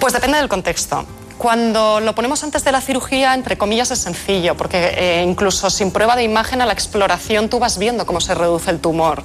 Pues 0.00 0.12
depende 0.12 0.38
del 0.38 0.48
contexto. 0.48 1.04
Cuando 1.36 2.00
lo 2.00 2.16
ponemos 2.16 2.42
antes 2.42 2.64
de 2.64 2.72
la 2.72 2.80
cirugía, 2.80 3.32
entre 3.34 3.56
comillas, 3.56 3.92
es 3.92 4.00
sencillo, 4.00 4.56
porque 4.56 4.92
eh, 4.96 5.24
incluso 5.24 5.70
sin 5.70 5.92
prueba 5.92 6.16
de 6.16 6.24
imagen 6.24 6.60
a 6.60 6.66
la 6.66 6.72
exploración 6.72 7.48
tú 7.48 7.60
vas 7.60 7.78
viendo 7.78 8.06
cómo 8.06 8.20
se 8.20 8.34
reduce 8.34 8.70
el 8.70 8.80
tumor. 8.80 9.22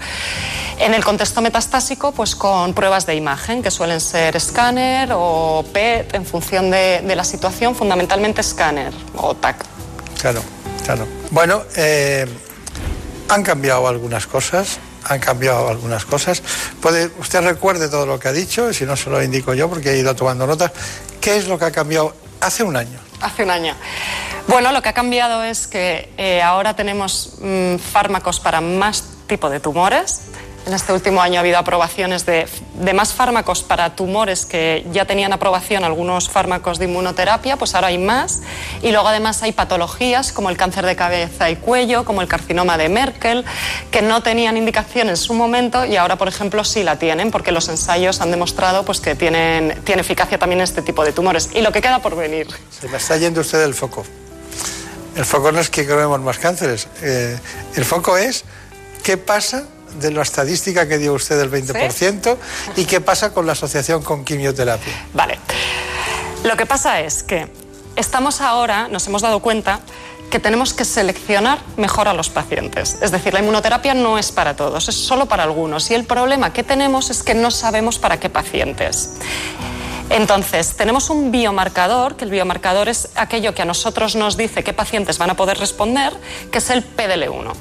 En 0.78 0.94
el 0.94 1.04
contexto 1.04 1.42
metastásico, 1.42 2.12
pues 2.12 2.36
con 2.36 2.74
pruebas 2.76 3.08
de 3.08 3.16
imagen, 3.16 3.64
que 3.64 3.72
suelen 3.72 4.00
ser 4.00 4.36
escáner 4.36 5.10
o 5.14 5.66
PET, 5.74 6.14
en 6.14 6.26
función 6.26 6.70
de, 6.70 7.02
de 7.02 7.16
la 7.16 7.24
situación, 7.24 7.76
fundamentalmente 7.76 8.42
escáner 8.42 8.94
o 9.16 9.34
TAC. 9.34 9.66
Claro, 10.20 10.44
claro. 10.84 11.08
Bueno, 11.32 11.64
eh, 11.76 12.28
han 13.30 13.44
cambiado 13.44 13.88
algunas 13.88 14.28
cosas, 14.28 14.80
han 15.06 15.20
cambiado 15.20 15.70
algunas 15.70 16.06
cosas. 16.06 16.44
Puede, 16.82 17.10
usted 17.20 17.42
recuerde 17.42 17.90
todo 17.90 18.06
lo 18.06 18.20
que 18.20 18.28
ha 18.28 18.32
dicho, 18.32 18.74
si 18.74 18.86
no 18.86 18.96
se 18.96 19.10
lo 19.10 19.22
indico 19.22 19.54
yo 19.54 19.70
porque 19.70 19.92
he 19.92 19.98
ido 19.98 20.16
tomando 20.16 20.46
notas. 20.46 20.72
¿Qué 21.20 21.38
es 21.38 21.48
lo 21.48 21.58
que 21.58 21.66
ha 21.66 21.72
cambiado 21.72 22.16
hace 22.42 22.64
un 22.64 22.76
año? 22.76 23.00
Hace 23.22 23.44
un 23.44 23.50
año. 23.50 23.76
Bueno, 24.48 24.72
lo 24.72 24.82
que 24.82 24.90
ha 24.90 24.94
cambiado 24.94 25.44
es 25.44 25.68
que 25.68 26.10
eh, 26.18 26.42
ahora 26.42 26.76
tenemos 26.76 27.36
mm, 27.40 27.78
fármacos 27.78 28.40
para 28.40 28.60
más 28.60 29.06
tipo 29.28 29.50
de 29.50 29.60
tumores. 29.60 30.22
En 30.66 30.74
este 30.74 30.94
último 30.94 31.22
año 31.22 31.38
ha 31.38 31.40
habido 31.42 31.58
aprobaciones 31.58 32.26
de, 32.26 32.48
más 32.94 33.12
fármacos 33.12 33.64
para 33.64 33.96
tumores 33.96 34.46
que 34.46 34.86
ya 34.94 35.04
tenían 35.04 35.34
aprobación 35.34 35.84
algunos 35.84 36.30
fármacos 36.30 36.80
de 36.80 36.86
inmunoterapia, 36.86 37.58
pues 37.58 37.76
ahora 37.76 37.88
hay 37.88 37.98
más. 37.98 38.42
Y 38.82 38.92
luego 38.92 39.10
además 39.10 39.44
hay 39.44 39.52
patologías 39.52 40.32
como 40.32 40.50
el 40.50 40.56
cáncer 40.56 40.86
de 40.86 40.96
cabeza 40.96 41.50
y 41.50 41.58
cuello, 41.58 42.06
como 42.06 42.22
el 42.22 42.30
carcinoma 42.30 42.78
de 42.78 42.88
Merkel, 42.88 43.44
que 43.92 44.02
no 44.02 44.24
tenían 44.24 44.56
indicación 44.56 45.10
en 45.10 45.18
su 45.18 45.34
momento 45.34 45.84
y 45.84 45.98
ahora, 45.98 46.16
por 46.16 46.30
ejemplo, 46.30 46.64
sí 46.64 46.84
la 46.84 46.98
tienen 46.98 47.30
porque 47.30 47.52
los 47.52 47.68
ensayos 47.68 48.22
han 48.22 48.32
demostrado 48.32 48.86
pues, 48.86 49.02
que 49.02 49.16
tienen, 49.16 49.82
tiene 49.84 50.02
eficacia 50.02 50.38
también 50.38 50.62
este 50.62 50.82
tipo 50.82 51.04
de 51.04 51.12
tumores. 51.12 51.50
Y 51.54 51.62
lo 51.62 51.74
que 51.74 51.82
queda 51.82 52.02
por 52.02 52.16
venir. 52.16 52.48
Se 52.70 52.88
me 52.88 52.98
está 52.98 53.18
yendo 53.18 53.42
usted 53.42 53.60
del 53.60 53.74
foco. 53.74 54.06
El 55.18 55.26
foco 55.26 55.52
no 55.52 55.60
es 55.60 55.70
que 55.70 55.86
creemos 55.86 56.22
más 56.22 56.38
cánceres. 56.38 56.88
Eh, 57.02 57.38
el 57.76 57.84
foco 57.84 58.18
es 58.18 58.46
qué 59.04 59.18
pasa 59.18 59.68
de 60.00 60.12
la 60.12 60.22
estadística 60.22 60.88
que 60.88 60.98
dio 60.98 61.14
usted 61.14 61.38
del 61.38 61.52
20% 61.52 62.38
¿Sí? 62.76 62.82
y 62.82 62.86
qué 62.86 63.02
pasa 63.02 63.34
con 63.34 63.46
la 63.46 63.54
asociación 63.54 64.04
con 64.04 64.24
quimioterapia. 64.24 64.94
Vale. 65.14 65.40
Lo 66.44 66.58
que 66.58 66.66
pasa 66.66 67.02
es 67.02 67.24
que 67.24 67.48
estamos 67.96 68.42
ahora, 68.42 68.88
nos 68.88 69.08
hemos 69.08 69.22
dado 69.22 69.40
cuenta 69.40 69.80
que 70.30 70.40
tenemos 70.40 70.74
que 70.74 70.84
seleccionar 70.84 71.60
mejor 71.78 72.08
a 72.08 72.14
los 72.14 72.30
pacientes. 72.30 72.98
Es 73.02 73.12
decir, 73.12 73.34
la 73.34 73.40
inmunoterapia 73.40 73.94
no 73.94 74.18
es 74.18 74.32
para 74.32 74.56
todos, 74.56 74.90
es 74.90 74.96
solo 74.96 75.28
para 75.28 75.44
algunos. 75.44 75.92
Y 75.92 75.94
el 75.94 76.06
problema 76.06 76.52
que 76.52 76.64
tenemos 76.64 77.12
es 77.12 77.22
que 77.22 77.36
no 77.36 77.52
sabemos 77.52 78.00
para 78.00 78.20
qué 78.20 78.30
pacientes. 78.30 79.12
Entonces, 80.10 80.76
tenemos 80.76 81.10
un 81.10 81.32
biomarcador, 81.32 82.16
que 82.16 82.26
el 82.26 82.32
biomarcador 82.32 82.90
es 82.90 83.10
aquello 83.16 83.54
que 83.54 83.62
a 83.62 83.66
nosotros 83.66 84.16
nos 84.16 84.36
dice 84.36 84.64
qué 84.64 84.74
pacientes 84.74 85.18
van 85.18 85.30
a 85.30 85.36
poder 85.36 85.60
responder, 85.60 86.14
que 86.52 86.58
es 86.58 86.70
el 86.72 86.84
PDL1. 86.84 87.54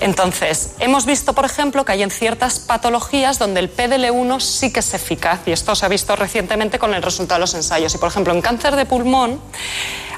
Entonces, 0.00 0.70
hemos 0.78 1.06
visto, 1.06 1.32
por 1.32 1.44
ejemplo, 1.44 1.84
que 1.84 1.92
hay 1.92 2.02
en 2.02 2.10
ciertas 2.10 2.60
patologías 2.60 3.38
donde 3.38 3.60
el 3.60 3.74
PDL1 3.74 4.40
sí 4.40 4.72
que 4.72 4.80
es 4.80 4.94
eficaz 4.94 5.40
y 5.46 5.52
esto 5.52 5.74
se 5.74 5.84
ha 5.84 5.88
visto 5.88 6.14
recientemente 6.14 6.78
con 6.78 6.94
el 6.94 7.02
resultado 7.02 7.38
de 7.38 7.40
los 7.40 7.54
ensayos. 7.54 7.94
Y, 7.94 7.98
por 7.98 8.08
ejemplo, 8.08 8.32
en 8.32 8.40
cáncer 8.40 8.76
de 8.76 8.86
pulmón 8.86 9.40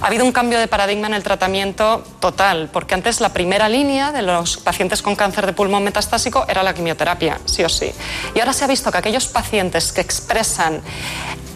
ha 0.01 0.07
habido 0.07 0.25
un 0.25 0.33
cambio 0.33 0.59
de 0.59 0.69
paradigma 0.69 1.07
en 1.07 1.15
el 1.15 1.23
tratamiento 1.23 2.05
total, 2.21 2.69
porque 2.73 2.95
antes 2.95 3.21
la 3.21 3.33
primera 3.33 3.69
línea 3.69 4.13
de 4.13 4.23
los 4.23 4.59
pacientes 4.59 5.03
con 5.03 5.17
cáncer 5.17 5.47
de 5.47 5.53
pulmón 5.53 5.85
metastásico 5.85 6.45
era 6.49 6.63
la 6.63 6.75
quimioterapia, 6.75 7.41
sí 7.47 7.65
o 7.65 7.69
sí. 7.69 7.91
Y 8.35 8.41
ahora 8.41 8.53
se 8.53 8.65
ha 8.65 8.69
visto 8.69 8.91
que 8.93 8.99
aquellos 8.99 9.29
pacientes 9.29 9.93
que 9.93 10.01
expresan 10.01 10.83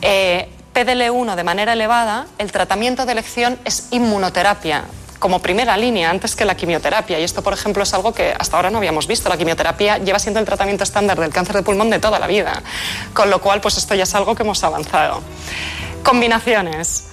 eh, 0.01 0.49
PDL1 0.75 1.35
de 1.37 1.45
manera 1.45 1.75
elevada, 1.75 2.27
el 2.39 2.53
tratamiento 2.53 3.07
de 3.07 3.13
elección 3.13 3.59
es 3.65 3.89
inmunoterapia 3.91 4.85
como 5.25 5.39
primera 5.39 5.75
línea 5.79 6.11
antes 6.11 6.37
que 6.37 6.45
la 6.45 6.55
quimioterapia. 6.55 7.19
Y 7.19 7.25
esto, 7.25 7.41
por 7.41 7.55
ejemplo, 7.55 7.83
es 7.83 7.95
algo 7.95 8.13
que 8.13 8.35
hasta 8.39 8.57
ahora 8.59 8.69
no 8.69 8.77
habíamos 8.77 9.07
visto. 9.07 9.31
La 9.31 9.39
quimioterapia 9.39 9.97
lleva 9.97 10.19
siendo 10.19 10.39
el 10.39 10.45
tratamiento 10.45 10.85
estándar 10.85 11.19
del 11.19 11.33
cáncer 11.33 11.57
de 11.57 11.63
pulmón 11.63 11.89
de 11.89 11.99
toda 11.99 12.19
la 12.19 12.27
vida. 12.27 12.63
Con 13.15 13.31
lo 13.31 13.41
cual, 13.41 13.63
pues 13.63 13.79
esto 13.79 13.95
ya 13.95 14.03
es 14.03 14.15
algo 14.15 14.35
que 14.35 14.43
hemos 14.43 14.63
avanzado. 14.63 15.23
Combinaciones. 16.03 17.07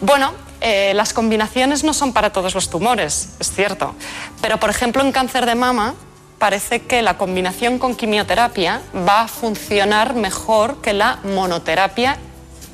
Bueno, 0.00 0.32
eh, 0.62 0.94
las 0.94 1.12
combinaciones 1.12 1.84
no 1.84 1.92
son 1.92 2.14
para 2.14 2.32
todos 2.32 2.54
los 2.54 2.70
tumores, 2.70 3.28
es 3.38 3.52
cierto. 3.52 3.94
Pero, 4.40 4.58
por 4.58 4.70
ejemplo, 4.70 5.02
en 5.02 5.12
cáncer 5.12 5.44
de 5.44 5.56
mama 5.56 5.94
parece 6.38 6.84
que 6.86 7.02
la 7.02 7.18
combinación 7.18 7.78
con 7.78 7.96
quimioterapia 7.96 8.80
va 9.06 9.24
a 9.24 9.28
funcionar 9.28 10.14
mejor 10.14 10.80
que 10.80 10.94
la 10.94 11.18
monoterapia 11.22 12.16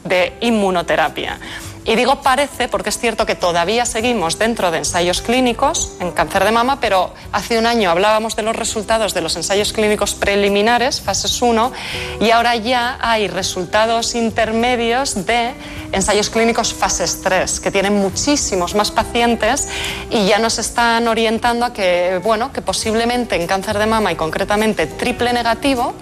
de 0.04 0.36
inmunoterapia. 0.40 1.40
Y 1.84 1.96
digo 1.96 2.22
parece 2.22 2.68
porque 2.68 2.90
es 2.90 2.98
cierto 2.98 3.26
que 3.26 3.34
todavía 3.34 3.84
seguimos 3.84 4.38
dentro 4.38 4.70
de 4.70 4.78
ensayos 4.78 5.20
clínicos 5.20 5.92
en 5.98 6.12
cáncer 6.12 6.44
de 6.44 6.52
mama, 6.52 6.78
pero 6.80 7.12
hace 7.32 7.58
un 7.58 7.66
año 7.66 7.90
hablábamos 7.90 8.36
de 8.36 8.42
los 8.42 8.54
resultados 8.54 9.14
de 9.14 9.20
los 9.20 9.34
ensayos 9.34 9.72
clínicos 9.72 10.14
preliminares, 10.14 11.00
fases 11.00 11.42
1, 11.42 11.72
y 12.20 12.30
ahora 12.30 12.54
ya 12.54 12.98
hay 13.00 13.26
resultados 13.26 14.14
intermedios 14.14 15.26
de 15.26 15.54
ensayos 15.90 16.30
clínicos 16.30 16.72
fases 16.72 17.20
3, 17.20 17.58
que 17.58 17.72
tienen 17.72 17.96
muchísimos 17.96 18.76
más 18.76 18.92
pacientes 18.92 19.68
y 20.08 20.26
ya 20.26 20.38
nos 20.38 20.60
están 20.60 21.08
orientando 21.08 21.66
a 21.66 21.72
que, 21.72 22.20
bueno, 22.22 22.52
que 22.52 22.62
posiblemente 22.62 23.34
en 23.34 23.48
cáncer 23.48 23.78
de 23.78 23.86
mama 23.86 24.12
y 24.12 24.14
concretamente 24.14 24.86
triple 24.86 25.32
negativo, 25.32 25.94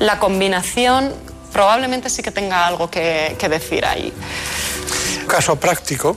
la 0.00 0.18
combinación 0.18 1.14
probablemente 1.52 2.10
sí 2.10 2.22
que 2.22 2.32
tenga 2.32 2.66
algo 2.66 2.90
que, 2.90 3.36
que 3.38 3.48
decir 3.48 3.84
ahí. 3.86 4.12
Caso 5.32 5.56
práctico 5.56 6.14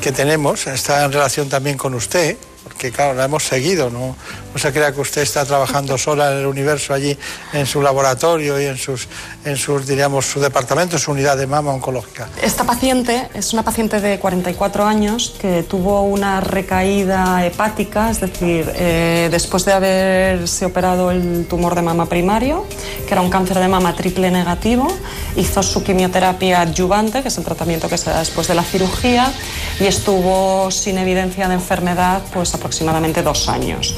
que 0.00 0.10
tenemos 0.10 0.66
está 0.68 1.04
en 1.04 1.12
relación 1.12 1.50
también 1.50 1.76
con 1.76 1.92
usted, 1.92 2.38
porque 2.64 2.90
claro, 2.90 3.12
la 3.12 3.26
hemos 3.26 3.44
seguido, 3.44 3.90
¿no? 3.90 4.16
No 4.54 4.58
se 4.58 4.72
crea 4.72 4.90
que 4.90 5.02
usted 5.02 5.20
está 5.20 5.44
trabajando 5.44 5.98
sola 5.98 6.32
en 6.32 6.38
el 6.38 6.46
universo 6.46 6.94
allí 6.94 7.14
en 7.52 7.66
su 7.66 7.82
laboratorio 7.82 8.58
y 8.58 8.64
en 8.64 8.78
sus, 8.78 9.06
en 9.48 9.56
sus 9.56 9.86
diríamos, 9.86 10.26
su 10.26 10.40
departamento, 10.40 10.98
su 10.98 11.12
unidad 11.12 11.36
de 11.36 11.46
mama 11.46 11.72
oncológica. 11.72 12.28
Esta 12.42 12.64
paciente 12.64 13.28
es 13.34 13.52
una 13.52 13.62
paciente 13.62 14.00
de 14.00 14.18
44 14.18 14.84
años 14.84 15.34
que 15.40 15.62
tuvo 15.62 16.02
una 16.02 16.40
recaída 16.40 17.44
hepática, 17.44 18.10
es 18.10 18.20
decir, 18.20 18.70
eh, 18.74 19.28
después 19.30 19.64
de 19.64 19.72
haberse 19.72 20.66
operado 20.66 21.10
el 21.10 21.46
tumor 21.48 21.74
de 21.74 21.82
mama 21.82 22.06
primario, 22.06 22.66
que 23.06 23.14
era 23.14 23.20
un 23.20 23.30
cáncer 23.30 23.58
de 23.58 23.68
mama 23.68 23.94
triple 23.94 24.30
negativo, 24.30 24.88
hizo 25.36 25.62
su 25.62 25.82
quimioterapia 25.82 26.62
adyuvante, 26.62 27.22
que 27.22 27.28
es 27.28 27.38
el 27.38 27.44
tratamiento 27.44 27.88
que 27.88 27.98
se 27.98 28.10
da 28.10 28.18
después 28.18 28.48
de 28.48 28.54
la 28.54 28.62
cirugía, 28.62 29.32
y 29.80 29.86
estuvo 29.86 30.70
sin 30.70 30.98
evidencia 30.98 31.48
de 31.48 31.54
enfermedad 31.54 32.22
pues 32.32 32.54
aproximadamente 32.54 33.22
dos 33.22 33.48
años 33.48 33.94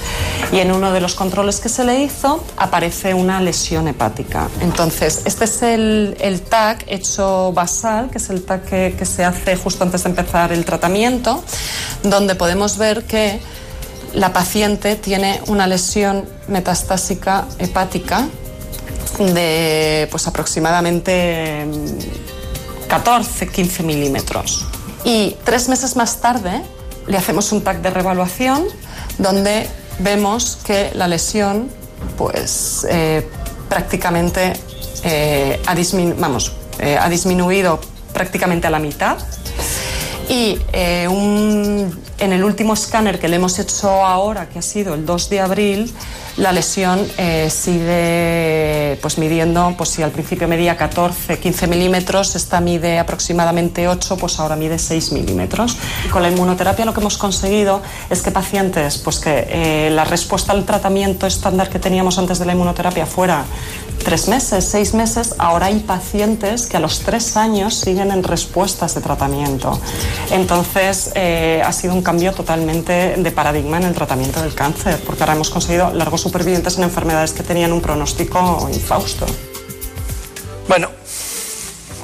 y 0.53 0.59
en 0.59 0.73
uno 0.73 0.93
de 0.93 1.01
los 1.01 1.15
controles 1.15 1.61
que 1.61 1.69
se 1.69 1.85
le 1.85 2.01
hizo 2.01 2.45
aparece 2.57 3.15
una 3.15 3.41
lesión 3.41 3.89
hepática. 3.89 4.49
Entonces, 4.61 5.23
este 5.45 5.75
es 5.75 6.21
el, 6.21 6.43
TAC 6.43 6.85
hecho 6.87 7.53
basal, 7.53 8.11
que 8.11 8.19
es 8.19 8.31
el 8.31 8.45
TAC 8.45 8.65
que, 8.97 9.07
se 9.07 9.25
hace 9.25 9.57
justo 9.57 9.85
antes 9.85 10.05
de 10.05 10.11
empezar 10.11 10.53
el 10.53 10.65
tratamiento, 10.65 11.43
donde 12.03 12.35
podemos 12.35 12.77
ver 12.77 13.05
que 13.05 13.41
la 14.12 14.33
paciente 14.33 14.97
tiene 14.97 15.41
una 15.47 15.67
lesión 15.67 16.29
metastásica 16.49 17.47
hepática 17.59 18.29
de 19.19 20.09
pues 20.11 20.27
aproximadamente 20.27 21.67
14-15 22.89 23.83
milímetros. 23.83 24.67
Y 25.05 25.37
tres 25.45 25.69
meses 25.69 25.97
más 25.97 26.21
tarde 26.21 26.62
le 27.07 27.17
hacemos 27.17 27.53
un 27.53 27.62
TAC 27.62 27.81
de 27.81 27.91
revaluación 27.91 28.65
donde 29.19 29.69
vemos 30.01 30.59
que 30.65 30.91
la 30.95 31.09
lesión 31.09 31.69
pues 32.17 32.87
eh, 32.91 33.27
prácticamente 33.69 34.55
eh, 35.05 35.61
ha, 35.67 35.75
vamos, 36.19 36.53
eh, 36.79 36.97
ha, 37.01 37.09
disminuido 37.09 37.81
prácticamente 38.13 38.67
a 38.67 38.71
la 38.71 38.79
mitad 38.79 39.19
y 40.29 40.59
un, 41.09 42.01
en 42.19 42.33
el 42.33 42.45
último 42.45 42.75
escáner 42.75 43.19
que 43.19 43.29
le 43.29 43.37
hemos 43.37 43.59
hecho 43.59 43.89
ahora, 43.89 44.49
que 44.49 44.61
ha 44.61 44.63
sido 44.63 44.95
el 44.95 45.05
2 45.05 45.31
de 45.31 45.41
abril, 45.41 45.93
la 46.37 46.53
lesión 46.53 47.07
eh, 47.19 47.51
sigue 47.51 48.99
pues, 49.03 49.19
midiendo, 49.19 49.75
pues 49.77 49.91
si 49.91 50.03
al 50.03 50.11
principio 50.11 50.49
medía 50.49 50.77
14, 50.77 51.39
15 51.39 51.67
milímetros, 51.67 52.35
esta 52.37 52.61
mide 52.61 52.99
aproximadamente 52.99 53.89
8, 53.89 54.17
pues 54.17 54.39
ahora 54.39 54.57
mide 54.57 54.79
6 54.79 55.13
milímetros. 55.13 55.77
Con 56.11 56.23
la 56.23 56.31
inmunoterapia 56.31 56.85
lo 56.85 56.95
que 56.95 57.01
hemos 57.01 57.19
conseguido 57.19 57.83
es 58.09 58.23
que 58.23 58.31
pacientes, 58.31 58.99
pues 58.99 59.19
que 59.19 59.47
eh, 59.51 59.91
la 59.91 60.05
respuesta 60.05 60.53
al 60.53 60.65
tratamiento 60.65 61.27
estándar 61.27 61.69
que 61.69 61.79
teníamos 61.79 62.19
antes 62.19 62.39
de 62.39 62.47
la 62.47 62.53
inmunoterapia 62.53 63.07
fuera 63.07 63.45
tres 64.01 64.29
meses, 64.29 64.65
seis 64.65 64.95
meses, 64.95 65.35
ahora 65.39 65.67
hay 65.67 65.81
pacientes 65.81 66.67
que 66.67 66.77
a 66.77 66.81
los 66.81 67.01
tres 67.01 67.37
años 67.37 67.75
siguen 67.75 68.11
en 68.11 68.23
respuestas 68.23 68.95
de 68.95 69.01
tratamiento. 69.01 69.81
Entonces, 70.31 71.13
eh, 71.15 71.63
ha 71.65 71.73
sido 71.73 71.95
un 71.95 72.03
cambio 72.03 72.33
totalmente 72.33 73.15
de 73.17 73.31
paradigma 73.33 73.77
en 73.77 73.85
el 73.85 73.95
tratamiento 73.95 74.43
del 74.43 74.55
cáncer, 74.55 75.01
porque 75.07 75.23
ahora 75.23 75.35
hemos 75.35 75.51
conseguido 75.51 75.93
largos 75.93 76.21
supervivientes 76.21 76.77
en 76.79 76.85
enfermedades 76.85 77.33
que 77.33 77.43
tenían 77.43 77.73
un 77.73 77.81
pronóstico 77.81 78.69
infausto. 78.73 79.27
Bueno, 80.69 80.91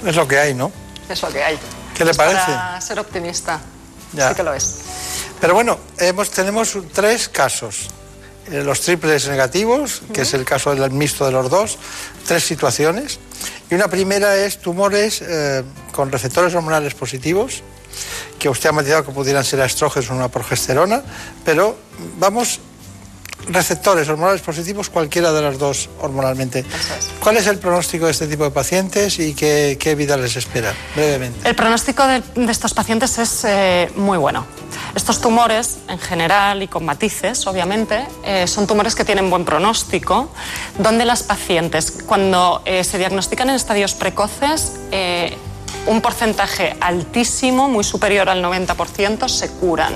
es 0.05 0.17
lo 0.17 0.27
que 0.27 0.39
hay, 0.39 0.55
¿no? 0.55 0.71
Es 1.09 1.23
lo 1.23 1.29
que 1.29 1.43
hay. 1.43 1.59
¿Qué 1.95 2.05
le 2.05 2.11
Es 2.11 2.17
parece? 2.17 2.37
Para 2.47 2.81
ser 2.81 2.99
optimista. 2.99 3.61
Ya. 4.13 4.29
Sí 4.29 4.35
que 4.35 4.43
lo 4.43 4.55
es. 4.55 4.77
Pero 5.41 5.55
bueno, 5.55 5.79
hemos, 5.99 6.31
tenemos 6.31 6.77
tres 6.93 7.29
casos. 7.29 7.89
Eh, 8.51 8.63
Los 8.63 8.81
triples 8.81 9.29
negativos, 9.29 10.03
que 10.13 10.23
es 10.23 10.35
el 10.35 10.45
caso 10.45 10.75
del 10.75 10.91
mixto 10.91 11.27
de 11.27 11.33
los 11.33 11.51
dos, 11.51 11.79
tres 12.27 12.45
situaciones. 12.45 13.19
Y 13.71 13.75
una 13.75 13.89
primera 13.89 14.37
es 14.37 14.59
tumores 14.59 15.23
eh, 15.23 15.63
con 15.93 16.13
receptores 16.13 16.55
hormonales 16.55 16.95
positivos, 16.95 17.63
que 18.39 18.49
usted 18.49 18.69
ha 18.69 18.73
matizado 18.73 19.05
que 19.05 19.13
pudieran 19.13 19.45
ser 19.45 19.61
estrógenos 19.61 20.11
o 20.11 20.15
una 20.15 20.29
progesterona, 20.29 21.03
pero 21.45 21.77
vamos, 22.19 22.61
receptores 23.49 24.09
hormonales 24.09 24.41
positivos, 24.43 24.91
cualquiera 24.91 25.33
de 25.33 25.43
las 25.43 25.59
dos 25.59 25.89
hormonalmente. 26.01 26.65
¿Cuál 27.21 27.37
es 27.37 27.47
el 27.47 27.59
pronóstico 27.59 28.07
de 28.07 28.13
este 28.13 28.27
tipo 28.27 28.45
de 28.45 28.51
pacientes 28.51 29.19
y 29.19 29.35
qué, 29.35 29.77
qué 29.81 29.95
vida 29.95 30.17
les 30.17 30.37
espera? 30.37 30.75
Brevemente. 30.95 31.49
El 31.49 31.55
pronóstico 31.55 32.07
de, 32.07 32.23
de 32.35 32.53
estos 32.53 32.75
pacientes 32.75 33.19
es 33.19 33.45
eh, 33.45 33.91
muy 33.97 34.19
bueno. 34.19 34.47
Estos 34.95 35.21
tumores, 35.21 35.79
en 35.89 35.99
general 35.99 36.63
y 36.63 36.69
con 36.69 36.85
matices, 36.85 37.47
obviamente, 37.47 38.07
eh, 38.25 38.47
son 38.47 38.67
tumores 38.67 38.95
que 38.95 39.05
tienen 39.05 39.29
buen 39.29 39.45
pronóstico, 39.45 40.31
donde 40.79 41.05
las 41.05 41.23
pacientes, 41.23 41.91
cuando 42.07 42.63
eh, 42.65 42.83
se 42.83 42.99
diagnostican 42.99 43.51
en 43.51 43.57
estadios 43.57 43.95
precoces, 43.95 44.73
un 45.87 46.01
porcentaje 46.01 46.77
altísimo, 46.81 47.69
muy 47.69 47.85
superior 47.85 48.29
al 48.29 48.43
90%, 48.43 49.29
se 49.29 49.51
curan. 49.51 49.93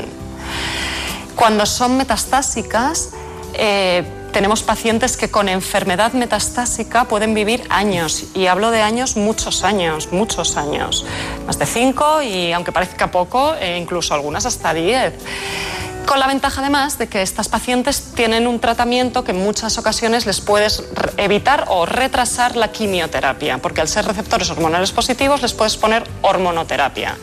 Cuando 1.35 1.65
son 1.67 1.97
metastásicas, 1.97 3.11
eh, 3.55 4.05
tenemos 4.33 4.63
pacientes 4.63 5.17
que 5.17 5.31
con 5.31 5.49
enfermedad 5.49 6.13
metastásica 6.13 7.05
pueden 7.05 7.35
vivir 7.35 7.65
años, 7.69 8.27
y 8.35 8.47
hablo 8.47 8.71
de 8.71 8.81
años, 8.81 9.17
muchos 9.17 9.65
años, 9.65 10.13
muchos 10.13 10.57
años, 10.57 11.05
más 11.47 11.59
de 11.59 11.67
cinco 11.67 12.23
y 12.23 12.53
aunque 12.53 12.73
parezca 12.73 13.11
poco, 13.11 13.55
eh, 13.55 13.79
incluso 13.79 14.15
algunas 14.15 14.47
hasta 14.47 14.73
diez. 14.73 15.15
Con 16.07 16.19
la 16.19 16.27
ventaja 16.27 16.61
además 16.61 16.99
de 16.99 17.09
que 17.09 17.23
estas 17.23 17.49
pacientes 17.49 18.13
tienen 18.15 18.47
un 18.47 18.59
tratamiento 18.59 19.23
que 19.23 19.33
en 19.33 19.43
muchas 19.43 19.79
ocasiones 19.79 20.27
les 20.27 20.41
puedes 20.41 20.83
evitar 21.17 21.67
o 21.69 21.87
retrasar 21.87 22.57
la 22.57 22.73
quimioterapia, 22.73 23.59
porque 23.59 23.81
al 23.81 23.89
ser 23.89 24.07
receptores 24.07 24.51
hormonales 24.51 24.93
positivos 24.93 25.43
les 25.43 25.53
puedes 25.53 25.77
poner 25.77 26.05
hormonoterapia 26.23 27.17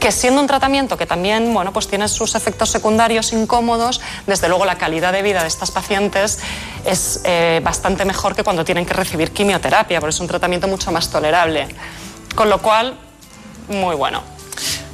que 0.00 0.12
siendo 0.12 0.40
un 0.40 0.46
tratamiento 0.46 0.96
que 0.96 1.06
también 1.06 1.52
bueno, 1.54 1.72
pues 1.72 1.88
tiene 1.88 2.08
sus 2.08 2.34
efectos 2.34 2.70
secundarios 2.70 3.32
incómodos, 3.32 4.00
desde 4.26 4.48
luego 4.48 4.64
la 4.64 4.76
calidad 4.76 5.12
de 5.12 5.22
vida 5.22 5.42
de 5.42 5.48
estas 5.48 5.70
pacientes 5.70 6.38
es 6.84 7.20
eh, 7.24 7.60
bastante 7.64 8.04
mejor 8.04 8.34
que 8.34 8.44
cuando 8.44 8.64
tienen 8.64 8.86
que 8.86 8.94
recibir 8.94 9.30
quimioterapia, 9.30 10.00
porque 10.00 10.14
es 10.14 10.20
un 10.20 10.26
tratamiento 10.26 10.68
mucho 10.68 10.92
más 10.92 11.10
tolerable. 11.10 11.68
Con 12.34 12.50
lo 12.50 12.60
cual, 12.60 12.98
muy 13.68 13.94
bueno. 13.94 14.22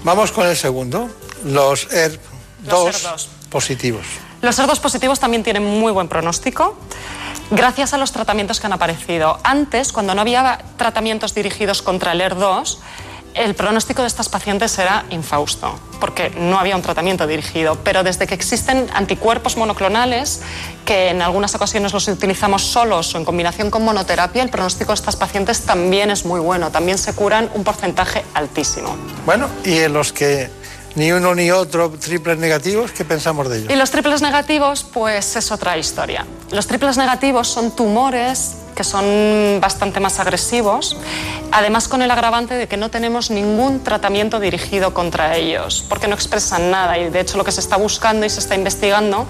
Vamos 0.04 0.32
con 0.32 0.46
el 0.46 0.56
segundo, 0.56 1.10
los 1.44 1.88
ERP2 1.90 2.18
Los 2.66 3.04
ERP2. 3.04 3.26
positivos. 3.50 4.06
Los 4.42 4.56
cerdos 4.56 4.80
positivos 4.80 5.20
también 5.20 5.42
tienen 5.42 5.64
muy 5.64 5.92
buen 5.92 6.08
pronóstico. 6.08 6.78
Gracias 7.50 7.92
a 7.92 7.98
los 7.98 8.12
tratamientos 8.12 8.60
que 8.60 8.66
han 8.66 8.72
aparecido. 8.72 9.38
Antes, 9.42 9.92
cuando 9.92 10.14
no 10.14 10.20
había 10.20 10.60
tratamientos 10.76 11.34
dirigidos 11.34 11.82
contra 11.82 12.12
el 12.12 12.20
ER2, 12.20 12.78
el 13.34 13.54
pronóstico 13.54 14.02
de 14.02 14.08
estas 14.08 14.28
pacientes 14.28 14.78
era 14.78 15.04
infausto, 15.10 15.78
porque 16.00 16.30
no 16.30 16.58
había 16.58 16.76
un 16.76 16.82
tratamiento 16.82 17.26
dirigido. 17.26 17.76
Pero 17.84 18.02
desde 18.02 18.26
que 18.26 18.34
existen 18.34 18.88
anticuerpos 18.92 19.56
monoclonales, 19.56 20.40
que 20.84 21.08
en 21.08 21.22
algunas 21.22 21.54
ocasiones 21.54 21.92
los 21.92 22.08
utilizamos 22.08 22.62
solos 22.62 23.14
o 23.14 23.18
en 23.18 23.24
combinación 23.24 23.70
con 23.70 23.84
monoterapia, 23.84 24.42
el 24.42 24.50
pronóstico 24.50 24.92
de 24.92 24.96
estas 24.96 25.16
pacientes 25.16 25.62
también 25.62 26.10
es 26.10 26.24
muy 26.24 26.40
bueno. 26.40 26.70
También 26.70 26.98
se 26.98 27.14
curan 27.14 27.50
un 27.54 27.64
porcentaje 27.64 28.24
altísimo. 28.34 28.96
Bueno, 29.24 29.48
y 29.64 29.78
en 29.78 29.92
los 29.92 30.12
que 30.12 30.50
ni 30.96 31.12
uno 31.12 31.34
ni 31.34 31.50
otro 31.50 31.90
triples 31.90 32.38
negativos, 32.38 32.90
¿qué 32.90 33.04
pensamos 33.04 33.48
de 33.48 33.58
ellos? 33.58 33.72
Y 33.72 33.76
los 33.76 33.90
triples 33.90 34.22
negativos, 34.22 34.84
pues 34.84 35.36
es 35.36 35.52
otra 35.52 35.78
historia. 35.78 36.26
Los 36.50 36.66
triples 36.66 36.96
negativos 36.96 37.48
son 37.48 37.74
tumores 37.76 38.56
que 38.74 38.84
son 38.84 39.58
bastante 39.60 40.00
más 40.00 40.18
agresivos, 40.20 40.96
además 41.52 41.88
con 41.88 42.02
el 42.02 42.10
agravante 42.10 42.54
de 42.54 42.68
que 42.68 42.76
no 42.76 42.90
tenemos 42.90 43.30
ningún 43.30 43.82
tratamiento 43.82 44.40
dirigido 44.40 44.94
contra 44.94 45.36
ellos, 45.36 45.84
porque 45.88 46.08
no 46.08 46.14
expresan 46.14 46.70
nada 46.70 46.98
y 46.98 47.10
de 47.10 47.20
hecho 47.20 47.36
lo 47.36 47.44
que 47.44 47.52
se 47.52 47.60
está 47.60 47.76
buscando 47.76 48.24
y 48.26 48.30
se 48.30 48.40
está 48.40 48.54
investigando 48.54 49.26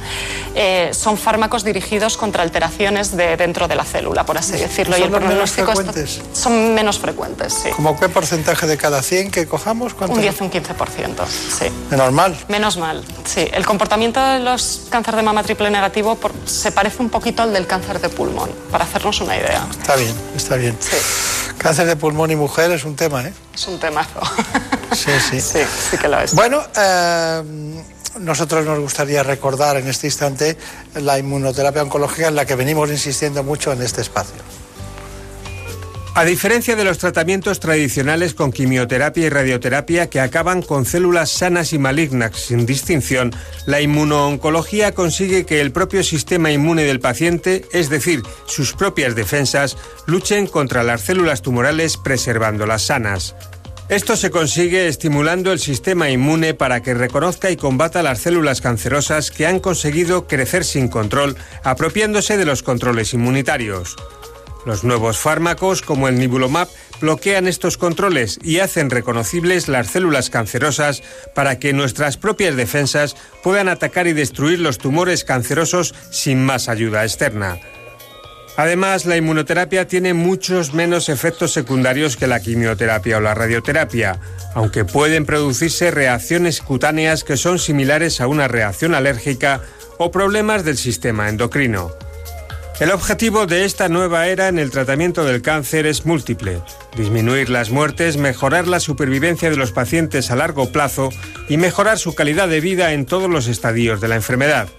eh, 0.55 0.91
son 0.93 1.17
fármacos 1.19 1.65
dirigidos 1.65 2.17
contra 2.17 2.43
alteraciones 2.43 3.17
de 3.17 3.37
dentro 3.37 3.69
de 3.69 3.75
la 3.75 3.85
célula, 3.85 4.25
por 4.25 4.39
así 4.39 4.53
decirlo. 4.53 4.97
¿Son 4.97 5.03
y 5.03 5.05
el 5.15 5.21
menos 5.23 5.51
frecuentes? 5.51 6.21
son 6.33 6.75
menos 6.75 6.99
frecuentes, 6.99 7.53
sí. 7.55 7.71
¿Como 7.71 7.99
qué 7.99 8.09
porcentaje 8.09 8.67
de 8.67 8.77
cada 8.77 9.03
100 9.03 9.31
que 9.31 9.47
cojamos? 9.47 9.95
¿Cuánto? 9.95 10.17
Un 10.17 10.23
10 10.23 10.41
o 10.41 10.45
un 10.45 10.51
15%, 10.51 11.27
sí. 11.59 11.67
De 11.91 11.97
normal. 11.97 12.37
Menos 12.49 12.77
mal, 12.77 13.05
sí. 13.25 13.49
El 13.53 13.65
comportamiento 13.67 14.21
de 14.25 14.41
los 14.41 14.83
cáncer 14.91 15.17
de 15.17 15.23
mama 15.23 15.43
triple 15.43 15.71
negativo 15.71 16.15
por- 16.17 16.33
se 16.47 16.73
parece 16.73 17.03
un 17.03 17.11
poquito 17.11 17.43
al 17.43 17.53
del 17.53 17.67
cáncer 17.67 18.01
de 18.01 18.09
pulmón, 18.09 18.51
para 18.71 18.85
hacernos 18.85 19.21
una 19.21 19.30
idea. 19.36 19.66
Está 19.70 19.97
bien, 19.97 20.15
está 20.36 20.57
bien. 20.57 20.77
Cáncer 21.59 21.86
de 21.86 21.97
pulmón 21.97 22.31
y 22.31 22.36
mujer 22.36 22.70
es 22.73 22.85
un 22.85 22.97
tema, 22.97 23.23
¿eh? 23.23 23.32
Es 23.55 23.66
un 23.69 23.78
temazo. 23.78 24.20
Sí, 24.93 25.11
sí. 25.31 25.40
sí, 25.40 25.61
sí 25.90 25.98
que 25.98 26.09
lo 26.09 26.20
es. 26.20 26.35
Bueno, 26.35 26.62
eh, 26.77 27.43
nosotros 28.19 28.65
nos 28.65 28.78
gustaría 28.78 29.23
recordar 29.23 29.77
en 29.77 29.89
este 29.89 30.07
instante 30.07 30.57
la 30.94 31.19
inmunoterapia 31.19 31.82
oncológica 31.82 32.28
en 32.28 32.35
la 32.35 32.44
que 32.44 32.55
venimos 32.55 32.90
insistiendo 32.90 33.43
mucho 33.44 33.73
en 33.73 33.82
este 33.82 34.01
espacio. 34.01 34.43
A 36.12 36.24
diferencia 36.24 36.74
de 36.74 36.85
los 36.85 36.99
tratamientos 36.99 37.61
tradicionales 37.61 38.35
con 38.35 38.51
quimioterapia 38.51 39.27
y 39.27 39.28
radioterapia 39.28 40.11
que 40.11 40.20
acaban 40.20 40.61
con 40.61 40.85
células 40.85 41.31
sanas 41.31 41.73
y 41.73 41.78
malignas 41.78 42.37
sin 42.37 42.66
distinción, 42.66 43.32
la 43.65 43.81
inmunooncología 43.81 44.93
consigue 44.93 45.47
que 45.47 45.61
el 45.61 45.70
propio 45.70 46.03
sistema 46.03 46.51
inmune 46.51 46.82
del 46.82 46.99
paciente, 46.99 47.65
es 47.73 47.91
decir, 47.91 48.23
sus 48.47 48.73
propias 48.73 49.15
defensas, 49.15 49.77
luchen 50.07 50.49
contra 50.49 50.82
las 50.82 51.03
células 51.03 51.43
tumorales 51.43 51.97
preservándolas 51.97 52.82
sanas. 52.82 53.37
Esto 53.89 54.16
se 54.16 54.31
consigue 54.31 54.89
estimulando 54.89 55.53
el 55.53 55.59
sistema 55.61 56.11
inmune 56.11 56.55
para 56.55 56.82
que 56.82 56.95
reconozca 56.95 57.51
y 57.51 57.57
combata 57.57 58.03
las 58.03 58.20
células 58.20 58.61
cancerosas 58.61 59.31
que 59.31 59.47
han 59.47 59.61
conseguido 59.61 60.27
crecer 60.27 60.65
sin 60.65 60.89
control, 60.89 61.37
apropiándose 61.62 62.37
de 62.37 62.45
los 62.45 62.62
controles 62.62 63.15
inmunitarios. 63.15 63.97
Los 64.66 64.85
nuevos 64.85 65.19
fármacos, 65.19 65.81
como 65.81 66.09
el 66.09 66.19
Nibulomab, 66.19 66.69
bloquean 67.01 67.49
estos 67.49 67.78
controles 67.78 68.39
y 68.43 68.59
hacen 68.59 68.91
reconocibles 68.91 69.69
las 69.69 69.89
células 69.89 70.28
cancerosas 70.28 71.03
para 71.35 71.59
que 71.59 71.73
nuestras 71.73 72.19
propias 72.19 72.57
defensas 72.57 73.16
puedan 73.43 73.69
atacar 73.69 74.07
y 74.07 74.12
destruir 74.12 74.61
los 74.61 74.78
tumores 74.78 75.24
cancerosos 75.24 75.95
sin 76.11 76.45
más 76.45 76.69
ayuda 76.69 77.05
externa. 77.05 77.59
Además, 78.57 79.07
la 79.07 79.16
inmunoterapia 79.16 79.89
tiene 79.89 80.12
muchos 80.12 80.74
menos 80.74 81.09
efectos 81.09 81.53
secundarios 81.53 82.19
que 82.19 82.27
la 82.27 82.41
quimioterapia 82.41 83.16
o 83.16 83.20
la 83.20 83.32
radioterapia, 83.32 84.20
aunque 84.55 84.85
pueden 84.85 85.24
producirse 85.24 85.91
reacciones 85.91 86.61
cutáneas 86.61 87.24
que 87.24 87.39
son 87.39 87.59
similares 87.59 88.20
a 88.20 88.27
una 88.27 88.49
reacción 88.49 88.95
alérgica 88.95 89.62
o 89.97 90.11
problemas 90.11 90.65
del 90.65 90.77
sistema 90.77 91.31
endocrino. 91.31 91.91
El 92.81 92.93
objetivo 92.93 93.44
de 93.44 93.66
esta 93.66 93.90
nueva 93.90 94.28
era 94.28 94.48
en 94.48 94.59
el 94.59 94.70
tratamiento 94.70 95.23
del 95.23 95.43
cáncer 95.43 95.85
es 95.85 96.07
múltiple. 96.07 96.62
Disminuir 96.97 97.51
las 97.51 97.69
muertes, 97.69 98.16
mejorar 98.16 98.66
la 98.66 98.81
supervivencia 98.81 99.51
de 99.51 99.59
los 99.59 99.70
pacientes 99.70 100.31
a 100.31 100.36
largo 100.36 100.73
plazo 100.73 101.11
y 101.51 101.59
mejorar 101.59 101.98
su 101.98 102.15
calidad 102.15 102.48
de 102.48 102.62
vida 102.62 102.94
en 102.94 103.05
todos 103.05 103.28
los 103.28 103.48
estadios 103.48 104.01
de 104.01 104.09
la 104.09 104.15
enfermedad. 104.16 104.70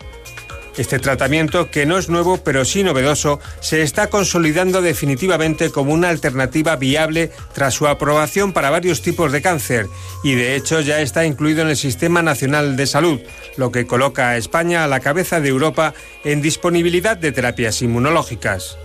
Este 0.78 1.00
tratamiento, 1.00 1.70
que 1.70 1.86
no 1.86 1.98
es 1.98 2.08
nuevo 2.08 2.38
pero 2.38 2.64
sí 2.64 2.84
novedoso, 2.84 3.40
se 3.60 3.82
está 3.82 4.08
consolidando 4.08 4.82
definitivamente 4.82 5.70
como 5.70 5.94
una 5.94 6.10
alternativa 6.10 6.78
viable 6.78 7.32
tras 7.54 7.74
su 7.74 7.88
aprobación 7.88 8.54
para 8.54 8.70
varios 8.70 9.02
tipos 9.02 9.32
de 9.34 9.42
cáncer 9.42 9.88
y 10.24 10.36
de 10.36 10.56
hecho 10.56 10.80
ya 10.80 11.02
está 11.02 11.26
incluido 11.26 11.62
en 11.62 11.70
el 11.70 11.78
Sistema 11.78 12.22
Nacional 12.22 12.78
de 12.78 12.88
Salud, 12.88 13.20
lo 13.58 13.72
que 13.72 13.86
coloca 13.86 14.30
a 14.30 14.38
España 14.38 14.86
a 14.86 14.88
la 14.88 15.02
cabeza 15.02 15.42
de 15.42 15.50
Europa 15.50 15.94
en 16.24 16.42
disponibilidad 16.42 17.18
de 17.18 17.34
terapias 17.34 17.82
inmunológicas. 17.82 18.78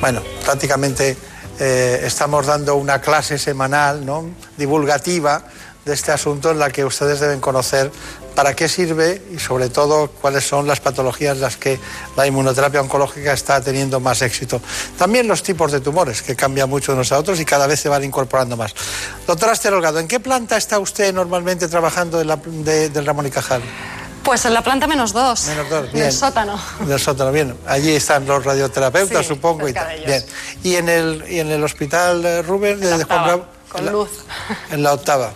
Bueno, 0.00 0.22
prácticamente 0.44 1.16
eh, 1.58 2.00
estamos 2.04 2.46
dando 2.46 2.76
una 2.76 3.00
clase 3.00 3.38
semanal, 3.38 4.06
¿no? 4.06 4.30
divulgativa 4.56 5.44
de 5.84 5.94
este 5.94 6.12
asunto 6.12 6.50
en 6.50 6.58
la 6.58 6.70
que 6.70 6.84
ustedes 6.84 7.20
deben 7.20 7.40
conocer 7.40 7.90
para 8.34 8.54
qué 8.54 8.68
sirve 8.68 9.22
y 9.32 9.38
sobre 9.38 9.68
todo 9.68 10.08
cuáles 10.10 10.46
son 10.46 10.66
las 10.66 10.80
patologías 10.80 11.36
en 11.36 11.42
las 11.42 11.56
que 11.56 11.78
la 12.16 12.26
inmunoterapia 12.26 12.80
oncológica 12.80 13.32
está 13.32 13.60
teniendo 13.60 14.00
más 14.00 14.22
éxito. 14.22 14.60
También 14.98 15.28
los 15.28 15.42
tipos 15.42 15.70
de 15.72 15.80
tumores, 15.80 16.22
que 16.22 16.34
cambian 16.34 16.68
mucho 16.68 16.92
de 16.92 16.96
unos 16.96 17.12
a 17.12 17.18
otros 17.18 17.38
y 17.40 17.44
cada 17.44 17.66
vez 17.66 17.80
se 17.80 17.88
van 17.88 18.02
incorporando 18.04 18.56
más. 18.56 18.74
Doctora 19.26 19.52
Esther 19.52 19.72
Holgado, 19.74 19.98
¿en 20.00 20.08
qué 20.08 20.20
planta 20.20 20.56
está 20.56 20.78
usted 20.78 21.12
normalmente 21.14 21.68
trabajando 21.68 22.18
de 22.18 22.24
la- 22.24 22.36
de- 22.44 22.88
del 22.90 23.06
Ramón 23.06 23.26
y 23.26 23.30
Cajal? 23.30 23.62
Pues 24.24 24.44
en 24.46 24.54
la 24.54 24.62
planta 24.62 24.86
menos 24.86 25.12
dos. 25.12 25.44
Menos 25.48 25.68
dos, 25.68 25.86
En 25.88 25.92
bien. 25.92 26.06
el 26.06 26.12
sótano. 26.12 26.58
Del 26.80 26.98
sótano, 26.98 27.30
bien. 27.30 27.54
Allí 27.66 27.94
están 27.94 28.24
los 28.26 28.42
radioterapeutas, 28.42 29.18
Sí, 29.26 29.28
supongo. 29.34 29.68
Y, 29.68 29.74
tal. 29.74 30.02
bien. 30.06 30.24
y 30.62 30.76
en 30.76 30.88
el, 30.88 31.24
y 31.28 31.40
en 31.40 31.50
el 31.50 31.62
hospital 31.62 32.24
eh, 32.24 32.40
Rubén 32.42 32.80
de, 32.80 33.04
Juan 33.04 33.24
Bravo. 33.24 33.46
con 33.68 33.86
luz. 33.92 34.08
En 34.70 34.82
la 34.82 34.94
octava. 34.94 35.30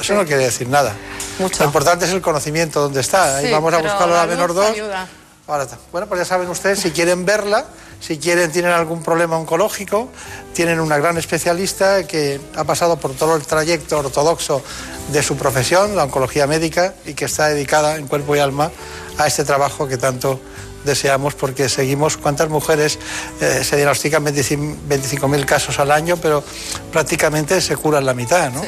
Eso 0.00 0.14
no 0.14 0.24
quiere 0.24 0.44
decir 0.44 0.68
nada. 0.68 0.94
Lo 1.38 1.64
importante 1.64 2.04
es 2.04 2.12
el 2.12 2.20
conocimiento, 2.20 2.80
dónde 2.80 3.00
está. 3.00 3.36
Ahí 3.36 3.46
Sí, 3.46 3.52
vamos 3.52 3.72
a 3.74 3.78
buscarlo 3.78 4.14
a 4.14 4.18
la 4.18 4.26
menor 4.26 4.50
luz 4.50 4.56
2. 4.56 4.70
ayuda. 4.70 5.08
Ahora 5.46 5.62
está. 5.62 5.78
Bueno, 5.92 6.08
pues 6.08 6.20
ya 6.20 6.24
saben 6.24 6.48
ustedes, 6.48 6.80
si 6.80 6.90
quieren 6.90 7.24
verla, 7.24 7.66
si 8.00 8.18
quieren, 8.18 8.50
tienen 8.50 8.72
algún 8.72 9.02
problema 9.04 9.36
oncológico, 9.36 10.08
tienen 10.52 10.80
una 10.80 10.98
gran 10.98 11.18
especialista 11.18 12.04
que 12.04 12.40
ha 12.56 12.64
pasado 12.64 12.96
por 12.96 13.12
todo 13.14 13.36
el 13.36 13.42
trayecto 13.46 13.98
ortodoxo 13.98 14.60
de 15.12 15.22
su 15.22 15.36
profesión, 15.36 15.94
la 15.94 16.04
oncología 16.04 16.48
médica, 16.48 16.94
y 17.04 17.14
que 17.14 17.26
está 17.26 17.48
dedicada 17.48 17.96
en 17.96 18.08
cuerpo 18.08 18.34
y 18.34 18.40
alma 18.40 18.72
a 19.18 19.26
este 19.28 19.44
trabajo 19.44 19.86
que 19.86 19.98
tanto 19.98 20.40
deseamos 20.84 21.34
porque 21.34 21.68
seguimos 21.68 22.16
cuántas 22.16 22.48
mujeres 22.48 22.98
eh, 23.40 23.62
se 23.64 23.76
diagnostican 23.76 24.24
25 24.24 24.78
25.000 24.88 25.44
casos 25.44 25.78
al 25.78 25.92
año, 25.92 26.16
pero 26.16 26.42
prácticamente 26.92 27.60
se 27.60 27.76
curan 27.76 28.04
la 28.04 28.14
mitad, 28.14 28.50
¿no? 28.50 28.62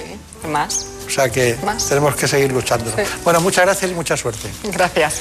Más. 0.47 0.87
O 1.07 1.11
sea 1.11 1.29
que 1.31 1.57
Más. 1.65 1.89
tenemos 1.89 2.15
que 2.17 2.29
seguir 2.29 2.53
luchando. 2.53 2.91
Sí. 2.95 3.03
Bueno, 3.25 3.41
muchas 3.41 3.65
gracias 3.65 3.91
y 3.91 3.95
mucha 3.95 4.17
suerte. 4.17 4.49
Gracias. 4.65 5.21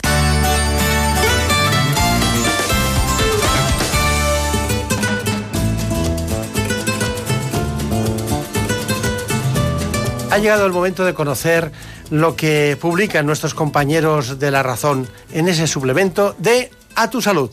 Ha 10.29 10.37
llegado 10.39 10.65
el 10.65 10.73
momento 10.73 11.05
de 11.05 11.13
conocer 11.13 11.71
lo 12.09 12.35
que 12.35 12.77
publican 12.79 13.25
nuestros 13.25 13.53
compañeros 13.53 14.39
de 14.39 14.51
La 14.51 14.61
Razón 14.61 15.07
en 15.31 15.47
ese 15.47 15.67
suplemento 15.67 16.35
de 16.37 16.69
A 16.95 17.09
tu 17.09 17.21
Salud. 17.21 17.49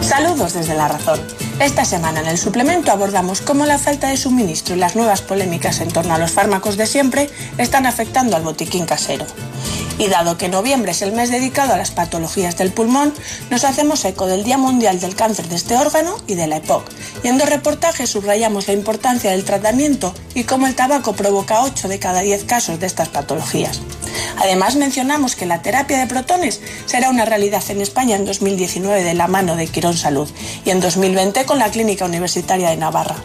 Saludos 0.00 0.54
desde 0.54 0.74
La 0.74 0.88
Razón. 0.88 1.20
Esta 1.58 1.86
semana 1.86 2.20
en 2.20 2.26
el 2.26 2.36
suplemento 2.36 2.92
abordamos 2.92 3.40
cómo 3.40 3.64
la 3.64 3.78
falta 3.78 4.08
de 4.08 4.18
suministro 4.18 4.74
y 4.74 4.78
las 4.78 4.94
nuevas 4.94 5.22
polémicas 5.22 5.80
en 5.80 5.88
torno 5.88 6.14
a 6.14 6.18
los 6.18 6.30
fármacos 6.30 6.76
de 6.76 6.86
siempre 6.86 7.30
están 7.56 7.86
afectando 7.86 8.36
al 8.36 8.42
botiquín 8.42 8.84
casero. 8.84 9.24
Y 9.98 10.08
dado 10.08 10.36
que 10.36 10.50
noviembre 10.50 10.92
es 10.92 11.00
el 11.00 11.12
mes 11.12 11.30
dedicado 11.30 11.72
a 11.72 11.78
las 11.78 11.90
patologías 11.90 12.58
del 12.58 12.72
pulmón, 12.72 13.14
nos 13.48 13.64
hacemos 13.64 14.04
eco 14.04 14.26
del 14.26 14.44
Día 14.44 14.58
Mundial 14.58 15.00
del 15.00 15.16
Cáncer 15.16 15.48
de 15.48 15.56
este 15.56 15.76
órgano 15.76 16.18
y 16.26 16.34
de 16.34 16.46
la 16.46 16.58
EPOC. 16.58 16.84
Y 17.24 17.28
en 17.28 17.38
dos 17.38 17.48
reportajes 17.48 18.10
subrayamos 18.10 18.68
la 18.68 18.74
importancia 18.74 19.30
del 19.30 19.44
tratamiento 19.44 20.12
y 20.34 20.44
cómo 20.44 20.66
el 20.66 20.74
tabaco 20.74 21.14
provoca 21.14 21.62
8 21.62 21.88
de 21.88 21.98
cada 21.98 22.20
10 22.20 22.44
casos 22.44 22.78
de 22.78 22.86
estas 22.86 23.08
patologías. 23.08 23.80
Además 24.38 24.76
mencionamos 24.76 25.34
que 25.34 25.46
la 25.46 25.62
terapia 25.62 25.98
de 25.98 26.06
protones 26.06 26.60
será 26.84 27.08
una 27.08 27.24
realidad 27.24 27.62
en 27.68 27.80
España 27.80 28.16
en 28.16 28.26
2019 28.26 29.02
de 29.02 29.14
la 29.14 29.28
mano 29.28 29.56
de 29.56 29.66
Quirón 29.66 29.96
Salud 29.96 30.28
y 30.64 30.70
en 30.70 30.80
2020 30.80 31.45
con 31.46 31.58
la 31.58 31.70
Clínica 31.70 32.04
Universitaria 32.04 32.70
de 32.70 32.76
Navarra. 32.76 33.16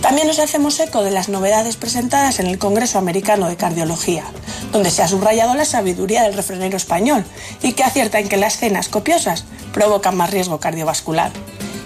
También 0.00 0.28
nos 0.28 0.38
hacemos 0.38 0.78
eco 0.78 1.02
de 1.02 1.10
las 1.10 1.28
novedades 1.28 1.76
presentadas 1.76 2.38
en 2.38 2.46
el 2.46 2.58
Congreso 2.58 2.98
Americano 2.98 3.48
de 3.48 3.56
Cardiología, 3.56 4.24
donde 4.72 4.90
se 4.90 5.02
ha 5.02 5.08
subrayado 5.08 5.54
la 5.54 5.64
sabiduría 5.64 6.22
del 6.22 6.34
refrenero 6.34 6.76
español 6.76 7.24
y 7.62 7.72
que 7.72 7.82
acierta 7.82 8.20
en 8.20 8.28
que 8.28 8.36
las 8.36 8.56
cenas 8.56 8.88
copiosas 8.88 9.44
provocan 9.72 10.16
más 10.16 10.30
riesgo 10.30 10.60
cardiovascular. 10.60 11.32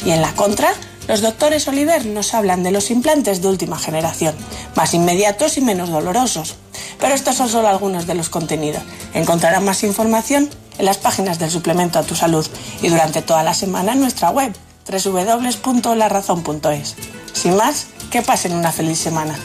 Y 0.05 0.11
en 0.11 0.21
la 0.21 0.33
contra, 0.35 0.73
los 1.09 1.23
doctores 1.23 1.67
Oliver 1.67 2.05
nos 2.07 2.35
hablan 2.35 2.63
de 2.63 2.73
los 2.73 2.91
implantes 2.91 3.41
de 3.41 3.49
última 3.49 3.79
generación, 3.79 4.35
más 4.77 4.93
inmediatos 4.93 5.57
y 5.57 5.63
menos 5.63 5.89
dolorosos. 5.89 6.57
Pero 7.01 7.15
estos 7.15 7.37
son 7.37 7.49
solo 7.49 7.69
algunos 7.69 8.07
de 8.07 8.15
los 8.15 8.29
contenidos. 8.29 8.83
Encontrarán 9.15 9.65
más 9.65 9.83
información 9.83 10.51
en 10.79 10.85
las 10.85 10.99
páginas 10.99 11.39
del 11.39 11.51
suplemento 11.51 11.99
a 11.99 12.03
tu 12.03 12.15
salud 12.15 12.47
y 12.83 12.89
durante 12.89 13.23
toda 13.23 13.43
la 13.43 13.55
semana 13.55 13.93
en 13.93 14.01
nuestra 14.01 14.31
web 14.31 14.53
www.larazón.es. 14.91 16.97
Sin 17.33 17.57
más, 17.57 17.87
que 18.11 18.23
pasen 18.23 18.55
una 18.55 18.73
feliz 18.73 18.99
semana. 18.99 19.37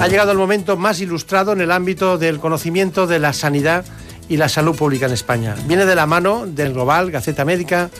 Ha 0.00 0.08
llegado 0.08 0.32
el 0.32 0.38
momento 0.38 0.78
más 0.78 0.98
ilustrado 1.00 1.52
en 1.52 1.60
el 1.60 1.70
ámbito 1.70 2.16
del 2.16 2.40
conocimiento 2.40 3.06
de 3.06 3.18
la 3.18 3.34
sanidad 3.34 3.84
y 4.30 4.38
la 4.38 4.48
salud 4.48 4.74
pública 4.74 5.04
en 5.04 5.12
España. 5.12 5.54
Viene 5.66 5.84
de 5.84 5.94
la 5.94 6.06
mano 6.06 6.46
del 6.46 6.72
Global, 6.72 7.10
Gaceta 7.10 7.44
Médica. 7.44 7.90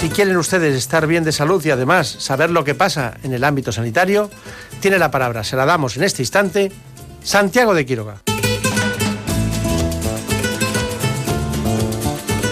Si 0.00 0.08
quieren 0.08 0.36
ustedes 0.36 0.74
estar 0.74 1.06
bien 1.06 1.22
de 1.22 1.30
salud 1.30 1.64
y 1.64 1.70
además 1.70 2.08
saber 2.08 2.50
lo 2.50 2.64
que 2.64 2.74
pasa 2.74 3.14
en 3.22 3.32
el 3.32 3.44
ámbito 3.44 3.70
sanitario, 3.70 4.28
tiene 4.80 4.98
la 4.98 5.12
palabra, 5.12 5.44
se 5.44 5.54
la 5.54 5.66
damos 5.66 5.96
en 5.96 6.02
este 6.02 6.22
instante, 6.22 6.72
Santiago 7.26 7.74
de 7.74 7.84
Quiroga. 7.84 8.18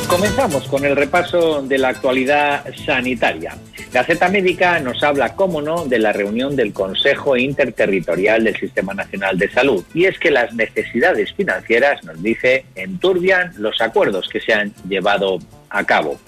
Comenzamos 0.09 0.66
con 0.66 0.84
el 0.84 0.96
repaso 0.96 1.62
de 1.62 1.78
la 1.78 1.90
actualidad 1.90 2.64
sanitaria. 2.84 3.56
Gaceta 3.92 4.28
Médica 4.28 4.80
nos 4.80 5.01
habla, 5.05 5.36
cómo 5.36 5.62
no, 5.62 5.84
de 5.84 6.01
la 6.01 6.12
reunión 6.12 6.56
del 6.56 6.72
Consejo 6.72 7.36
Interterritorial 7.36 8.42
del 8.42 8.56
Sistema 8.56 8.94
Nacional 8.94 9.38
de 9.38 9.48
Salud. 9.48 9.84
Y 9.94 10.06
es 10.06 10.18
que 10.18 10.32
las 10.32 10.52
necesidades 10.55 11.32
financieras, 11.34 12.02
nos 12.02 12.20
dice, 12.20 12.64
enturbian 12.74 13.52
los 13.59 13.80
acuerdos 13.80 14.28
que 14.28 14.40
se 14.40 14.55
han 14.55 14.72
llevado 14.88 15.38
a 15.70 15.84
cabo. 15.84 16.18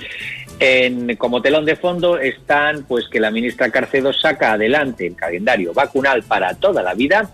En, 0.60 1.16
como 1.16 1.42
telón 1.42 1.64
de 1.64 1.74
fondo 1.74 2.16
están 2.16 2.84
pues 2.84 3.08
que 3.08 3.18
la 3.18 3.32
ministra 3.32 3.70
Carcedo 3.70 4.12
saca 4.12 4.52
adelante 4.52 5.04
el 5.08 5.16
calendario 5.16 5.74
vacunal 5.74 6.22
para 6.22 6.54
toda 6.54 6.84
la 6.84 6.94
vida 6.94 7.28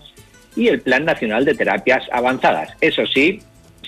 y 0.55 0.67
el 0.67 0.81
Plan 0.81 1.05
Nacional 1.05 1.45
de 1.45 1.55
Terapias 1.55 2.03
Avanzadas. 2.11 2.69
Eso 2.81 3.05
sí, 3.05 3.41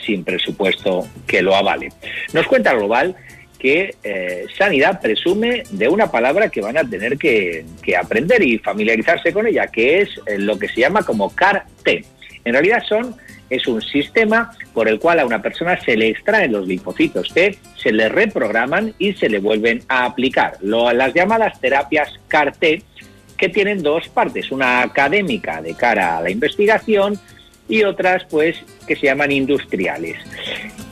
sin 0.06 0.24
presupuesto 0.24 1.08
que 1.28 1.42
lo 1.42 1.56
avale. 1.56 1.90
Nos 2.34 2.48
cuenta 2.48 2.74
Global 2.74 3.16
que 3.60 3.96
eh, 4.04 4.46
Sanidad 4.58 5.02
presume 5.02 5.64
de 5.72 5.88
una 5.88 6.12
palabra 6.12 6.50
que 6.50 6.62
van 6.62 6.78
a 6.78 6.84
tener 6.84 7.18
que, 7.18 7.66
aprender 7.98 8.44
y 8.44 8.60
familiarizarse 8.60 9.34
con 9.34 9.48
ella, 9.48 9.68
que 9.68 10.02
es 10.02 10.10
eh, 10.28 10.38
lo 10.38 10.60
que 10.60 10.68
se 10.68 10.82
llama 10.82 11.04
como 11.04 11.34
CAR-T. 11.34 12.06
En 12.44 12.54
realidad 12.54 12.84
son 12.88 13.16
es 13.50 13.68
un 13.68 13.82
sistema 13.82 14.52
por 14.74 14.88
el 14.88 15.00
cual 15.00 15.20
a 15.20 15.26
una 15.26 15.42
persona 15.42 15.80
se 15.82 15.96
le 15.96 16.10
extraen 16.10 16.52
los 16.52 16.68
linfocitos 16.68 17.34
T, 17.34 17.58
se 17.76 17.92
le 17.92 18.10
reprograman 18.10 18.94
y 18.98 19.14
se 19.14 19.30
le 19.30 19.40
vuelven 19.40 19.82
a 19.88 20.06
aplicar. 20.06 20.58
Lo, 20.62 20.92
las 20.92 21.14
llamadas 21.14 21.60
terapias 21.60 22.10
CAR-T, 22.28 22.82
que 23.38 23.50
tienen 23.50 23.84
dos 23.84 24.08
partes, 24.10 24.52
una 24.52 24.82
académica 24.82 25.62
de 25.62 25.74
cara 25.76 26.18
a 26.18 26.22
la 26.22 26.30
investigación 26.30 27.20
y 27.68 27.84
otras 27.84 28.24
pues 28.26 28.58
que 28.88 28.96
se 28.96 29.08
llaman 29.08 29.32
industriales. 29.32 30.18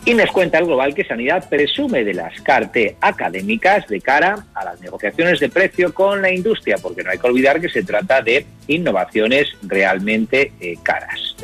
Y 0.05 0.13
nos 0.13 0.31
cuenta 0.31 0.57
el 0.57 0.65
Global 0.65 0.93
que 0.93 1.05
Sanidad 1.05 1.47
presume 1.47 2.03
de 2.03 2.13
las 2.13 2.41
CAR-T 2.41 2.97
académicas 2.99 3.87
de 3.87 4.01
cara 4.01 4.45
a 4.53 4.65
las 4.65 4.81
negociaciones 4.81 5.39
de 5.39 5.49
precio 5.49 5.93
con 5.93 6.21
la 6.21 6.31
industria, 6.31 6.77
porque 6.77 7.03
no 7.03 7.11
hay 7.11 7.19
que 7.19 7.27
olvidar 7.27 7.61
que 7.61 7.69
se 7.69 7.83
trata 7.83 8.21
de 8.21 8.45
innovaciones 8.67 9.47
realmente 9.61 10.51
eh, 10.59 10.75
caras. 10.83 11.35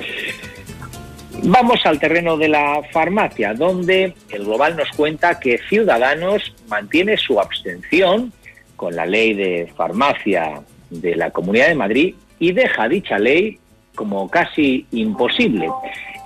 Vamos 1.43 1.85
al 1.85 1.99
terreno 1.99 2.35
de 2.35 2.49
la 2.49 2.81
farmacia, 2.91 3.53
donde 3.53 4.13
el 4.29 4.43
Global 4.43 4.75
nos 4.75 4.89
cuenta 4.89 5.39
que 5.39 5.57
Ciudadanos 5.69 6.53
mantiene 6.67 7.15
su 7.15 7.39
abstención 7.39 8.33
con 8.75 8.95
la 8.95 9.05
ley 9.05 9.33
de 9.33 9.71
farmacia 9.75 10.61
de 10.89 11.15
la 11.15 11.31
Comunidad 11.31 11.67
de 11.67 11.75
Madrid 11.75 12.15
y 12.39 12.51
deja 12.51 12.87
dicha 12.87 13.19
ley 13.19 13.59
como 13.95 14.29
casi 14.29 14.85
imposible. 14.91 15.67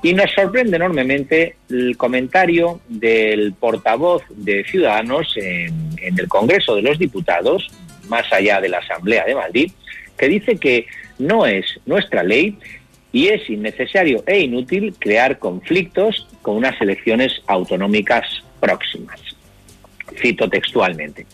Y 0.03 0.13
nos 0.13 0.31
sorprende 0.31 0.75
enormemente 0.75 1.55
el 1.69 1.95
comentario 1.97 2.81
del 2.87 3.53
portavoz 3.53 4.21
de 4.29 4.63
Ciudadanos 4.65 5.35
en, 5.37 5.95
el 6.01 6.27
Congreso 6.27 6.75
de 6.75 6.81
los 6.81 6.99
Diputados, 6.99 7.71
más 8.09 8.31
allá 8.33 8.59
de 8.59 8.69
la 8.69 8.79
Asamblea 8.79 9.23
de 9.25 9.33
Madrid, 9.33 9.71
que 10.17 10.27
dice 10.27 10.57
que 10.57 10.87
no 11.17 11.45
es 11.45 11.65
nuestra 11.85 12.21
ley 12.21 12.57
y 13.13 13.27
es 13.27 13.49
innecesario 13.49 14.23
e 14.27 14.41
inútil 14.41 14.93
crear 14.99 15.39
conflictos 15.39 16.27
con 16.41 16.57
unas 16.57 16.79
elecciones 16.81 17.41
autonómicas 17.47 18.25
próximas. 18.59 19.32
Cito 20.19 20.49
textualmente. 20.49 21.25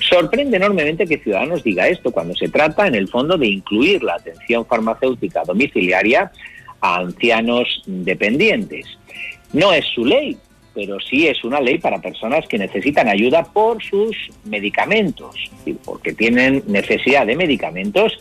Sorprende 0.00 0.56
enormemente 0.56 1.06
que 1.06 1.18
Ciudadanos 1.18 1.62
diga 1.62 1.88
esto 1.88 2.10
cuando 2.10 2.34
se 2.34 2.48
trata, 2.48 2.86
en 2.86 2.94
el 2.94 3.08
fondo, 3.08 3.36
de 3.36 3.46
incluir 3.46 4.02
la 4.02 4.14
atención 4.14 4.66
farmacéutica 4.66 5.42
domiciliaria 5.44 6.30
a 6.80 6.96
ancianos 6.96 7.82
dependientes. 7.86 8.86
No 9.52 9.72
es 9.72 9.84
su 9.86 10.04
ley, 10.04 10.36
pero 10.74 11.00
sí 11.00 11.26
es 11.26 11.42
una 11.42 11.60
ley 11.60 11.78
para 11.78 12.00
personas 12.00 12.46
que 12.46 12.58
necesitan 12.58 13.08
ayuda 13.08 13.42
por 13.44 13.82
sus 13.82 14.16
medicamentos, 14.44 15.34
porque 15.84 16.12
tienen 16.12 16.62
necesidad 16.66 17.26
de 17.26 17.34
medicamentos 17.34 18.16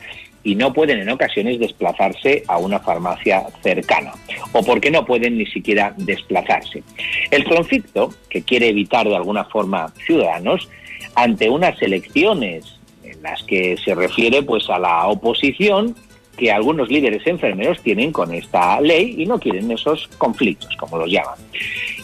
y 0.48 0.56
no 0.56 0.72
pueden 0.72 1.00
en 1.00 1.10
ocasiones 1.10 1.60
desplazarse 1.60 2.44
a 2.48 2.58
una 2.58 2.80
farmacia 2.80 3.44
cercana 3.62 4.14
o 4.54 4.64
porque 4.64 4.90
no 4.90 5.04
pueden 5.04 5.38
ni 5.38 5.46
siquiera 5.46 5.94
desplazarse. 5.98 6.84
El 7.32 7.44
conflicto 7.44 8.14
que 8.30 8.44
quiere 8.44 8.70
evitar 8.70 9.06
de 9.06 9.18
alguna 9.18 9.44
forma 9.44 9.92
Ciudadanos 10.06 10.70
ante 11.16 11.50
unas 11.50 11.82
elecciones 11.82 12.80
en 13.04 13.22
las 13.22 13.44
que 13.44 13.76
se 13.84 13.94
refiere 13.94 14.42
pues 14.42 14.70
a 14.70 14.80
la 14.80 15.08
oposición 15.08 15.94
que 16.38 16.50
algunos 16.50 16.88
líderes 16.88 17.28
enfermeros 17.28 17.82
tienen 17.82 18.14
con 18.14 18.34
esta 18.34 18.80
ley 18.80 19.16
y 19.18 19.26
no 19.26 19.40
quieren 19.40 19.70
esos 19.72 20.08
conflictos, 20.18 20.74
como 20.78 20.98
los 20.98 21.12
llaman. 21.12 21.40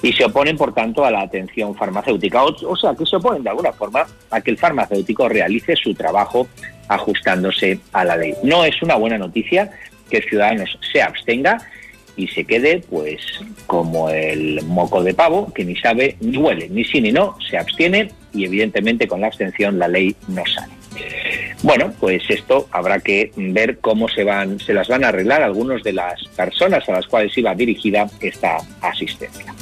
y 0.02 0.12
se 0.12 0.26
oponen, 0.26 0.58
por 0.58 0.74
tanto, 0.74 1.06
a 1.06 1.12
la 1.12 1.22
atención 1.22 1.76
farmacéutica. 1.76 2.44
O, 2.44 2.50
o, 2.68 2.76
sea, 2.76 2.94
que 2.96 3.06
se 3.06 3.16
oponen 3.16 3.44
de 3.44 3.52
alguna 3.52 3.72
forma 3.72 4.06
a 4.32 4.42
que 4.42 4.52
el 4.52 4.58
farmacéutico 4.58 5.30
realice 5.30 5.76
su 5.76 5.94
trabajo 5.94 6.48
ajustándose 6.88 7.80
a 7.92 8.06
la 8.06 8.18
ley. 8.18 8.34
No 8.44 8.66
es 8.66 8.82
una 8.82 8.96
buena 8.96 9.18
noticia 9.18 9.72
que 10.10 10.22
Ciudadanos 10.22 10.78
se 10.92 11.02
abstenga 11.02 11.58
y 12.16 12.28
se 12.28 12.44
quede, 12.46 12.84
pues, 12.90 13.22
como 13.66 14.10
el 14.10 14.62
moco 14.64 15.04
de 15.04 15.14
pavo, 15.14 15.52
que 15.54 15.66
ni 15.66 15.76
sabe 15.76 16.16
ni 16.20 16.38
huele, 16.38 16.70
ni 16.70 16.84
sí 16.84 17.02
ni 17.02 17.12
no, 17.12 17.36
se 17.50 17.58
abstiene 17.58 18.12
y, 18.34 18.46
evidentemente, 18.46 19.08
con 19.08 19.22
la 19.22 19.28
abstención 19.28 19.80
la 19.80 19.88
ley 19.88 20.16
no 20.28 20.44
sale. 20.46 20.74
Bueno, 21.64 21.94
pues 22.00 22.22
esto 22.30 22.68
habrá 22.72 23.00
que 23.00 23.32
ver 23.36 23.80
cómo 23.80 24.10
se 24.10 24.24
van, 24.24 24.60
se 24.60 24.74
las 24.74 24.90
van 24.90 25.06
a 25.06 25.08
arreglar 25.08 25.42
algunas 25.42 25.82
de 25.82 25.94
las 25.94 26.22
personas 26.36 26.88
a 26.88 26.92
las 26.92 27.08
cuales 27.08 27.36
iba 27.38 27.56
dirigida 27.56 28.08
esta 28.20 28.58
asistencia. 28.82 29.54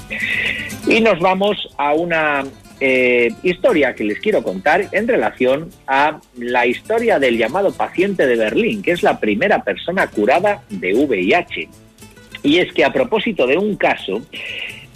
Y 0.88 1.00
nos 1.00 1.20
vamos 1.20 1.70
a 1.78 1.94
una 1.94 2.44
eh, 2.84 3.30
historia 3.44 3.94
que 3.94 4.04
les 4.04 4.20
quiero 4.20 4.42
contar 4.42 4.88
en 4.92 5.08
relación 5.08 5.70
a 5.86 6.20
la 6.36 6.66
historia 6.66 7.20
del 7.20 7.38
llamado 7.38 7.72
paciente 7.72 8.26
de 8.26 8.36
Berlín, 8.36 8.82
que 8.82 8.92
es 8.92 9.04
la 9.04 9.20
primera 9.20 9.64
persona 9.64 10.08
curada 10.08 10.64
de 10.70 10.94
VIH. 10.96 11.70
Y 12.42 12.58
es 12.58 12.74
que 12.74 12.84
a 12.84 12.92
propósito 12.92 13.46
de 13.46 13.56
un 13.56 13.76
caso, 13.76 14.24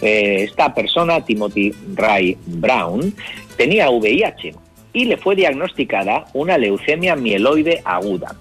eh, 0.02 0.42
esta 0.42 0.74
persona, 0.74 1.24
Timothy 1.24 1.72
Ray 1.94 2.36
Brown, 2.46 3.14
tenía 3.56 3.88
VIH 3.88 4.52
y 4.92 5.04
le 5.04 5.16
fue 5.16 5.36
diagnosticada 5.36 6.24
una 6.32 6.58
leucemia 6.58 7.14
mieloide 7.14 7.82
aguda. 7.84 8.34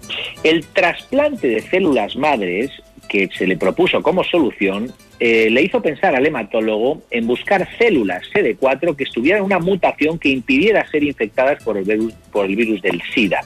El 0.43 0.65
trasplante 0.65 1.47
de 1.47 1.61
células 1.61 2.15
madres 2.15 2.71
que 3.15 3.29
se 3.35 3.47
le 3.47 3.55
propuso 3.55 4.01
como 4.01 4.23
solución 4.23 4.91
eh, 5.19 5.49
le 5.49 5.61
hizo 5.61 5.81
pensar 5.81 6.15
al 6.15 6.25
hematólogo 6.25 7.01
en 7.09 7.25
buscar 7.27 7.67
células 7.77 8.23
CD4 8.33 8.95
que 8.95 9.05
estuvieran 9.05 9.43
una 9.43 9.59
mutación 9.59 10.19
que 10.19 10.29
impidiera 10.29 10.85
ser 10.89 11.03
infectadas 11.03 11.63
por 11.63 11.77
el 11.77 11.85
virus, 11.85 12.13
por 12.31 12.45
el 12.45 12.55
virus 12.55 12.81
del 12.81 13.01
SIDA 13.13 13.41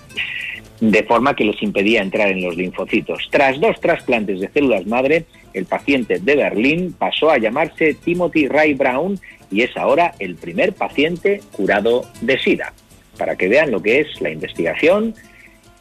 de 0.80 1.04
forma 1.04 1.36
que 1.36 1.44
les 1.44 1.62
impedía 1.62 2.02
entrar 2.02 2.30
en 2.30 2.42
los 2.42 2.56
linfocitos. 2.56 3.28
Tras 3.30 3.60
dos 3.60 3.82
trasplantes 3.82 4.40
de 4.40 4.48
células 4.48 4.86
madre, 4.88 5.26
el 5.54 5.66
paciente 5.66 6.20
de 6.20 6.36
Berlín 6.38 6.96
pasó 6.98 7.30
a 7.30 7.38
llamarse 7.38 7.96
Timothy 7.96 8.48
Ray 8.48 8.76
Brown 8.76 9.20
y 9.52 9.64
es 9.64 9.76
ahora 9.76 10.14
el 10.20 10.36
primer 10.36 10.72
paciente 10.74 11.42
curado 11.52 12.06
de 12.22 12.40
SIDA, 12.40 12.72
para 13.18 13.36
que 13.36 13.50
vean 13.50 13.72
lo 13.72 13.82
que 13.82 14.00
es 14.00 14.22
la 14.22 14.30
investigación 14.30 15.14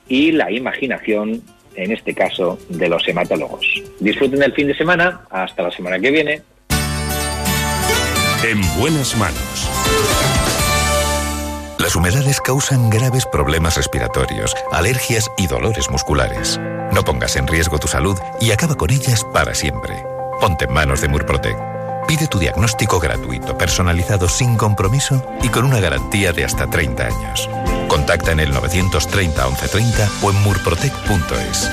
y 0.09 0.33
la 0.33 0.51
imaginación, 0.51 1.43
en 1.79 1.93
este 1.93 2.15
caso, 2.15 2.59
de 2.69 2.89
los 2.89 3.07
hematólogos. 3.07 3.67
Disfruten 4.01 4.41
del 4.41 4.53
fin 4.53 4.67
de 4.67 4.77
semana, 4.77 5.23
hasta 5.31 5.63
la 5.63 5.71
semana 5.71 5.99
que 5.99 6.11
viene. 6.11 6.43
En 8.45 8.61
buenas 8.79 9.17
manos. 9.17 9.69
Las 11.79 11.95
humedades 11.97 12.41
causan 12.41 12.91
graves 12.91 13.25
problemas 13.27 13.77
respiratorios, 13.77 14.55
alergias 14.73 15.31
y 15.39 15.47
dolores 15.47 15.91
musculares. 15.91 16.61
No 16.93 17.05
pongas 17.05 17.37
en 17.37 17.47
riesgo 17.47 17.79
tu 17.79 17.89
salud 17.89 18.19
y 18.41 18.51
acaba 18.51 18.75
con 18.75 18.91
ellas 18.91 19.25
para 19.33 19.55
siempre. 19.55 19.95
Ponte 20.41 20.65
en 20.67 20.73
manos 20.73 21.01
de 21.01 21.09
Murprotec. 21.09 21.78
Pide 22.09 22.27
tu 22.27 22.39
diagnóstico 22.39 22.99
gratuito, 22.99 23.59
personalizado 23.59 24.31
sin 24.31 24.57
compromiso 24.57 25.23
y 25.43 25.51
con 25.51 25.67
una 25.67 25.79
garantía 25.79 26.33
de 26.33 26.43
hasta 26.43 26.67
30 26.67 27.05
años. 27.05 27.51
Contacta 27.87 28.33
en 28.33 28.41
el 28.41 28.51
930 28.51 29.47
1130 29.47 30.09
o 30.23 30.31
en 30.31 30.43
murprotec.es. 30.43 31.71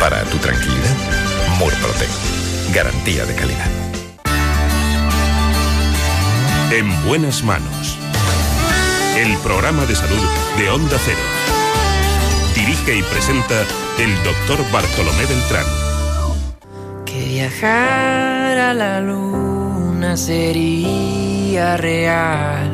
Para 0.00 0.24
tu 0.24 0.38
tranquilidad, 0.38 0.96
Murprotec. 1.60 2.10
Garantía 2.74 3.24
de 3.26 3.34
calidad. 3.36 3.70
En 6.72 7.06
buenas 7.06 7.44
manos. 7.44 7.96
El 9.16 9.36
programa 9.38 9.86
de 9.86 9.94
salud 9.94 10.28
de 10.58 10.68
Onda 10.68 10.98
Cero. 11.04 11.18
Dirige 12.56 12.98
y 12.98 13.02
presenta 13.04 13.62
el 14.00 14.14
doctor 14.24 14.58
Bartolomé 14.72 15.26
Beltrán. 15.26 15.64
Que 17.04 17.24
viajar 17.24 18.58
a 18.58 18.74
la 18.74 19.00
luna 19.96 20.16
sería 20.16 21.76
real. 21.78 22.70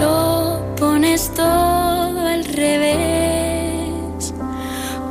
Lo 0.00 0.62
pones 0.76 1.32
todo 1.34 2.20
al 2.20 2.44
revés. 2.44 4.32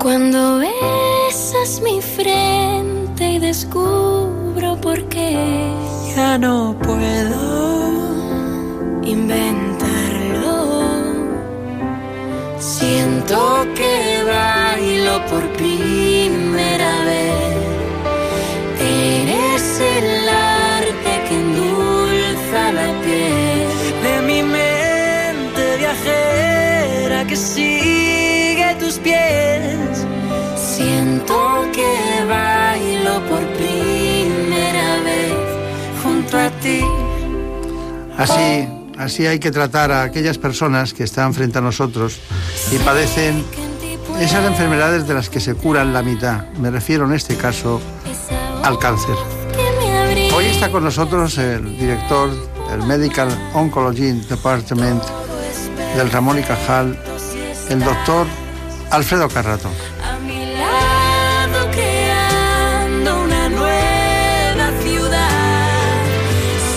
Cuando 0.01 0.59
besas 0.59 1.81
mi 1.81 2.01
frente 2.01 3.31
y 3.31 3.39
descubro 3.39 4.79
por 4.79 5.03
qué. 5.09 5.73
Ya 6.15 6.37
no 6.37 6.75
puedo 6.81 7.41
inventarlo. 9.03 10.55
Siento 12.57 13.67
que 13.75 14.23
bailo 14.23 15.25
por 15.25 15.43
sigue 27.35 28.75
tus 28.79 28.95
pies. 28.99 30.05
Siento 30.55 31.65
que 31.73 32.25
bailo 32.27 33.21
por 33.29 33.41
primera 33.53 34.99
vez 35.03 35.33
junto 36.03 36.37
a 36.37 36.49
ti. 36.61 36.81
Así, 38.17 38.67
así 38.97 39.27
hay 39.27 39.39
que 39.39 39.51
tratar 39.51 39.91
a 39.91 40.03
aquellas 40.03 40.37
personas 40.37 40.93
que 40.93 41.03
están 41.03 41.33
frente 41.33 41.57
a 41.57 41.61
nosotros 41.61 42.19
y 42.71 42.77
padecen 42.79 43.43
esas 44.19 44.45
enfermedades 44.45 45.07
de 45.07 45.13
las 45.13 45.29
que 45.29 45.39
se 45.39 45.55
curan 45.55 45.93
la 45.93 46.01
mitad. 46.01 46.47
Me 46.59 46.71
refiero 46.71 47.05
en 47.05 47.13
este 47.13 47.35
caso 47.35 47.81
al 48.63 48.79
cáncer. 48.79 49.15
Hoy 50.33 50.45
está 50.45 50.71
con 50.71 50.83
nosotros 50.83 51.37
el 51.37 51.77
director 51.77 52.29
del 52.69 52.83
Medical 52.83 53.29
Oncology 53.53 54.11
Department 54.11 55.03
del 55.95 56.11
Ramón 56.11 56.39
y 56.39 56.41
Cajal, 56.41 56.97
el 57.69 57.79
doctor 57.83 58.27
Alfredo 58.91 59.27
Carrato. 59.29 59.69
A 60.03 60.19
mi 60.19 60.53
lado 60.53 61.71
creando 61.71 63.23
una 63.23 63.49
nueva 63.49 64.71
ciudad. 64.81 65.29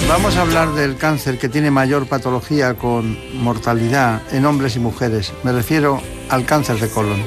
Vamos 0.08 0.36
a 0.36 0.42
hablar 0.42 0.72
del 0.74 0.96
cáncer 0.96 1.38
que 1.38 1.48
tiene 1.48 1.70
mayor 1.70 2.06
patología 2.06 2.74
con 2.74 3.16
mortalidad 3.42 4.22
en 4.32 4.46
hombres 4.46 4.76
y 4.76 4.78
mujeres. 4.78 5.32
Me 5.42 5.52
refiero 5.52 6.00
al 6.30 6.44
cáncer 6.44 6.78
de 6.78 6.88
colon. 6.88 7.22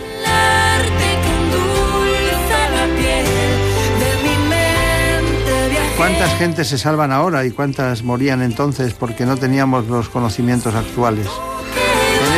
¿Cuántas 5.98 6.36
gentes 6.40 6.68
se 6.68 6.80
salvan 6.80 7.12
ahora 7.12 7.46
y 7.46 7.52
cuántas 7.52 8.02
morían 8.02 8.42
entonces 8.42 8.96
porque 8.96 9.24
no 9.28 9.38
teníamos 9.38 9.86
los 9.86 10.10
conocimientos 10.10 10.74
actuales? 10.74 11.28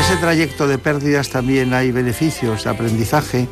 Ese 0.04 0.18
trayecto 0.18 0.68
de 0.68 0.78
pérdidas 0.78 1.30
también 1.30 1.74
hay 1.74 1.94
beneficios 1.94 2.66
de 2.66 2.70
aprendizaje 2.70 3.48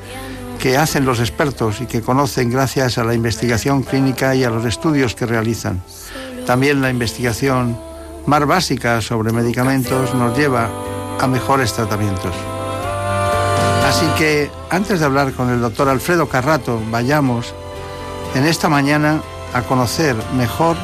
que 0.60 0.78
hacen 0.78 1.06
los 1.06 1.22
expertos 1.22 1.80
y 1.80 1.86
que 1.86 2.02
conocen 2.02 2.52
gracias 2.52 2.98
a 2.98 3.06
la 3.06 3.14
investigación 3.14 3.84
clínica 3.84 4.36
y 4.36 4.44
a 4.44 4.50
los 4.50 4.66
estudios 4.66 5.16
que 5.16 5.26
realizan. 5.26 5.82
También 6.46 6.82
la 6.82 6.90
investigación 6.90 7.80
más 8.26 8.46
básica 8.46 9.00
sobre 9.00 9.32
medicamentos 9.32 10.14
nos 10.14 10.38
lleva 10.38 10.70
a 11.22 11.26
mejores 11.26 11.72
tratamientos. 11.72 12.36
Así 13.86 14.06
que 14.18 14.52
antes 14.70 15.00
de 15.00 15.06
hablar 15.06 15.32
con 15.32 15.50
el 15.52 15.62
doctor 15.62 15.88
Alfredo 15.88 16.28
Carrato, 16.28 16.82
vayamos 16.92 17.56
en 18.36 18.46
esta 18.46 18.68
mañana 18.68 19.22
a 19.54 19.62
conocer 19.62 20.18
mejor 20.36 20.76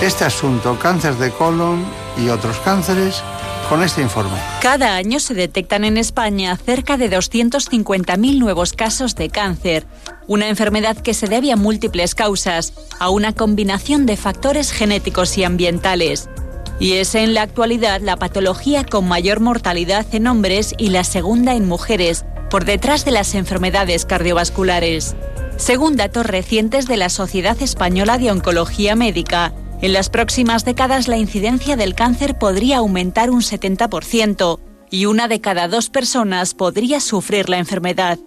este 0.00 0.24
asunto, 0.24 0.78
cáncer 0.78 1.16
de 1.16 1.30
colon 1.32 1.84
y 2.16 2.30
otros 2.30 2.56
cánceres, 2.64 3.22
con 3.70 3.84
este 3.84 4.02
informe. 4.02 4.36
Cada 4.60 4.96
año 4.96 5.20
se 5.20 5.32
detectan 5.32 5.84
en 5.84 5.96
España 5.96 6.56
cerca 6.56 6.96
de 6.96 7.08
250.000 7.08 8.38
nuevos 8.38 8.72
casos 8.72 9.14
de 9.14 9.30
cáncer, 9.30 9.86
una 10.26 10.48
enfermedad 10.48 10.96
que 10.96 11.14
se 11.14 11.28
debe 11.28 11.52
a 11.52 11.56
múltiples 11.56 12.16
causas, 12.16 12.72
a 12.98 13.10
una 13.10 13.32
combinación 13.32 14.06
de 14.06 14.16
factores 14.16 14.72
genéticos 14.72 15.38
y 15.38 15.44
ambientales. 15.44 16.28
Y 16.80 16.94
es 16.94 17.14
en 17.14 17.32
la 17.32 17.42
actualidad 17.42 18.00
la 18.00 18.16
patología 18.16 18.84
con 18.84 19.06
mayor 19.06 19.38
mortalidad 19.38 20.04
en 20.12 20.26
hombres 20.26 20.74
y 20.76 20.88
la 20.88 21.04
segunda 21.04 21.54
en 21.54 21.68
mujeres, 21.68 22.24
por 22.50 22.64
detrás 22.64 23.04
de 23.04 23.12
las 23.12 23.36
enfermedades 23.36 24.04
cardiovasculares. 24.04 25.14
Según 25.58 25.94
datos 25.94 26.26
recientes 26.26 26.88
de 26.88 26.96
la 26.96 27.08
Sociedad 27.08 27.56
Española 27.62 28.18
de 28.18 28.32
Oncología 28.32 28.96
Médica, 28.96 29.52
en 29.82 29.92
las 29.92 30.10
próximas 30.10 30.64
décadas 30.64 31.08
la 31.08 31.16
incidencia 31.16 31.76
del 31.76 31.94
cáncer 31.94 32.36
podría 32.38 32.78
aumentar 32.78 33.30
un 33.30 33.40
70% 33.40 34.60
y 34.90 35.06
una 35.06 35.28
de 35.28 35.40
cada 35.40 35.68
dos 35.68 35.88
personas 35.88 36.54
podría 36.54 37.00
sufrir 37.00 37.48
la 37.48 37.58
enfermedad. 37.58 38.18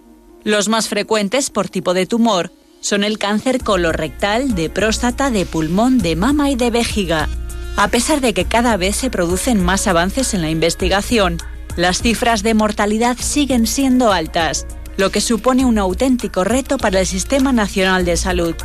Los 0.44 0.68
más 0.68 0.88
frecuentes 0.88 1.50
por 1.50 1.70
tipo 1.70 1.94
de 1.94 2.06
tumor 2.06 2.52
son 2.82 3.04
el 3.04 3.18
cáncer 3.18 3.64
colorectal, 3.64 4.56
de 4.56 4.70
próstata, 4.70 5.30
de 5.30 5.46
pulmón, 5.46 6.00
de 6.00 6.16
mama 6.16 6.50
y 6.50 6.56
de 6.56 6.70
vejiga. 6.70 7.30
A 7.78 7.88
pesar 7.88 8.20
de 8.20 8.34
que 8.34 8.46
cada 8.46 8.76
vez 8.78 8.96
se 8.96 9.10
producen 9.10 9.64
más 9.64 9.88
avances 9.88 10.34
en 10.34 10.42
la 10.42 10.50
investigación, 10.50 11.38
las 11.76 12.02
cifras 12.02 12.44
de 12.44 12.54
mortalidad 12.54 13.18
siguen 13.20 13.68
siendo 13.68 14.12
altas, 14.12 14.68
lo 14.98 15.12
que 15.12 15.22
supone 15.22 15.66
un 15.66 15.78
auténtico 15.78 16.44
reto 16.44 16.78
para 16.78 17.00
el 17.00 17.08
Sistema 17.08 17.52
Nacional 17.52 18.06
de 18.06 18.18
Salud. 18.18 18.56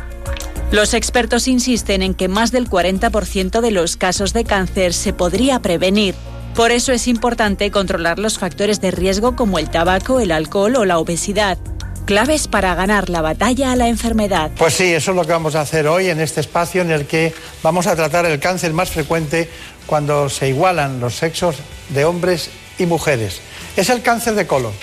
Los 0.71 0.93
expertos 0.93 1.47
insisten 1.47 2.03
en 2.03 2.13
que 2.13 2.27
más 2.27 2.51
del 2.51 2.69
40% 2.69 3.59
de 3.59 3.71
los 3.71 3.97
casos 3.97 4.33
de 4.33 4.43
cáncer 4.43 4.93
se 4.93 5.13
podría 5.13 5.61
prevenir. 5.61 6.13
Por 6.53 6.69
eso 6.69 6.91
es 6.91 7.07
importante 7.07 7.71
controlar 7.71 8.19
los 8.19 8.37
factores 8.37 8.79
de 8.79 8.91
riesgo 8.91 9.35
como 9.35 9.57
el 9.57 9.71
tabaco, 9.71 10.19
el 10.19 10.31
alcohol 10.31 10.75
o 10.75 10.85
la 10.85 10.99
obesidad, 10.99 11.57
claves 12.05 12.47
para 12.47 12.75
ganar 12.75 13.09
la 13.09 13.23
batalla 13.23 13.71
a 13.71 13.75
la 13.75 13.87
enfermedad. 13.87 14.51
Pues 14.59 14.75
sí, 14.75 14.93
eso 14.93 15.09
es 15.09 15.17
lo 15.17 15.25
que 15.25 15.31
vamos 15.31 15.55
a 15.55 15.61
hacer 15.61 15.87
hoy 15.87 16.09
en 16.09 16.19
este 16.19 16.41
espacio 16.41 16.83
en 16.83 16.91
el 16.91 17.07
que 17.07 17.33
vamos 17.63 17.87
a 17.87 17.95
tratar 17.95 18.27
el 18.27 18.39
cáncer 18.39 18.71
más 18.71 18.91
frecuente 18.91 19.49
cuando 19.87 20.29
se 20.29 20.49
igualan 20.49 20.99
los 20.99 21.15
sexos 21.15 21.55
de 21.89 22.05
hombres 22.05 22.51
y 22.77 22.85
mujeres. 22.85 23.41
Es 23.75 23.89
el 23.89 24.03
cáncer 24.03 24.35
de 24.35 24.45
colon. 24.45 24.73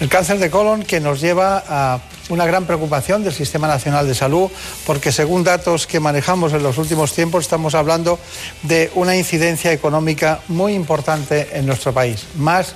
El 0.00 0.10
cáncer 0.10 0.38
de 0.38 0.50
colon 0.50 0.82
que 0.82 1.00
nos 1.00 1.22
lleva 1.22 1.64
a 1.66 2.00
una 2.30 2.46
gran 2.46 2.64
preocupación 2.64 3.22
del 3.22 3.34
Sistema 3.34 3.68
Nacional 3.68 4.06
de 4.06 4.14
Salud, 4.14 4.50
porque 4.86 5.12
según 5.12 5.44
datos 5.44 5.86
que 5.86 6.00
manejamos 6.00 6.52
en 6.52 6.62
los 6.62 6.78
últimos 6.78 7.12
tiempos, 7.12 7.44
estamos 7.44 7.74
hablando 7.74 8.18
de 8.62 8.90
una 8.94 9.16
incidencia 9.16 9.72
económica 9.72 10.40
muy 10.48 10.74
importante 10.74 11.48
en 11.52 11.66
nuestro 11.66 11.92
país. 11.92 12.26
Más 12.36 12.74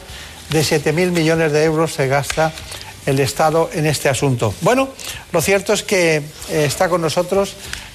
de 0.50 0.60
7.000 0.60 1.10
millones 1.10 1.52
de 1.52 1.64
euros 1.64 1.94
se 1.94 2.08
gasta 2.08 2.52
el 3.06 3.20
Estado 3.20 3.70
en 3.72 3.86
este 3.86 4.08
asunto. 4.08 4.54
Bueno, 4.60 4.88
lo 5.32 5.40
cierto 5.40 5.72
es 5.72 5.82
que 5.82 6.16
eh, 6.16 6.22
está 6.64 6.88
con 6.88 7.00
nosotros 7.00 7.54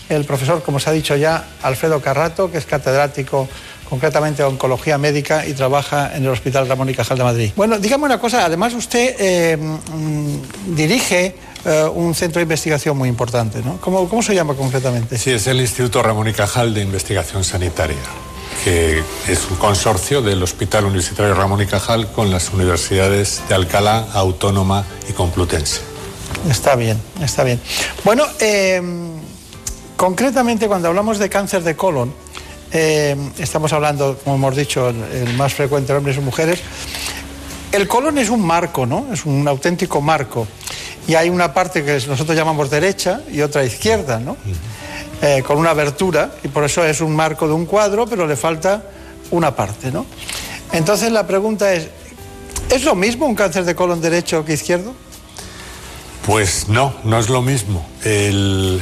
el 0.10 0.26
profesor, 0.26 0.64
como 0.64 0.80
se 0.80 0.90
ha 0.90 0.94
dicho 0.94 1.15
ya, 1.15 1.45
Alfredo 1.61 2.02
Carrato, 2.02 2.52
que 2.52 2.57
es 2.57 2.65
catedrático 2.65 3.48
concretamente 3.90 4.44
de 4.44 4.49
oncología 4.49 4.98
médica 4.98 5.45
y 5.45 5.53
trabaja 5.53 6.15
en 6.15 6.23
el 6.23 6.30
Hospital 6.30 6.68
Ramón 6.68 6.90
y 6.90 6.94
Cajal 6.94 7.18
de 7.18 7.23
Madrid. 7.23 7.52
Bueno, 7.56 7.80
dígame 7.80 8.06
una 8.06 8.19
cosa, 8.19 8.45
además 8.45 8.73
usted 8.73 9.15
eh, 9.19 9.57
mm, 9.57 10.76
dirige 10.76 11.36
eh, 11.65 11.90
un 11.94 12.15
centro 12.15 12.40
de 12.40 12.44
investigación 12.44 12.98
muy 12.98 13.10
importante, 13.10 13.61
¿no? 13.61 13.77
¿Cómo, 13.81 14.07
¿Cómo 14.07 14.23
se 14.23 14.34
llama 14.34 14.53
concretamente? 14.53 15.18
Sí, 15.18 15.31
es 15.31 15.45
el 15.48 15.60
Instituto 15.60 16.02
Ramón 16.02 16.27
y 16.27 16.34
Cajal 16.34 16.73
de 16.73 16.81
Investigación 16.81 17.44
Sanitaria, 17.44 17.98
que 18.64 19.03
es 19.27 19.48
un 19.49 19.57
consorcio 19.57 20.22
del 20.22 20.41
Hospital 20.41 20.86
Universitario 20.86 21.34
Ramón 21.34 21.61
y 21.61 21.65
Cajal 21.65 22.11
con 22.11 22.31
las 22.31 22.53
universidades 22.53 23.41
de 23.49 23.56
Alcalá, 23.56 24.07
Autónoma 24.14 24.86
y 25.10 25.14
Complutense. 25.14 25.81
Está 26.49 26.76
bien, 26.76 26.98
está 27.22 27.44
bien. 27.44 27.60
Bueno, 28.06 28.23
eh, 28.40 28.81
concretamente 29.98 30.68
cuando 30.68 30.88
hablamos 30.88 31.18
de 31.18 31.27
cáncer 31.27 31.64
de 31.64 31.76
colon, 31.76 32.14
eh, 32.72 33.18
estamos 33.38 33.73
hablando, 33.73 34.18
como 34.23 34.36
hemos 34.38 34.56
dicho, 34.56 34.90
el, 34.90 35.03
el 35.03 35.34
más 35.34 35.53
frecuente 35.53 35.91
en 35.91 35.98
hombres 35.98 36.18
y 36.18 36.22
mujeres. 36.22 36.60
El 37.72 37.88
colon 37.88 38.18
es 38.18 38.30
un 38.30 38.41
marco, 38.41 38.86
¿no? 38.86 39.07
Es 39.11 39.26
un 39.26 39.48
auténtico 39.48 40.02
marco. 40.02 40.48
Y 41.10 41.15
hay 41.15 41.31
una 41.31 41.52
parte 41.56 41.84
que 41.84 41.94
nosotros 42.07 42.38
llamamos 42.38 42.69
derecha 42.69 43.22
y 43.31 43.41
otra 43.41 43.65
izquierda, 43.65 44.19
¿no? 44.19 44.38
Eh, 45.23 45.41
con 45.41 45.57
una 45.57 45.72
abertura, 45.72 46.36
y 46.44 46.49
por 46.49 46.64
eso 46.65 46.86
es 46.86 47.02
un 47.02 47.15
marco 47.15 47.48
de 47.48 47.53
un 47.56 47.65
cuadro, 47.65 48.06
pero 48.06 48.27
le 48.27 48.36
falta 48.36 48.84
una 49.31 49.56
parte, 49.56 49.91
¿no? 49.91 50.06
Entonces 50.72 51.11
la 51.11 51.26
pregunta 51.26 51.73
es, 51.73 51.88
¿es 52.69 52.84
lo 52.84 52.94
mismo 52.94 53.26
un 53.26 53.34
cáncer 53.34 53.65
de 53.65 53.73
colon 53.73 54.02
derecho 54.02 54.45
que 54.45 54.53
izquierdo? 54.53 54.94
Pues 56.27 56.68
no, 56.68 56.94
no 57.03 57.18
es 57.18 57.27
lo 57.27 57.41
mismo. 57.41 57.84
El 58.03 58.80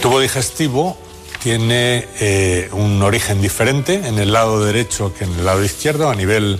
tubo 0.00 0.18
digestivo 0.18 0.98
tiene 1.40 2.08
eh, 2.18 2.68
un 2.72 3.00
origen 3.00 3.40
diferente 3.40 4.08
en 4.08 4.18
el 4.18 4.32
lado 4.32 4.64
derecho 4.64 5.14
que 5.14 5.22
en 5.22 5.34
el 5.34 5.44
lado 5.44 5.62
izquierdo 5.62 6.10
a 6.10 6.16
nivel 6.16 6.58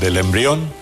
del 0.00 0.16
embrión 0.16 0.81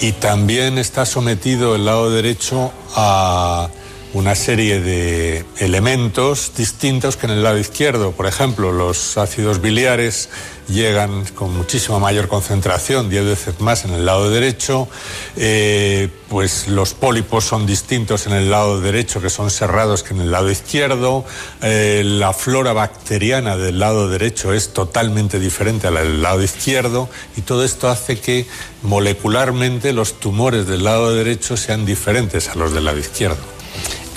y 0.00 0.12
también 0.12 0.78
está 0.78 1.04
sometido 1.04 1.74
el 1.74 1.84
lado 1.84 2.10
derecho 2.10 2.72
a 2.94 3.68
una 4.12 4.34
serie 4.34 4.80
de 4.80 5.44
elementos 5.58 6.52
distintos 6.56 7.16
que 7.16 7.26
en 7.26 7.32
el 7.32 7.42
lado 7.42 7.58
izquierdo. 7.58 8.12
Por 8.12 8.26
ejemplo, 8.26 8.72
los 8.72 9.18
ácidos 9.18 9.60
biliares 9.60 10.30
llegan 10.70 11.24
con 11.34 11.56
muchísima 11.56 11.98
mayor 11.98 12.28
concentración, 12.28 13.10
10 13.10 13.24
veces 13.24 13.60
más 13.60 13.84
en 13.84 13.92
el 13.92 14.06
lado 14.06 14.30
derecho. 14.30 14.88
Eh, 15.36 16.08
pues 16.28 16.68
los 16.68 16.94
pólipos 16.94 17.44
son 17.44 17.66
distintos 17.66 18.26
en 18.26 18.32
el 18.32 18.50
lado 18.50 18.80
derecho, 18.80 19.20
que 19.20 19.30
son 19.30 19.50
cerrados, 19.50 20.02
que 20.02 20.14
en 20.14 20.20
el 20.20 20.30
lado 20.30 20.50
izquierdo. 20.50 21.24
Eh, 21.62 22.02
la 22.04 22.32
flora 22.32 22.72
bacteriana 22.72 23.56
del 23.56 23.78
lado 23.78 24.08
derecho 24.08 24.52
es 24.52 24.72
totalmente 24.72 25.38
diferente 25.38 25.88
a 25.88 25.90
la 25.90 26.02
del 26.02 26.22
lado 26.22 26.42
izquierdo. 26.42 27.08
Y 27.36 27.42
todo 27.42 27.64
esto 27.64 27.88
hace 27.88 28.20
que 28.20 28.46
molecularmente 28.82 29.92
los 29.92 30.20
tumores 30.20 30.66
del 30.66 30.84
lado 30.84 31.14
derecho 31.14 31.56
sean 31.56 31.84
diferentes 31.84 32.48
a 32.48 32.54
los 32.54 32.72
del 32.72 32.84
lado 32.84 32.98
izquierdo. 32.98 33.38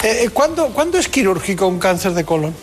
Eh, 0.04 0.30
¿cuándo, 0.34 0.68
¿Cuándo 0.68 0.98
es 0.98 1.08
quirúrgico 1.08 1.68
un 1.68 1.80
cáncer 1.80 2.14
de 2.14 2.26
colon? 2.26 2.54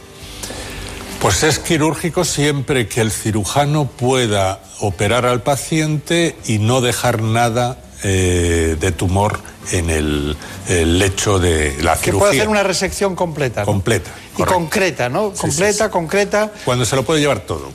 Pues 1.20 1.42
es 1.42 1.58
quirúrgico 1.58 2.24
siempre 2.24 2.88
que 2.88 3.02
el 3.02 3.10
cirujano 3.12 3.84
pueda 3.86 4.60
operar 4.80 5.26
al 5.26 5.42
paciente 5.42 6.34
y 6.46 6.58
no 6.58 6.80
dejar 6.80 7.20
nada 7.20 7.76
eh, 8.02 8.76
de 8.80 8.92
tumor 8.92 9.40
en 9.72 9.90
el, 9.90 10.36
el 10.68 10.98
lecho 10.98 11.38
de 11.38 11.76
la 11.82 11.96
Que 11.96 12.04
cirugía. 12.06 12.18
puede 12.20 12.36
hacer 12.38 12.48
una 12.48 12.62
resección 12.62 13.14
completa. 13.14 13.60
¿no? 13.60 13.66
Completa. 13.66 14.10
Y 14.32 14.36
correcto. 14.36 14.54
concreta, 14.54 15.08
¿no? 15.10 15.32
Sí, 15.34 15.40
Completa, 15.42 15.90
concreta. 15.90 16.52
Cuando 16.64 16.86
se 16.86 16.96
lo 16.96 17.02
puede 17.04 17.20
llevar 17.20 17.40
todo. 17.40 17.70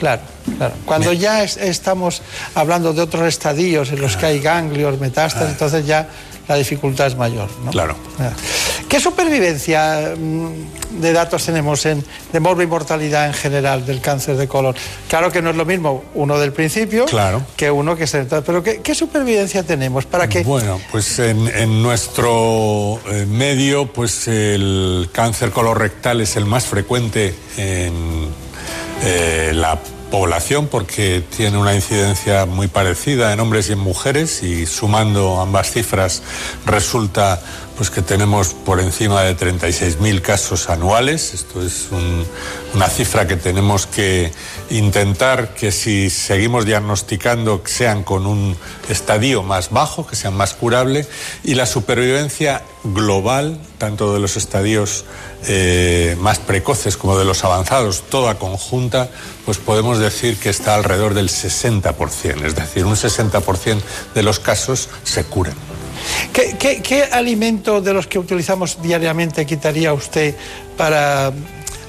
Claro, 0.00 0.22
claro. 0.58 0.74
Cuando 0.84 1.12
ya 1.12 1.44
es- 1.44 1.56
estamos 1.58 2.22
hablando 2.54 2.92
de 2.92 3.02
otros 3.02 3.28
estadios 3.28 3.90
en 3.92 4.00
los 4.00 4.16
que 4.16 4.26
hay 4.26 4.40
ganglios, 4.40 4.98
metástasis, 4.98 5.50
entonces 5.50 5.86
ya 5.86 6.08
la 6.48 6.56
dificultad 6.56 7.06
es 7.06 7.16
mayor. 7.16 7.48
¿no? 7.64 7.70
Claro. 7.70 7.94
Ah. 8.18 8.30
¿Qué 8.88 8.98
supervivencia 8.98 10.14
mm, 10.18 11.00
de 11.00 11.12
datos 11.12 11.44
tenemos 11.46 11.86
en, 11.86 12.04
de 12.32 12.40
morbo 12.40 12.60
y 12.62 12.66
mortalidad 12.66 13.26
en 13.28 13.34
general 13.34 13.86
del 13.86 14.00
cáncer 14.00 14.36
de 14.36 14.48
colon? 14.48 14.74
Claro 15.08 15.30
que 15.30 15.40
no 15.42 15.50
es 15.50 15.56
lo 15.56 15.64
mismo 15.64 16.02
uno 16.14 16.38
del 16.40 16.52
principio 16.52 17.04
Claro. 17.04 17.42
que 17.56 17.70
uno 17.70 17.94
que 17.94 18.08
se... 18.08 18.24
Pero 18.24 18.64
¿qué, 18.64 18.80
qué 18.80 18.94
supervivencia 18.96 19.62
tenemos 19.62 20.06
para 20.06 20.28
que... 20.28 20.42
Bueno, 20.42 20.80
pues 20.90 21.20
en, 21.20 21.46
en 21.46 21.82
nuestro 21.82 22.98
eh, 23.12 23.26
medio, 23.26 23.86
pues 23.92 24.26
el 24.26 25.08
cáncer 25.12 25.50
colorectal 25.52 26.20
es 26.20 26.34
el 26.36 26.46
más 26.46 26.64
frecuente 26.64 27.32
en 27.58 28.49
eh, 29.02 29.52
la 29.54 29.78
población 30.10 30.66
porque 30.66 31.22
tiene 31.36 31.56
una 31.56 31.74
incidencia 31.74 32.44
muy 32.44 32.68
parecida 32.68 33.32
en 33.32 33.40
hombres 33.40 33.68
y 33.68 33.72
en 33.72 33.78
mujeres 33.78 34.42
y 34.42 34.66
sumando 34.66 35.40
ambas 35.40 35.70
cifras 35.70 36.22
resulta 36.66 37.40
pues 37.80 37.88
que 37.88 38.02
tenemos 38.02 38.48
por 38.52 38.78
encima 38.78 39.22
de 39.22 39.34
36.000 39.34 40.20
casos 40.20 40.68
anuales. 40.68 41.32
Esto 41.32 41.64
es 41.64 41.86
un- 41.90 42.26
una 42.74 42.88
cifra 42.90 43.26
que 43.26 43.36
tenemos 43.36 43.86
que 43.86 44.32
intentar 44.68 45.54
que 45.54 45.72
si 45.72 46.10
seguimos 46.10 46.66
diagnosticando 46.66 47.62
sean 47.64 48.02
con 48.02 48.26
un 48.26 48.54
estadio 48.90 49.42
más 49.42 49.70
bajo, 49.70 50.06
que 50.06 50.14
sean 50.14 50.34
más 50.36 50.52
curable 50.52 51.06
y 51.42 51.54
la 51.54 51.64
supervivencia 51.64 52.64
global, 52.84 53.58
tanto 53.78 54.12
de 54.12 54.20
los 54.20 54.36
estadios 54.36 55.06
eh, 55.48 56.18
más 56.20 56.38
precoces 56.38 56.98
como 56.98 57.18
de 57.18 57.24
los 57.24 57.44
avanzados, 57.44 58.02
toda 58.10 58.34
conjunta, 58.38 59.08
pues 59.46 59.56
podemos 59.56 59.98
decir 59.98 60.36
que 60.36 60.50
está 60.50 60.74
alrededor 60.74 61.14
del 61.14 61.30
60%, 61.30 62.44
es 62.44 62.54
decir, 62.54 62.84
un 62.84 62.94
60% 62.94 63.80
de 64.14 64.22
los 64.22 64.38
casos 64.38 64.90
se 65.02 65.24
curan. 65.24 65.54
¿Qué, 66.32 66.56
qué, 66.58 66.80
qué 66.82 67.04
alimento 67.04 67.80
de 67.80 67.92
los 67.92 68.06
que 68.06 68.18
utilizamos 68.18 68.80
diariamente 68.82 69.44
quitaría 69.46 69.92
usted 69.92 70.34
para 70.76 71.32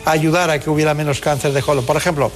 ayudar 0.05 0.49
a 0.49 0.59
que 0.59 0.69
hubiera 0.69 0.93
menos 0.93 1.19
cáncer 1.19 1.53
de 1.53 1.61
colon? 1.61 1.85
Por 1.85 1.97
ejemplo, 1.97 2.31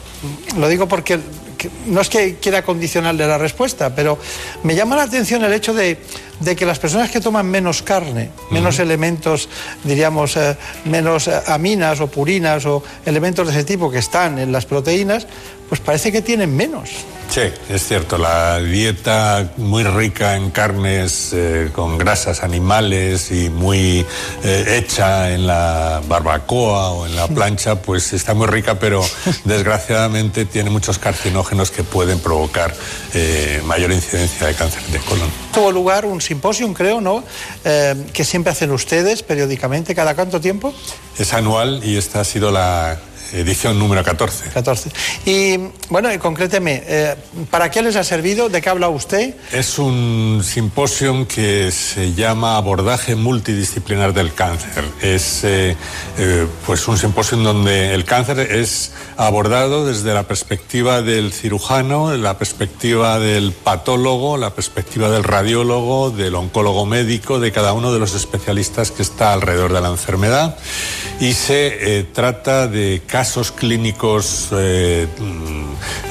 lo 0.57 0.67
digo 0.67 0.87
porque 0.87 1.19
que- 1.57 1.69
no 1.87 2.01
es 2.01 2.09
que 2.09 2.35
quiera 2.35 2.63
condicionarle 2.63 3.25
la 3.27 3.37
respuesta, 3.37 3.95
pero 3.95 4.19
me 4.63 4.75
llama 4.75 4.95
la 4.95 5.03
atención 5.03 5.43
el 5.43 5.53
hecho 5.53 5.73
de, 5.73 5.97
de 6.41 6.55
que 6.55 6.65
las 6.65 6.77
personas 6.79 7.09
que 7.09 7.19
toman 7.21 7.47
menos 7.47 7.81
carne, 7.81 8.29
menos 8.51 8.77
elementos, 8.79 9.49
diríamos, 9.83 10.35
eh, 10.37 10.55
menos 10.85 11.27
eh, 11.27 11.39
aminas 11.47 12.01
o 12.01 12.07
purinas 12.07 12.65
o 12.65 12.83
elementos 13.05 13.47
de 13.47 13.53
ese 13.53 13.63
tipo 13.63 13.89
que 13.89 13.97
están 13.99 14.37
en 14.37 14.51
las 14.51 14.65
proteínas, 14.65 15.25
pues 15.69 15.81
parece 15.81 16.11
que 16.11 16.21
tienen 16.21 16.55
menos. 16.55 16.89
Sí, 17.29 17.41
es 17.69 17.85
cierto, 17.85 18.17
la 18.17 18.59
dieta 18.59 19.51
muy 19.57 19.83
rica 19.83 20.37
en 20.37 20.51
carnes 20.51 21.31
eh, 21.33 21.69
con 21.73 21.97
grasas 21.97 22.43
animales 22.43 23.31
y 23.31 23.49
muy 23.49 24.05
eh, 24.43 24.77
hecha 24.77 25.33
en 25.33 25.45
la 25.45 26.01
barbacoa 26.07 26.91
o 26.91 27.05
en 27.07 27.15
la 27.15 27.27
plancha, 27.27 27.81
pues 27.81 28.13
está 28.13 28.33
muy 28.33 28.47
rica, 28.47 28.79
pero 28.79 29.03
desgraciadamente 29.43 30.45
tiene 30.45 30.69
muchos 30.69 30.97
carcinógenos 30.97 31.71
que 31.71 31.83
pueden 31.83 32.19
provocar 32.19 32.73
eh, 33.13 33.61
mayor 33.65 33.91
incidencia 33.91 34.47
de 34.47 34.53
cáncer 34.53 34.83
de 34.83 34.99
colon. 34.99 35.29
Tuvo 35.53 35.71
lugar 35.71 36.05
un 36.05 36.21
simposio, 36.21 36.71
creo, 36.73 37.01
¿no? 37.01 37.23
Que 37.63 38.23
siempre 38.23 38.51
hacen 38.51 38.71
ustedes 38.71 39.23
periódicamente, 39.23 39.95
¿cada 39.95 40.15
cuánto 40.15 40.39
tiempo? 40.39 40.73
Es 41.17 41.33
anual 41.33 41.81
y 41.83 41.97
esta 41.97 42.21
ha 42.21 42.23
sido 42.23 42.51
la 42.51 42.99
edición 43.33 43.77
número 43.79 44.03
14. 44.03 44.49
14. 44.49 44.91
Y 45.25 45.57
bueno, 45.89 46.13
y 46.13 46.17
concréteme, 46.17 46.83
eh, 46.85 47.15
¿para 47.49 47.71
qué 47.71 47.81
les 47.81 47.95
ha 47.95 48.03
servido? 48.03 48.49
¿De 48.49 48.61
qué 48.61 48.69
habla 48.69 48.89
usted? 48.89 49.35
Es 49.51 49.77
un 49.79 50.41
simposio 50.43 51.27
que 51.27 51.71
se 51.71 52.13
llama 52.13 52.57
Abordaje 52.57 53.15
Multidisciplinar 53.15 54.13
del 54.13 54.33
Cáncer. 54.33 54.83
Es 55.01 55.43
eh, 55.43 55.75
eh, 56.17 56.47
pues 56.65 56.87
un 56.87 56.97
simposio 56.97 57.37
donde 57.37 57.93
el 57.93 58.05
cáncer 58.05 58.39
es 58.39 58.93
abordado 59.17 59.85
desde 59.85 60.13
la 60.13 60.23
perspectiva 60.23 61.01
del 61.01 61.33
cirujano, 61.33 62.15
la 62.15 62.37
perspectiva 62.37 63.19
del 63.19 63.51
patólogo, 63.51 64.37
la 64.37 64.51
perspectiva 64.51 65.09
del 65.09 65.23
radiólogo, 65.23 66.11
del 66.11 66.35
oncólogo 66.35 66.85
médico, 66.85 67.39
de 67.39 67.51
cada 67.51 67.73
uno 67.73 67.93
de 67.93 67.99
los 67.99 68.15
especialistas 68.15 68.91
que 68.91 69.01
está 69.01 69.33
alrededor 69.33 69.73
de 69.73 69.81
la 69.81 69.89
enfermedad. 69.89 70.57
Y 71.19 71.33
se 71.33 71.99
eh, 71.99 72.03
trata 72.03 72.67
de 72.67 73.01
casos 73.05 73.24
clínicos 73.51 74.49
eh, 74.51 75.07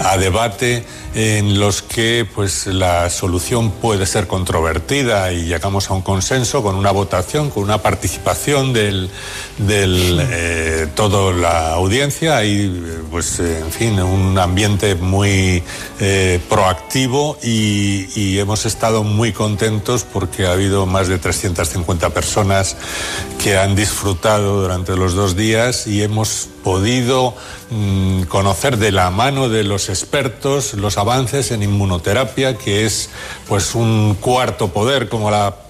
a 0.00 0.16
debate 0.16 0.84
en 1.14 1.60
los 1.60 1.82
que 1.82 2.26
pues 2.34 2.66
la 2.66 3.08
solución 3.08 3.70
puede 3.70 4.04
ser 4.04 4.26
controvertida 4.26 5.32
y 5.32 5.44
llegamos 5.44 5.88
a 5.88 5.94
un 5.94 6.02
consenso 6.02 6.62
con 6.62 6.74
una 6.74 6.90
votación, 6.90 7.50
con 7.50 7.62
una 7.62 7.78
participación 7.78 8.72
del, 8.72 9.08
del 9.58 10.18
eh, 10.20 10.88
toda 10.94 11.32
la 11.32 11.74
audiencia. 11.74 12.44
Y 12.44 13.04
pues 13.10 13.38
en 13.38 13.70
fin 13.70 14.00
un 14.00 14.36
ambiente 14.38 14.96
muy 14.96 15.62
eh, 16.00 16.40
proactivo 16.48 17.38
y, 17.42 18.08
y 18.16 18.38
hemos 18.40 18.66
estado 18.66 19.04
muy 19.04 19.32
contentos 19.32 20.04
porque 20.04 20.46
ha 20.46 20.52
habido 20.52 20.84
más 20.86 21.06
de 21.06 21.18
350 21.18 22.10
personas 22.10 22.76
que 23.42 23.56
han 23.56 23.76
disfrutado 23.76 24.62
durante 24.62 24.96
los 24.96 25.14
dos 25.14 25.36
días 25.36 25.86
y 25.86 26.02
hemos 26.02 26.48
podido 26.64 27.36
conocer 28.28 28.78
de 28.78 28.92
la 28.92 29.10
mano 29.10 29.48
de 29.48 29.64
los 29.64 29.88
expertos 29.88 30.74
los 30.74 30.98
avances 30.98 31.50
en 31.50 31.62
inmunoterapia, 31.62 32.56
que 32.56 32.84
es 32.84 33.10
pues 33.48 33.74
un 33.74 34.16
cuarto 34.20 34.68
poder 34.68 35.08
como 35.08 35.30
la 35.30 35.63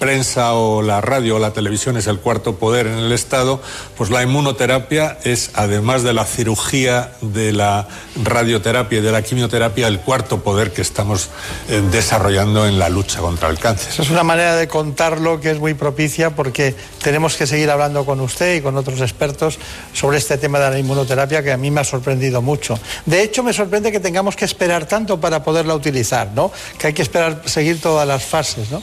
prensa 0.00 0.54
o 0.54 0.82
la 0.82 1.00
radio 1.00 1.36
o 1.36 1.38
la 1.38 1.52
televisión 1.52 1.96
es 1.96 2.08
el 2.08 2.18
cuarto 2.18 2.56
poder 2.56 2.88
en 2.88 2.98
el 2.98 3.12
Estado, 3.12 3.60
pues 3.96 4.10
la 4.10 4.22
inmunoterapia 4.22 5.18
es, 5.22 5.50
además 5.54 6.02
de 6.02 6.14
la 6.14 6.24
cirugía, 6.24 7.12
de 7.20 7.52
la 7.52 7.86
radioterapia 8.24 8.98
y 8.98 9.02
de 9.02 9.12
la 9.12 9.22
quimioterapia, 9.22 9.86
el 9.86 10.00
cuarto 10.00 10.40
poder 10.40 10.72
que 10.72 10.80
estamos 10.82 11.28
eh, 11.68 11.82
desarrollando 11.92 12.66
en 12.66 12.78
la 12.78 12.88
lucha 12.88 13.20
contra 13.20 13.48
el 13.50 13.58
cáncer. 13.58 13.92
Es 13.98 14.10
una 14.10 14.24
manera 14.24 14.56
de 14.56 14.66
contarlo 14.66 15.38
que 15.38 15.50
es 15.50 15.58
muy 15.58 15.74
propicia 15.74 16.30
porque 16.30 16.74
tenemos 17.02 17.36
que 17.36 17.46
seguir 17.46 17.70
hablando 17.70 18.04
con 18.06 18.20
usted 18.20 18.56
y 18.56 18.60
con 18.62 18.76
otros 18.78 19.00
expertos 19.02 19.58
sobre 19.92 20.16
este 20.16 20.38
tema 20.38 20.58
de 20.58 20.70
la 20.70 20.78
inmunoterapia 20.78 21.42
que 21.42 21.52
a 21.52 21.58
mí 21.58 21.70
me 21.70 21.82
ha 21.82 21.84
sorprendido 21.84 22.40
mucho. 22.40 22.78
De 23.04 23.22
hecho, 23.22 23.42
me 23.42 23.52
sorprende 23.52 23.92
que 23.92 24.00
tengamos 24.00 24.34
que 24.34 24.46
esperar 24.46 24.86
tanto 24.86 25.20
para 25.20 25.44
poderla 25.44 25.74
utilizar, 25.74 26.30
¿no? 26.34 26.50
Que 26.78 26.86
hay 26.86 26.92
que 26.94 27.02
esperar 27.02 27.42
seguir 27.44 27.80
todas 27.82 28.08
las 28.08 28.24
fases, 28.24 28.70
¿no? 28.70 28.82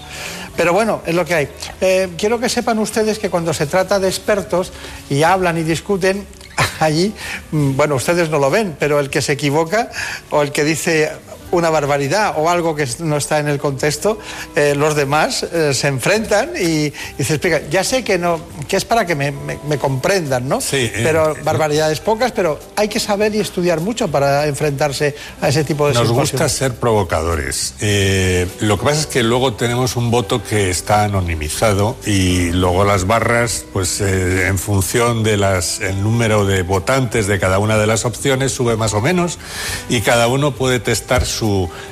Pero 0.58 0.74
bueno, 0.74 1.02
es 1.06 1.14
lo 1.14 1.24
que 1.24 1.36
hay. 1.36 1.50
Eh, 1.80 2.10
quiero 2.18 2.40
que 2.40 2.50
sepan 2.50 2.80
ustedes 2.80 3.20
que 3.20 3.30
cuando 3.30 3.54
se 3.54 3.68
trata 3.68 4.00
de 4.00 4.08
expertos 4.08 4.74
y 5.10 5.22
hablan 5.24 5.58
y 5.60 5.64
discuten, 5.64 6.26
allí, 6.80 7.14
mm, 7.52 7.76
bueno, 7.76 7.96
ustedes 7.96 8.30
no 8.30 8.40
lo 8.40 8.50
ven, 8.50 8.76
pero 8.80 9.00
el 9.00 9.10
que 9.10 9.22
se 9.22 9.34
equivoca 9.34 9.92
o 10.32 10.42
el 10.42 10.52
que 10.52 10.64
dice 10.64 11.12
una 11.52 11.70
barbaridad 11.70 12.34
o 12.38 12.50
algo 12.50 12.76
que 12.76 12.88
no 13.00 13.18
está 13.18 13.40
en 13.40 13.48
el 13.48 13.60
contexto, 13.60 14.20
eh, 14.56 14.74
los 14.76 14.96
demás 14.96 15.44
eh, 15.44 15.74
se 15.74 15.88
enfrentan 15.88 16.52
y, 16.60 16.86
y 17.18 17.24
se 17.24 17.34
explica. 17.36 17.62
Ya 17.70 17.84
sé 17.84 18.04
que 18.04 18.18
no, 18.18 18.40
que 18.68 18.78
es 18.78 18.86
para 18.86 19.06
que 19.06 19.16
me, 19.16 19.32
me- 19.32 19.60
me 19.68 19.78
comprendan, 19.78 20.48
¿no? 20.50 20.60
Sí, 20.62 20.78
eh, 20.78 21.02
pero 21.04 21.36
barbaridades 21.44 22.00
pocas, 22.00 22.32
pero 22.32 22.60
hay 22.76 22.88
que 22.88 23.00
saber 23.00 23.34
y 23.36 23.40
estudiar 23.40 23.80
mucho 23.80 24.08
para 24.10 24.48
enfrentarse 24.48 25.16
a 25.42 25.50
ese 25.50 25.64
tipo 25.64 25.88
de 25.88 25.94
Nos 25.94 26.08
simposios. 26.08 26.32
gusta 26.32 26.50
ser 26.50 26.74
provocadores. 26.76 27.76
Eh, 27.82 28.48
lo 28.60 28.78
que 28.78 28.86
pasa 28.86 29.00
es 29.02 29.08
que 29.08 29.24
luego 29.24 29.54
tenemos 29.54 29.96
un 29.96 30.12
voto 30.12 30.44
que 30.44 30.70
está 30.70 31.04
anonimizado 31.04 31.96
y 32.06 32.52
luego 32.52 32.84
las 32.84 33.06
barras, 33.08 33.66
pues 33.72 34.02
eh, 34.02 34.48
en 34.48 34.58
función 34.58 35.24
de 35.24 35.38
las 35.38 35.80
el 35.80 36.02
número 36.04 36.46
de 36.46 36.64
votantes 36.64 37.28
de 37.28 37.40
cada 37.40 37.60
una 37.60 37.78
de 37.78 37.88
las 37.88 38.04
opciones 38.06 38.52
sube 38.52 38.76
más 38.76 38.94
o 38.94 39.02
menos 39.02 39.38
y 39.90 40.02
cada 40.02 40.28
uno 40.28 40.54
puede 40.56 40.80
testar 40.80 41.26
su 41.26 41.37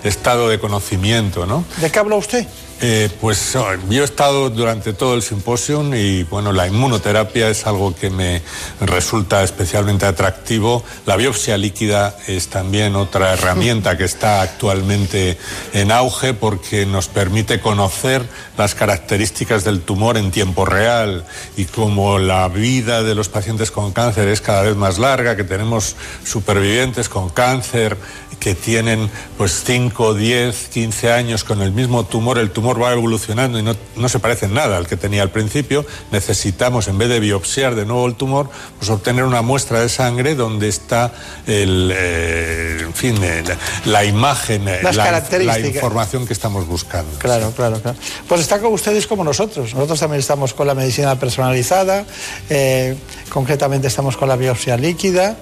estado 0.03 0.49
de 0.49 0.59
conocimiento, 0.59 1.45
¿no? 1.45 1.65
¿De 1.77 1.91
qué 1.91 1.99
habla 1.99 2.15
usted? 2.15 2.47
Eh, 2.81 3.09
pues 3.21 3.53
yo 3.89 4.01
he 4.01 4.03
estado 4.03 4.49
durante 4.49 4.91
todo 4.91 5.15
el 5.15 5.21
simposium 5.21 5.93
y 5.93 6.23
bueno, 6.23 6.51
la 6.51 6.67
inmunoterapia 6.67 7.47
es 7.47 7.65
algo 7.65 7.95
que 7.95 8.09
me 8.09 8.41
resulta 8.81 9.43
especialmente 9.43 10.05
atractivo. 10.05 10.83
La 11.05 11.15
biopsia 11.15 11.57
líquida 11.57 12.17
es 12.27 12.49
también 12.49 12.97
otra 12.97 13.31
herramienta 13.31 13.97
que 13.97 14.03
está 14.03 14.41
actualmente 14.41 15.37
en 15.71 15.89
auge 15.89 16.33
porque 16.33 16.85
nos 16.85 17.07
permite 17.07 17.61
conocer 17.61 18.27
las 18.57 18.75
características 18.75 19.63
del 19.63 19.81
tumor 19.81 20.17
en 20.17 20.31
tiempo 20.31 20.65
real 20.65 21.23
y 21.55 21.65
como 21.65 22.19
la 22.19 22.49
vida 22.49 23.03
de 23.03 23.15
los 23.15 23.29
pacientes 23.29 23.71
con 23.71 23.93
cáncer 23.93 24.27
es 24.27 24.41
cada 24.41 24.63
vez 24.63 24.75
más 24.75 24.99
larga, 24.99 25.37
que 25.37 25.45
tenemos 25.45 25.95
supervivientes 26.25 27.07
con 27.07 27.29
cáncer 27.29 27.95
que 28.39 28.55
tienen 28.55 29.09
pues 29.37 29.63
5, 29.65 30.13
10, 30.13 30.69
15 30.69 31.11
años 31.11 31.43
con 31.43 31.61
el 31.61 31.71
mismo 31.71 32.05
tumor, 32.05 32.37
el 32.37 32.51
tumor 32.51 32.81
va 32.81 32.93
evolucionando 32.93 33.59
y 33.59 33.63
no, 33.63 33.75
no 33.95 34.09
se 34.09 34.19
parece 34.19 34.45
en 34.45 34.53
nada 34.53 34.77
al 34.77 34.87
que 34.87 34.97
tenía 34.97 35.21
al 35.21 35.31
principio, 35.31 35.85
necesitamos 36.11 36.87
en 36.87 36.97
vez 36.97 37.09
de 37.09 37.19
biopsiar 37.19 37.75
de 37.75 37.85
nuevo 37.85 38.05
el 38.07 38.15
tumor, 38.15 38.49
pues 38.77 38.89
obtener 38.89 39.23
una 39.23 39.41
muestra 39.41 39.81
de 39.81 39.89
sangre 39.89 40.35
donde 40.35 40.67
está 40.67 41.13
el, 41.47 41.91
eh, 41.93 42.77
en 42.81 42.93
fin, 42.93 43.17
eh, 43.21 43.43
la, 43.85 43.95
la 43.95 44.05
imagen, 44.05 44.67
eh, 44.67 44.79
Las 44.83 44.95
la, 44.95 45.05
características. 45.05 45.61
la 45.61 45.67
información 45.67 46.27
que 46.27 46.33
estamos 46.33 46.67
buscando. 46.67 47.17
Claro, 47.19 47.51
claro, 47.55 47.81
claro. 47.81 47.97
Pues 48.27 48.41
están 48.41 48.61
con 48.61 48.73
ustedes 48.73 49.07
como 49.07 49.23
nosotros. 49.23 49.73
Nosotros 49.73 49.99
también 49.99 50.19
estamos 50.19 50.53
con 50.53 50.67
la 50.67 50.75
medicina 50.75 51.17
personalizada, 51.19 52.05
eh, 52.49 52.95
concretamente 53.29 53.87
estamos 53.87 54.17
con 54.17 54.29
la 54.29 54.35
biopsia 54.35 54.77
líquida 54.77 55.37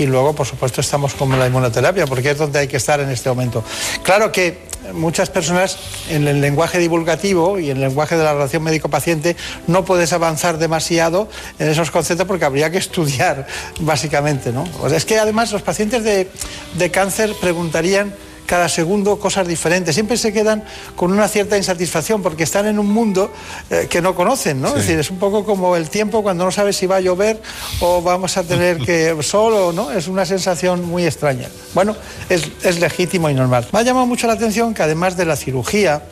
y 0.00 0.06
luego, 0.06 0.32
por 0.32 0.46
supuesto, 0.46 0.80
estamos 0.80 1.12
con 1.12 1.38
la 1.38 1.46
inmunoterapia, 1.46 2.06
porque 2.06 2.30
es 2.30 2.38
donde 2.38 2.60
hay 2.60 2.68
que 2.68 2.78
estar 2.78 3.00
en 3.00 3.10
este 3.10 3.28
momento. 3.28 3.62
Claro 4.02 4.32
que 4.32 4.56
muchas 4.94 5.28
personas 5.28 5.76
en 6.08 6.26
el 6.26 6.40
lenguaje 6.40 6.78
divulgativo 6.78 7.58
y 7.58 7.70
en 7.70 7.76
el 7.76 7.82
lenguaje 7.82 8.16
de 8.16 8.24
la 8.24 8.32
relación 8.32 8.62
médico-paciente 8.62 9.36
no 9.66 9.84
puedes 9.84 10.14
avanzar 10.14 10.56
demasiado 10.56 11.28
en 11.58 11.68
esos 11.68 11.90
conceptos 11.90 12.26
porque 12.26 12.46
habría 12.46 12.70
que 12.70 12.78
estudiar, 12.78 13.46
básicamente, 13.80 14.52
¿no? 14.52 14.64
Es 14.90 15.04
que 15.04 15.18
además 15.18 15.52
los 15.52 15.60
pacientes 15.60 16.02
de, 16.02 16.30
de 16.78 16.90
cáncer 16.90 17.34
preguntarían 17.38 18.14
cada 18.50 18.68
segundo 18.68 19.16
cosas 19.20 19.46
diferentes. 19.46 19.94
Siempre 19.94 20.16
se 20.16 20.32
quedan 20.32 20.64
con 20.96 21.12
una 21.12 21.28
cierta 21.28 21.56
insatisfacción 21.56 22.20
porque 22.20 22.42
están 22.42 22.66
en 22.66 22.80
un 22.80 22.88
mundo 22.90 23.30
eh, 23.70 23.86
que 23.88 24.02
no 24.02 24.16
conocen, 24.16 24.60
¿no? 24.60 24.70
Es 24.70 24.74
decir, 24.74 24.98
es 24.98 25.08
un 25.08 25.20
poco 25.20 25.44
como 25.44 25.76
el 25.76 25.88
tiempo 25.88 26.24
cuando 26.24 26.44
no 26.44 26.50
sabes 26.50 26.76
si 26.76 26.86
va 26.86 26.96
a 26.96 27.00
llover 27.00 27.40
o 27.78 28.02
vamos 28.02 28.36
a 28.36 28.42
tener 28.42 28.78
que 28.78 29.16
sol 29.22 29.52
o 29.52 29.72
no. 29.72 29.92
Es 29.92 30.08
una 30.08 30.26
sensación 30.26 30.84
muy 30.84 31.06
extraña. 31.06 31.46
Bueno, 31.74 31.94
es, 32.28 32.42
es 32.64 32.80
legítimo 32.80 33.30
y 33.30 33.34
normal. 33.34 33.68
Me 33.72 33.78
ha 33.78 33.82
llamado 33.82 34.06
mucho 34.06 34.26
la 34.26 34.32
atención 34.32 34.74
que 34.74 34.82
además 34.82 35.16
de 35.16 35.26
la 35.26 35.36
cirugía 35.36 36.02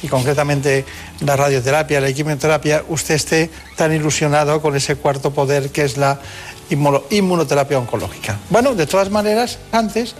y 0.00 0.06
concretamente 0.06 0.84
la 1.22 1.34
radioterapia, 1.34 2.00
la 2.00 2.12
quimioterapia, 2.12 2.84
usted 2.88 3.16
esté 3.16 3.50
tan 3.74 3.92
ilusionado 3.92 4.62
con 4.62 4.76
ese 4.76 4.94
cuarto 4.94 5.32
poder 5.32 5.70
que 5.70 5.82
es 5.82 5.96
la 5.96 6.20
inmuno- 6.70 7.02
inmunoterapia 7.10 7.80
oncológica. 7.80 8.38
Bueno, 8.48 8.76
de 8.76 8.86
todas 8.86 9.10
maneras, 9.10 9.58
antes, 9.72 10.14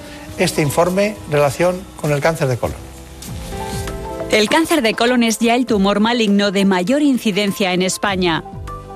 este 0.44 0.62
informe 0.62 1.16
relación 1.30 1.80
con 2.00 2.12
el 2.12 2.20
cáncer 2.20 2.48
de 2.48 2.56
colon. 2.56 2.90
El 4.30 4.48
cáncer 4.48 4.80
de 4.80 4.94
colon 4.94 5.22
es 5.24 5.38
ya 5.38 5.56
el 5.56 5.66
tumor 5.66 5.98
maligno 5.98 6.52
de 6.52 6.64
mayor 6.64 7.02
incidencia 7.02 7.72
en 7.72 7.82
España. 7.82 8.44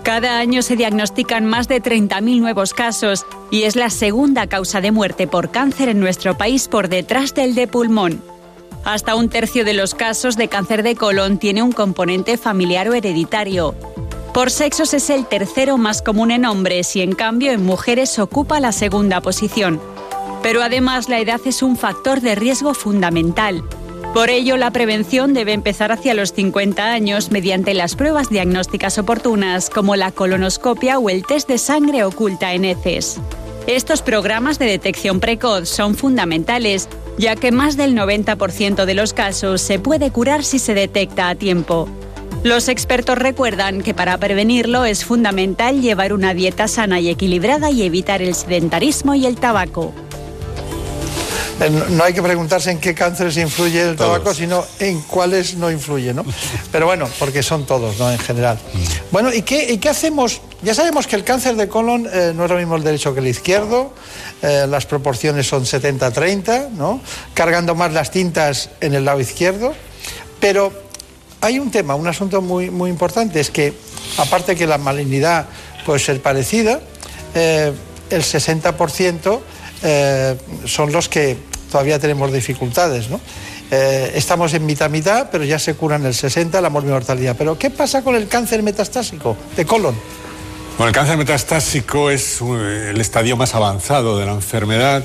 Cada 0.05 0.39
año 0.39 0.63
se 0.63 0.77
diagnostican 0.77 1.47
más 1.47 1.67
de 1.67 1.83
30.000 1.83 2.39
nuevos 2.39 2.75
casos 2.75 3.27
y 3.51 3.63
es 3.63 3.75
la 3.75 3.91
segunda 3.91 4.47
causa 4.47 4.81
de 4.81 4.93
muerte 4.93 5.27
por 5.27 5.51
cáncer 5.51 5.89
en 5.89 5.99
nuestro 5.99 6.37
país 6.37 6.69
por 6.69 6.89
detrás 6.89 7.35
del 7.35 7.55
de 7.55 7.67
pulmón. 7.67 8.23
Hasta 8.85 9.15
un 9.15 9.31
tercio 9.31 9.65
de 9.65 9.73
los 9.73 9.95
casos 9.95 10.37
de 10.37 10.49
cáncer 10.49 10.83
de 10.83 10.95
colon 10.95 11.39
tiene 11.39 11.63
un 11.63 11.73
componente 11.73 12.37
familiar 12.37 12.89
o 12.89 12.95
hereditario. 12.95 13.75
Por 14.35 14.51
sexos 14.51 14.93
es 14.95 15.11
el 15.11 15.27
tercero 15.27 15.79
más 15.79 16.03
común 16.03 16.31
en 16.31 16.45
hombres 16.45 16.95
y 16.97 17.01
en 17.01 17.15
cambio 17.15 17.53
en 17.53 17.65
mujeres 17.65 18.19
ocupa 18.19 18.61
la 18.61 18.73
segunda 18.73 19.21
posición. 19.21 19.81
Pero 20.45 20.63
además 20.63 21.09
la 21.09 21.21
edad 21.21 21.41
es 21.47 21.63
un 21.63 21.75
factor 21.79 22.21
de 22.21 22.35
riesgo 22.35 22.75
fundamental. 22.75 23.65
Por 24.13 24.29
ello, 24.29 24.59
la 24.59 24.71
prevención 24.71 25.33
debe 25.33 25.55
empezar 25.55 25.91
hacia 25.91 26.13
los 26.13 26.35
50 26.35 26.93
años 26.93 27.31
mediante 27.31 27.73
las 27.73 27.97
pruebas 27.97 28.29
diagnósticas 28.29 28.99
oportunas, 28.99 29.71
como 29.71 29.97
la 29.97 30.13
colonoscopia 30.13 30.99
o 30.99 31.09
el 31.09 31.25
test 31.25 31.49
de 31.49 31.57
sangre 31.57 32.05
oculta 32.05 32.53
en 32.53 32.67
heces. 32.67 33.19
Estos 33.67 34.03
programas 34.03 34.59
de 34.59 34.67
detección 34.67 35.19
precoz 35.19 35.67
son 35.67 35.95
fundamentales, 35.95 36.91
ya 37.17 37.37
que 37.37 37.51
más 37.51 37.79
del 37.79 37.97
90% 37.97 38.85
de 38.85 38.95
los 38.95 39.15
casos 39.15 39.63
se 39.63 39.79
puede 39.79 40.11
curar 40.11 40.45
si 40.45 40.59
se 40.59 40.75
detecta 40.75 41.31
a 41.31 41.35
tiempo. 41.37 41.89
Los 42.43 42.69
expertos 42.69 43.17
recuerdan 43.17 43.81
que 43.81 43.95
para 43.95 44.19
prevenirlo 44.19 44.85
es 44.85 45.07
fundamental 45.07 45.81
llevar 45.81 46.13
una 46.13 46.35
dieta 46.35 46.69
sana 46.69 47.01
y 47.01 47.09
equilibrada 47.09 47.71
y 47.71 47.83
evitar 47.83 48.21
el 48.21 48.35
sedentarismo 48.35 49.15
y 49.15 49.25
el 49.25 49.37
tabaco. 49.37 49.95
Eh, 51.61 51.71
no- 51.91 52.03
hay 52.05 52.13
que 52.13 52.23
preguntarse 52.23 52.71
en 52.71 52.79
qué 52.81 52.95
cánceres 52.95 53.37
influye 53.37 53.81
el 53.83 53.97
tabaco, 53.97 54.35
sino 54.35 54.65
en 54.81 55.01
cuáles 55.03 55.55
no 55.55 55.71
influye, 55.71 56.13
¿no? 56.13 56.25
Pero 56.73 56.87
bueno, 56.87 57.09
porque 57.19 57.43
son 57.43 57.65
todos, 57.65 57.97
¿no? 57.99 58.11
En 58.11 58.19
general. 58.19 58.59
Bueno, 59.13 59.33
¿y 59.33 59.43
qué, 59.43 59.73
y 59.73 59.79
qué 59.79 59.89
hacemos? 59.89 60.41
Ya 60.63 60.75
sabemos 60.75 61.07
que 61.07 61.15
el 61.17 61.23
cáncer 61.25 61.55
de 61.57 61.69
colon 61.69 62.09
eh, 62.13 62.33
no 62.35 62.45
es 62.45 62.51
lo 62.51 62.57
mismo 62.57 62.75
el 62.77 62.83
derecho 62.83 63.15
que 63.15 63.21
el 63.21 63.29
izquierdo, 63.29 63.93
eh, 64.43 64.67
las 64.69 64.85
proporciones 64.87 65.47
son 65.47 65.65
70-30, 65.65 66.71
¿no? 66.71 67.01
Cargando 67.35 67.75
más 67.77 67.93
las 67.93 68.11
tintas 68.11 68.71
en 68.81 68.95
el 68.95 69.05
lado 69.05 69.21
izquierdo, 69.21 69.75
pero 70.41 70.73
hay 71.41 71.59
un 71.61 71.71
tema, 71.71 71.95
un 71.95 72.09
asunto 72.09 72.43
muy, 72.43 72.71
muy 72.71 72.91
importante, 72.91 73.39
es 73.39 73.51
que 73.51 73.73
aparte 74.19 74.57
que 74.57 74.67
la 74.67 74.79
malignidad 74.79 75.47
puede 75.87 76.01
ser 76.01 76.21
parecida, 76.21 76.81
eh, 77.35 77.73
el 78.11 78.23
60% 78.23 79.41
eh, 79.83 80.37
son 80.65 80.93
los 80.93 81.09
que 81.09 81.37
todavía 81.71 81.99
tenemos 81.99 82.33
dificultades, 82.33 83.11
¿no? 83.11 83.21
Eh, 83.71 84.13
estamos 84.15 84.55
en 84.55 84.65
mitad 84.67 84.91
mitad, 84.91 85.29
pero 85.33 85.43
ya 85.45 85.59
se 85.59 85.75
curan 85.75 86.05
el 86.07 86.15
60, 86.15 86.61
la 86.61 86.71
mortalidad. 86.71 87.35
Pero 87.37 87.59
¿qué 87.59 87.71
pasa 87.71 88.03
con 88.03 88.15
el 88.15 88.29
cáncer 88.29 88.63
metastásico 88.63 89.37
de 89.57 89.65
colon? 89.65 89.95
Bueno, 90.77 90.89
el 90.89 90.95
cáncer 90.95 91.17
metastásico 91.17 92.11
es 92.11 92.41
uh, 92.41 92.55
el 92.55 93.01
estadio 93.01 93.37
más 93.37 93.55
avanzado 93.55 94.19
de 94.19 94.27
la 94.27 94.33
enfermedad 94.33 95.03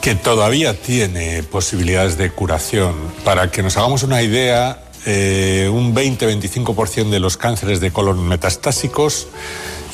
que 0.00 0.14
todavía 0.14 0.80
tiene 0.80 1.42
posibilidades 1.42 2.16
de 2.16 2.30
curación. 2.30 2.94
Para 3.24 3.50
que 3.50 3.62
nos 3.62 3.76
hagamos 3.76 4.02
una 4.02 4.22
idea, 4.22 4.82
eh, 5.06 5.70
un 5.72 5.94
20-25% 5.94 7.10
de 7.10 7.20
los 7.20 7.36
cánceres 7.36 7.80
de 7.80 7.90
colon 7.90 8.26
metastásicos 8.28 9.28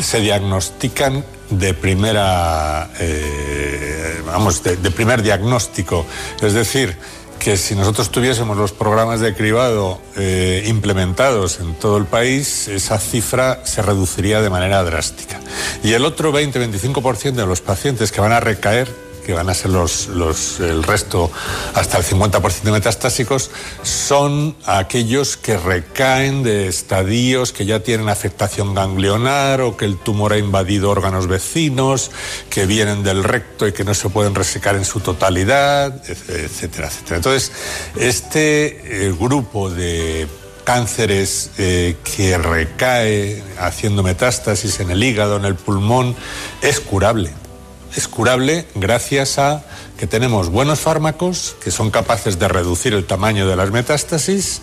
se 0.00 0.20
diagnostican 0.20 1.24
de 1.50 1.74
primera, 1.74 2.90
eh, 2.98 4.22
vamos, 4.26 4.62
de, 4.62 4.76
primer 4.90 5.22
diagnóstico. 5.22 6.06
Es 6.40 6.52
decir, 6.54 6.96
que 7.38 7.56
si 7.56 7.74
nosotros 7.74 8.10
tuviésemos 8.10 8.56
los 8.56 8.72
programas 8.72 9.20
de 9.20 9.34
cribado 9.34 10.00
eh, 10.16 10.64
implementados 10.66 11.60
en 11.60 11.74
todo 11.74 11.98
el 11.98 12.06
país, 12.06 12.68
esa 12.68 12.98
cifra 12.98 13.60
se 13.64 13.82
reduciría 13.82 14.40
de 14.40 14.50
manera 14.50 14.82
drástica. 14.82 15.40
Y 15.82 15.92
el 15.92 16.04
otro 16.04 16.32
20-25% 16.32 17.32
de 17.32 17.46
los 17.46 17.60
pacientes 17.60 18.12
que 18.12 18.20
van 18.20 18.32
a 18.32 18.40
recaer 18.40 19.03
que 19.24 19.32
van 19.32 19.48
a 19.50 19.54
ser 19.54 19.70
los, 19.70 20.06
los- 20.08 20.60
el 20.60 20.82
resto 20.84 21.30
hasta 21.74 21.98
el 21.98 22.04
50% 22.04 22.62
de 22.62 22.70
metastásicos, 22.70 23.50
son 23.82 24.56
aquellos 24.66 25.36
que 25.36 25.56
recaen 25.56 26.42
de 26.42 26.68
estadios 26.68 27.52
que 27.52 27.64
ya 27.66 27.80
tienen 27.80 28.08
afectación 28.08 28.74
ganglionar 28.74 29.60
o 29.62 29.76
que 29.76 29.84
el 29.86 29.96
tumor 29.98 30.32
ha 30.32 30.38
invadido 30.38 30.90
órganos 30.90 31.26
vecinos, 31.26 32.10
que 32.50 32.66
vienen 32.66 33.02
del 33.02 33.24
recto 33.24 33.66
y 33.66 33.72
que 33.72 33.82
no 33.84 33.94
se 33.94 34.08
pueden 34.10 34.34
resecar 34.34 34.76
en 34.76 34.84
su 34.84 35.00
totalidad, 35.00 36.02
etcétera, 36.08 36.88
etcétera. 36.88 37.16
Entonces, 37.16 37.52
este 37.96 39.06
eh, 39.08 39.14
grupo 39.18 39.70
de 39.70 40.28
cánceres 40.64 41.50
eh, 41.58 41.96
que 42.16 42.38
recae 42.38 43.42
haciendo 43.58 44.02
metástasis 44.02 44.80
en 44.80 44.90
el 44.90 45.02
hígado, 45.02 45.36
en 45.36 45.44
el 45.44 45.54
pulmón, 45.56 46.16
es 46.62 46.80
curable 46.80 47.30
es 47.96 48.08
curable 48.08 48.66
gracias 48.74 49.38
a 49.38 49.62
que 49.98 50.06
tenemos 50.06 50.48
buenos 50.48 50.80
fármacos 50.80 51.56
que 51.62 51.70
son 51.70 51.90
capaces 51.90 52.38
de 52.38 52.48
reducir 52.48 52.94
el 52.94 53.04
tamaño 53.04 53.46
de 53.46 53.56
las 53.56 53.70
metástasis 53.70 54.62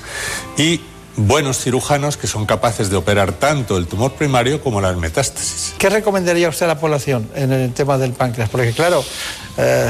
y 0.58 0.82
buenos 1.16 1.60
cirujanos 1.60 2.18
que 2.18 2.28
son 2.28 2.45
capaces 2.45 2.90
de 2.90 2.98
operar 2.98 3.34
tanto 3.34 3.78
el 3.78 3.88
tumor 3.88 4.14
primario 4.14 4.62
como 4.62 4.82
las 4.82 4.98
metástasis. 4.98 5.74
¿Qué 5.78 5.90
recomendaría 5.90 6.49
usted 6.49 6.66
a 6.66 6.70
la 6.70 6.80
población 6.80 7.30
en 7.36 7.52
el 7.52 7.74
tema 7.74 7.98
del 7.98 8.14
páncreas? 8.14 8.49
Porque 8.49 8.72
claro, 8.72 9.03
eh, 9.58 9.90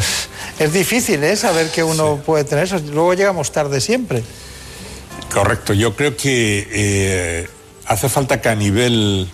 es 0.60 0.74
difícil 0.74 1.24
¿eh? 1.24 1.36
saber 1.36 1.70
que 1.72 1.84
uno 1.84 2.18
puede 2.26 2.44
tener 2.44 2.66
eso. 2.66 2.80
Luego 2.80 3.14
llegamos 3.14 3.52
tarde 3.52 3.82
siempre. 3.82 4.24
Correcto, 5.34 5.74
yo 5.74 5.96
creo 5.96 6.18
que 6.18 6.68
eh, 6.72 7.50
hace 7.86 8.10
falta 8.10 8.42
que 8.42 8.50
a 8.50 8.56
nivel 8.56 9.30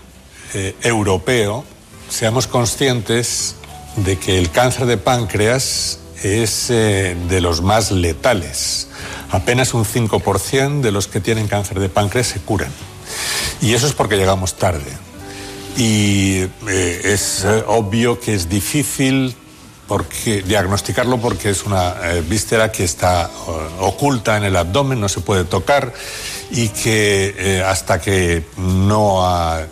europeo 0.82 1.66
seamos 2.10 2.48
conscientes 2.48 3.57
de 3.98 4.18
que 4.18 4.38
el 4.38 4.52
cáncer 4.52 4.86
de 4.86 4.98
páncreas 4.98 6.00
es 6.24 6.70
eh, 6.70 7.16
de 7.30 7.42
los 7.42 7.62
más 7.62 7.92
letales. 7.92 8.88
Apenas 9.32 9.74
un 9.74 9.86
5% 9.86 10.82
de 10.82 10.92
los 10.92 11.08
que 11.08 11.20
tienen 11.20 11.48
cáncer 11.48 11.80
de 11.80 11.90
páncreas 11.90 12.28
se 12.28 12.40
curan. 12.40 12.72
Y 13.62 13.74
eso 13.74 13.88
es 13.88 13.94
porque 13.94 14.18
llegamos 14.18 14.56
tarde. 14.56 14.92
Y 15.78 16.48
eh, 16.68 17.02
es 17.04 17.44
eh, 17.44 17.64
obvio 17.68 18.20
que 18.20 18.34
es 18.34 18.50
difícil 18.50 19.36
diagnosticarlo 20.46 21.18
porque 21.18 21.50
es 21.50 21.64
una 21.64 21.94
víscera 22.28 22.74
que 22.74 22.84
está 22.84 23.32
oculta 23.80 24.36
en 24.36 24.44
el 24.44 24.58
abdomen, 24.58 25.00
no 25.00 25.08
se 25.08 25.22
puede 25.22 25.46
tocar 25.46 25.94
y 26.52 26.68
que 26.68 27.64
hasta 27.66 28.02
que 28.02 28.44
no 28.58 29.26
ha 29.26 29.66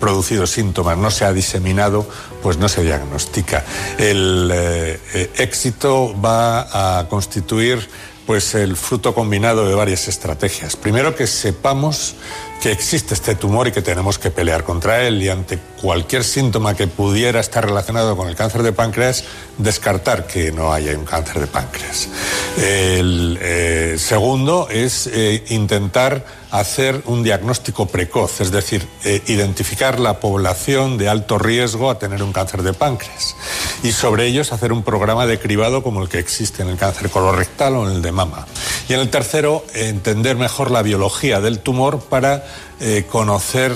producido 0.00 0.46
síntomas, 0.46 0.98
no 0.98 1.10
se 1.10 1.24
ha 1.24 1.32
diseminado, 1.32 2.06
pues 2.42 2.58
no 2.58 2.68
se 2.68 2.82
diagnostica. 2.82 3.64
El 3.98 4.50
eh, 4.52 5.00
eh, 5.14 5.30
éxito 5.38 6.14
va 6.20 6.98
a 7.00 7.08
constituir 7.08 7.88
pues 8.26 8.54
el 8.56 8.76
fruto 8.76 9.14
combinado 9.14 9.68
de 9.68 9.74
varias 9.74 10.08
estrategias. 10.08 10.76
Primero 10.76 11.14
que 11.14 11.26
sepamos 11.28 12.16
que 12.60 12.72
existe 12.72 13.14
este 13.14 13.34
tumor 13.34 13.68
y 13.68 13.72
que 13.72 13.82
tenemos 13.82 14.18
que 14.18 14.30
pelear 14.30 14.64
contra 14.64 15.02
él 15.02 15.22
y 15.22 15.28
ante 15.28 15.58
cualquier 15.80 16.24
síntoma 16.24 16.74
que 16.74 16.86
pudiera 16.86 17.40
estar 17.40 17.64
relacionado 17.64 18.16
con 18.16 18.28
el 18.28 18.34
cáncer 18.34 18.62
de 18.62 18.72
páncreas, 18.72 19.24
descartar 19.58 20.26
que 20.26 20.52
no 20.52 20.72
haya 20.72 20.96
un 20.98 21.04
cáncer 21.04 21.40
de 21.40 21.46
páncreas. 21.46 22.08
El 22.56 23.38
eh, 23.40 23.96
segundo 23.98 24.68
es 24.70 25.08
eh, 25.12 25.44
intentar 25.50 26.24
hacer 26.50 27.02
un 27.06 27.22
diagnóstico 27.22 27.86
precoz, 27.86 28.40
es 28.40 28.50
decir, 28.50 28.86
eh, 29.04 29.22
identificar 29.26 30.00
la 30.00 30.20
población 30.20 30.96
de 30.96 31.08
alto 31.08 31.38
riesgo 31.38 31.90
a 31.90 31.98
tener 31.98 32.22
un 32.22 32.32
cáncer 32.32 32.62
de 32.62 32.72
páncreas 32.72 33.36
y 33.82 33.92
sobre 33.92 34.26
ellos 34.26 34.52
hacer 34.52 34.72
un 34.72 34.82
programa 34.82 35.26
de 35.26 35.38
cribado 35.38 35.82
como 35.82 36.02
el 36.02 36.08
que 36.08 36.18
existe 36.18 36.62
en 36.62 36.68
el 36.68 36.76
cáncer 36.76 37.10
colorectal 37.10 37.76
o 37.76 37.88
en 37.88 37.96
el 37.96 38.02
de 38.02 38.12
mama. 38.12 38.46
Y 38.88 38.94
en 38.94 39.00
el 39.00 39.10
tercero, 39.10 39.64
entender 39.74 40.36
mejor 40.36 40.70
la 40.70 40.82
biología 40.82 41.40
del 41.40 41.58
tumor 41.58 42.00
para 42.00 42.45
eh, 42.80 43.04
conocer 43.10 43.74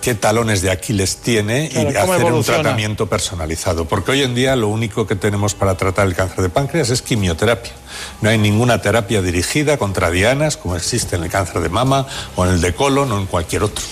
qué 0.00 0.14
talones 0.14 0.62
de 0.62 0.70
Aquiles 0.70 1.16
tiene 1.18 1.68
Claro, 1.68 1.90
y 1.90 1.96
hacer 1.96 2.32
un 2.32 2.42
tratamiento 2.42 3.06
personalizado. 3.06 3.84
Porque 3.84 4.12
hoy 4.12 4.22
en 4.22 4.34
día 4.34 4.56
lo 4.56 4.68
único 4.68 5.06
que 5.06 5.16
tenemos 5.16 5.54
para 5.54 5.76
tratar 5.76 6.06
el 6.06 6.14
cáncer 6.14 6.42
de 6.42 6.48
páncreas 6.48 6.90
es 6.90 7.02
quimioterapia. 7.02 7.72
No 8.20 8.30
hay 8.30 8.38
ninguna 8.38 8.80
terapia 8.80 9.22
dirigida 9.22 9.76
contra 9.76 10.10
dianas 10.10 10.56
como 10.56 10.76
existe 10.76 11.16
en 11.16 11.24
el 11.24 11.30
cáncer 11.30 11.60
de 11.60 11.68
mama 11.68 12.06
o 12.36 12.44
en 12.46 12.52
el 12.52 12.60
de 12.60 12.74
colon 12.74 13.12
o 13.12 13.18
en 13.18 13.26
cualquier 13.26 13.64
otro. 13.64 13.84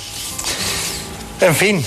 En 1.41 1.55
fin, 1.55 1.85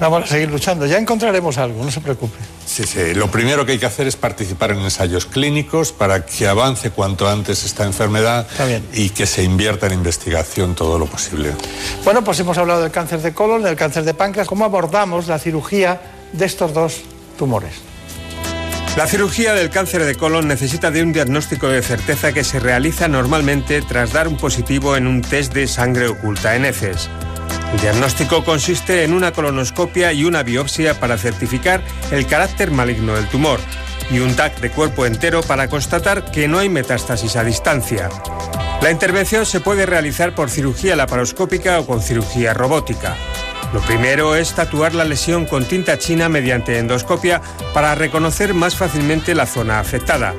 vamos 0.00 0.24
a 0.24 0.26
seguir 0.26 0.50
luchando. 0.50 0.86
Ya 0.86 0.98
encontraremos 0.98 1.58
algo, 1.58 1.84
no 1.84 1.90
se 1.90 2.00
preocupe. 2.00 2.57
Sí, 2.78 2.84
sí. 2.84 3.12
Lo 3.12 3.28
primero 3.28 3.66
que 3.66 3.72
hay 3.72 3.78
que 3.80 3.86
hacer 3.86 4.06
es 4.06 4.14
participar 4.14 4.70
en 4.70 4.78
ensayos 4.78 5.26
clínicos 5.26 5.90
para 5.90 6.24
que 6.24 6.46
avance 6.46 6.90
cuanto 6.90 7.28
antes 7.28 7.64
esta 7.64 7.84
enfermedad 7.84 8.46
y 8.92 9.10
que 9.10 9.26
se 9.26 9.42
invierta 9.42 9.86
en 9.86 9.94
investigación 9.94 10.76
todo 10.76 10.96
lo 10.96 11.06
posible. 11.06 11.54
Bueno, 12.04 12.22
pues 12.22 12.38
hemos 12.38 12.56
hablado 12.56 12.82
del 12.82 12.92
cáncer 12.92 13.20
de 13.20 13.34
colon, 13.34 13.64
del 13.64 13.74
cáncer 13.74 14.04
de 14.04 14.14
páncreas. 14.14 14.46
¿Cómo 14.46 14.64
abordamos 14.64 15.26
la 15.26 15.40
cirugía 15.40 16.00
de 16.32 16.46
estos 16.46 16.72
dos 16.72 17.00
tumores? 17.36 17.72
La 18.96 19.08
cirugía 19.08 19.54
del 19.54 19.70
cáncer 19.70 20.04
de 20.04 20.14
colon 20.14 20.46
necesita 20.46 20.92
de 20.92 21.02
un 21.02 21.12
diagnóstico 21.12 21.66
de 21.66 21.82
certeza 21.82 22.32
que 22.32 22.44
se 22.44 22.60
realiza 22.60 23.08
normalmente 23.08 23.82
tras 23.82 24.12
dar 24.12 24.28
un 24.28 24.36
positivo 24.36 24.96
en 24.96 25.08
un 25.08 25.20
test 25.22 25.52
de 25.52 25.66
sangre 25.66 26.06
oculta 26.06 26.54
en 26.54 26.64
heces. 26.64 27.10
El 27.72 27.80
diagnóstico 27.80 28.44
consiste 28.44 29.04
en 29.04 29.12
una 29.12 29.32
colonoscopia 29.32 30.12
y 30.12 30.24
una 30.24 30.42
biopsia 30.42 30.98
para 30.98 31.18
certificar 31.18 31.82
el 32.10 32.26
carácter 32.26 32.70
maligno 32.70 33.14
del 33.14 33.28
tumor 33.28 33.60
y 34.10 34.20
un 34.20 34.34
TAC 34.34 34.60
de 34.60 34.70
cuerpo 34.70 35.04
entero 35.04 35.42
para 35.42 35.68
constatar 35.68 36.30
que 36.30 36.48
no 36.48 36.58
hay 36.58 36.68
metástasis 36.68 37.36
a 37.36 37.44
distancia. 37.44 38.08
La 38.80 38.90
intervención 38.90 39.44
se 39.44 39.60
puede 39.60 39.86
realizar 39.86 40.34
por 40.34 40.50
cirugía 40.50 40.96
laparoscópica 40.96 41.78
o 41.80 41.86
con 41.86 42.00
cirugía 42.00 42.54
robótica. 42.54 43.16
Lo 43.74 43.80
primero 43.80 44.34
es 44.34 44.54
tatuar 44.54 44.94
la 44.94 45.04
lesión 45.04 45.44
con 45.44 45.64
tinta 45.64 45.98
china 45.98 46.30
mediante 46.30 46.78
endoscopia 46.78 47.42
para 47.74 47.94
reconocer 47.94 48.54
más 48.54 48.76
fácilmente 48.76 49.34
la 49.34 49.44
zona 49.44 49.78
afectada. 49.78 50.34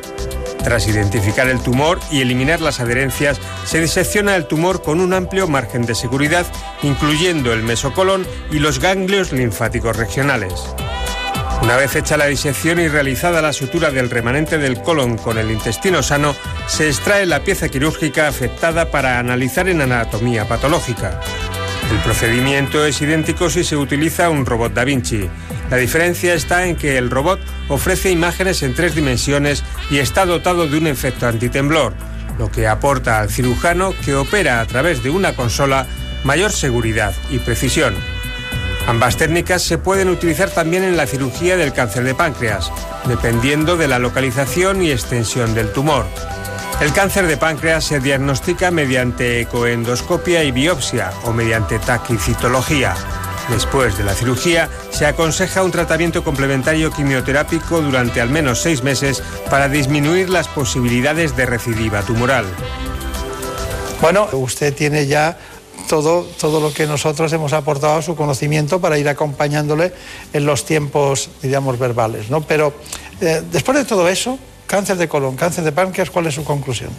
Tras 0.64 0.88
identificar 0.88 1.48
el 1.48 1.61
tumor 1.61 1.99
y 2.11 2.22
eliminar 2.22 2.61
las 2.61 2.80
adherencias, 2.80 3.40
se 3.65 3.80
disecciona 3.80 4.36
el 4.36 4.45
tumor 4.45 4.81
con 4.81 4.99
un 4.99 5.14
amplio 5.14 5.48
margen 5.48 5.86
de 5.86 5.95
seguridad, 5.95 6.45
incluyendo 6.84 7.53
el 7.53 7.64
mesocolón 7.64 8.27
y 8.52 8.60
los 8.60 8.80
ganglios 8.80 9.31
linfáticos 9.31 9.95
regionales. 9.95 10.53
Una 11.61 11.76
vez 11.76 11.95
hecha 11.95 12.18
la 12.18 12.27
disección 12.27 12.80
y 12.80 12.88
realizada 12.88 13.41
la 13.41 13.52
sutura 13.52 13.91
del 13.91 14.10
remanente 14.10 14.57
del 14.57 14.81
colon 14.81 15.18
con 15.18 15.38
el 15.38 15.52
intestino 15.52 16.02
sano, 16.02 16.36
se 16.68 16.88
extrae 16.88 17.26
la 17.26 17.41
pieza 17.41 17.68
quirúrgica 17.68 18.27
afectada 18.27 18.91
para 18.91 19.19
analizar 19.19 19.68
en 19.68 19.81
anatomía 19.81 20.48
patológica. 20.48 21.19
El 21.91 21.98
procedimiento 21.99 22.86
es 22.86 23.02
idéntico 23.02 23.49
si 23.49 23.64
se 23.64 23.76
utiliza 23.76 24.30
un 24.30 24.45
robot 24.45 24.73
Da 24.73 24.84
Vinci. 24.84 25.30
La 25.70 25.78
diferencia 25.78 26.34
está 26.34 26.66
en 26.66 26.76
que 26.76 26.98
el 26.98 27.12
robot 27.12 27.40
ofrece 27.68 28.10
imágenes 28.10 28.64
en 28.64 28.74
tres 28.74 28.96
dimensiones 28.96 29.64
y 29.91 30.00
está 30.00 30.26
dotado 30.26 30.68
de 30.68 30.78
un 30.78 30.88
efecto 30.88 31.28
antitemblor, 31.28 31.94
lo 32.40 32.52
que 32.52 32.68
aporta 32.68 33.20
al 33.20 33.30
cirujano 33.30 33.94
que 34.04 34.16
opera 34.16 34.62
a 34.62 34.66
través 34.66 35.04
de 35.04 35.12
una 35.12 35.36
consola 35.36 35.86
mayor 36.24 36.52
seguridad 36.52 37.14
y 37.30 37.38
precisión. 37.40 37.94
Ambas 38.88 39.18
técnicas 39.18 39.62
se 39.62 39.78
pueden 39.78 40.10
utilizar 40.10 40.50
también 40.50 40.84
en 40.84 40.98
la 40.98 41.06
cirugía 41.06 41.58
del 41.58 41.74
cáncer 41.74 42.04
de 42.04 42.16
páncreas, 42.16 42.72
dependiendo 43.06 43.78
de 43.78 43.88
la 43.88 44.00
localización 44.00 44.82
y 44.82 44.90
extensión 44.90 45.54
del 45.54 45.72
tumor. 45.72 46.08
El 46.82 46.94
cáncer 46.94 47.28
de 47.28 47.38
páncreas 47.38 47.84
se 47.84 48.00
diagnostica 48.00 48.72
mediante 48.72 49.41
ecoendoscopia 49.41 50.44
y 50.44 50.52
biopsia 50.52 51.12
o 51.26 51.34
mediante 51.34 51.78
taquicitología. 51.78 52.96
Después 53.49 53.97
de 53.97 54.03
la 54.03 54.13
cirugía, 54.13 54.69
se 54.91 55.05
aconseja 55.05 55.63
un 55.63 55.71
tratamiento 55.71 56.23
complementario 56.23 56.91
quimioterápico 56.91 57.81
durante 57.81 58.21
al 58.21 58.30
menos 58.30 58.61
seis 58.61 58.84
meses 58.84 59.23
para 59.49 59.67
disminuir 59.67 60.30
las 60.30 60.47
posibilidades 60.47 61.35
de 61.35 61.45
recidiva 61.47 62.01
tumoral. 62.03 62.45
Bueno, 64.01 64.30
usted 64.34 64.73
tiene 64.73 65.07
ya 65.07 65.38
todo, 65.89 66.23
todo 66.39 66.61
lo 66.61 66.71
que 66.71 66.85
nosotros 66.85 67.34
hemos 67.34 67.51
aportado 67.51 67.97
a 67.97 68.01
su 68.01 68.15
conocimiento 68.15 68.80
para 68.80 68.99
ir 68.99 69.09
acompañándole 69.09 69.91
en 70.31 70.45
los 70.45 70.63
tiempos, 70.65 71.30
digamos, 71.41 71.80
verbales. 71.80 72.30
¿no? 72.30 72.41
Pero 72.41 72.73
eh, 73.19 73.41
después 73.51 73.77
de 73.77 73.85
todo 73.85 74.07
eso, 74.07 74.38
cáncer 74.67 74.97
de 74.97 75.09
colon, 75.09 75.35
cáncer 75.35 75.63
de 75.63 75.71
páncreas, 75.71 76.11
¿cuál 76.11 76.27
es 76.27 76.35
su 76.35 76.43
conclusión? 76.43 76.91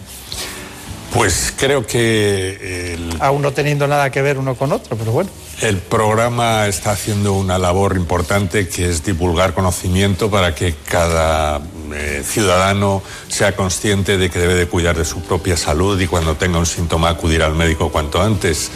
Pues 1.13 1.53
creo 1.57 1.85
que 1.85 2.93
el, 2.93 3.17
Aún 3.19 3.41
no 3.41 3.51
teniendo 3.51 3.87
nada 3.87 4.09
que 4.09 4.21
ver 4.21 4.37
uno 4.37 4.55
con 4.55 4.71
otro, 4.71 4.95
pero 4.97 5.11
bueno. 5.11 5.29
el 5.61 5.77
programa 5.77 6.67
está 6.67 6.91
haciendo 6.91 7.33
una 7.33 7.57
labor 7.57 7.97
importante 7.97 8.67
que 8.69 8.89
es 8.89 9.03
divulgar 9.03 9.53
conocimiento 9.53 10.31
para 10.31 10.55
que 10.55 10.75
cada 10.85 11.61
eh, 11.93 12.23
ciudadano 12.23 13.01
sea 13.27 13.55
consciente 13.55 14.17
de 14.17 14.29
que 14.29 14.39
debe 14.39 14.55
de 14.55 14.67
cuidar 14.67 14.97
de 14.97 15.05
su 15.05 15.21
propia 15.21 15.57
salud 15.57 15.99
y 15.99 16.07
cuando 16.07 16.35
tenga 16.35 16.59
un 16.59 16.65
síntoma 16.65 17.09
acudir 17.09 17.43
al 17.43 17.55
médico 17.55 17.91
cuanto 17.91 18.21
antes. 18.21 18.71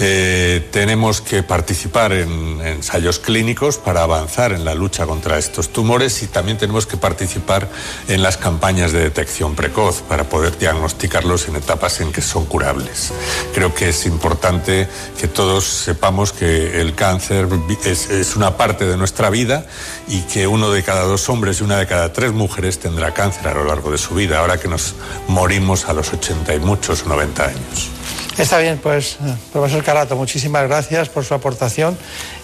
Eh, 0.00 0.68
tenemos 0.70 1.20
que 1.20 1.42
participar 1.42 2.12
en 2.12 2.60
ensayos 2.60 3.18
clínicos 3.18 3.78
para 3.78 4.02
avanzar 4.02 4.52
en 4.52 4.64
la 4.64 4.74
lucha 4.74 5.06
contra 5.06 5.38
estos 5.38 5.70
tumores 5.70 6.22
y 6.22 6.26
también 6.26 6.58
tenemos 6.58 6.86
que 6.86 6.96
participar 6.96 7.68
en 8.08 8.22
las 8.22 8.36
campañas 8.36 8.92
de 8.92 9.00
detección 9.00 9.54
precoz 9.54 10.02
para 10.02 10.24
poder 10.24 10.58
diagnosticarlos 10.58 11.48
en 11.48 11.56
etapas 11.56 12.00
en 12.00 12.12
que 12.12 12.22
son 12.22 12.46
curables. 12.46 13.12
Creo 13.54 13.74
que 13.74 13.90
es 13.90 14.06
importante 14.06 14.88
que 15.18 15.28
todos 15.28 15.64
sepamos 15.64 16.32
que 16.32 16.80
el 16.80 16.94
cáncer 16.94 17.48
es, 17.84 18.10
es 18.10 18.36
una 18.36 18.56
parte 18.56 18.86
de 18.86 18.96
nuestra 18.96 19.30
vida 19.30 19.66
y 20.08 20.22
que 20.22 20.46
uno 20.46 20.70
de 20.70 20.82
cada 20.82 21.04
dos 21.04 21.28
hombres 21.28 21.60
y 21.60 21.64
una 21.64 21.78
de 21.78 21.86
cada 21.86 22.12
tres 22.12 22.32
mujeres 22.32 22.55
tendrá 22.78 23.12
cáncer 23.12 23.48
a 23.48 23.54
lo 23.54 23.64
largo 23.64 23.90
de 23.90 23.98
su 23.98 24.14
vida, 24.14 24.38
ahora 24.38 24.58
que 24.58 24.66
nos 24.66 24.94
morimos 25.28 25.88
a 25.88 25.92
los 25.92 26.12
80 26.12 26.54
y 26.54 26.58
muchos 26.58 27.02
o 27.04 27.08
90 27.08 27.44
años. 27.44 27.90
Está 28.38 28.58
bien, 28.58 28.78
pues, 28.82 29.18
eh, 29.24 29.34
profesor 29.52 29.84
Carato, 29.84 30.16
muchísimas 30.16 30.66
gracias 30.66 31.08
por 31.10 31.24
su 31.24 31.34
aportación 31.34 31.96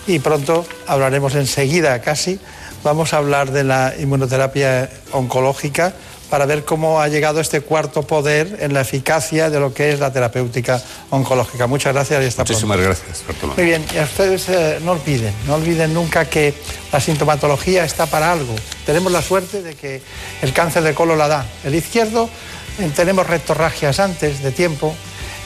y 0.06 0.18
pronto 0.18 0.66
hablaremos 0.86 1.34
enseguida 1.34 2.00
casi. 2.00 2.38
Vamos 2.84 3.14
a 3.14 3.18
hablar 3.18 3.52
de 3.52 3.64
la 3.64 3.94
inmunoterapia 3.98 4.90
oncológica 5.12 5.94
para 6.32 6.46
ver 6.46 6.64
cómo 6.64 6.98
ha 6.98 7.08
llegado 7.08 7.40
este 7.40 7.60
cuarto 7.60 8.04
poder 8.04 8.56
en 8.60 8.72
la 8.72 8.80
eficacia 8.80 9.50
de 9.50 9.60
lo 9.60 9.74
que 9.74 9.92
es 9.92 10.00
la 10.00 10.14
terapéutica 10.14 10.82
oncológica. 11.10 11.66
Muchas 11.66 11.92
gracias 11.92 12.24
y 12.24 12.26
hasta 12.26 12.36
pronto. 12.42 12.52
Muchísimas 12.54 12.80
gracias, 12.80 13.22
Bartolomé. 13.28 13.56
Muy 13.62 13.66
bien, 13.66 13.84
y 13.94 13.98
a 13.98 14.04
ustedes 14.04 14.48
eh, 14.48 14.80
no 14.82 14.92
olviden, 14.92 15.34
no 15.46 15.56
olviden 15.56 15.92
nunca 15.92 16.24
que 16.24 16.54
la 16.90 17.00
sintomatología 17.00 17.84
está 17.84 18.06
para 18.06 18.32
algo. 18.32 18.54
Tenemos 18.86 19.12
la 19.12 19.20
suerte 19.20 19.60
de 19.60 19.74
que 19.74 20.00
el 20.40 20.54
cáncer 20.54 20.84
de 20.84 20.94
colon 20.94 21.18
la 21.18 21.28
da. 21.28 21.46
El 21.64 21.74
izquierdo 21.74 22.30
eh, 22.78 22.90
tenemos 22.96 23.26
rectorragias 23.26 24.00
antes 24.00 24.42
de 24.42 24.52
tiempo, 24.52 24.94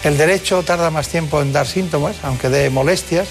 el 0.04 0.16
derecho 0.16 0.62
tarda 0.62 0.90
más 0.90 1.08
tiempo 1.08 1.42
en 1.42 1.52
dar 1.52 1.66
síntomas, 1.66 2.14
aunque 2.22 2.48
dé 2.48 2.70
molestias, 2.70 3.26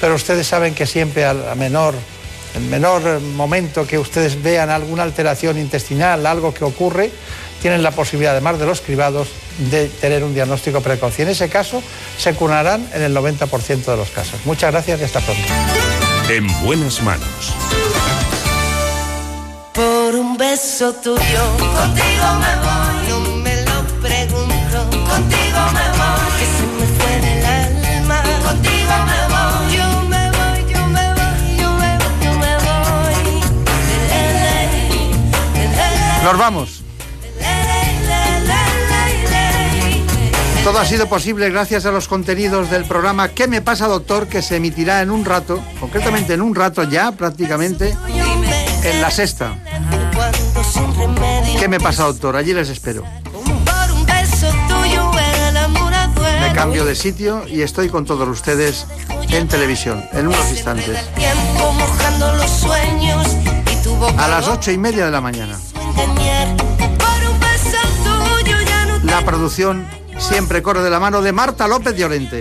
pero 0.00 0.14
ustedes 0.14 0.46
saben 0.46 0.74
que 0.74 0.86
siempre 0.86 1.26
a 1.26 1.34
menor, 1.54 1.94
el 2.54 2.62
menor 2.62 3.20
momento 3.20 3.86
que 3.86 3.98
ustedes 3.98 4.42
vean 4.42 4.70
alguna 4.70 5.02
alteración 5.02 5.58
intestinal, 5.58 6.26
algo 6.26 6.54
que 6.54 6.64
ocurre, 6.64 7.10
tienen 7.60 7.82
la 7.82 7.90
posibilidad, 7.90 8.32
además 8.32 8.58
de 8.58 8.66
los 8.66 8.80
cribados, 8.80 9.28
de 9.70 9.88
tener 9.88 10.22
un 10.22 10.34
diagnóstico 10.34 10.80
precoz. 10.80 11.18
Y 11.18 11.22
en 11.22 11.28
ese 11.28 11.48
caso 11.48 11.82
se 12.18 12.34
curarán 12.34 12.88
en 12.92 13.02
el 13.02 13.16
90% 13.16 13.84
de 13.84 13.96
los 13.96 14.10
casos. 14.10 14.40
Muchas 14.44 14.70
gracias 14.70 15.00
y 15.00 15.04
hasta 15.04 15.20
pronto. 15.20 15.42
En 16.28 16.46
buenas 16.64 17.02
manos. 17.02 17.54
Por 19.72 20.14
un 20.14 20.36
beso 20.36 20.92
tuyo, 20.94 21.56
contigo 21.58 22.34
me 22.38 22.56
voy. 22.56 22.83
Nos 36.24 36.38
vamos. 36.38 36.80
Todo 40.64 40.78
ha 40.78 40.86
sido 40.86 41.06
posible 41.06 41.50
gracias 41.50 41.84
a 41.84 41.90
los 41.90 42.08
contenidos 42.08 42.70
del 42.70 42.86
programa 42.86 43.28
¿Qué 43.28 43.46
me 43.46 43.60
pasa, 43.60 43.88
doctor? 43.88 44.26
que 44.26 44.40
se 44.40 44.56
emitirá 44.56 45.02
en 45.02 45.10
un 45.10 45.26
rato, 45.26 45.62
concretamente 45.78 46.32
en 46.32 46.40
un 46.40 46.54
rato 46.54 46.82
ya 46.84 47.12
prácticamente, 47.12 47.94
en 48.84 49.02
la 49.02 49.10
sexta. 49.10 49.58
¿Qué 51.60 51.68
me 51.68 51.78
pasa, 51.78 52.04
doctor? 52.04 52.36
Allí 52.36 52.54
les 52.54 52.70
espero. 52.70 53.04
Me 56.40 56.52
cambio 56.54 56.86
de 56.86 56.94
sitio 56.94 57.46
y 57.46 57.60
estoy 57.60 57.90
con 57.90 58.06
todos 58.06 58.26
ustedes 58.26 58.86
en 59.28 59.46
televisión, 59.46 60.02
en 60.14 60.28
unos 60.28 60.48
instantes. 60.48 60.98
A 64.16 64.28
las 64.28 64.48
ocho 64.48 64.70
y 64.70 64.78
media 64.78 65.04
de 65.04 65.10
la 65.10 65.20
mañana. 65.20 65.58
Engañar. 66.02 66.56
Por 66.56 67.30
un 67.30 67.40
beso 67.40 67.78
tuyo 68.02 68.56
ya 68.66 68.86
no 68.86 68.98
La 69.04 69.24
producción 69.24 69.86
siempre 70.18 70.62
corre 70.62 70.82
de 70.82 70.90
la 70.90 71.00
mano 71.00 71.22
de 71.22 71.32
Marta 71.32 71.66
López 71.68 71.96
Llorente. 71.96 72.40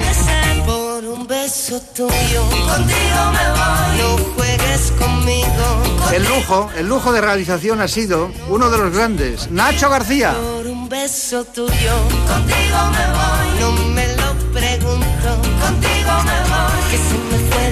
Por 0.66 1.04
un 1.06 1.28
beso 1.28 1.80
tuyo, 1.94 2.42
contigo 2.50 3.22
me 3.32 3.50
voy. 3.52 3.98
No 3.98 4.18
juegues 4.36 4.94
conmigo. 5.00 6.12
El 6.14 6.24
lujo, 6.24 6.70
el 6.78 6.88
lujo 6.88 7.12
de 7.12 7.22
realización 7.22 7.82
ha 7.82 7.88
sido 7.88 8.32
uno 8.50 8.70
de 8.70 8.78
los 8.78 8.94
grandes, 8.94 9.50
Nacho 9.52 9.90
García. 9.90 10.34
Por 10.34 10.68
un 10.68 10.88
beso 10.90 11.44
tuyo, 11.46 11.94
contigo 12.28 12.78
me 12.92 13.06
voy. 13.12 13.60
No 13.60 13.72
me 13.94 14.08
lo 14.16 14.34
pregunto, 14.54 15.42
contigo 15.62 16.12
me 16.24 16.40
voy. 16.50 16.92
Que 16.92 16.98
se 16.98 17.14
me 17.14 17.52
fue. 17.52 17.64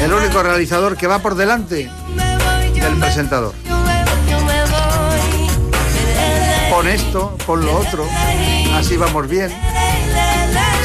El 0.00 0.12
único 0.12 0.42
realizador 0.42 0.96
que 0.96 1.08
va 1.08 1.18
por 1.18 1.34
delante 1.34 1.90
del 2.74 2.96
presentador. 2.98 3.52
Pon 6.78 6.86
esto, 6.86 7.36
pon 7.44 7.66
lo 7.66 7.76
otro, 7.76 8.06
así 8.76 8.96
vamos 8.96 9.28
bien. 9.28 9.52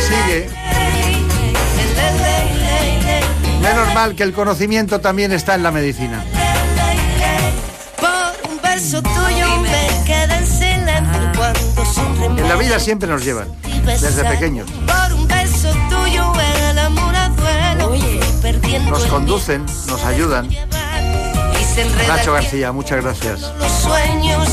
Sigue. 0.08 0.50
Menos 3.62 3.94
mal 3.94 4.16
que 4.16 4.24
el 4.24 4.34
conocimiento 4.34 5.02
también 5.02 5.32
está 5.32 5.54
en 5.54 5.62
la 5.62 5.70
medicina. 5.70 6.26
Por 8.00 8.52
un 8.52 8.60
beso 8.60 9.04
tuyo 9.04 9.60
me 9.60 9.88
quedé 10.04 10.36
en 10.36 10.48
silencio 10.48 11.32
cuando 11.38 11.86
sin 11.86 12.20
remedio. 12.20 12.44
En 12.44 12.50
la 12.50 12.56
vida 12.56 12.80
siempre 12.80 13.08
nos 13.08 13.24
llevan, 13.24 13.50
desde 13.86 14.24
pequeños. 14.24 14.68
Por 14.72 15.14
un 15.14 15.28
beso 15.28 15.70
tuyo 15.92 16.34
el 16.72 16.80
amor 16.80 17.16
a 17.16 17.30
duelo. 17.30 17.90
Fui 17.90 18.20
perdiendo 18.42 18.90
Nos 18.90 19.06
conducen, 19.06 19.64
nos 19.86 20.04
ayudan. 20.06 20.50
Nacho 22.08 22.34
García, 22.34 22.72
muchas 22.72 23.04
gracias. 23.04 23.42
los 23.60 23.72
sueños 23.72 24.50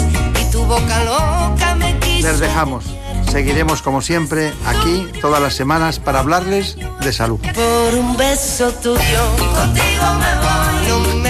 boca 0.71 1.05
loca 1.05 1.75
me 1.75 1.99
quiso. 1.99 2.29
Les 2.29 2.39
dejamos. 2.39 2.85
seguiremos 3.31 3.83
como 3.83 4.01
siempre 4.01 4.53
aquí 4.67 5.07
todas 5.21 5.41
las 5.43 5.55
semanas 5.55 5.99
para 5.99 6.21
hablarles 6.21 6.77
de 7.01 7.13
salud. 7.13 7.41
Por 7.41 7.95
un 7.95 8.17
beso 8.17 8.73
tuyo, 8.75 9.23
contigo 9.37 10.07
me 10.23 10.33
voy. 10.45 10.89
No 10.89 11.17
me 11.17 11.30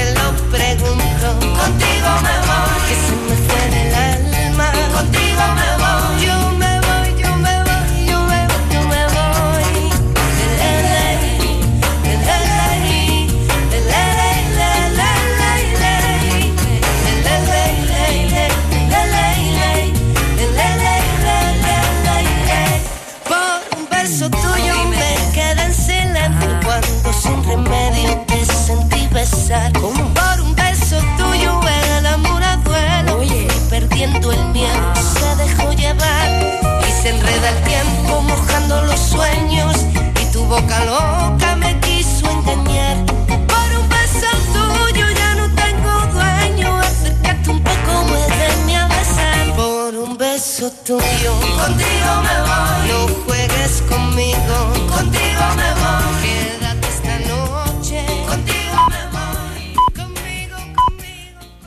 loca, 40.60 40.84
loca 40.84 41.56
me 41.56 41.78
quiso 41.80 42.28
engañar. 42.30 42.96
Por 43.26 43.78
un 43.78 43.88
beso 43.88 44.26
tuyo 44.52 45.06
ya 45.10 45.34
no 45.34 45.48
tengo 45.54 46.06
dueño. 46.12 46.78
Acércate 46.78 47.50
un 47.50 47.62
poco, 47.62 48.04
muéveme 48.08 48.76
a 48.76 48.86
besar. 48.88 49.54
Por 49.56 49.94
un 49.96 50.16
beso 50.16 50.70
tuyo, 50.84 51.32
contigo 51.56 52.12
me 52.26 52.36
voy. 52.48 52.88
No 52.88 53.08
juegues 53.24 53.82
conmigo, 53.88 54.56
contigo 54.88 55.44
me 55.56 55.70
voy. 55.80 56.49